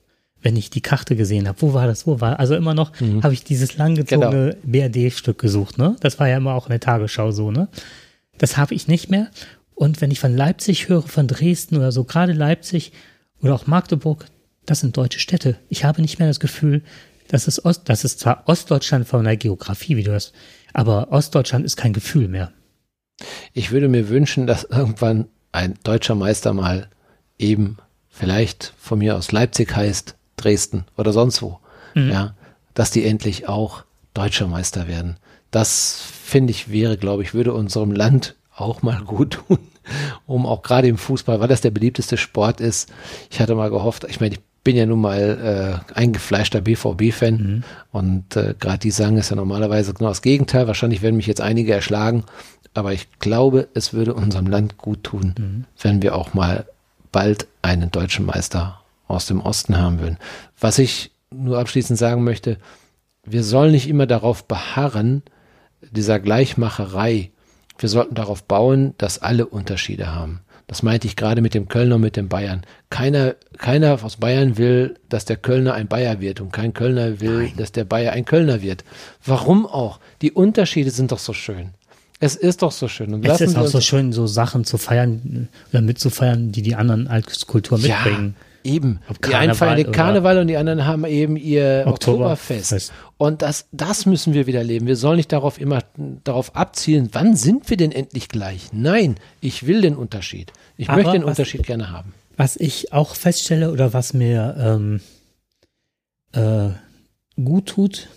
Wenn 0.44 0.56
ich 0.58 0.70
die 0.70 0.82
Karte 0.82 1.16
gesehen 1.16 1.48
habe, 1.48 1.62
wo 1.62 1.74
war 1.74 1.88
das, 1.88 2.06
wo 2.06 2.22
war, 2.22 2.40
also 2.40 2.56
immer 2.56 2.74
noch 2.74 2.92
habe 3.24 3.34
ich 3.34 3.44
dieses 3.44 3.78
langgezogene 3.78 4.58
BRD-Stück 4.64 5.40
gesucht, 5.40 5.78
ne? 5.78 5.96
Das 6.02 6.20
war 6.20 6.28
ja 6.28 6.38
immer 6.38 6.54
auch 6.54 6.68
in 6.68 6.72
der 6.72 6.82
Tagesschau 6.82 7.32
so, 7.32 7.50
ne? 7.50 7.70
Das 8.38 8.58
habe 8.58 8.76
ich 8.76 8.88
nicht 8.88 9.10
mehr. 9.10 9.30
Und 9.74 10.02
wenn 10.02 10.12
ich 10.12 10.20
von 10.20 10.36
Leipzig 10.36 10.90
höre, 10.90 11.04
von 11.04 11.28
Dresden 11.28 11.78
oder 11.78 11.92
so, 11.92 12.04
gerade 12.04 12.34
Leipzig 12.34 12.92
oder 13.42 13.56
auch 13.56 13.68
Magdeburg, 13.68 14.26
das 14.66 14.82
sind 14.82 14.96
deutsche 14.98 15.20
Städte. 15.20 15.58
Ich 15.70 15.84
habe 15.84 16.02
nicht 16.02 16.20
mehr 16.20 16.28
das 16.28 16.40
Gefühl, 16.40 16.84
dass 17.30 17.48
es 17.48 17.64
Ost, 17.64 17.84
das 17.86 18.04
ist 18.04 18.20
zwar 18.20 18.44
Ostdeutschland 18.48 19.08
von 19.08 19.24
der 19.24 19.38
Geografie, 19.38 19.96
wie 19.96 20.04
du 20.04 20.12
das, 20.12 20.34
aber 20.74 21.12
Ostdeutschland 21.12 21.66
ist 21.66 21.78
kein 21.78 21.94
Gefühl 21.94 22.28
mehr. 22.28 22.52
Ich 23.54 23.72
würde 23.72 23.88
mir 23.88 24.10
wünschen, 24.10 24.46
dass 24.46 24.66
irgendwann 24.66 25.28
ein 25.52 25.76
deutscher 25.84 26.16
Meister 26.16 26.54
mal 26.54 26.90
eben 27.40 27.78
vielleicht 28.10 28.74
von 28.78 29.00
mir 29.00 29.16
aus 29.16 29.32
Leipzig 29.32 29.76
heißt, 29.76 30.16
Dresden 30.38 30.86
oder 30.98 31.14
sonst 31.14 31.42
wo. 31.42 31.60
Ja, 32.10 32.34
dass 32.74 32.92
die 32.92 33.06
endlich 33.06 33.48
auch 33.48 33.84
deutscher 34.14 34.48
Meister 34.48 34.88
werden. 34.88 35.18
Das 35.52 36.02
finde 36.02 36.52
ich 36.52 36.72
wäre, 36.72 36.98
glaube 36.98 37.24
ich, 37.24 37.34
würde 37.34 37.54
unserem 37.54 37.92
Land 37.92 38.36
auch 38.56 38.82
mal 38.82 39.02
gut 39.04 39.40
tun, 39.48 39.60
um 40.26 40.46
auch 40.46 40.64
gerade 40.64 40.88
im 40.88 40.98
Fußball, 40.98 41.40
weil 41.40 41.48
das 41.48 41.62
der 41.62 41.72
beliebteste 41.72 42.18
Sport 42.18 42.62
ist. 42.62 42.92
Ich 43.30 43.40
hatte 43.40 43.56
mal 43.56 43.70
gehofft, 43.70 44.06
ich 44.10 44.20
meine, 44.20 44.36
ich 44.36 44.42
bin 44.64 44.76
ja 44.76 44.86
nun 44.86 45.02
mal 45.02 45.82
äh, 45.94 45.94
eingefleischter 45.94 46.62
BVB-Fan 46.62 47.64
und 47.92 48.36
äh, 48.36 48.56
gerade 48.60 48.80
die 48.80 48.92
sagen 48.92 49.18
es 49.18 49.30
ja 49.30 49.36
normalerweise 49.36 49.94
genau 49.94 50.10
das 50.10 50.22
Gegenteil. 50.22 50.68
Wahrscheinlich 50.68 51.02
werden 51.02 51.18
mich 51.18 51.28
jetzt 51.28 51.42
einige 51.42 51.74
erschlagen, 51.74 52.24
aber 52.74 52.94
ich 52.94 53.08
glaube, 53.20 53.68
es 53.74 53.94
würde 53.94 54.14
unserem 54.14 54.48
Land 54.48 54.78
gut 54.78 55.04
tun, 55.04 55.66
wenn 55.82 56.02
wir 56.02 56.16
auch 56.16 56.34
mal 56.34 56.66
bald 57.12 57.48
einen 57.62 57.92
deutschen 57.92 58.26
Meister 58.26 58.83
aus 59.14 59.28
dem 59.28 59.42
Osten 59.42 59.78
haben 59.78 60.00
würden. 60.00 60.18
Was 60.60 60.80
ich 60.80 61.12
nur 61.32 61.60
abschließend 61.60 61.98
sagen 61.98 62.24
möchte, 62.24 62.58
wir 63.26 63.44
sollen 63.44 63.72
nicht 63.72 63.88
immer 63.88 64.06
darauf 64.06 64.48
beharren, 64.48 65.24
dieser 65.92 66.20
Gleichmacherei. 66.20 67.32
Wir 67.78 67.90
sollten 67.90 68.16
darauf 68.16 68.44
bauen, 68.44 68.94
dass 68.98 69.20
alle 69.20 69.46
Unterschiede 69.48 70.14
haben. 70.14 70.42
Das 70.68 70.82
meinte 70.82 71.08
ich 71.08 71.16
gerade 71.16 71.42
mit 71.42 71.54
dem 71.54 71.68
Kölner 71.68 71.96
und 71.96 72.02
mit 72.02 72.16
dem 72.16 72.30
Bayern. 72.30 72.62
Keiner, 72.90 73.36
keiner 73.58 74.02
aus 74.04 74.18
Bayern 74.18 74.58
will, 74.58 74.96
dass 75.10 75.26
der 75.26 75.38
Kölner 75.38 75.74
ein 75.74 75.88
Bayer 75.88 76.22
wird 76.22 76.40
und 76.40 76.54
kein 76.54 76.74
Kölner 76.74 77.20
will, 77.20 77.52
dass 77.58 77.72
der 77.74 77.84
Bayer 77.84 78.14
ein 78.14 78.26
Kölner 78.26 78.62
wird. 78.62 78.84
Warum 79.26 79.66
auch? 79.66 80.00
Die 80.22 80.32
Unterschiede 80.32 80.90
sind 80.92 81.12
doch 81.12 81.20
so 81.20 81.34
schön. 81.34 81.72
Es 82.20 82.36
ist 82.36 82.62
doch 82.62 82.72
so 82.72 82.88
schön. 82.88 83.14
Und 83.14 83.28
Es 83.28 83.42
ist 83.42 83.58
auch 83.58 83.68
so 83.68 83.82
schön, 83.82 84.14
so 84.14 84.28
Sachen 84.28 84.64
zu 84.64 84.78
feiern 84.78 85.50
oder 85.72 85.82
mitzufeiern, 85.82 86.54
die 86.54 86.62
die 86.62 86.76
anderen 86.76 87.08
als 87.10 87.46
Kultur 87.48 87.78
mitbringen. 87.78 88.36
Ja, 88.38 88.53
eben. 88.64 89.00
Die 89.28 89.34
einen 89.36 89.56
feiern 89.56 89.78
den 89.78 89.92
Karneval 89.92 90.38
und 90.40 90.48
die 90.48 90.58
anderen 90.58 90.86
haben 90.86 91.06
eben 91.06 91.36
ihr 91.38 91.84
Oktoberfest. 91.88 92.74
Oktoberfest. 92.74 92.94
Und 93.18 93.42
das, 93.42 93.68
das 93.72 94.06
müssen 94.06 94.34
wir 94.34 94.48
wieder 94.48 94.64
leben. 94.64 94.88
Wir 94.88 94.96
sollen 94.96 95.18
nicht 95.18 95.32
darauf 95.32 95.60
immer 95.60 95.84
darauf 96.24 96.56
abzielen, 96.56 97.10
wann 97.14 97.36
sind 97.36 97.70
wir 97.70 97.78
denn 97.78 97.92
endlich 97.92 98.30
gleich? 98.30 98.70
Nein, 98.74 99.16
ich 99.42 99.66
will 99.68 99.82
den 99.82 99.96
Unterschied. 99.96 100.52
Ich 100.78 100.90
Aber 100.90 100.98
möchte 100.98 101.14
den 101.14 101.24
was- 101.24 101.30
Unterschied 101.38 101.64
gerne 101.66 101.90
haben. 101.92 102.14
Was 102.36 102.56
ich 102.58 102.92
auch 102.94 103.14
feststelle 103.16 103.72
oder 103.72 103.94
was 103.94 104.14
mir 104.14 104.56
ähm, 104.58 105.02
äh, 106.32 106.70
gut 107.42 107.68
tut 107.68 108.08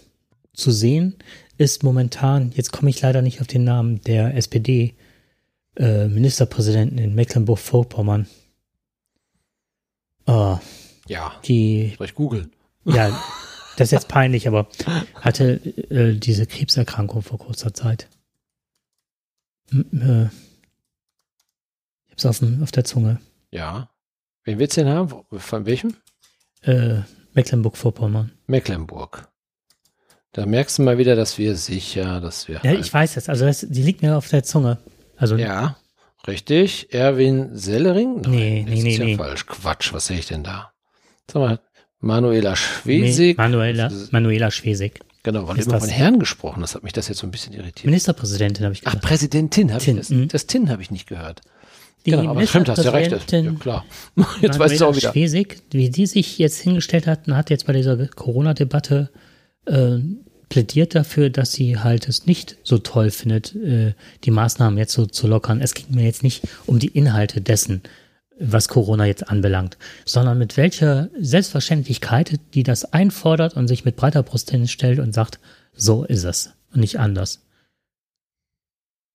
zu 0.55 0.71
sehen, 0.71 1.17
ist 1.59 1.83
momentan, 1.83 2.51
jetzt 2.55 2.73
komme 2.73 2.89
ich 2.91 3.01
leider 3.03 3.21
nicht 3.23 3.41
auf 3.43 3.47
den 3.47 3.65
Namen, 3.65 4.01
der 4.03 4.35
SPD-Ministerpräsidenten 4.37 6.99
in 6.99 7.15
Mecklenburg-Vorpommern. 7.15 8.27
Ah, 10.27 10.61
Ja. 11.09 11.33
die, 11.45 11.95
Soll 11.99 12.07
ich 12.07 12.15
googeln? 12.15 12.53
ja, 12.85 13.09
das 13.77 13.89
ist 13.89 13.93
jetzt 13.93 14.09
peinlich, 14.09 14.49
aber 14.49 14.69
hatte 15.15 15.55
äh, 15.91 16.15
diese 16.19 16.47
Krebserkrankung 16.47 17.23
vor 17.23 17.39
kurzer 17.39 17.73
Zeit. 17.75 18.09
M 19.71 19.85
äh, 19.93 20.25
ich 22.07 22.13
hab's 22.13 22.27
auf, 22.27 22.39
dem, 22.39 22.63
auf 22.63 22.71
der 22.73 22.85
Zunge. 22.85 23.21
Ja. 23.51 23.91
Wen 24.45 24.59
willst 24.59 24.77
du 24.77 24.85
denn 24.85 24.93
haben? 24.93 25.13
Von 25.39 25.67
welchem? 25.67 25.95
Äh, 26.63 27.01
Mecklenburg-Vorpommern. 27.35 28.33
Mecklenburg. 28.47 29.29
Da 30.33 30.47
merkst 30.47 30.79
du 30.79 30.83
mal 30.83 30.99
wieder, 30.99 31.17
dass 31.17 31.37
wir 31.39 31.57
sicher, 31.57 32.21
dass 32.21 32.49
wir. 32.49 32.61
Ja, 32.63 32.73
ich 32.73 32.93
weiß 32.93 33.15
das. 33.15 33.29
Also 33.29 33.45
das, 33.47 33.61
die 33.69 33.83
liegt 33.83 34.03
mir 34.03 34.17
auf 34.17 34.29
der 34.29 34.43
Zunge. 34.45 34.79
Also 35.17 35.37
ja, 35.37 35.77
richtig. 36.29 36.93
Erwin 36.93 37.51
Sellering? 37.57 38.21
Nein, 38.23 38.31
Nee, 38.31 38.65
das 38.69 38.71
nee, 38.71 38.79
ist 38.79 38.85
nee, 38.85 38.97
ja 38.99 39.05
nee. 39.05 39.17
falsch. 39.17 39.47
Quatsch, 39.47 39.93
was 39.93 40.07
sehe 40.07 40.19
ich 40.19 40.27
denn 40.27 40.43
da? 40.45 40.73
Sag 41.31 41.41
mal, 41.41 41.61
Manuela 42.01 42.51
nee, 42.51 42.57
Schwesig. 42.57 43.39
Manuela, 43.39 43.85
Das 43.85 43.95
ist- 43.95 44.13
Manuela 44.13 44.51
Schwesig. 44.51 45.01
Genau, 45.23 45.49
weil 45.49 45.59
Ist 45.59 45.67
immer 45.67 45.75
das- 45.77 45.85
von 45.87 45.93
Herrn 45.93 46.19
gesprochen 46.21 46.63
hast, 46.63 46.75
hat 46.77 46.85
mich 46.85 46.93
das 46.93 47.09
jetzt 47.09 47.19
so 47.19 47.27
ein 47.27 47.31
bisschen 47.33 47.53
irritiert. 47.53 47.87
Ministerpräsidentin 47.87 48.65
habe 48.65 48.75
ich 48.75 48.83
Ach, 48.85 48.93
gesagt. 48.93 49.05
Präsidentin, 49.07 49.73
hab 49.73 49.81
Tin, 49.81 49.97
ich 49.97 50.01
das, 50.03 50.11
mhm. 50.11 50.29
das 50.29 50.47
Tin 50.47 50.71
habe 50.71 50.83
ich 50.83 50.91
nicht 50.93 51.09
gehört. 51.09 51.41
Die 52.05 52.13
genau, 52.13 52.31
aber 52.31 52.47
stimmt, 52.47 52.69
hast 52.69 52.85
du 52.85 52.93
recht. 52.93 53.11
Das, 53.11 53.25
ja, 53.33 53.43
klar. 53.59 53.85
Jetzt 54.41 54.59
weißt 54.61 54.81
du 54.81 54.87
auch 54.87 54.95
wieder. 54.95 55.11
Schwesig, 55.11 55.63
wie 55.73 55.91
die 55.91 56.07
sich 56.07 56.39
jetzt 56.39 56.61
hingestellt 56.61 57.09
hat, 57.09 57.27
hat 57.27 57.51
jetzt 57.51 57.67
bei 57.67 57.73
dieser 57.73 57.97
Corona-Debatte 58.07 59.11
äh, 59.67 59.97
plädiert 60.49 60.95
dafür, 60.95 61.31
dass 61.31 61.53
sie 61.53 61.79
halt 61.79 62.09
es 62.09 62.27
nicht 62.27 62.57
so 62.63 62.79
toll 62.79 63.11
findet, 63.11 63.55
äh, 63.57 63.95
die 64.25 64.31
Maßnahmen 64.31 64.79
jetzt 64.79 64.93
so 64.93 65.07
zu 65.07 65.27
lockern. 65.27 65.61
Es 65.61 65.75
ging 65.75 65.87
mir 65.95 66.05
jetzt 66.05 66.23
nicht 66.23 66.43
um 66.67 66.79
die 66.79 66.89
Inhalte 66.89 67.41
dessen, 67.41 67.83
was 68.39 68.69
Corona 68.69 69.07
jetzt 69.07 69.29
anbelangt, 69.29 69.79
sondern 70.05 70.39
mit 70.39 70.57
welcher 70.57 71.09
Selbstverständlichkeit 71.19 72.39
die 72.55 72.63
das 72.63 72.93
einfordert 72.93 73.55
und 73.57 73.67
sich 73.67 73.85
mit 73.85 73.97
breiter 73.97 74.23
Brust 74.23 74.51
hinstellt 74.51 74.99
und 74.99 75.13
sagt, 75.15 75.39
so 75.73 76.05
ist 76.05 76.25
es 76.25 76.53
und 76.73 76.81
nicht 76.81 76.99
anders. 76.99 77.41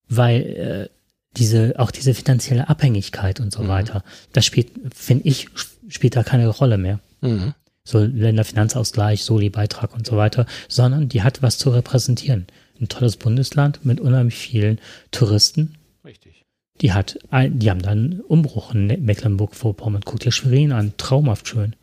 Weil 0.10 0.42
äh, 0.42 0.90
diese, 1.38 1.76
auch 1.78 1.92
diese 1.92 2.14
finanzielle 2.14 2.68
Abhängigkeit 2.68 3.40
und 3.40 3.54
so 3.54 3.64
Mhm. 3.64 3.68
weiter, 3.70 4.04
das 4.34 4.46
spielt, 4.46 4.72
finde 4.94 5.28
ich, 5.28 5.48
spielt 5.88 6.16
da 6.16 6.24
keine 6.24 6.48
Rolle 6.50 6.78
mehr. 6.78 7.00
Mhm. 7.22 7.54
So 7.92 8.00
Länderfinanzausgleich, 8.00 9.24
Soli-Beitrag 9.24 9.94
und 9.94 10.08
so 10.08 10.16
weiter, 10.16 10.46
sondern 10.70 11.10
die 11.10 11.24
hat 11.24 11.42
was 11.42 11.58
zu 11.58 11.72
repräsentieren. 11.72 12.48
Ein 12.80 12.88
tolles 12.88 13.18
Bundesland 13.18 13.86
mit 13.86 14.00
unheimlich 14.00 14.36
vielen 14.36 14.80
Touristen. 15.12 15.76
Richtig. 16.06 16.46
Die 16.80 16.94
hat, 16.94 17.20
ein, 17.30 17.60
die 17.60 17.70
haben 17.70 17.82
dann 17.82 18.22
Umbruch 18.22 18.74
in 18.74 18.88
Mecklenburg-Vorpommern. 18.88 20.04
Guck 20.06 20.22
dir 20.22 20.32
Schwerin 20.32 20.72
an, 20.72 20.94
traumhaft 20.96 21.50
schön. 21.50 21.76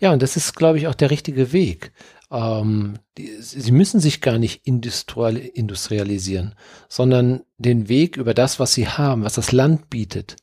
Ja, 0.00 0.12
und 0.12 0.20
das 0.20 0.36
ist, 0.36 0.54
glaube 0.56 0.78
ich, 0.78 0.88
auch 0.88 0.96
der 0.96 1.10
richtige 1.10 1.52
Weg. 1.52 1.92
Ähm, 2.32 2.94
die, 3.16 3.30
sie 3.40 3.72
müssen 3.72 4.00
sich 4.00 4.20
gar 4.20 4.38
nicht 4.38 4.66
industrial, 4.66 5.36
industrialisieren, 5.36 6.54
sondern 6.88 7.42
den 7.58 7.88
Weg 7.88 8.16
über 8.16 8.34
das, 8.34 8.58
was 8.58 8.74
sie 8.74 8.88
haben, 8.88 9.22
was 9.22 9.34
das 9.34 9.52
Land 9.52 9.90
bietet. 9.90 10.36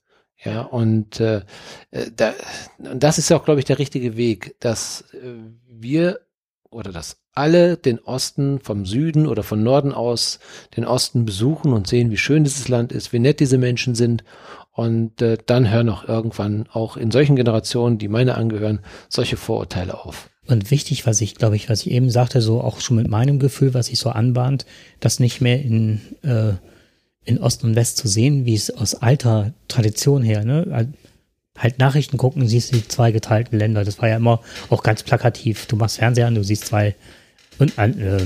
Ja, 0.44 0.62
und 0.62 1.20
äh, 1.20 1.42
äh, 1.92 2.12
da, 2.16 2.34
das 2.78 3.18
ist 3.18 3.30
ja 3.30 3.38
auch, 3.38 3.44
glaube 3.44 3.60
ich, 3.60 3.66
der 3.66 3.80
richtige 3.80 4.16
Weg, 4.16 4.56
dass 4.60 5.02
äh, 5.14 5.36
wir 5.68 6.22
oder 6.72 6.92
dass 6.92 7.18
alle 7.34 7.78
den 7.78 8.00
Osten 8.00 8.60
vom 8.60 8.86
Süden 8.86 9.28
oder 9.28 9.44
von 9.44 9.64
Norden 9.64 9.94
aus 9.94 10.40
den 10.76 10.86
Osten 10.86 11.26
besuchen 11.26 11.74
und 11.74 11.88
sehen, 11.88 12.12
wie 12.12 12.18
schön 12.18 12.44
dieses 12.44 12.68
Land 12.68 12.92
ist, 12.92 13.12
wie 13.12 13.20
nett 13.20 13.40
diese 13.40 13.58
Menschen 13.58 13.96
sind. 13.96 14.24
Und 14.72 15.22
äh, 15.22 15.38
dann 15.46 15.70
hören 15.70 15.90
auch 15.90 16.08
irgendwann 16.08 16.68
auch 16.72 16.96
in 16.96 17.12
solchen 17.12 17.36
Generationen, 17.36 17.98
die 17.98 18.08
meine 18.08 18.36
angehören, 18.36 18.80
solche 19.10 19.36
Vorurteile 19.36 20.06
auf. 20.06 20.30
Und 20.48 20.72
wichtig, 20.72 21.06
was 21.06 21.22
ich, 21.22 21.36
glaube 21.36 21.56
ich, 21.56 21.70
was 21.70 21.82
ich 21.82 21.92
eben 21.92 22.10
sagte, 22.10 22.42
so 22.42 22.62
auch 22.62 22.80
schon 22.80 22.98
mit 22.98 23.08
meinem 23.08 23.40
Gefühl, 23.40 23.74
was 23.74 23.88
sich 23.88 24.00
so 24.00 24.10
anbahnt, 24.10 24.66
das 25.00 25.20
nicht 25.20 25.42
mehr 25.42 25.62
in, 25.62 26.02
äh, 26.24 26.54
in 27.26 27.38
Ost 27.38 27.64
und 27.64 27.76
West 27.76 27.98
zu 27.98 28.08
sehen, 28.08 28.46
wie 28.46 28.56
es 28.56 28.72
aus 28.72 28.96
alter 28.96 29.54
Tradition 29.68 30.24
her, 30.24 30.44
ne? 30.44 30.92
Halt 31.58 31.78
Nachrichten 31.78 32.18
gucken, 32.18 32.48
siehst 32.48 32.74
die 32.74 32.88
zwei 32.88 33.12
geteilten 33.12 33.60
Länder. 33.60 33.84
Das 33.84 34.00
war 34.00 34.08
ja 34.08 34.16
immer 34.16 34.42
auch 34.70 34.82
ganz 34.82 35.04
plakativ. 35.04 35.66
Du 35.66 35.76
machst 35.76 35.98
Fernseher 35.98 36.28
an, 36.28 36.36
du 36.36 36.44
siehst 36.44 36.66
zwei 36.66 36.96
un, 37.60 37.68
äh, 37.78 38.26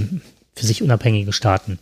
für 0.56 0.66
sich 0.66 0.84
unabhängige 0.84 1.34
Staaten. 1.34 1.80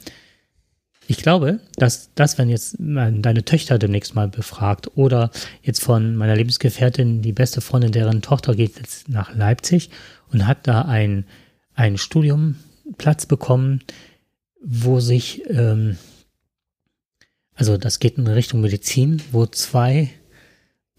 Ich 1.08 1.18
glaube, 1.18 1.60
dass 1.76 2.12
das, 2.16 2.38
wenn 2.38 2.48
jetzt 2.48 2.78
deine 2.80 3.44
Töchter 3.44 3.78
demnächst 3.78 4.16
mal 4.16 4.30
befragt 4.30 4.92
oder 4.96 5.32
jetzt 5.62 5.82
von 5.82 6.16
meiner 6.16 6.38
Lebensgefährtin, 6.38 7.22
die 7.22 7.34
beste 7.34 7.60
Freundin, 7.60 7.92
deren 7.92 8.22
Tochter 8.22 8.56
geht 8.56 8.78
jetzt 8.78 9.10
nach 9.10 9.36
Leipzig 9.36 9.90
und 10.32 10.48
hat 10.48 10.68
da 10.68 10.84
ein, 10.84 11.26
ein 11.74 11.98
Studiumplatz 11.98 13.26
bekommen, 13.26 13.82
wo 14.64 15.02
sich, 15.02 15.44
ähm, 15.50 15.98
also 17.56 17.78
das 17.78 18.00
geht 18.00 18.18
in 18.18 18.28
Richtung 18.28 18.62
Medizin, 18.62 19.22
wo 19.32 19.46
zwei 19.46 20.10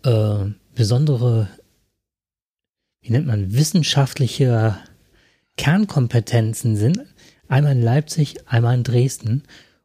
äh, 0.05 0.45
besondere, 0.75 1.49
wie 3.01 3.11
nennt 3.11 3.27
man, 3.27 3.53
wissenschaftliche 3.53 4.77
Kernkompetenzen 5.57 6.77
sind. 6.77 7.01
Einmal 7.49 7.73
in 7.73 7.83
Leipzig, 7.83 8.49
einmal 8.49 8.75
in 8.75 8.85
Dresden. 8.85 9.43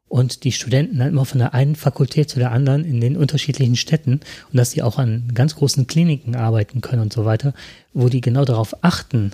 Und 0.10 0.46
die 0.46 0.54
Studenten 0.54 1.00
dann 1.00 1.10
immer 1.10 1.26
von 1.26 1.40
der 1.40 1.54
einen 1.54 1.76
Fakultät 1.76 2.30
zu 2.30 2.40
der 2.40 2.54
anderen 2.54 2.86
in 2.86 3.02
den 3.02 3.18
unterschiedlichen 3.18 3.76
Städten 3.76 4.22
und 4.52 4.58
dass 4.58 4.72
sie 4.72 4.82
auch 4.82 4.98
an 4.98 5.34
ganz 5.34 5.56
großen 5.56 5.86
Kliniken 5.86 6.34
arbeiten 6.38 6.80
können 6.80 7.02
und 7.02 7.12
so 7.12 7.26
weiter, 7.26 7.54
wo 7.94 8.08
die 8.08 8.22
genau 8.22 8.46
darauf 8.46 8.86
achten, 8.86 9.32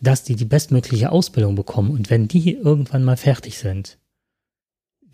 dass 0.00 0.24
die 0.24 0.36
die 0.36 0.46
bestmögliche 0.46 1.12
Ausbildung 1.12 1.54
bekommen. 1.54 1.90
Und 1.90 2.08
wenn 2.08 2.28
die 2.28 2.54
irgendwann 2.54 3.04
mal 3.04 3.18
fertig 3.18 3.58
sind, 3.58 3.98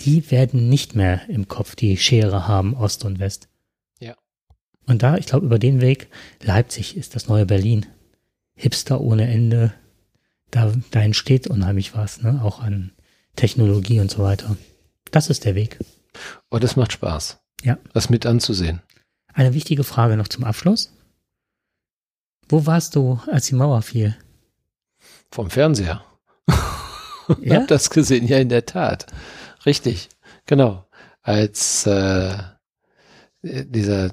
die 0.01 0.31
werden 0.31 0.69
nicht 0.69 0.95
mehr 0.95 1.29
im 1.29 1.49
Kopf 1.49 1.75
die 1.75 1.97
Schere 1.97 2.47
haben, 2.49 2.75
Ost 2.75 3.05
und 3.05 3.19
West. 3.19 3.49
Ja. 3.99 4.15
Und 4.87 5.03
da, 5.03 5.17
ich 5.17 5.27
glaube, 5.27 5.47
über 5.47 5.59
den 5.59 5.81
Weg, 5.81 6.09
Leipzig 6.43 6.97
ist 6.97 7.15
das 7.15 7.29
neue 7.29 7.47
Berlin. 7.47 7.87
Hipster 8.55 9.01
ohne 9.01 9.29
Ende. 9.29 9.73
Da, 10.51 10.73
da 10.91 11.01
entsteht 11.01 11.47
unheimlich 11.49 11.95
was, 11.95 12.23
ne? 12.23 12.41
Auch 12.43 12.61
an 12.61 12.93
Technologie 13.35 14.01
und 14.01 14.11
so 14.11 14.23
weiter. 14.23 14.57
Das 15.11 15.29
ist 15.29 15.45
der 15.45 15.55
Weg. 15.55 15.79
Und 16.49 16.65
es 16.65 16.77
macht 16.77 16.93
Spaß. 16.93 17.39
Ja. 17.63 17.79
Das 17.93 18.09
mit 18.09 18.27
anzusehen. 18.27 18.81
Eine 19.33 19.55
wichtige 19.55 19.85
Frage 19.85 20.17
noch 20.17 20.29
zum 20.29 20.45
Abschluss. 20.45 20.93
Wo 22.49 22.65
warst 22.65 22.95
du, 22.95 23.21
als 23.31 23.47
die 23.47 23.55
Mauer 23.55 23.83
fiel? 23.83 24.17
Vom 25.31 25.51
Fernseher. 25.51 26.05
Ja? 27.41 27.57
Hab 27.57 27.67
das 27.67 27.91
gesehen, 27.91 28.29
ja, 28.29 28.39
in 28.39 28.49
der 28.49 28.67
Tat. 28.67 29.07
Richtig. 29.67 30.09
Genau. 30.47 30.87
Als 31.23 31.87
äh, 31.87 32.35
dieser, 33.43 34.13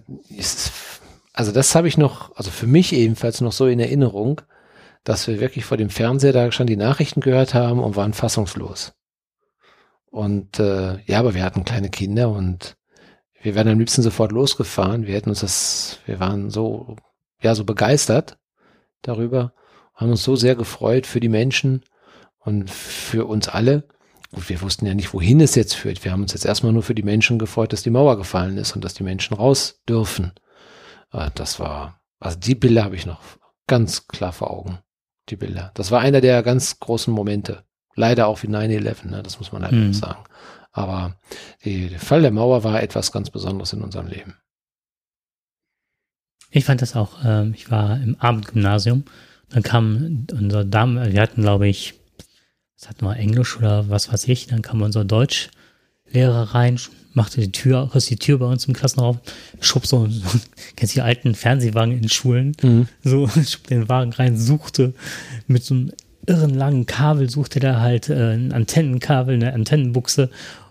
also 1.32 1.52
das 1.52 1.76
habe 1.76 1.88
ich 1.88 1.98
noch, 1.98 2.36
also 2.36 2.50
für 2.50 2.68
mich 2.68 2.94
ebenfalls 2.94 3.40
noch 3.40 3.52
so 3.52 3.68
in 3.68 3.80
Erinnerung, 3.80 4.42
dass 5.04 5.28
wir 5.28 5.40
wirklich 5.40 5.66
vor 5.66 5.78
dem 5.78 5.90
Fernseher 5.90 6.34
da 6.34 6.52
schon 6.52 6.68
die 6.68 6.76
Nachrichten 6.76 7.22
gehört 7.22 7.54
haben 7.54 7.80
und 7.80 7.96
waren 7.96 8.14
fassungslos. 8.14 8.94
Und 10.10 10.60
äh, 10.60 11.00
ja, 11.06 11.20
aber 11.20 11.34
wir 11.34 11.44
hatten 11.44 11.66
kleine 11.66 11.90
Kinder 11.90 12.30
und 12.30 12.78
wir 13.42 13.56
wären 13.56 13.68
am 13.68 13.80
liebsten 13.80 14.02
sofort 14.02 14.32
losgefahren. 14.32 15.06
Wir 15.06 15.16
hätten 15.16 15.30
uns 15.30 15.42
das, 15.42 16.00
wir 16.06 16.20
waren 16.20 16.50
so, 16.50 16.96
ja, 17.42 17.56
so 17.56 17.66
begeistert 17.66 18.38
darüber, 19.02 19.54
haben 19.96 20.12
uns 20.12 20.24
so 20.24 20.36
sehr 20.36 20.56
gefreut 20.56 21.06
für 21.06 21.20
die 21.20 21.30
Menschen 21.30 21.84
und 22.40 22.70
für 22.70 23.26
uns 23.26 23.50
alle. 23.50 23.88
Gut, 24.34 24.50
wir 24.50 24.62
wussten 24.62 24.86
ja 24.88 24.94
nicht, 24.96 25.14
wohin 25.14 25.40
es 25.42 25.54
jetzt 25.56 25.76
führt. 25.76 26.04
Wir 26.04 26.12
haben 26.12 26.24
uns 26.24 26.34
jetzt 26.34 26.46
erstmal 26.46 26.74
nur 26.74 26.82
für 26.84 26.96
die 26.96 27.04
Menschen 27.04 27.38
gefreut, 27.38 27.72
dass 27.72 27.84
die 27.84 27.92
Mauer 27.92 28.18
gefallen 28.18 28.58
ist 28.58 28.76
und 28.76 28.84
dass 28.84 28.96
die 28.96 29.04
Menschen 29.04 29.36
raus 29.36 29.82
dürfen. 29.88 30.32
Äh, 31.12 31.30
Das 31.36 31.60
war, 31.60 32.02
also 32.20 32.40
die 32.40 32.56
Bilder 32.56 32.84
habe 32.84 32.96
ich 32.96 33.06
noch 33.06 33.22
ganz 33.68 34.08
klar 34.08 34.34
vor 34.34 34.50
Augen. 34.52 34.80
Die 35.30 35.36
Bilder. 35.36 35.72
Das 35.76 35.92
war 35.92 36.02
einer 36.02 36.20
der 36.20 36.42
ganz 36.44 36.80
großen 36.80 37.14
Momente. 37.14 37.64
Leider 37.96 38.28
auch 38.28 38.42
wie 38.44 38.48
9-11, 38.48 39.08
ne? 39.08 39.22
das 39.24 39.38
muss 39.40 39.52
man 39.52 39.64
halt 39.64 39.74
Mhm. 39.74 39.94
sagen. 39.94 40.24
Aber 40.72 41.16
die, 41.64 41.90
der 41.90 42.00
Fall 42.00 42.24
der 42.24 42.32
Mauer 42.32 42.64
war 42.64 42.82
etwas 42.82 43.12
ganz 43.12 43.30
Besonderes 43.30 43.72
in 43.74 43.84
unserem 43.84 44.08
Leben. 44.08 44.36
Ich 46.50 46.66
fand 46.66 46.82
das 46.82 46.96
auch, 46.96 47.24
ähm, 47.24 47.54
ich 47.56 47.70
war 47.72 47.98
im 48.02 48.16
Abendgymnasium, 48.20 49.06
dann 49.50 49.62
kam 49.64 50.26
unser 50.32 50.66
Dame, 50.66 51.12
wir 51.14 51.22
hatten 51.22 51.42
glaube 51.44 51.68
ich, 51.68 51.94
was 52.84 52.90
hatten 52.90 53.06
wir, 53.06 53.16
Englisch 53.16 53.58
oder 53.58 53.90
was 53.90 54.12
weiß 54.12 54.28
ich, 54.28 54.48
dann 54.48 54.62
kam 54.62 54.82
unser 54.82 55.06
Deutschlehrer 55.06 56.54
rein, 56.54 56.78
machte 57.14 57.40
die 57.40 57.52
Tür, 57.52 57.92
riss 57.96 58.08
die 58.08 58.18
Tür 58.18 58.40
bei 58.40 58.46
uns 58.46 58.66
im 58.66 58.74
Klassenraum, 58.74 59.20
schob 59.62 59.88
so, 59.88 60.08
so 60.08 60.22
kennst 60.76 60.94
du 60.94 60.98
die 61.00 61.02
alten 61.02 61.34
Fernsehwagen 61.34 61.98
in 61.98 62.10
Schulen, 62.10 62.56
so, 63.04 63.28
schob 63.48 63.68
den 63.68 63.88
Wagen 63.88 64.12
rein, 64.12 64.38
suchte 64.38 64.94
mit 65.48 65.64
so 65.64 65.76
einem 65.76 65.92
irren 66.26 66.54
langen 66.54 66.86
Kabel, 66.86 67.30
suchte 67.30 67.62
der 67.62 67.80
halt 67.80 68.10
äh, 68.10 68.34
ein 68.34 68.52
Antennenkabel, 68.52 69.36
eine 69.36 69.54
Antennenbuchse. 69.54 70.30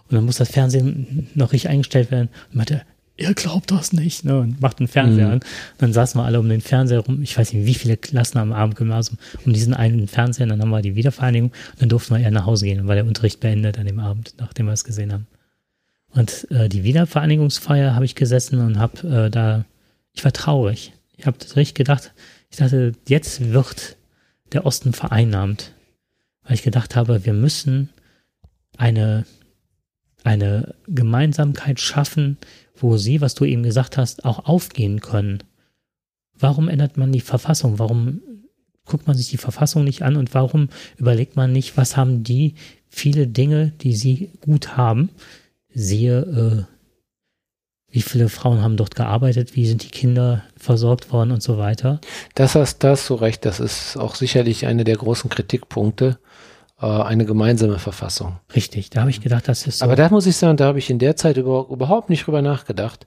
Und 0.09 0.17
dann 0.17 0.25
muss 0.25 0.37
das 0.37 0.51
Fernsehen 0.51 1.29
noch 1.35 1.53
richtig 1.53 1.71
eingestellt 1.71 2.11
werden. 2.11 2.29
Und 2.51 2.57
meinte, 2.57 2.83
ihr 3.23 3.35
glaubt 3.35 3.71
das 3.71 3.93
nicht, 3.93 4.25
ne? 4.25 4.39
Und 4.41 4.61
macht 4.61 4.81
den 4.81 4.89
Fernseher 4.89 5.27
Mhm. 5.27 5.33
an. 5.35 5.41
Dann 5.79 5.93
saßen 5.93 6.21
wir 6.21 6.25
alle 6.25 6.41
um 6.41 6.49
den 6.49 6.61
Fernseher 6.61 7.01
rum. 7.01 7.23
Ich 7.23 7.37
weiß 7.39 7.53
nicht, 7.53 7.67
wie 7.67 7.75
viele 7.75 7.97
Klassen 7.97 8.39
am 8.39 8.53
Abendgymnasium 8.53 9.19
um 9.45 9.53
diesen 9.53 9.75
einen 9.75 10.09
Fernseher. 10.09 10.47
Dann 10.47 10.61
haben 10.61 10.71
wir 10.71 10.83
die 10.83 10.95
Wiedervereinigung 10.97 11.51
und 11.51 11.83
dann 11.83 11.89
durften 11.89 12.15
wir 12.15 12.21
eher 12.21 12.31
nach 12.31 12.47
Hause 12.47 12.67
gehen. 12.67 12.79
Dann 12.79 12.89
war 12.89 12.95
der 12.95 13.07
Unterricht 13.07 13.41
beendet 13.41 13.79
an 13.79 13.87
dem 13.87 13.99
Abend, 14.01 14.35
nachdem 14.39 14.67
wir 14.67 14.73
es 14.73 14.85
gesehen 14.85 15.13
haben. 15.13 15.27
Und 16.11 16.47
äh, 16.51 16.69
die 16.69 16.85
Wiedervereinigungsfeier 16.85 17.95
habe 17.95 18.05
ich 18.05 18.15
gesessen 18.15 18.61
und 18.61 18.79
habe 18.79 19.09
äh, 19.27 19.31
da, 19.31 19.65
ich 20.13 20.25
war 20.25 20.33
traurig. 20.33 20.93
Ich 21.17 21.27
habe 21.27 21.39
das 21.39 21.57
richtig 21.57 21.75
gedacht. 21.75 22.13
Ich 22.51 22.59
dachte, 22.59 22.93
jetzt 23.09 23.53
wird 23.53 23.97
der 24.53 24.67
Osten 24.67 24.93
vereinnahmt. 24.93 25.73
Weil 26.45 26.55
ich 26.55 26.63
gedacht 26.63 26.97
habe, 26.97 27.25
wir 27.25 27.33
müssen 27.33 27.89
eine, 28.77 29.25
eine 30.25 30.75
Gemeinsamkeit 30.89 31.81
schaffen, 31.81 32.37
wo 32.83 32.97
sie, 32.97 33.21
was 33.21 33.35
du 33.35 33.45
eben 33.45 33.63
gesagt 33.63 33.97
hast, 33.97 34.25
auch 34.25 34.47
aufgehen 34.47 35.01
können. 35.01 35.43
Warum 36.39 36.69
ändert 36.69 36.97
man 36.97 37.13
die 37.13 37.21
Verfassung? 37.21 37.79
Warum 37.79 38.21
guckt 38.85 39.07
man 39.07 39.17
sich 39.17 39.29
die 39.29 39.37
Verfassung 39.37 39.85
nicht 39.85 40.03
an 40.03 40.17
und 40.17 40.35
warum 40.35 40.69
überlegt 40.97 41.37
man 41.37 41.53
nicht, 41.53 41.77
was 41.77 41.97
haben 41.97 42.25
die 42.25 42.55
viele 42.89 43.27
Dinge, 43.27 43.73
die 43.81 43.95
sie 43.95 44.31
gut 44.41 44.77
haben? 44.77 45.11
Siehe, 45.73 46.67
äh, 46.69 46.73
wie 47.93 48.03
viele 48.03 48.29
Frauen 48.29 48.63
haben 48.63 48.77
dort 48.77 48.97
gearbeitet, 48.97 49.55
wie 49.55 49.67
sind 49.67 49.85
die 49.85 49.91
Kinder 49.91 50.43
versorgt 50.57 51.13
worden 51.13 51.31
und 51.31 51.43
so 51.43 51.59
weiter. 51.59 52.01
Das 52.35 52.55
hast 52.55 52.83
so 52.83 53.15
recht, 53.15 53.45
das 53.45 53.61
ist 53.61 53.97
auch 53.97 54.15
sicherlich 54.15 54.67
einer 54.67 54.85
der 54.85 54.97
großen 54.97 55.31
Kritikpunkte, 55.31 56.19
äh, 56.83 56.87
eine 56.87 57.25
gemeinsame 57.25 57.79
Verfassung. 57.79 58.41
Richtig, 58.55 58.91
da 58.91 59.03
habe 59.03 59.11
ich 59.11 59.21
gedacht, 59.21 59.47
das 59.49 59.67
ist 59.67 59.79
so. 59.79 59.85
Aber 59.85 59.97
da 59.97 60.09
muss 60.11 60.27
ich 60.27 60.37
sagen, 60.37 60.57
da 60.57 60.67
habe 60.67 60.81
ich 60.81 60.91
in 60.91 60.99
der 60.99 61.17
Zeit 61.17 61.37
über, 61.37 61.69
überhaupt 61.71 62.11
nicht 62.11 62.27
drüber 62.27 62.43
nachgedacht. 62.43 63.07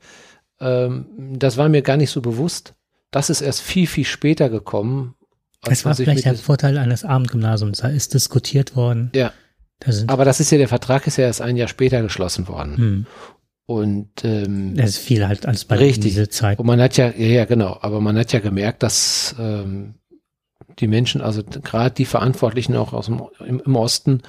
Ähm, 0.61 1.05
das 1.37 1.57
war 1.57 1.67
mir 1.67 1.81
gar 1.81 1.97
nicht 1.97 2.09
so 2.09 2.21
bewusst. 2.21 2.73
Das 3.11 3.29
ist 3.29 3.41
erst 3.41 3.61
viel, 3.61 3.85
viel 3.85 4.05
später 4.05 4.49
gekommen. 4.49 5.15
Es 5.67 5.83
war 5.83 5.95
vielleicht 5.95 6.25
der 6.25 6.35
Vorteil 6.35 6.77
eines 6.77 7.03
Abendgymnasiums, 7.03 7.79
da 7.79 7.89
ist 7.89 8.13
diskutiert 8.13 8.75
worden. 8.75 9.11
Ja. 9.15 9.33
Da 9.79 9.91
Aber 10.07 10.23
das 10.23 10.39
ist 10.39 10.51
ja, 10.51 10.57
der 10.57 10.67
Vertrag 10.67 11.05
ist 11.07 11.17
ja 11.17 11.25
erst 11.25 11.41
ein 11.41 11.57
Jahr 11.57 11.67
später 11.67 12.01
geschlossen 12.01 12.47
worden. 12.47 12.77
Hm. 12.77 13.05
Und 13.65 14.23
ähm, 14.23 14.77
ist 14.77 14.99
viel 14.99 15.27
halt 15.27 15.47
als 15.47 15.65
bei 15.65 15.77
richtig. 15.77 16.03
diese 16.03 16.29
Zeit. 16.29 16.59
Und 16.59 16.67
man 16.67 16.79
hat 16.79 16.97
ja, 16.97 17.07
ja, 17.09 17.27
ja, 17.27 17.45
genau, 17.45 17.77
aber 17.81 17.99
man 17.99 18.17
hat 18.17 18.31
ja 18.31 18.39
gemerkt, 18.39 18.83
dass 18.83 19.35
ähm, 19.39 19.95
die 20.79 20.87
Menschen, 20.87 21.21
also 21.21 21.43
gerade 21.43 21.95
die 21.95 22.05
Verantwortlichen 22.05 22.75
auch 22.75 22.93
aus 22.93 23.07
dem 23.07 23.21
im, 23.45 23.61
im 23.65 23.75
Osten, 23.75 24.21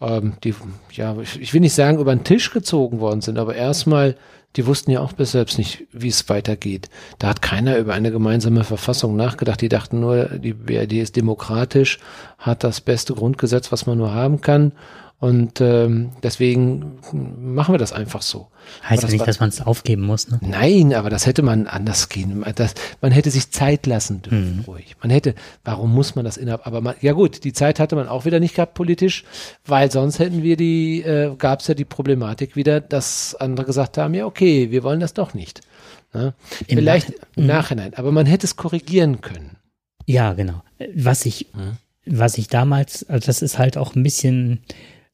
ähm, 0.00 0.34
die, 0.42 0.54
ja, 0.92 1.16
ich, 1.20 1.40
ich 1.40 1.54
will 1.54 1.60
nicht 1.60 1.74
sagen, 1.74 1.98
über 1.98 2.14
den 2.14 2.24
Tisch 2.24 2.50
gezogen 2.52 3.00
worden 3.00 3.20
sind, 3.20 3.38
aber 3.38 3.54
erstmal 3.54 4.16
die 4.56 4.66
wussten 4.66 4.92
ja 4.92 5.00
auch 5.00 5.12
bis 5.12 5.32
selbst 5.32 5.58
nicht, 5.58 5.84
wie 5.90 6.08
es 6.08 6.28
weitergeht. 6.28 6.88
Da 7.18 7.28
hat 7.28 7.42
keiner 7.42 7.76
über 7.76 7.92
eine 7.92 8.12
gemeinsame 8.12 8.62
Verfassung 8.62 9.16
nachgedacht. 9.16 9.60
Die 9.60 9.68
dachten 9.68 9.98
nur, 9.98 10.26
die 10.26 10.52
BRD 10.52 10.92
ist 10.92 11.16
demokratisch, 11.16 11.98
hat 12.38 12.62
das 12.62 12.80
beste 12.80 13.14
Grundgesetz, 13.14 13.72
was 13.72 13.86
man 13.86 13.98
nur 13.98 14.14
haben 14.14 14.40
kann 14.40 14.72
und 15.24 15.62
ähm, 15.62 16.10
deswegen 16.22 16.98
machen 17.40 17.72
wir 17.72 17.78
das 17.78 17.94
einfach 17.94 18.20
so. 18.20 18.48
Heißt 18.86 19.02
das 19.02 19.10
nicht, 19.10 19.20
war, 19.20 19.26
dass 19.26 19.40
man 19.40 19.48
es 19.48 19.62
aufgeben 19.62 20.02
muss, 20.02 20.28
ne? 20.28 20.38
Nein, 20.42 20.92
aber 20.92 21.08
das 21.08 21.24
hätte 21.24 21.40
man 21.40 21.66
anders 21.66 22.10
gehen. 22.10 22.44
Das, 22.56 22.74
man 23.00 23.10
hätte 23.10 23.30
sich 23.30 23.50
Zeit 23.50 23.86
lassen 23.86 24.20
dürfen, 24.20 24.58
mhm. 24.58 24.64
ruhig. 24.64 24.96
Man 25.00 25.08
hätte, 25.08 25.34
warum 25.64 25.94
muss 25.94 26.14
man 26.14 26.26
das 26.26 26.36
innerhalb? 26.36 26.66
Aber 26.66 26.82
man, 26.82 26.96
ja 27.00 27.12
gut, 27.12 27.44
die 27.44 27.54
Zeit 27.54 27.80
hatte 27.80 27.96
man 27.96 28.06
auch 28.06 28.26
wieder 28.26 28.38
nicht 28.38 28.54
gehabt 28.54 28.74
politisch, 28.74 29.24
weil 29.64 29.90
sonst 29.90 30.18
hätten 30.18 30.42
wir 30.42 30.58
die, 30.58 31.00
äh, 31.00 31.34
gab 31.38 31.60
es 31.60 31.68
ja 31.68 31.74
die 31.74 31.86
Problematik 31.86 32.54
wieder, 32.54 32.82
dass 32.82 33.34
andere 33.34 33.64
gesagt 33.64 33.96
haben, 33.96 34.12
ja 34.12 34.26
okay, 34.26 34.70
wir 34.70 34.82
wollen 34.82 35.00
das 35.00 35.14
doch 35.14 35.32
nicht. 35.32 35.62
Ne? 36.12 36.34
Vielleicht 36.68 37.08
Nach 37.08 37.16
im 37.36 37.42
mhm. 37.44 37.48
Nachhinein, 37.48 37.94
aber 37.94 38.12
man 38.12 38.26
hätte 38.26 38.46
es 38.46 38.56
korrigieren 38.56 39.22
können. 39.22 39.56
Ja, 40.04 40.34
genau. 40.34 40.62
Was 40.94 41.24
ich, 41.24 41.46
mhm. 41.54 41.78
was 42.04 42.36
ich 42.36 42.48
damals, 42.48 43.08
also 43.08 43.24
das 43.24 43.40
ist 43.40 43.58
halt 43.58 43.78
auch 43.78 43.94
ein 43.94 44.02
bisschen 44.02 44.60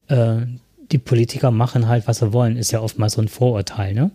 äh, 0.07 0.45
die 0.91 0.97
Politiker 0.97 1.51
machen 1.51 1.87
halt, 1.87 2.07
was 2.07 2.19
sie 2.19 2.33
wollen, 2.33 2.57
ist 2.57 2.71
ja 2.71 2.81
oftmals 2.81 3.13
so 3.13 3.21
ein 3.21 3.27
Vorurteil. 3.27 3.93
Ne? 3.93 4.11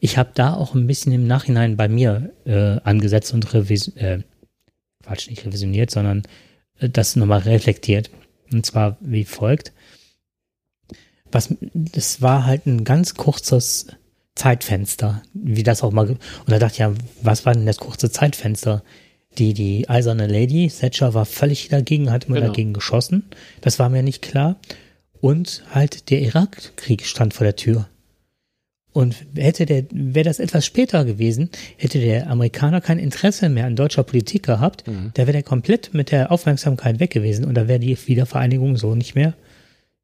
Ich 0.00 0.18
habe 0.18 0.30
da 0.34 0.54
auch 0.54 0.74
ein 0.74 0.86
bisschen 0.86 1.12
im 1.12 1.26
Nachhinein 1.26 1.76
bei 1.76 1.88
mir 1.88 2.32
äh, 2.44 2.80
angesetzt 2.82 3.32
und 3.34 3.52
revis 3.54 3.88
äh, 3.96 4.22
Quatsch, 5.04 5.28
nicht 5.28 5.44
revisioniert, 5.44 5.90
sondern 5.90 6.22
äh, 6.80 6.88
das 6.88 7.16
nochmal 7.16 7.40
reflektiert. 7.40 8.10
Und 8.52 8.64
zwar 8.66 8.96
wie 9.00 9.24
folgt. 9.24 9.72
Was, 11.30 11.54
das 11.74 12.22
war 12.22 12.46
halt 12.46 12.66
ein 12.66 12.84
ganz 12.84 13.14
kurzes 13.14 13.88
Zeitfenster, 14.34 15.22
wie 15.34 15.62
das 15.62 15.82
auch 15.82 15.92
mal, 15.92 16.08
und 16.08 16.18
da 16.46 16.58
dachte 16.58 16.74
ich 16.74 16.78
ja, 16.78 16.94
was 17.22 17.44
war 17.44 17.52
denn 17.52 17.66
das 17.66 17.78
kurze 17.78 18.10
Zeitfenster? 18.10 18.82
Die, 19.36 19.52
die 19.52 19.88
eiserne 19.88 20.26
Lady, 20.26 20.68
Thatcher 20.68 21.12
war 21.12 21.26
völlig 21.26 21.68
dagegen, 21.68 22.10
hat 22.10 22.24
immer 22.24 22.36
genau. 22.36 22.48
dagegen 22.48 22.72
geschossen. 22.72 23.24
Das 23.60 23.78
war 23.78 23.88
mir 23.88 24.02
nicht 24.02 24.22
klar. 24.22 24.56
Und 25.20 25.64
halt 25.72 26.10
der 26.10 26.20
Irakkrieg 26.20 27.04
stand 27.04 27.34
vor 27.34 27.44
der 27.44 27.56
Tür. 27.56 27.88
Und 28.92 29.16
hätte 29.36 29.66
der, 29.66 29.84
wäre 29.92 30.24
das 30.24 30.40
etwas 30.40 30.64
später 30.64 31.04
gewesen, 31.04 31.50
hätte 31.76 32.00
der 32.00 32.28
Amerikaner 32.28 32.80
kein 32.80 32.98
Interesse 32.98 33.48
mehr 33.48 33.66
an 33.66 33.76
deutscher 33.76 34.02
Politik 34.02 34.44
gehabt, 34.44 34.88
mhm. 34.88 35.12
da 35.14 35.22
wäre 35.22 35.34
der 35.34 35.42
komplett 35.42 35.94
mit 35.94 36.10
der 36.10 36.32
Aufmerksamkeit 36.32 36.98
weg 36.98 37.10
gewesen 37.10 37.44
und 37.44 37.54
da 37.54 37.68
wäre 37.68 37.78
die 37.78 37.96
Wiedervereinigung 38.06 38.76
so 38.76 38.94
nicht 38.94 39.14
mehr, 39.14 39.34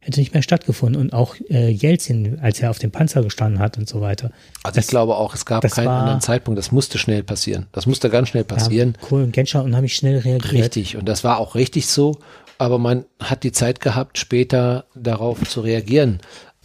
hätte 0.01 0.21
nicht 0.21 0.35
mehr 0.35 0.43
stattgefunden. 0.43 1.01
Und 1.01 1.13
auch 1.13 1.35
äh, 1.49 1.71
Jelzin, 1.71 2.39
als 2.41 2.61
er 2.61 2.71
auf 2.71 2.79
dem 2.79 2.91
Panzer 2.91 3.23
gestanden 3.23 3.59
hat 3.59 3.79
und 3.79 3.89
so 3.89 4.01
weiter. 4.01 4.31
Also 4.63 4.77
das, 4.77 4.85
ich 4.85 4.91
glaube 4.91 5.17
auch, 5.17 5.35
es 5.35 5.47
gab 5.47 5.69
keinen 5.69 5.87
war, 5.87 6.03
anderen 6.03 6.21
Zeitpunkt, 6.21 6.59
das 6.59 6.71
musste 6.71 6.99
schnell 6.99 7.23
passieren. 7.23 7.67
Das 7.73 7.87
musste 7.87 8.11
ganz 8.11 8.29
schnell 8.29 8.45
passieren. 8.45 8.97
Ja, 9.01 9.09
cool, 9.11 9.23
und 9.23 9.33
Genscher 9.33 9.65
unheimlich 9.65 9.97
schnell 9.97 10.19
reagiert. 10.19 10.53
Richtig, 10.53 10.97
und 10.99 11.09
das 11.09 11.25
war 11.25 11.39
auch 11.39 11.55
richtig 11.55 11.87
so 11.87 12.19
aber 12.59 12.79
man 12.79 13.05
hat 13.21 13.43
die 13.43 13.53
Zeit 13.53 13.81
gehabt, 13.81 14.19
später 14.19 14.85
darauf 14.95 15.49
zu 15.49 15.61
reagieren. 15.61 16.21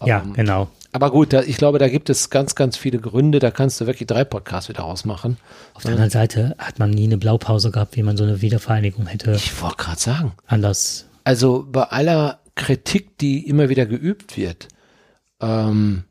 Ja, 0.06 0.22
ähm, 0.22 0.34
genau. 0.34 0.70
Aber 0.92 1.12
gut, 1.12 1.34
da, 1.34 1.44
ich 1.44 1.58
glaube, 1.58 1.78
da 1.78 1.88
gibt 1.88 2.10
es 2.10 2.30
ganz, 2.30 2.56
ganz 2.56 2.76
viele 2.76 3.00
Gründe. 3.00 3.40
Da 3.40 3.52
kannst 3.52 3.80
du 3.80 3.86
wirklich 3.86 4.08
drei 4.08 4.24
Podcasts 4.24 4.70
wieder 4.70 4.86
ausmachen. 4.86 5.38
Auf 5.76 5.84
der 5.84 5.92
anderen 5.92 6.10
Seite 6.10 6.56
hat 6.58 6.80
man 6.80 6.90
nie 6.90 7.04
eine 7.04 7.18
Blaupause 7.18 7.70
gehabt, 7.70 7.96
wie 7.96 8.04
man 8.04 8.18
so 8.18 8.24
eine 8.24 8.42
Wiedervereinigung 8.42 9.06
hätte. 9.06 9.32
Ich 9.34 9.62
wollte 9.62 9.78
gerade 9.78 10.00
sagen. 10.00 10.32
Anders. 10.48 11.06
Also 11.24 11.66
bei 11.70 11.84
aller 11.84 12.40
Kritik, 12.56 13.20
die 13.20 13.48
immer 13.48 13.70
wieder 13.70 13.86
geübt 13.86 14.36
wird, 14.36 14.68
ähm, 15.40 16.06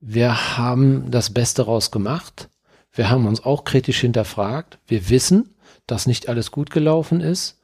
wir 0.00 0.56
haben 0.56 1.10
das 1.10 1.30
Beste 1.30 1.62
rausgemacht. 1.62 2.48
Wir 2.92 3.10
haben 3.10 3.26
uns 3.26 3.44
auch 3.44 3.64
kritisch 3.64 4.00
hinterfragt. 4.00 4.78
Wir 4.86 5.08
wissen, 5.08 5.54
dass 5.86 6.06
nicht 6.06 6.28
alles 6.28 6.50
gut 6.50 6.70
gelaufen 6.70 7.20
ist. 7.20 7.55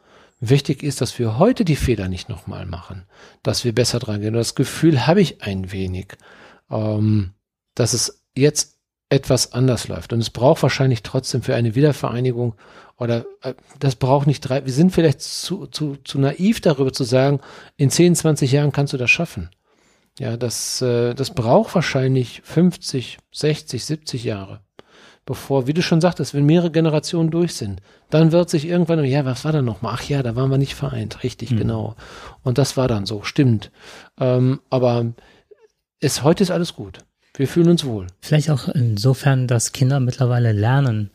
Wichtig 0.45 0.83
ist, 0.83 1.01
dass 1.01 1.21
wir 1.21 1.39
heute 1.39 1.65
die 1.65 1.77
Fehler 1.77 2.09
nicht 2.09 2.29
nochmal 2.29 2.67
machen, 2.67 3.05
dass 3.45 3.65
wir 3.65 3.73
besser 3.73 4.01
dran 4.01 4.21
gehen. 4.21 4.35
Das 4.35 4.57
Gefühl 4.57 5.07
habe 5.07 5.21
ich 5.21 5.41
ein 5.41 5.71
wenig, 5.71 6.09
ähm, 6.69 7.31
dass 7.77 7.93
es 7.93 8.25
jetzt 8.37 8.81
etwas 9.09 9.53
anders 9.53 9.87
läuft. 9.87 10.13
Und 10.13 10.19
es 10.19 10.31
braucht 10.31 10.65
wahrscheinlich 10.65 11.05
trotzdem 11.05 11.43
für 11.43 11.55
eine 11.55 11.77
Wiedervereinigung 11.77 12.57
oder 12.97 13.25
äh, 13.43 13.55
das 13.79 13.95
braucht 13.95 14.27
nicht 14.27 14.41
drei. 14.41 14.67
Wir 14.67 14.73
sind 14.73 14.91
vielleicht 14.91 15.21
zu, 15.21 15.69
zu, 15.69 15.95
zu 16.03 16.19
naiv 16.19 16.61
darüber 16.61 16.93
zu 16.93 17.05
sagen, 17.05 17.39
in 17.77 17.91
10, 17.91 18.17
20 18.17 18.51
Jahren 18.51 18.73
kannst 18.73 18.93
du 18.93 18.97
das 18.97 19.13
schaffen. 19.13 19.49
Ja, 20.19 20.37
das, 20.37 20.83
äh, 20.83 21.15
das 21.15 21.31
braucht 21.31 21.73
wahrscheinlich 21.77 22.43
50, 22.43 23.19
60, 23.31 23.85
70 23.85 24.25
Jahre 24.25 24.61
bevor, 25.25 25.67
wie 25.67 25.75
du 25.75 25.83
schon 25.83 26.01
sagtest, 26.01 26.35
wenn 26.35 26.45
mehrere 26.45 26.71
Generationen 26.71 27.31
durch 27.31 27.55
sind, 27.55 27.81
dann 28.11 28.33
wird 28.33 28.51
sich 28.51 28.67
irgendwann, 28.67 29.05
ja, 29.05 29.25
was 29.25 29.45
war 29.45 29.53
da 29.53 29.63
nochmal? 29.63 29.95
Ach 29.97 30.03
ja, 30.03 30.23
da 30.23 30.35
waren 30.37 30.51
wir 30.51 30.59
nicht 30.59 30.75
vereint, 30.75 31.23
richtig, 31.23 31.53
mhm. 31.53 31.59
genau. 31.59 31.97
Und 32.43 32.59
das 32.59 32.77
war 32.77 32.89
dann 32.89 33.07
so, 33.07 33.23
stimmt. 33.23 33.71
Ähm, 34.19 34.61
aber 34.71 35.13
es, 36.01 36.23
heute 36.23 36.43
ist 36.43 36.51
alles 36.51 36.75
gut. 36.75 36.99
Wir 37.35 37.49
fühlen 37.49 37.71
uns 37.71 37.85
wohl. 37.85 38.09
Vielleicht 38.21 38.51
auch 38.51 38.69
insofern, 38.69 39.47
dass 39.47 39.73
Kinder 39.73 40.01
mittlerweile 40.01 40.53
lernen. 40.53 41.11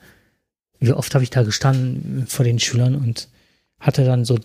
Wie 0.80 0.94
oft 0.94 1.14
habe 1.14 1.24
ich 1.24 1.30
da 1.30 1.44
gestanden 1.44 2.26
vor 2.28 2.46
den 2.46 2.60
Schülern 2.60 2.96
und 2.96 3.28
hatte 3.80 4.06
dann 4.06 4.26
so, 4.26 4.40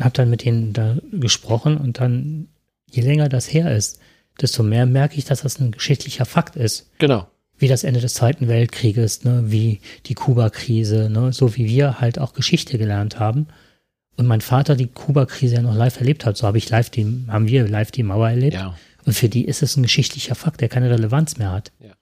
habe 0.00 0.14
dann 0.14 0.30
mit 0.30 0.44
denen 0.44 0.72
da 0.72 0.96
gesprochen 1.12 1.76
und 1.76 2.00
dann, 2.00 2.48
je 2.90 3.02
länger 3.02 3.28
das 3.28 3.52
her 3.52 3.76
ist, 3.76 4.00
desto 4.40 4.62
mehr 4.62 4.86
merke 4.86 5.16
ich, 5.16 5.26
dass 5.26 5.42
das 5.42 5.60
ein 5.60 5.70
geschichtlicher 5.70 6.24
Fakt 6.24 6.56
ist. 6.56 6.90
Genau 6.98 7.28
wie 7.60 7.68
das 7.68 7.84
Ende 7.84 8.00
des 8.00 8.14
Zweiten 8.14 8.48
Weltkrieges, 8.48 9.24
ne, 9.24 9.44
wie 9.46 9.80
die 10.06 10.14
Kuba-Krise, 10.14 11.10
ne, 11.10 11.32
so 11.32 11.56
wie 11.56 11.66
wir 11.66 12.00
halt 12.00 12.18
auch 12.18 12.32
Geschichte 12.32 12.78
gelernt 12.78 13.20
haben. 13.20 13.46
Und 14.16 14.26
mein 14.26 14.40
Vater 14.40 14.74
die 14.74 14.88
Kuba-Krise 14.88 15.56
ja 15.56 15.62
noch 15.62 15.74
live 15.74 15.98
erlebt 15.98 16.26
hat, 16.26 16.36
so 16.36 16.46
habe 16.46 16.58
ich 16.58 16.68
live 16.70 16.90
die, 16.90 17.24
haben 17.28 17.46
wir 17.46 17.68
live 17.68 17.90
die 17.90 18.02
Mauer 18.02 18.30
erlebt. 18.30 18.54
Ja. 18.54 18.74
Und 19.04 19.12
für 19.12 19.28
die 19.28 19.44
ist 19.44 19.62
es 19.62 19.76
ein 19.76 19.82
geschichtlicher 19.82 20.34
Fakt, 20.34 20.60
der 20.60 20.68
keine 20.68 20.90
Relevanz 20.90 21.36
mehr 21.36 21.52
hat. 21.52 21.72
Ja. 21.80 21.92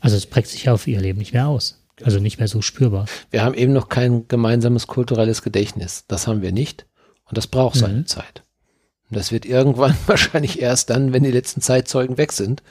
Also 0.00 0.16
es 0.16 0.26
prägt 0.26 0.48
sich 0.48 0.64
ja 0.64 0.72
auf 0.72 0.86
ihr 0.86 1.00
Leben 1.00 1.18
nicht 1.18 1.32
mehr 1.32 1.48
aus. 1.48 1.82
Genau. 1.96 2.06
Also 2.06 2.20
nicht 2.20 2.38
mehr 2.38 2.48
so 2.48 2.62
spürbar. 2.62 3.06
Wir 3.30 3.42
haben 3.42 3.54
eben 3.54 3.72
noch 3.72 3.88
kein 3.88 4.26
gemeinsames 4.28 4.86
kulturelles 4.86 5.42
Gedächtnis. 5.42 6.04
Das 6.08 6.26
haben 6.26 6.40
wir 6.40 6.52
nicht. 6.52 6.86
Und 7.24 7.36
das 7.36 7.46
braucht 7.46 7.76
seine 7.76 7.98
mhm. 7.98 8.06
Zeit. 8.06 8.42
Und 9.10 9.16
das 9.16 9.32
wird 9.32 9.44
irgendwann 9.44 9.96
wahrscheinlich 10.06 10.60
erst 10.60 10.90
dann, 10.90 11.12
wenn 11.12 11.24
die 11.24 11.30
letzten 11.30 11.60
Zeitzeugen 11.60 12.16
weg 12.16 12.32
sind, 12.32 12.62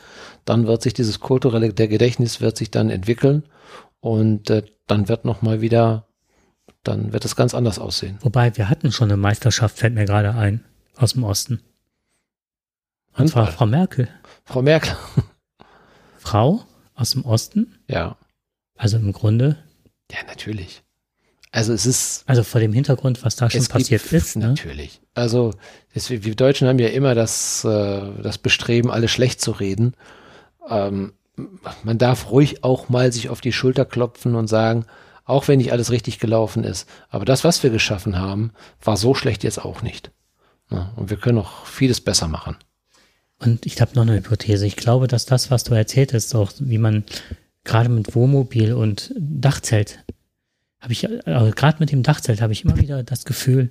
dann 0.49 0.65
wird 0.65 0.81
sich 0.81 0.95
dieses 0.95 1.19
kulturelle, 1.19 1.73
der 1.73 1.88
Gedächtnis 1.88 2.41
wird 2.41 2.57
sich 2.57 2.71
dann 2.71 2.89
entwickeln 2.89 3.43
und 3.99 4.49
äh, 4.49 4.63
dann 4.88 5.07
wird 5.07 5.23
nochmal 5.23 5.61
wieder, 5.61 6.07
dann 6.84 7.13
wird 7.13 7.23
es 7.23 7.35
ganz 7.35 7.53
anders 7.53 7.77
aussehen. 7.77 8.17
Wobei, 8.21 8.57
wir 8.57 8.67
hatten 8.67 8.91
schon 8.91 9.09
eine 9.09 9.17
Meisterschaft, 9.17 9.77
fällt 9.77 9.93
mir 9.93 10.05
gerade 10.05 10.34
ein, 10.34 10.65
aus 10.97 11.13
dem 11.13 11.23
Osten. 11.23 11.61
Und 13.15 13.27
zwar 13.27 13.47
Frau 13.47 13.67
Merkel. 13.67 14.07
Frau 14.43 14.63
Merkel. 14.63 14.95
Frau 16.17 16.63
aus 16.95 17.11
dem 17.11 17.26
Osten? 17.26 17.77
Ja. 17.88 18.17
Also 18.76 18.97
im 18.97 19.13
Grunde. 19.13 19.57
Ja, 20.11 20.17
natürlich. 20.26 20.81
Also 21.51 21.73
es 21.73 21.85
ist. 21.85 22.23
Also 22.26 22.43
vor 22.43 22.59
dem 22.59 22.73
Hintergrund, 22.73 23.23
was 23.23 23.35
da 23.35 23.51
schon 23.51 23.65
passiert 23.67 24.01
gibt, 24.01 24.13
ist. 24.13 24.35
Ne? 24.35 24.47
Natürlich. 24.47 24.99
Also 25.13 25.53
wir 25.93 26.35
Deutschen 26.35 26.67
haben 26.67 26.80
ja 26.80 26.88
immer 26.88 27.13
das, 27.13 27.63
äh, 27.65 28.01
das 28.23 28.39
Bestreben, 28.39 28.89
alle 28.89 29.07
schlecht 29.07 29.41
zu 29.41 29.51
reden. 29.51 29.93
Ähm, 30.69 31.13
man 31.83 31.97
darf 31.97 32.31
ruhig 32.31 32.63
auch 32.63 32.89
mal 32.89 33.11
sich 33.11 33.29
auf 33.29 33.41
die 33.41 33.53
Schulter 33.53 33.85
klopfen 33.85 34.35
und 34.35 34.47
sagen, 34.47 34.85
auch 35.25 35.47
wenn 35.47 35.59
nicht 35.59 35.71
alles 35.71 35.91
richtig 35.91 36.19
gelaufen 36.19 36.63
ist. 36.63 36.89
Aber 37.09 37.23
das, 37.23 37.43
was 37.43 37.61
wir 37.63 37.69
geschaffen 37.69 38.17
haben, 38.17 38.51
war 38.83 38.97
so 38.97 39.13
schlecht 39.13 39.43
jetzt 39.43 39.63
auch 39.63 39.81
nicht. 39.81 40.11
Ja, 40.71 40.91
und 40.95 41.09
wir 41.09 41.17
können 41.17 41.37
noch 41.37 41.65
vieles 41.65 42.01
besser 42.01 42.27
machen. 42.27 42.57
Und 43.39 43.65
ich 43.65 43.79
habe 43.79 43.95
noch 43.95 44.01
eine 44.01 44.15
Hypothese. 44.15 44.65
Ich 44.65 44.75
glaube, 44.75 45.07
dass 45.07 45.25
das, 45.25 45.49
was 45.49 45.63
du 45.63 45.73
erzählt 45.73 46.13
hast, 46.13 46.35
auch 46.35 46.51
wie 46.59 46.77
man 46.77 47.03
gerade 47.63 47.89
mit 47.89 48.15
Wohnmobil 48.15 48.73
und 48.73 49.13
Dachzelt, 49.17 50.03
habe 50.81 50.93
ich, 50.93 51.03
äh, 51.05 51.51
gerade 51.55 51.77
mit 51.79 51.91
dem 51.91 52.03
Dachzelt 52.03 52.41
habe 52.41 52.53
ich 52.53 52.65
immer 52.65 52.77
wieder 52.77 53.03
das 53.03 53.25
Gefühl, 53.25 53.69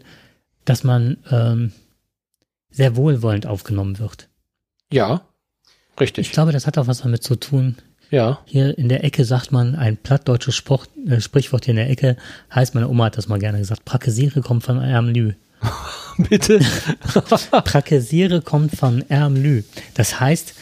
dass 0.64 0.84
man 0.84 1.18
ähm, 1.30 1.72
sehr 2.70 2.96
wohlwollend 2.96 3.46
aufgenommen 3.46 3.98
wird. 3.98 4.28
Ja, 4.92 5.27
richtig. 6.00 6.26
Ich 6.28 6.32
glaube, 6.32 6.52
das 6.52 6.66
hat 6.66 6.78
auch 6.78 6.86
was 6.86 7.02
damit 7.02 7.22
zu 7.22 7.36
tun. 7.36 7.76
ja, 8.10 8.38
Hier 8.46 8.76
in 8.78 8.88
der 8.88 9.04
Ecke 9.04 9.24
sagt 9.24 9.52
man 9.52 9.74
ein 9.76 9.96
plattdeutsches 9.96 10.54
Spruch, 10.56 10.86
äh, 11.08 11.20
Sprichwort 11.20 11.64
hier 11.64 11.72
in 11.72 11.76
der 11.76 11.90
Ecke, 11.90 12.16
heißt 12.54 12.74
meine 12.74 12.88
Oma 12.88 13.06
hat 13.06 13.16
das 13.18 13.28
mal 13.28 13.38
gerne 13.38 13.58
gesagt, 13.58 13.84
Prakesiere 13.84 14.40
kommt 14.40 14.64
von 14.64 14.80
Ärmlü. 14.80 15.34
bitte. 16.30 16.60
Prakesiere 17.64 18.40
kommt 18.42 18.72
von 18.76 19.04
Ärmlü. 19.10 19.64
Das 19.94 20.20
heißt, 20.20 20.54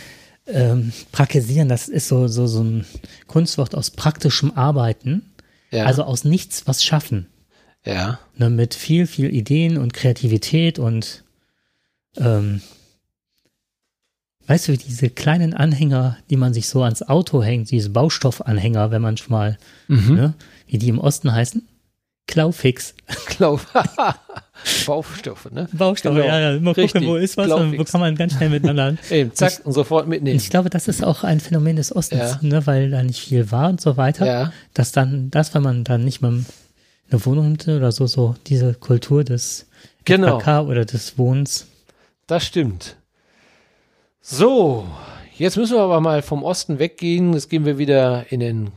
ähm, 0.49 0.93
Prakesieren, 1.13 1.69
das 1.69 1.89
ist 1.89 2.09
so, 2.09 2.29
so, 2.29 2.47
so 2.47 2.63
ein 2.63 2.85
Kunstwort 3.27 3.75
aus 3.75 3.91
praktischem 3.91 4.53
Arbeiten, 4.53 5.23
Ja, 5.71 5.85
also 5.85 6.05
aus 6.05 6.25
nichts 6.25 6.67
was 6.67 6.83
schaffen. 6.85 7.27
ja, 7.85 8.19
Ne, 8.39 8.49
mit 8.51 8.75
viel, 8.75 9.07
viel 9.07 9.33
Ideen 9.35 9.77
und 9.79 9.93
Kreativität 9.95 10.79
und 10.79 11.25
ähm, 12.17 12.61
weißt 14.47 14.69
du, 14.69 14.77
diese 14.77 15.11
kleinen 15.11 15.55
Anhänger, 15.55 16.17
die 16.31 16.37
man 16.37 16.55
sich 16.55 16.69
so 16.69 16.83
ans 16.83 17.03
Auto 17.03 17.43
hängt, 17.43 17.71
diese 17.71 17.91
Baustoffanhänger, 17.91 18.91
wenn 18.91 19.03
man 19.03 19.17
schon 19.17 19.33
mal, 19.33 19.59
mhm. 19.89 20.15
ne, 20.15 20.35
wie 20.69 20.79
die 20.79 20.89
im 20.89 20.99
Osten 20.99 21.33
heißen? 21.33 21.67
Klaufix. 22.29 22.95
Glaub. 23.27 23.61
Baustoffe, 24.87 25.51
ne? 25.53 25.69
Baustoffe, 25.73 26.15
Genau. 26.15 26.27
ja, 26.27 26.41
ja, 26.41 26.57
immer 26.57 26.71
gucken, 26.75 26.83
Richtig. 26.85 27.07
wo 27.07 27.17
ist 27.17 27.37
was 27.37 27.47
und 27.53 27.53
wo 27.53 27.75
Klaufix. 27.75 27.93
kann 27.93 28.01
man 28.01 28.17
ganz 28.17 28.35
schnell 28.35 28.51
miteinander. 28.51 28.97
Eben, 29.11 29.33
zack, 29.35 29.61
und 29.65 29.73
sofort 29.73 30.05
Und 30.05 30.11
mitnehmen. 30.11 30.37
ich 30.37 30.51
glaube, 30.51 30.71
das 30.71 30.89
ist 30.89 31.05
auch 31.05 31.25
ein 31.25 31.41
Phänomen 31.41 31.77
des 31.77 31.95
Ostens, 31.95 32.21
Ja. 32.21 32.39
ne, 32.43 32.67
weil 32.67 32.91
da 32.91 33.03
nicht 33.03 33.21
viel 33.21 33.51
war 33.53 33.69
und 33.69 33.81
so 33.81 33.97
weiter. 33.97 34.27
Ja, 34.27 34.53
Dass 34.75 34.93
dann, 34.93 35.31
das, 35.31 35.55
wenn 35.55 35.63
man 35.63 35.85
dann 35.85 36.05
nicht 36.05 36.21
mal 36.21 36.45
eine 37.11 37.25
Wohnung 37.27 37.53
hatte 37.53 37.77
oder 37.77 37.93
so, 37.93 38.07
so 38.07 38.35
diese 38.47 38.75
Kultur 38.75 39.23
des 39.23 39.67
genau. 40.05 40.39
AK 40.41 40.67
oder 40.67 40.85
des 40.85 41.19
Wohnens. 41.19 41.67
Das 42.27 42.45
stimmt. 42.45 42.97
So, 44.29 44.85
jetzt 45.39 45.57
müssen 45.57 45.77
wir 45.77 45.83
aber 45.83 46.01
mal 46.01 46.21
vom 46.21 46.43
Osten 46.43 46.81
weggehen. 46.81 47.33
Jetzt 47.33 47.49
gehen 47.49 47.65
wir 47.65 47.79
wieder 47.79 48.27
in 48.33 48.41
den 48.41 48.71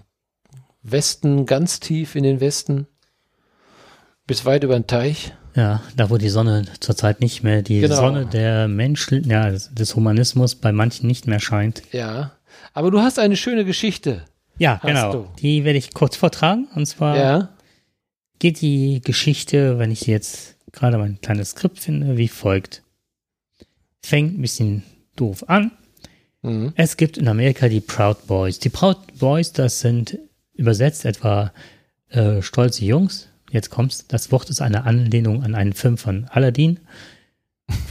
Westen, 0.84 1.48
ganz 1.48 1.80
tief 1.80 2.14
in 2.14 2.22
den 2.22 2.40
Westen. 2.40 2.86
Bis 4.28 4.46
weit 4.46 4.64
über 4.64 4.76
den 4.78 4.86
Teich. 4.86 5.34
Ja, 5.56 5.82
da 5.96 6.12
wo 6.12 6.18
die 6.18 6.30
Sonne 6.30 6.66
zurzeit 6.82 7.20
nicht 7.20 7.42
mehr, 7.42 7.64
die 7.64 7.82
Genau. 7.82 7.96
Sonne 7.96 8.28
der 8.28 8.68
Menschen, 8.68 9.28
ja, 9.28 9.50
des- 9.50 9.96
Humanismus 9.96 10.54
bei 10.54 10.72
manchen 10.72 11.08
nicht 11.08 11.26
mehr 11.26 11.40
scheint. 11.40 11.82
Ja. 11.92 12.34
Aber 12.76 12.92
du 12.92 13.00
hast 13.02 13.18
eine 13.18 13.36
schöne 13.36 13.66
Geschichte. 13.66 14.26
Ja, 14.60 14.80
genau. 14.84 15.12
du. 15.12 15.28
Die 15.40 15.64
werde 15.64 15.80
ich 15.80 15.96
kurz 15.96 16.16
vortragen. 16.16 16.68
Und 16.76 16.86
zwar 16.86 17.18
Ja. 17.18 17.50
geht 18.38 18.62
die 18.62 19.02
Geschichte, 19.04 19.80
wenn 19.80 19.90
ich 19.90 20.02
jetzt 20.06 20.58
gerade 20.74 21.00
mein 21.00 21.20
kleines 21.22 21.50
Skript 21.52 21.80
finde, 21.80 22.18
wie 22.18 22.28
folgt. 22.28 22.84
Fängt 24.04 24.38
ein 24.38 24.42
bisschen 24.44 24.84
doof 25.20 25.48
an. 25.48 25.72
Mhm. 26.42 26.74
Es 26.76 26.98
gibt 26.98 27.18
in 27.18 27.28
Amerika 27.28 27.68
die 27.68 27.82
Proud 27.82 28.28
Boys. 28.28 28.60
Die 28.60 28.70
Proud 28.70 28.98
Boys, 29.20 29.52
das 29.54 29.80
sind 29.80 30.18
übersetzt 30.54 31.06
etwa 31.06 31.52
äh, 32.10 32.42
stolze 32.42 32.86
Jungs. 32.86 33.30
Jetzt 33.52 33.70
kommt's. 33.70 34.06
Das 34.08 34.32
Wort 34.32 34.50
ist 34.50 34.62
eine 34.62 34.84
Anlehnung 34.84 35.44
an 35.44 35.56
einen 35.56 35.74
Film 35.74 35.98
von 35.98 36.26
Aladdin 36.30 36.80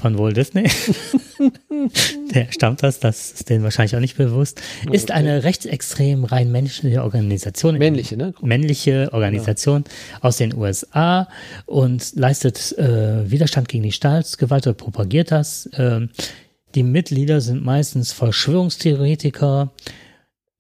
von 0.00 0.18
Walt 0.18 0.36
Disney. 0.36 0.68
Der 2.34 2.50
stammt 2.50 2.82
das, 2.82 3.00
das 3.00 3.32
ist 3.32 3.48
denen 3.48 3.64
wahrscheinlich 3.64 3.96
auch 3.96 4.00
nicht 4.00 4.16
bewusst. 4.16 4.60
Ist 4.90 5.10
eine 5.10 5.44
rechtsextrem 5.44 6.24
rein 6.24 6.50
männliche 6.50 7.02
Organisation. 7.02 7.78
Männliche, 7.78 8.16
ne? 8.16 8.34
Männliche 8.42 9.10
Organisation 9.12 9.84
aus 10.20 10.36
den 10.36 10.55
USA 10.55 11.28
und 11.66 12.16
leistet 12.16 12.76
äh, 12.78 13.30
Widerstand 13.30 13.68
gegen 13.68 13.84
die 13.84 13.92
Staatsgewalt 13.92 14.66
oder 14.66 14.74
propagiert 14.74 15.30
das. 15.30 15.68
Ähm, 15.74 16.10
die 16.74 16.82
Mitglieder 16.82 17.40
sind 17.40 17.64
meistens 17.64 18.12
Verschwörungstheoretiker, 18.12 19.72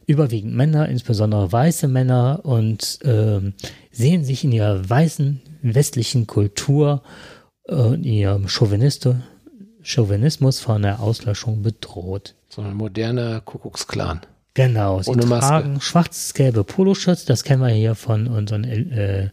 überwiegend 0.06 0.54
Männer, 0.54 0.88
insbesondere 0.88 1.52
weiße 1.52 1.86
Männer 1.86 2.40
und 2.44 2.98
ähm, 3.04 3.52
sehen 3.92 4.24
sich 4.24 4.42
in 4.44 4.52
ihrer 4.52 4.88
weißen 4.88 5.40
westlichen 5.62 6.26
Kultur 6.26 7.02
äh, 7.64 7.74
und 7.74 8.04
ihrem 8.04 8.48
Chauviniste, 8.48 9.22
Chauvinismus 9.82 10.60
von 10.60 10.82
der 10.82 11.00
Auslöschung 11.00 11.62
bedroht. 11.62 12.34
So 12.48 12.62
ein 12.62 12.74
moderner 12.74 13.40
Kuckucksklan. 13.42 14.20
Genau, 14.54 15.02
sie 15.02 15.10
Ohne 15.10 15.26
Maske. 15.26 15.46
tragen 15.46 15.80
schwarz-gelbe 15.80 16.64
Poloshirts, 16.64 17.26
das 17.26 17.44
kennen 17.44 17.62
wir 17.62 17.68
hier 17.68 17.94
von 17.94 18.26
unseren, 18.26 18.64
äh, 18.64 19.30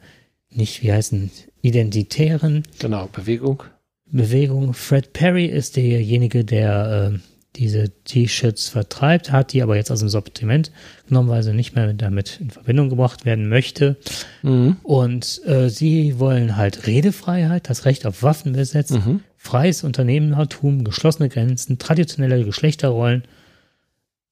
nicht, 0.49 0.83
wie 0.83 0.91
heißen, 0.93 1.31
identitären 1.61 2.63
Genau, 2.79 3.07
Bewegung. 3.11 3.63
Bewegungen. 4.11 4.73
Fred 4.73 5.13
Perry 5.13 5.45
ist 5.45 5.75
derjenige, 5.75 6.45
der 6.45 7.11
äh, 7.13 7.19
diese 7.55 7.89
T-Shirts 8.03 8.67
vertreibt, 8.69 9.31
hat 9.31 9.53
die 9.53 9.61
aber 9.63 9.75
jetzt 9.77 9.89
aus 9.91 9.99
dem 9.99 10.09
Sortiment 10.09 10.71
genommen, 11.07 11.29
weil 11.29 11.41
sie 11.43 11.53
nicht 11.53 11.75
mehr 11.75 11.93
damit 11.93 12.39
in 12.41 12.49
Verbindung 12.51 12.89
gebracht 12.89 13.25
werden 13.25 13.47
möchte. 13.47 13.97
Mhm. 14.43 14.77
Und 14.83 15.41
äh, 15.45 15.69
sie 15.69 16.19
wollen 16.19 16.57
halt 16.57 16.85
Redefreiheit, 16.85 17.69
das 17.69 17.85
Recht 17.85 18.05
auf 18.05 18.23
Waffenbesitz, 18.23 18.91
Mhm. 18.91 19.21
freies 19.37 19.83
Unternehmertum, 19.83 20.83
geschlossene 20.83 21.29
Grenzen, 21.29 21.79
traditionelle 21.79 22.43
Geschlechterrollen 22.43 23.23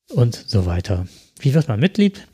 und 0.10 0.36
so 0.36 0.66
weiter. 0.66 1.08
Wie 1.40 1.54
wird 1.54 1.68
man 1.68 1.80
Mitglied? 1.80 2.28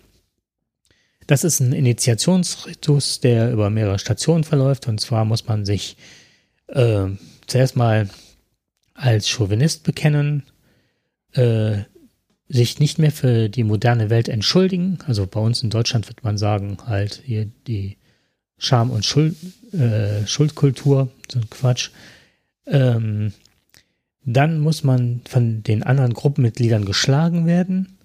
Das 1.28 1.44
ist 1.44 1.60
ein 1.60 1.74
Initiationsritus, 1.74 3.20
der 3.20 3.52
über 3.52 3.70
mehrere 3.70 4.00
Stationen 4.00 4.44
verläuft. 4.44 4.88
Und 4.88 5.00
zwar 5.00 5.26
muss 5.26 5.46
man 5.46 5.64
sich 5.66 5.96
äh, 6.74 7.08
zuerst 7.48 7.76
mal 7.76 8.10
als 8.94 9.30
Chauvinist 9.30 9.84
bekennen, 9.84 10.44
äh, 11.34 11.80
sich 12.48 12.80
nicht 12.80 12.98
mehr 12.98 13.12
für 13.12 13.48
die 13.48 13.64
moderne 13.64 14.10
Welt 14.10 14.28
entschuldigen. 14.28 14.98
Also 15.06 15.28
bei 15.28 15.40
uns 15.40 15.62
in 15.62 15.70
Deutschland 15.70 16.08
wird 16.08 16.24
man 16.24 16.38
sagen, 16.38 16.78
halt 16.86 17.22
hier 17.24 17.48
die 17.68 17.98
Scham- 18.58 18.92
und 18.92 19.06
Schuld, 19.06 19.36
äh, 19.72 20.26
Schuldkultur, 20.26 21.10
so 21.32 21.40
ein 21.40 21.50
Quatsch. 21.50 21.92
Ähm, 22.66 23.34
dann 24.26 24.60
muss 24.60 24.84
man 24.84 25.22
von 25.28 25.64
den 25.64 25.84
anderen 25.84 26.14
Gruppenmitgliedern 26.14 26.86
geschlagen 26.86 27.46
werden. 27.46 27.98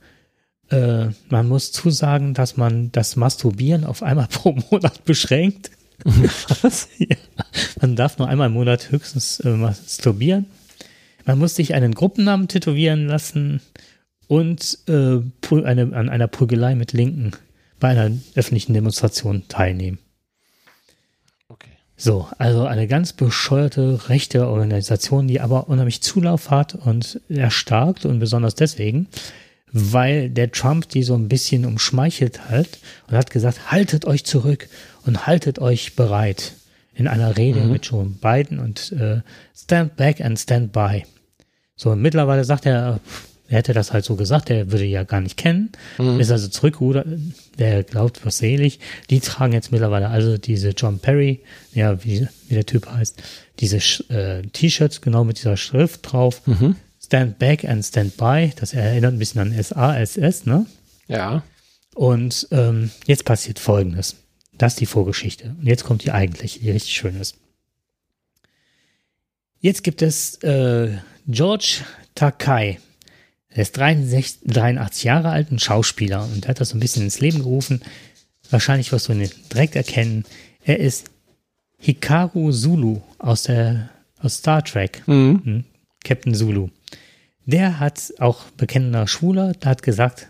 Äh, 0.70 1.06
man 1.28 1.48
muss 1.48 1.72
zusagen, 1.72 2.34
dass 2.34 2.56
man 2.56 2.92
das 2.92 3.16
Masturbieren 3.16 3.84
auf 3.84 4.02
einmal 4.02 4.26
pro 4.30 4.52
Monat 4.70 5.04
beschränkt. 5.04 5.70
Was? 6.62 6.88
Ja. 6.98 7.16
Man 7.80 7.96
darf 7.96 8.18
nur 8.18 8.28
einmal 8.28 8.48
im 8.48 8.54
Monat 8.54 8.90
höchstens 8.90 9.40
äh, 9.40 9.50
masturbieren. 9.50 10.46
Man 11.24 11.38
muss 11.38 11.54
sich 11.54 11.74
einen 11.74 11.94
Gruppennamen 11.94 12.48
tätowieren 12.48 13.06
lassen 13.06 13.60
und 14.26 14.78
äh, 14.88 15.20
eine, 15.64 15.94
an 15.94 16.08
einer 16.08 16.28
Prügelei 16.28 16.74
mit 16.74 16.92
Linken 16.92 17.32
bei 17.80 17.88
einer 17.88 18.16
öffentlichen 18.34 18.74
Demonstration 18.74 19.44
teilnehmen. 19.48 19.98
Okay. 21.48 21.70
So, 21.96 22.28
also 22.38 22.66
eine 22.66 22.86
ganz 22.86 23.12
bescheuerte 23.12 24.08
rechte 24.08 24.48
Organisation, 24.48 25.28
die 25.28 25.40
aber 25.40 25.68
unheimlich 25.68 26.02
Zulauf 26.02 26.50
hat 26.50 26.74
und 26.74 27.20
erstarkt 27.28 28.04
und 28.04 28.18
besonders 28.18 28.54
deswegen, 28.54 29.08
weil 29.72 30.30
der 30.30 30.52
Trump 30.52 30.88
die 30.88 31.02
so 31.02 31.14
ein 31.14 31.28
bisschen 31.28 31.64
umschmeichelt 31.64 32.48
hat 32.48 32.78
und 33.08 33.16
hat 33.16 33.30
gesagt, 33.30 33.70
haltet 33.70 34.04
euch 34.06 34.24
zurück 34.24 34.68
und 35.06 35.26
haltet 35.26 35.58
euch 35.58 35.96
bereit 35.96 36.52
in 36.94 37.08
einer 37.08 37.36
Rede 37.36 37.60
Mhm. 37.60 37.72
mit 37.72 37.86
Joe 37.86 38.04
Biden 38.06 38.58
und 38.58 38.92
äh, 38.92 39.20
stand 39.56 39.96
back 39.96 40.20
and 40.20 40.38
stand 40.38 40.72
by. 40.72 41.04
So, 41.76 41.90
und 41.90 42.00
mittlerweile 42.02 42.44
sagt 42.44 42.66
er, 42.66 43.00
er 43.48 43.58
hätte 43.58 43.72
das 43.74 43.92
halt 43.92 44.04
so 44.04 44.14
gesagt, 44.16 44.48
er 44.48 44.70
würde 44.72 44.84
ja 44.84 45.02
gar 45.04 45.20
nicht 45.20 45.36
kennen, 45.36 45.70
Mhm. 45.98 46.20
ist 46.20 46.30
also 46.30 46.48
zurückgerudert, 46.48 47.06
der 47.58 47.82
glaubt 47.82 48.24
was 48.24 48.38
selig. 48.38 48.78
Die 49.10 49.20
tragen 49.20 49.52
jetzt 49.52 49.72
mittlerweile 49.72 50.08
also 50.08 50.38
diese 50.38 50.70
John 50.70 50.98
Perry, 51.00 51.40
ja, 51.74 52.02
wie, 52.04 52.26
wie 52.48 52.54
der 52.54 52.64
Typ 52.66 52.86
heißt, 52.88 53.22
diese 53.60 53.76
äh, 54.12 54.42
T-Shirts 54.42 55.00
genau 55.00 55.24
mit 55.24 55.38
dieser 55.38 55.56
Schrift 55.56 56.12
drauf. 56.12 56.42
Mhm. 56.46 56.76
Stand 57.04 57.38
back 57.38 57.64
and 57.66 57.84
stand 57.84 58.16
by. 58.16 58.52
Das 58.58 58.72
erinnert 58.72 59.12
ein 59.12 59.18
bisschen 59.18 59.40
an 59.42 59.52
SASS, 59.62 60.46
ne? 60.46 60.64
Ja. 61.06 61.42
Und 61.94 62.48
ähm, 62.50 62.90
jetzt 63.06 63.24
passiert 63.26 63.58
Folgendes. 63.58 64.16
Das 64.58 64.74
ist 64.74 64.80
die 64.80 64.86
Vorgeschichte. 64.86 65.54
Und 65.58 65.66
jetzt 65.66 65.84
kommt 65.84 66.04
die 66.04 66.12
eigentliche, 66.12 66.60
die 66.60 66.70
richtig 66.70 66.94
schön 66.94 67.20
ist. 67.20 67.36
Jetzt 69.60 69.82
gibt 69.82 70.02
es 70.02 70.36
äh, 70.42 70.98
George 71.26 71.80
Takai. 72.14 72.78
Er 73.48 73.62
ist 73.62 73.76
63, 73.76 74.40
83 74.52 75.04
Jahre 75.04 75.30
alt, 75.30 75.50
ein 75.50 75.58
Schauspieler. 75.58 76.24
Und 76.24 76.44
er 76.44 76.50
hat 76.50 76.60
das 76.60 76.70
so 76.70 76.76
ein 76.76 76.80
bisschen 76.80 77.04
ins 77.04 77.20
Leben 77.20 77.38
gerufen. 77.38 77.82
Wahrscheinlich 78.50 78.92
wirst 78.92 79.08
du 79.08 79.12
ihn 79.12 79.30
direkt 79.52 79.76
erkennen. 79.76 80.24
Er 80.64 80.80
ist 80.80 81.10
Hikaru 81.78 82.52
Zulu 82.52 83.00
aus 83.18 83.44
der 83.44 83.90
aus 84.18 84.38
Star 84.38 84.64
Trek. 84.64 85.02
Mhm. 85.06 85.64
Captain 86.02 86.34
Zulu. 86.34 86.68
Der 87.46 87.78
hat 87.78 88.12
auch 88.18 88.44
bekennender 88.56 89.06
Schwuler, 89.06 89.52
der 89.52 89.70
hat 89.70 89.82
gesagt, 89.82 90.28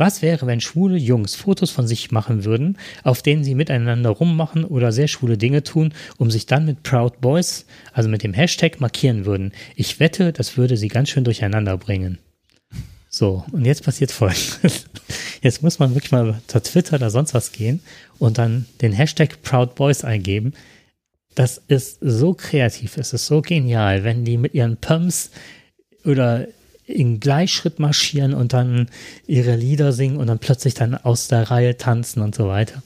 was 0.00 0.22
wäre, 0.22 0.46
wenn 0.46 0.60
schwule 0.60 0.96
Jungs 0.96 1.36
Fotos 1.36 1.70
von 1.70 1.86
sich 1.86 2.10
machen 2.10 2.44
würden, 2.44 2.76
auf 3.04 3.22
denen 3.22 3.44
sie 3.44 3.54
miteinander 3.54 4.10
rummachen 4.10 4.64
oder 4.64 4.90
sehr 4.90 5.06
schwule 5.06 5.38
Dinge 5.38 5.62
tun, 5.62 5.92
um 6.16 6.30
sich 6.30 6.46
dann 6.46 6.66
mit 6.66 6.82
Proud 6.82 7.20
Boys, 7.20 7.66
also 7.92 8.08
mit 8.08 8.24
dem 8.24 8.34
Hashtag, 8.34 8.80
markieren 8.80 9.26
würden? 9.26 9.52
Ich 9.76 10.00
wette, 10.00 10.32
das 10.32 10.56
würde 10.56 10.76
sie 10.76 10.88
ganz 10.88 11.10
schön 11.10 11.24
durcheinander 11.24 11.76
bringen. 11.76 12.18
So, 13.08 13.44
und 13.52 13.64
jetzt 13.64 13.84
passiert 13.84 14.12
folgendes. 14.12 14.86
Jetzt 15.42 15.62
muss 15.62 15.78
man 15.78 15.94
wirklich 15.94 16.12
mal 16.12 16.40
zur 16.46 16.62
Twitter 16.62 16.96
oder 16.96 17.10
sonst 17.10 17.32
was 17.32 17.50
gehen 17.50 17.80
und 18.18 18.36
dann 18.36 18.66
den 18.82 18.92
Hashtag 18.92 19.42
Proud 19.42 19.74
Boys 19.74 20.04
eingeben. 20.04 20.52
Das 21.34 21.62
ist 21.66 21.98
so 22.00 22.34
kreativ, 22.34 22.98
es 22.98 23.12
ist 23.12 23.26
so 23.26 23.40
genial, 23.40 24.04
wenn 24.04 24.24
die 24.24 24.36
mit 24.36 24.54
ihren 24.54 24.76
Pumps 24.76 25.30
oder 26.04 26.46
in 26.90 27.20
Gleichschritt 27.20 27.78
marschieren 27.78 28.34
und 28.34 28.52
dann 28.52 28.88
ihre 29.26 29.56
Lieder 29.56 29.92
singen 29.92 30.16
und 30.16 30.26
dann 30.26 30.38
plötzlich 30.38 30.74
dann 30.74 30.94
aus 30.94 31.28
der 31.28 31.50
Reihe 31.50 31.76
tanzen 31.76 32.20
und 32.22 32.34
so 32.34 32.48
weiter. 32.48 32.82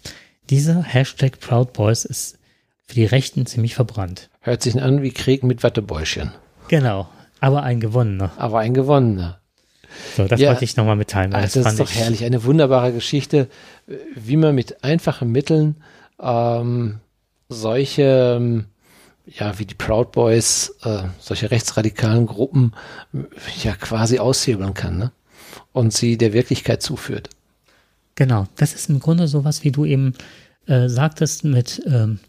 Dieser 0.50 0.82
Hashtag 0.82 1.40
Proud 1.40 1.72
Boys 1.72 2.04
ist 2.04 2.38
für 2.86 2.94
die 2.94 3.06
Rechten 3.06 3.46
ziemlich 3.46 3.74
verbrannt. 3.74 4.28
Hört 4.40 4.62
sich 4.62 4.80
an 4.80 5.02
wie 5.02 5.10
Krieg 5.10 5.42
mit 5.42 5.62
Wattebäuschen. 5.62 6.32
Genau, 6.68 7.08
aber 7.40 7.62
ein 7.62 7.80
gewonnener. 7.80 8.32
Aber 8.36 8.60
ein 8.60 8.74
gewonnener. 8.74 9.40
So, 10.16 10.26
das 10.26 10.40
ja, 10.40 10.50
wollte 10.50 10.64
ich 10.64 10.76
nochmal 10.76 10.96
mitteilen. 10.96 11.34
Also 11.34 11.62
das, 11.62 11.64
das 11.64 11.72
ist 11.74 11.80
doch 11.80 12.00
herrlich. 12.00 12.24
Eine 12.24 12.44
wunderbare 12.44 12.92
Geschichte, 12.92 13.48
wie 14.14 14.36
man 14.36 14.54
mit 14.54 14.82
einfachen 14.82 15.30
Mitteln 15.30 15.76
ähm, 16.20 17.00
solche 17.48 18.36
ähm, 18.36 18.66
ja, 19.26 19.58
wie 19.58 19.66
die 19.66 19.74
Proud 19.74 20.12
Boys, 20.12 20.76
äh, 20.82 21.04
solche 21.18 21.50
rechtsradikalen 21.50 22.26
Gruppen 22.26 22.72
ja 23.62 23.74
quasi 23.74 24.18
aushebeln 24.18 24.74
kann, 24.74 24.98
ne? 24.98 25.12
Und 25.72 25.92
sie 25.92 26.16
der 26.16 26.32
Wirklichkeit 26.32 26.82
zuführt. 26.82 27.30
Genau, 28.16 28.46
das 28.56 28.74
ist 28.74 28.88
im 28.88 29.00
Grunde 29.00 29.26
sowas, 29.28 29.64
wie 29.64 29.72
du 29.72 29.84
eben 29.84 30.14
äh, 30.66 30.88
sagtest 30.88 31.44
mit 31.44 31.82
ähm, 31.86 32.20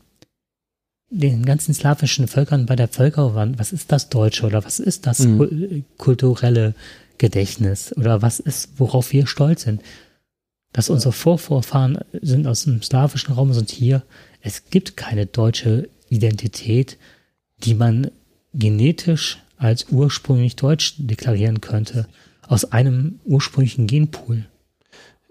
den 1.10 1.46
ganzen 1.46 1.74
slawischen 1.74 2.28
Völkern 2.28 2.66
bei 2.66 2.76
der 2.76 2.88
Völkerwand. 2.88 3.60
Was 3.60 3.72
ist 3.72 3.92
das 3.92 4.10
Deutsche 4.10 4.46
oder 4.46 4.66
was 4.66 4.80
ist 4.80 5.06
das 5.06 5.20
mhm. 5.20 5.86
kulturelle 5.98 6.74
Gedächtnis 7.18 7.96
oder 7.96 8.22
was 8.22 8.40
ist, 8.40 8.72
worauf 8.78 9.12
wir 9.14 9.28
stolz 9.28 9.64
sind? 9.64 9.82
Dass 10.74 10.90
unsere 10.90 11.14
Vorvorfahren 11.14 12.00
sind 12.22 12.48
aus 12.48 12.64
dem 12.64 12.82
slawischen 12.82 13.34
Raum, 13.34 13.54
sind 13.54 13.72
hier. 13.72 14.04
Es 14.42 14.70
gibt 14.70 14.98
keine 14.98 15.26
deutsche 15.26 15.88
Identität, 16.16 16.98
die 17.58 17.74
man 17.74 18.12
genetisch 18.54 19.42
als 19.58 19.88
ursprünglich 19.90 20.56
deutsch 20.56 20.96
deklarieren 20.98 21.62
könnte, 21.62 22.08
aus 22.48 22.72
einem 22.72 23.20
ursprünglichen 23.26 23.88
Genpool. 23.88 24.46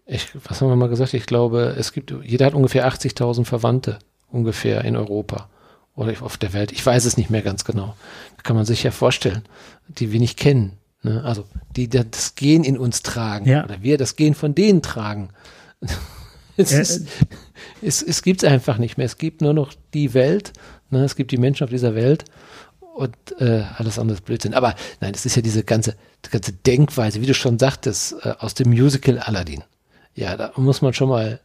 Ich, 0.07 0.29
was 0.45 0.61
haben 0.61 0.69
wir 0.69 0.77
mal 0.77 0.89
gesagt? 0.89 1.15
Ich 1.15 1.27
glaube, 1.27 1.75
es 1.79 1.93
gibt, 1.93 2.15
jeder 2.25 2.47
hat 2.47 2.55
ungefähr 2.55 2.87
80.000 2.89 3.45
Verwandte 3.45 3.99
ungefähr 4.29 4.85
in 4.85 4.97
Europa 4.97 5.49
oder 5.95 6.13
auf 6.23 6.37
der 6.37 6.53
Welt. 6.53 6.73
Ich 6.73 6.85
weiß 6.85 7.05
es 7.05 7.17
nicht 7.17 7.31
mehr 7.31 7.43
ganz 7.43 7.65
genau. 7.65 7.95
Da 8.37 8.43
kann 8.43 8.57
man 8.57 8.67
sich 8.67 8.83
ja 8.83 8.91
vorstellen, 8.91 9.43
die 9.89 10.13
wir 10.13 10.21
nicht 10.21 10.39
kennen. 10.39 10.73
Ne? 11.03 11.23
Also, 11.25 11.45
die 11.77 11.89
das 11.89 12.35
Gen 12.35 12.65
in 12.65 12.77
uns 12.77 13.03
tragen. 13.03 13.49
Ja. 13.49 13.65
Oder 13.65 13.83
wir 13.83 13.97
das 13.97 14.17
Gen 14.17 14.35
von 14.35 14.55
denen 14.55 14.83
tragen. 14.83 15.31
es, 16.57 16.73
ja. 16.73 16.81
ist, 16.81 17.07
es, 17.83 18.03
es 18.03 18.23
gibt 18.23 18.43
es 18.43 18.49
einfach 18.49 18.79
nicht 18.79 18.97
mehr. 18.97 19.07
Es 19.07 19.19
gibt 19.19 19.41
nur 19.41 19.55
noch 19.55 19.73
die 19.93 20.15
Welt. 20.15 20.53
Ne? 20.91 21.05
Es 21.05 21.17
gibt 21.17 21.31
die 21.31 21.39
Menschen 21.39 21.65
auf 21.65 21.71
dieser 21.71 21.95
Welt 21.95 22.25
und 22.95 23.17
äh, 23.41 23.65
alles 23.77 23.99
andere 23.99 24.17
ist 24.17 24.25
Blödsinn. 24.25 24.55
Aber 24.55 24.75
nein, 25.01 25.13
es 25.15 25.27
ist 25.27 25.37
ja 25.37 25.43
diese 25.43 25.65
ganze, 25.65 25.97
die 26.25 26.31
ganze 26.31 26.53
Denkweise, 26.53 27.21
wie 27.21 27.27
du 27.27 27.35
schon 27.35 27.59
sagtest, 27.59 28.15
äh, 28.23 28.35
aus 28.39 28.55
dem 28.55 28.71
Musical 28.71 29.19
Aladdin. 29.19 29.65
Ja, 30.15 30.37
da 30.37 30.53
muss 30.57 30.81
man 30.81 30.95
schon 30.95 31.09
mal 31.09 31.41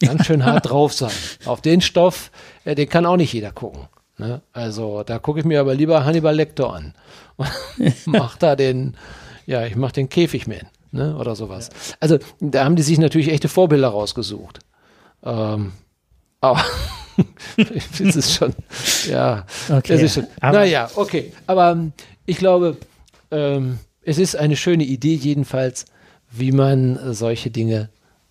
ganz 0.00 0.26
schön 0.26 0.44
hart 0.46 0.70
drauf 0.70 0.92
sein. 0.92 1.12
Auf 1.44 1.60
den 1.60 1.80
Stoff, 1.80 2.30
äh, 2.64 2.74
den 2.74 2.88
kann 2.88 3.06
auch 3.06 3.16
nicht 3.16 3.32
jeder 3.32 3.52
gucken. 3.52 3.88
Ne? 4.16 4.40
Also 4.52 5.02
da 5.02 5.18
gucke 5.18 5.40
ich 5.40 5.44
mir 5.44 5.60
aber 5.60 5.74
lieber 5.74 6.04
Hannibal 6.04 6.34
Lecter 6.34 6.72
an 6.72 6.94
und 7.36 7.50
mach 8.06 8.36
da 8.36 8.56
den, 8.56 8.96
ja, 9.44 9.66
ich 9.66 9.76
mach 9.76 9.92
den 9.92 10.08
Käfigman 10.08 10.68
ne? 10.94 11.16
oder 11.16 11.36
sowas. 11.36 11.70
Ja. 11.72 11.96
Also 12.00 12.18
da 12.40 12.64
haben 12.64 12.76
die 12.76 12.82
sich 12.82 12.98
natürlich 12.98 13.28
echte 13.28 13.48
Vorbilder 13.48 13.88
rausgesucht. 13.88 14.60
Ähm, 15.22 15.72
aber 16.40 16.62
es 17.56 18.16
ist 18.16 18.32
schon, 18.32 18.54
ja, 19.08 19.46
okay. 19.70 19.94
es 19.94 20.02
ist 20.02 20.14
schon, 20.14 20.26
aber, 20.40 20.58
naja, 20.58 20.90
okay. 20.94 21.32
Aber 21.46 21.72
ähm, 21.72 21.92
ich 22.26 22.38
glaube, 22.38 22.76
ähm, 23.30 23.78
es 24.02 24.18
ist 24.18 24.36
eine 24.36 24.56
schöne 24.56 24.84
Idee 24.84 25.14
jedenfalls, 25.14 25.86
wie 26.30 26.52
man 26.52 26.96
äh, 26.96 27.14
solche 27.14 27.50
Dinge 27.50 27.88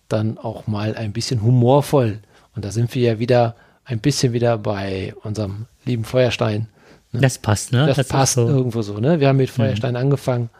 dann 0.08 0.38
auch 0.38 0.66
mal 0.66 0.94
ein 0.96 1.12
bisschen 1.12 1.42
humorvoll, 1.42 2.20
und 2.54 2.64
da 2.64 2.70
sind 2.70 2.94
wir 2.94 3.02
ja 3.02 3.18
wieder 3.18 3.56
ein 3.84 3.98
bisschen 3.98 4.32
wieder 4.32 4.58
bei 4.58 5.14
unserem 5.22 5.66
lieben 5.84 6.04
Feuerstein. 6.04 6.68
Ne? 7.12 7.20
Das 7.20 7.38
passt, 7.38 7.72
ne? 7.72 7.86
Das, 7.86 7.96
das 7.96 8.08
passt 8.08 8.34
so. 8.34 8.46
irgendwo 8.46 8.82
so, 8.82 8.98
ne? 8.98 9.20
Wir 9.20 9.28
haben 9.28 9.36
mit 9.36 9.50
mhm. 9.50 9.54
Feuerstein 9.54 9.92
mhm. 9.92 10.00
angefangen, 10.00 10.50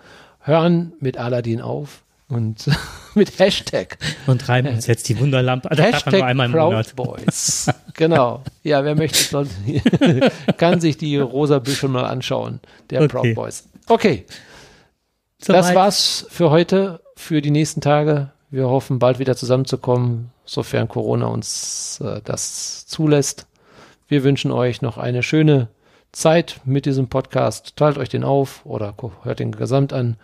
hören 0.45 0.93
mit 1.01 1.17
Aladdin 1.17 1.61
auf 1.61 2.03
und 2.29 2.71
mit 3.15 3.39
Hashtag. 3.39 3.99
Und 4.27 4.49
reiben 4.49 4.69
uns 4.69 4.87
jetzt 4.87 5.09
die 5.09 5.19
Wunderlampe. 5.19 5.71
Also 5.71 5.83
Hashtag 5.83 6.23
einmal 6.23 6.47
im 6.47 6.53
Proud 6.53 6.73
Monat. 6.73 6.97
Boys. 6.97 7.71
Genau. 7.95 8.43
Ja, 8.63 8.85
wer 8.85 8.95
möchte, 8.95 9.47
kann 10.57 10.81
sich 10.81 10.97
die 10.97 11.17
rosa 11.19 11.59
Büsche 11.59 11.89
mal 11.89 12.05
anschauen. 12.05 12.61
Der 12.91 13.03
okay. 13.03 13.09
Proud 13.09 13.35
Boys. 13.35 13.69
Okay. 13.89 14.27
So 15.43 15.53
das 15.53 15.69
weit. 15.69 15.75
war's 15.75 16.27
für 16.29 16.51
heute, 16.51 17.01
für 17.17 17.41
die 17.43 17.51
nächsten 17.51 17.81
Tage. 17.81 18.31
Wir 18.51 18.69
hoffen, 18.69 18.99
bald 18.99 19.19
wieder 19.19 19.37
zusammenzukommen, 19.37 20.31
sofern 20.45 20.89
Corona 20.89 21.27
uns 21.27 22.01
äh, 22.03 22.21
das 22.25 22.87
zulässt. 22.87 23.47
Wir 24.07 24.23
wünschen 24.23 24.51
euch 24.51 24.81
noch 24.81 24.97
eine 24.97 25.23
schöne 25.23 25.69
Zeit 26.15 26.61
mit 26.65 26.87
diesem 26.87 27.09
Podcast. 27.09 27.77
Teilt 27.77 27.99
euch 27.99 28.09
den 28.09 28.25
auf 28.25 28.65
oder 28.65 28.95
hört 29.23 29.41
den 29.41 29.53
gesamt 29.53 29.93
an. 29.93 30.17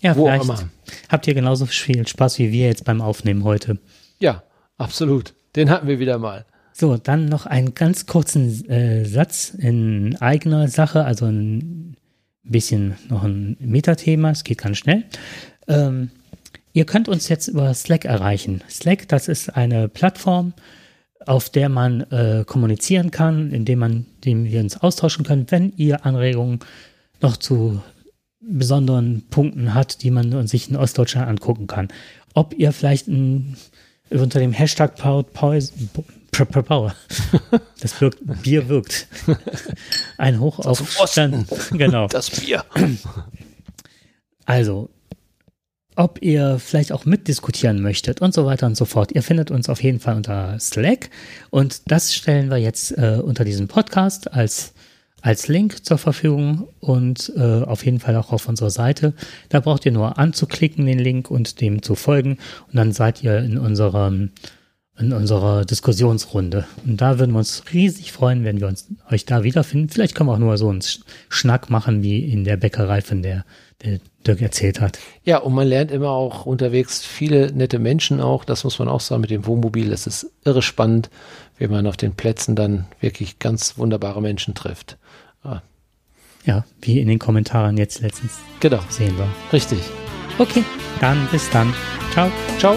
Ja, 0.00 0.16
Wo 0.16 0.26
vielleicht 0.26 0.66
habt 1.08 1.26
ihr 1.26 1.34
genauso 1.34 1.66
viel 1.66 2.06
Spaß 2.06 2.38
wie 2.38 2.52
wir 2.52 2.66
jetzt 2.66 2.84
beim 2.84 3.00
Aufnehmen 3.00 3.44
heute. 3.44 3.78
Ja, 4.18 4.42
absolut. 4.78 5.34
Den 5.54 5.70
hatten 5.70 5.88
wir 5.88 5.98
wieder 5.98 6.18
mal. 6.18 6.44
So, 6.72 6.98
dann 6.98 7.26
noch 7.26 7.46
einen 7.46 7.74
ganz 7.74 8.04
kurzen 8.04 8.68
äh, 8.68 9.06
Satz 9.06 9.50
in 9.56 10.16
eigener 10.20 10.68
Sache, 10.68 11.04
also 11.04 11.24
ein 11.24 11.96
bisschen 12.42 12.96
noch 13.08 13.24
ein 13.24 13.56
Metathema, 13.60 14.30
es 14.30 14.44
geht 14.44 14.58
ganz 14.58 14.76
schnell. 14.78 15.04
Ähm, 15.68 16.10
ihr 16.74 16.84
könnt 16.84 17.08
uns 17.08 17.28
jetzt 17.28 17.48
über 17.48 17.72
Slack 17.72 18.04
erreichen. 18.04 18.62
Slack, 18.68 19.08
das 19.08 19.28
ist 19.28 19.56
eine 19.56 19.88
Plattform, 19.88 20.52
auf 21.24 21.50
der 21.50 21.68
man 21.68 22.02
äh, 22.10 22.44
kommunizieren 22.46 23.10
kann, 23.10 23.50
indem 23.50 23.78
man, 23.78 24.06
dem 24.24 24.44
wir 24.44 24.60
uns 24.60 24.76
austauschen 24.76 25.24
können, 25.24 25.46
wenn 25.50 25.72
ihr 25.76 26.04
Anregungen 26.04 26.60
noch 27.20 27.36
zu 27.36 27.80
besonderen 28.40 29.26
Punkten 29.28 29.74
hat, 29.74 30.02
die 30.02 30.10
man 30.10 30.46
sich 30.46 30.70
in 30.70 30.76
Ostdeutschland 30.76 31.28
angucken 31.28 31.66
kann. 31.66 31.88
Ob 32.34 32.54
ihr 32.56 32.72
vielleicht 32.72 33.08
ein, 33.08 33.56
unter 34.10 34.38
dem 34.38 34.52
Hashtag 34.52 34.96
Power, 34.96 35.24
Power, 35.24 36.94
das 37.80 38.00
wirkt, 38.00 38.18
Bier 38.42 38.68
wirkt. 38.68 39.08
Ein 40.18 40.38
Hoch 40.38 40.58
auf 40.60 41.00
Osten. 41.00 41.46
Genau. 41.72 42.06
Das 42.08 42.30
Bier. 42.30 42.64
Also, 44.44 44.90
ob 45.96 46.22
ihr 46.22 46.58
vielleicht 46.58 46.92
auch 46.92 47.04
mitdiskutieren 47.04 47.80
möchtet 47.80 48.20
und 48.20 48.32
so 48.32 48.46
weiter 48.46 48.66
und 48.66 48.76
so 48.76 48.84
fort. 48.84 49.12
Ihr 49.12 49.22
findet 49.22 49.50
uns 49.50 49.68
auf 49.68 49.82
jeden 49.82 49.98
Fall 49.98 50.16
unter 50.16 50.58
Slack 50.60 51.10
und 51.50 51.90
das 51.90 52.14
stellen 52.14 52.50
wir 52.50 52.58
jetzt 52.58 52.92
äh, 52.96 53.18
unter 53.22 53.44
diesem 53.44 53.66
Podcast 53.68 54.32
als 54.32 54.74
als 55.22 55.48
Link 55.48 55.84
zur 55.84 55.98
Verfügung 55.98 56.68
und 56.78 57.32
äh, 57.36 57.62
auf 57.62 57.84
jeden 57.84 57.98
Fall 57.98 58.14
auch 58.14 58.32
auf 58.32 58.48
unserer 58.48 58.70
Seite. 58.70 59.12
Da 59.48 59.58
braucht 59.58 59.84
ihr 59.84 59.90
nur 59.90 60.18
anzuklicken, 60.18 60.86
den 60.86 61.00
Link 61.00 61.32
und 61.32 61.60
dem 61.60 61.82
zu 61.82 61.96
folgen 61.96 62.38
und 62.68 62.76
dann 62.76 62.92
seid 62.92 63.24
ihr 63.24 63.38
in 63.38 63.58
unserem 63.58 64.30
in 64.98 65.12
unserer 65.12 65.64
Diskussionsrunde. 65.64 66.64
Und 66.86 67.00
da 67.00 67.18
würden 67.18 67.32
wir 67.32 67.38
uns 67.38 67.64
riesig 67.72 68.12
freuen, 68.12 68.44
wenn 68.44 68.60
wir 68.60 68.68
uns 68.68 68.88
euch 69.10 69.26
da 69.26 69.42
wiederfinden. 69.42 69.90
Vielleicht 69.90 70.14
können 70.14 70.30
wir 70.30 70.34
auch 70.34 70.38
nur 70.38 70.56
so 70.56 70.70
einen 70.70 70.82
Schnack 71.28 71.68
machen, 71.68 72.02
wie 72.02 72.20
in 72.20 72.44
der 72.44 72.56
Bäckerei, 72.56 73.02
von 73.02 73.20
der 73.20 73.44
der 73.84 74.00
Dirk 74.26 74.40
erzählt 74.40 74.80
hat. 74.80 74.98
Ja, 75.24 75.38
und 75.38 75.54
man 75.54 75.68
lernt 75.68 75.90
immer 75.90 76.10
auch 76.10 76.46
unterwegs 76.46 77.04
viele 77.04 77.52
nette 77.52 77.78
Menschen 77.78 78.20
auch. 78.20 78.44
Das 78.44 78.64
muss 78.64 78.78
man 78.78 78.88
auch 78.88 79.00
sagen 79.00 79.20
mit 79.20 79.30
dem 79.30 79.46
Wohnmobil. 79.46 79.90
Das 79.90 80.06
ist 80.06 80.32
irre 80.44 80.62
spannend, 80.62 81.10
wie 81.58 81.68
man 81.68 81.86
auf 81.86 81.96
den 81.96 82.14
Plätzen 82.14 82.56
dann 82.56 82.86
wirklich 83.00 83.38
ganz 83.38 83.78
wunderbare 83.78 84.20
Menschen 84.20 84.54
trifft. 84.54 84.96
Ah. 85.42 85.62
Ja, 86.44 86.64
wie 86.80 87.00
in 87.00 87.08
den 87.08 87.18
Kommentaren 87.18 87.76
jetzt 87.76 88.00
letztens 88.00 88.38
genau. 88.60 88.80
sehen 88.88 89.16
wir. 89.18 89.28
Richtig. 89.52 89.80
Okay, 90.38 90.64
dann 91.00 91.28
bis 91.30 91.48
dann. 91.50 91.74
Ciao. 92.12 92.30
Ciao. 92.58 92.76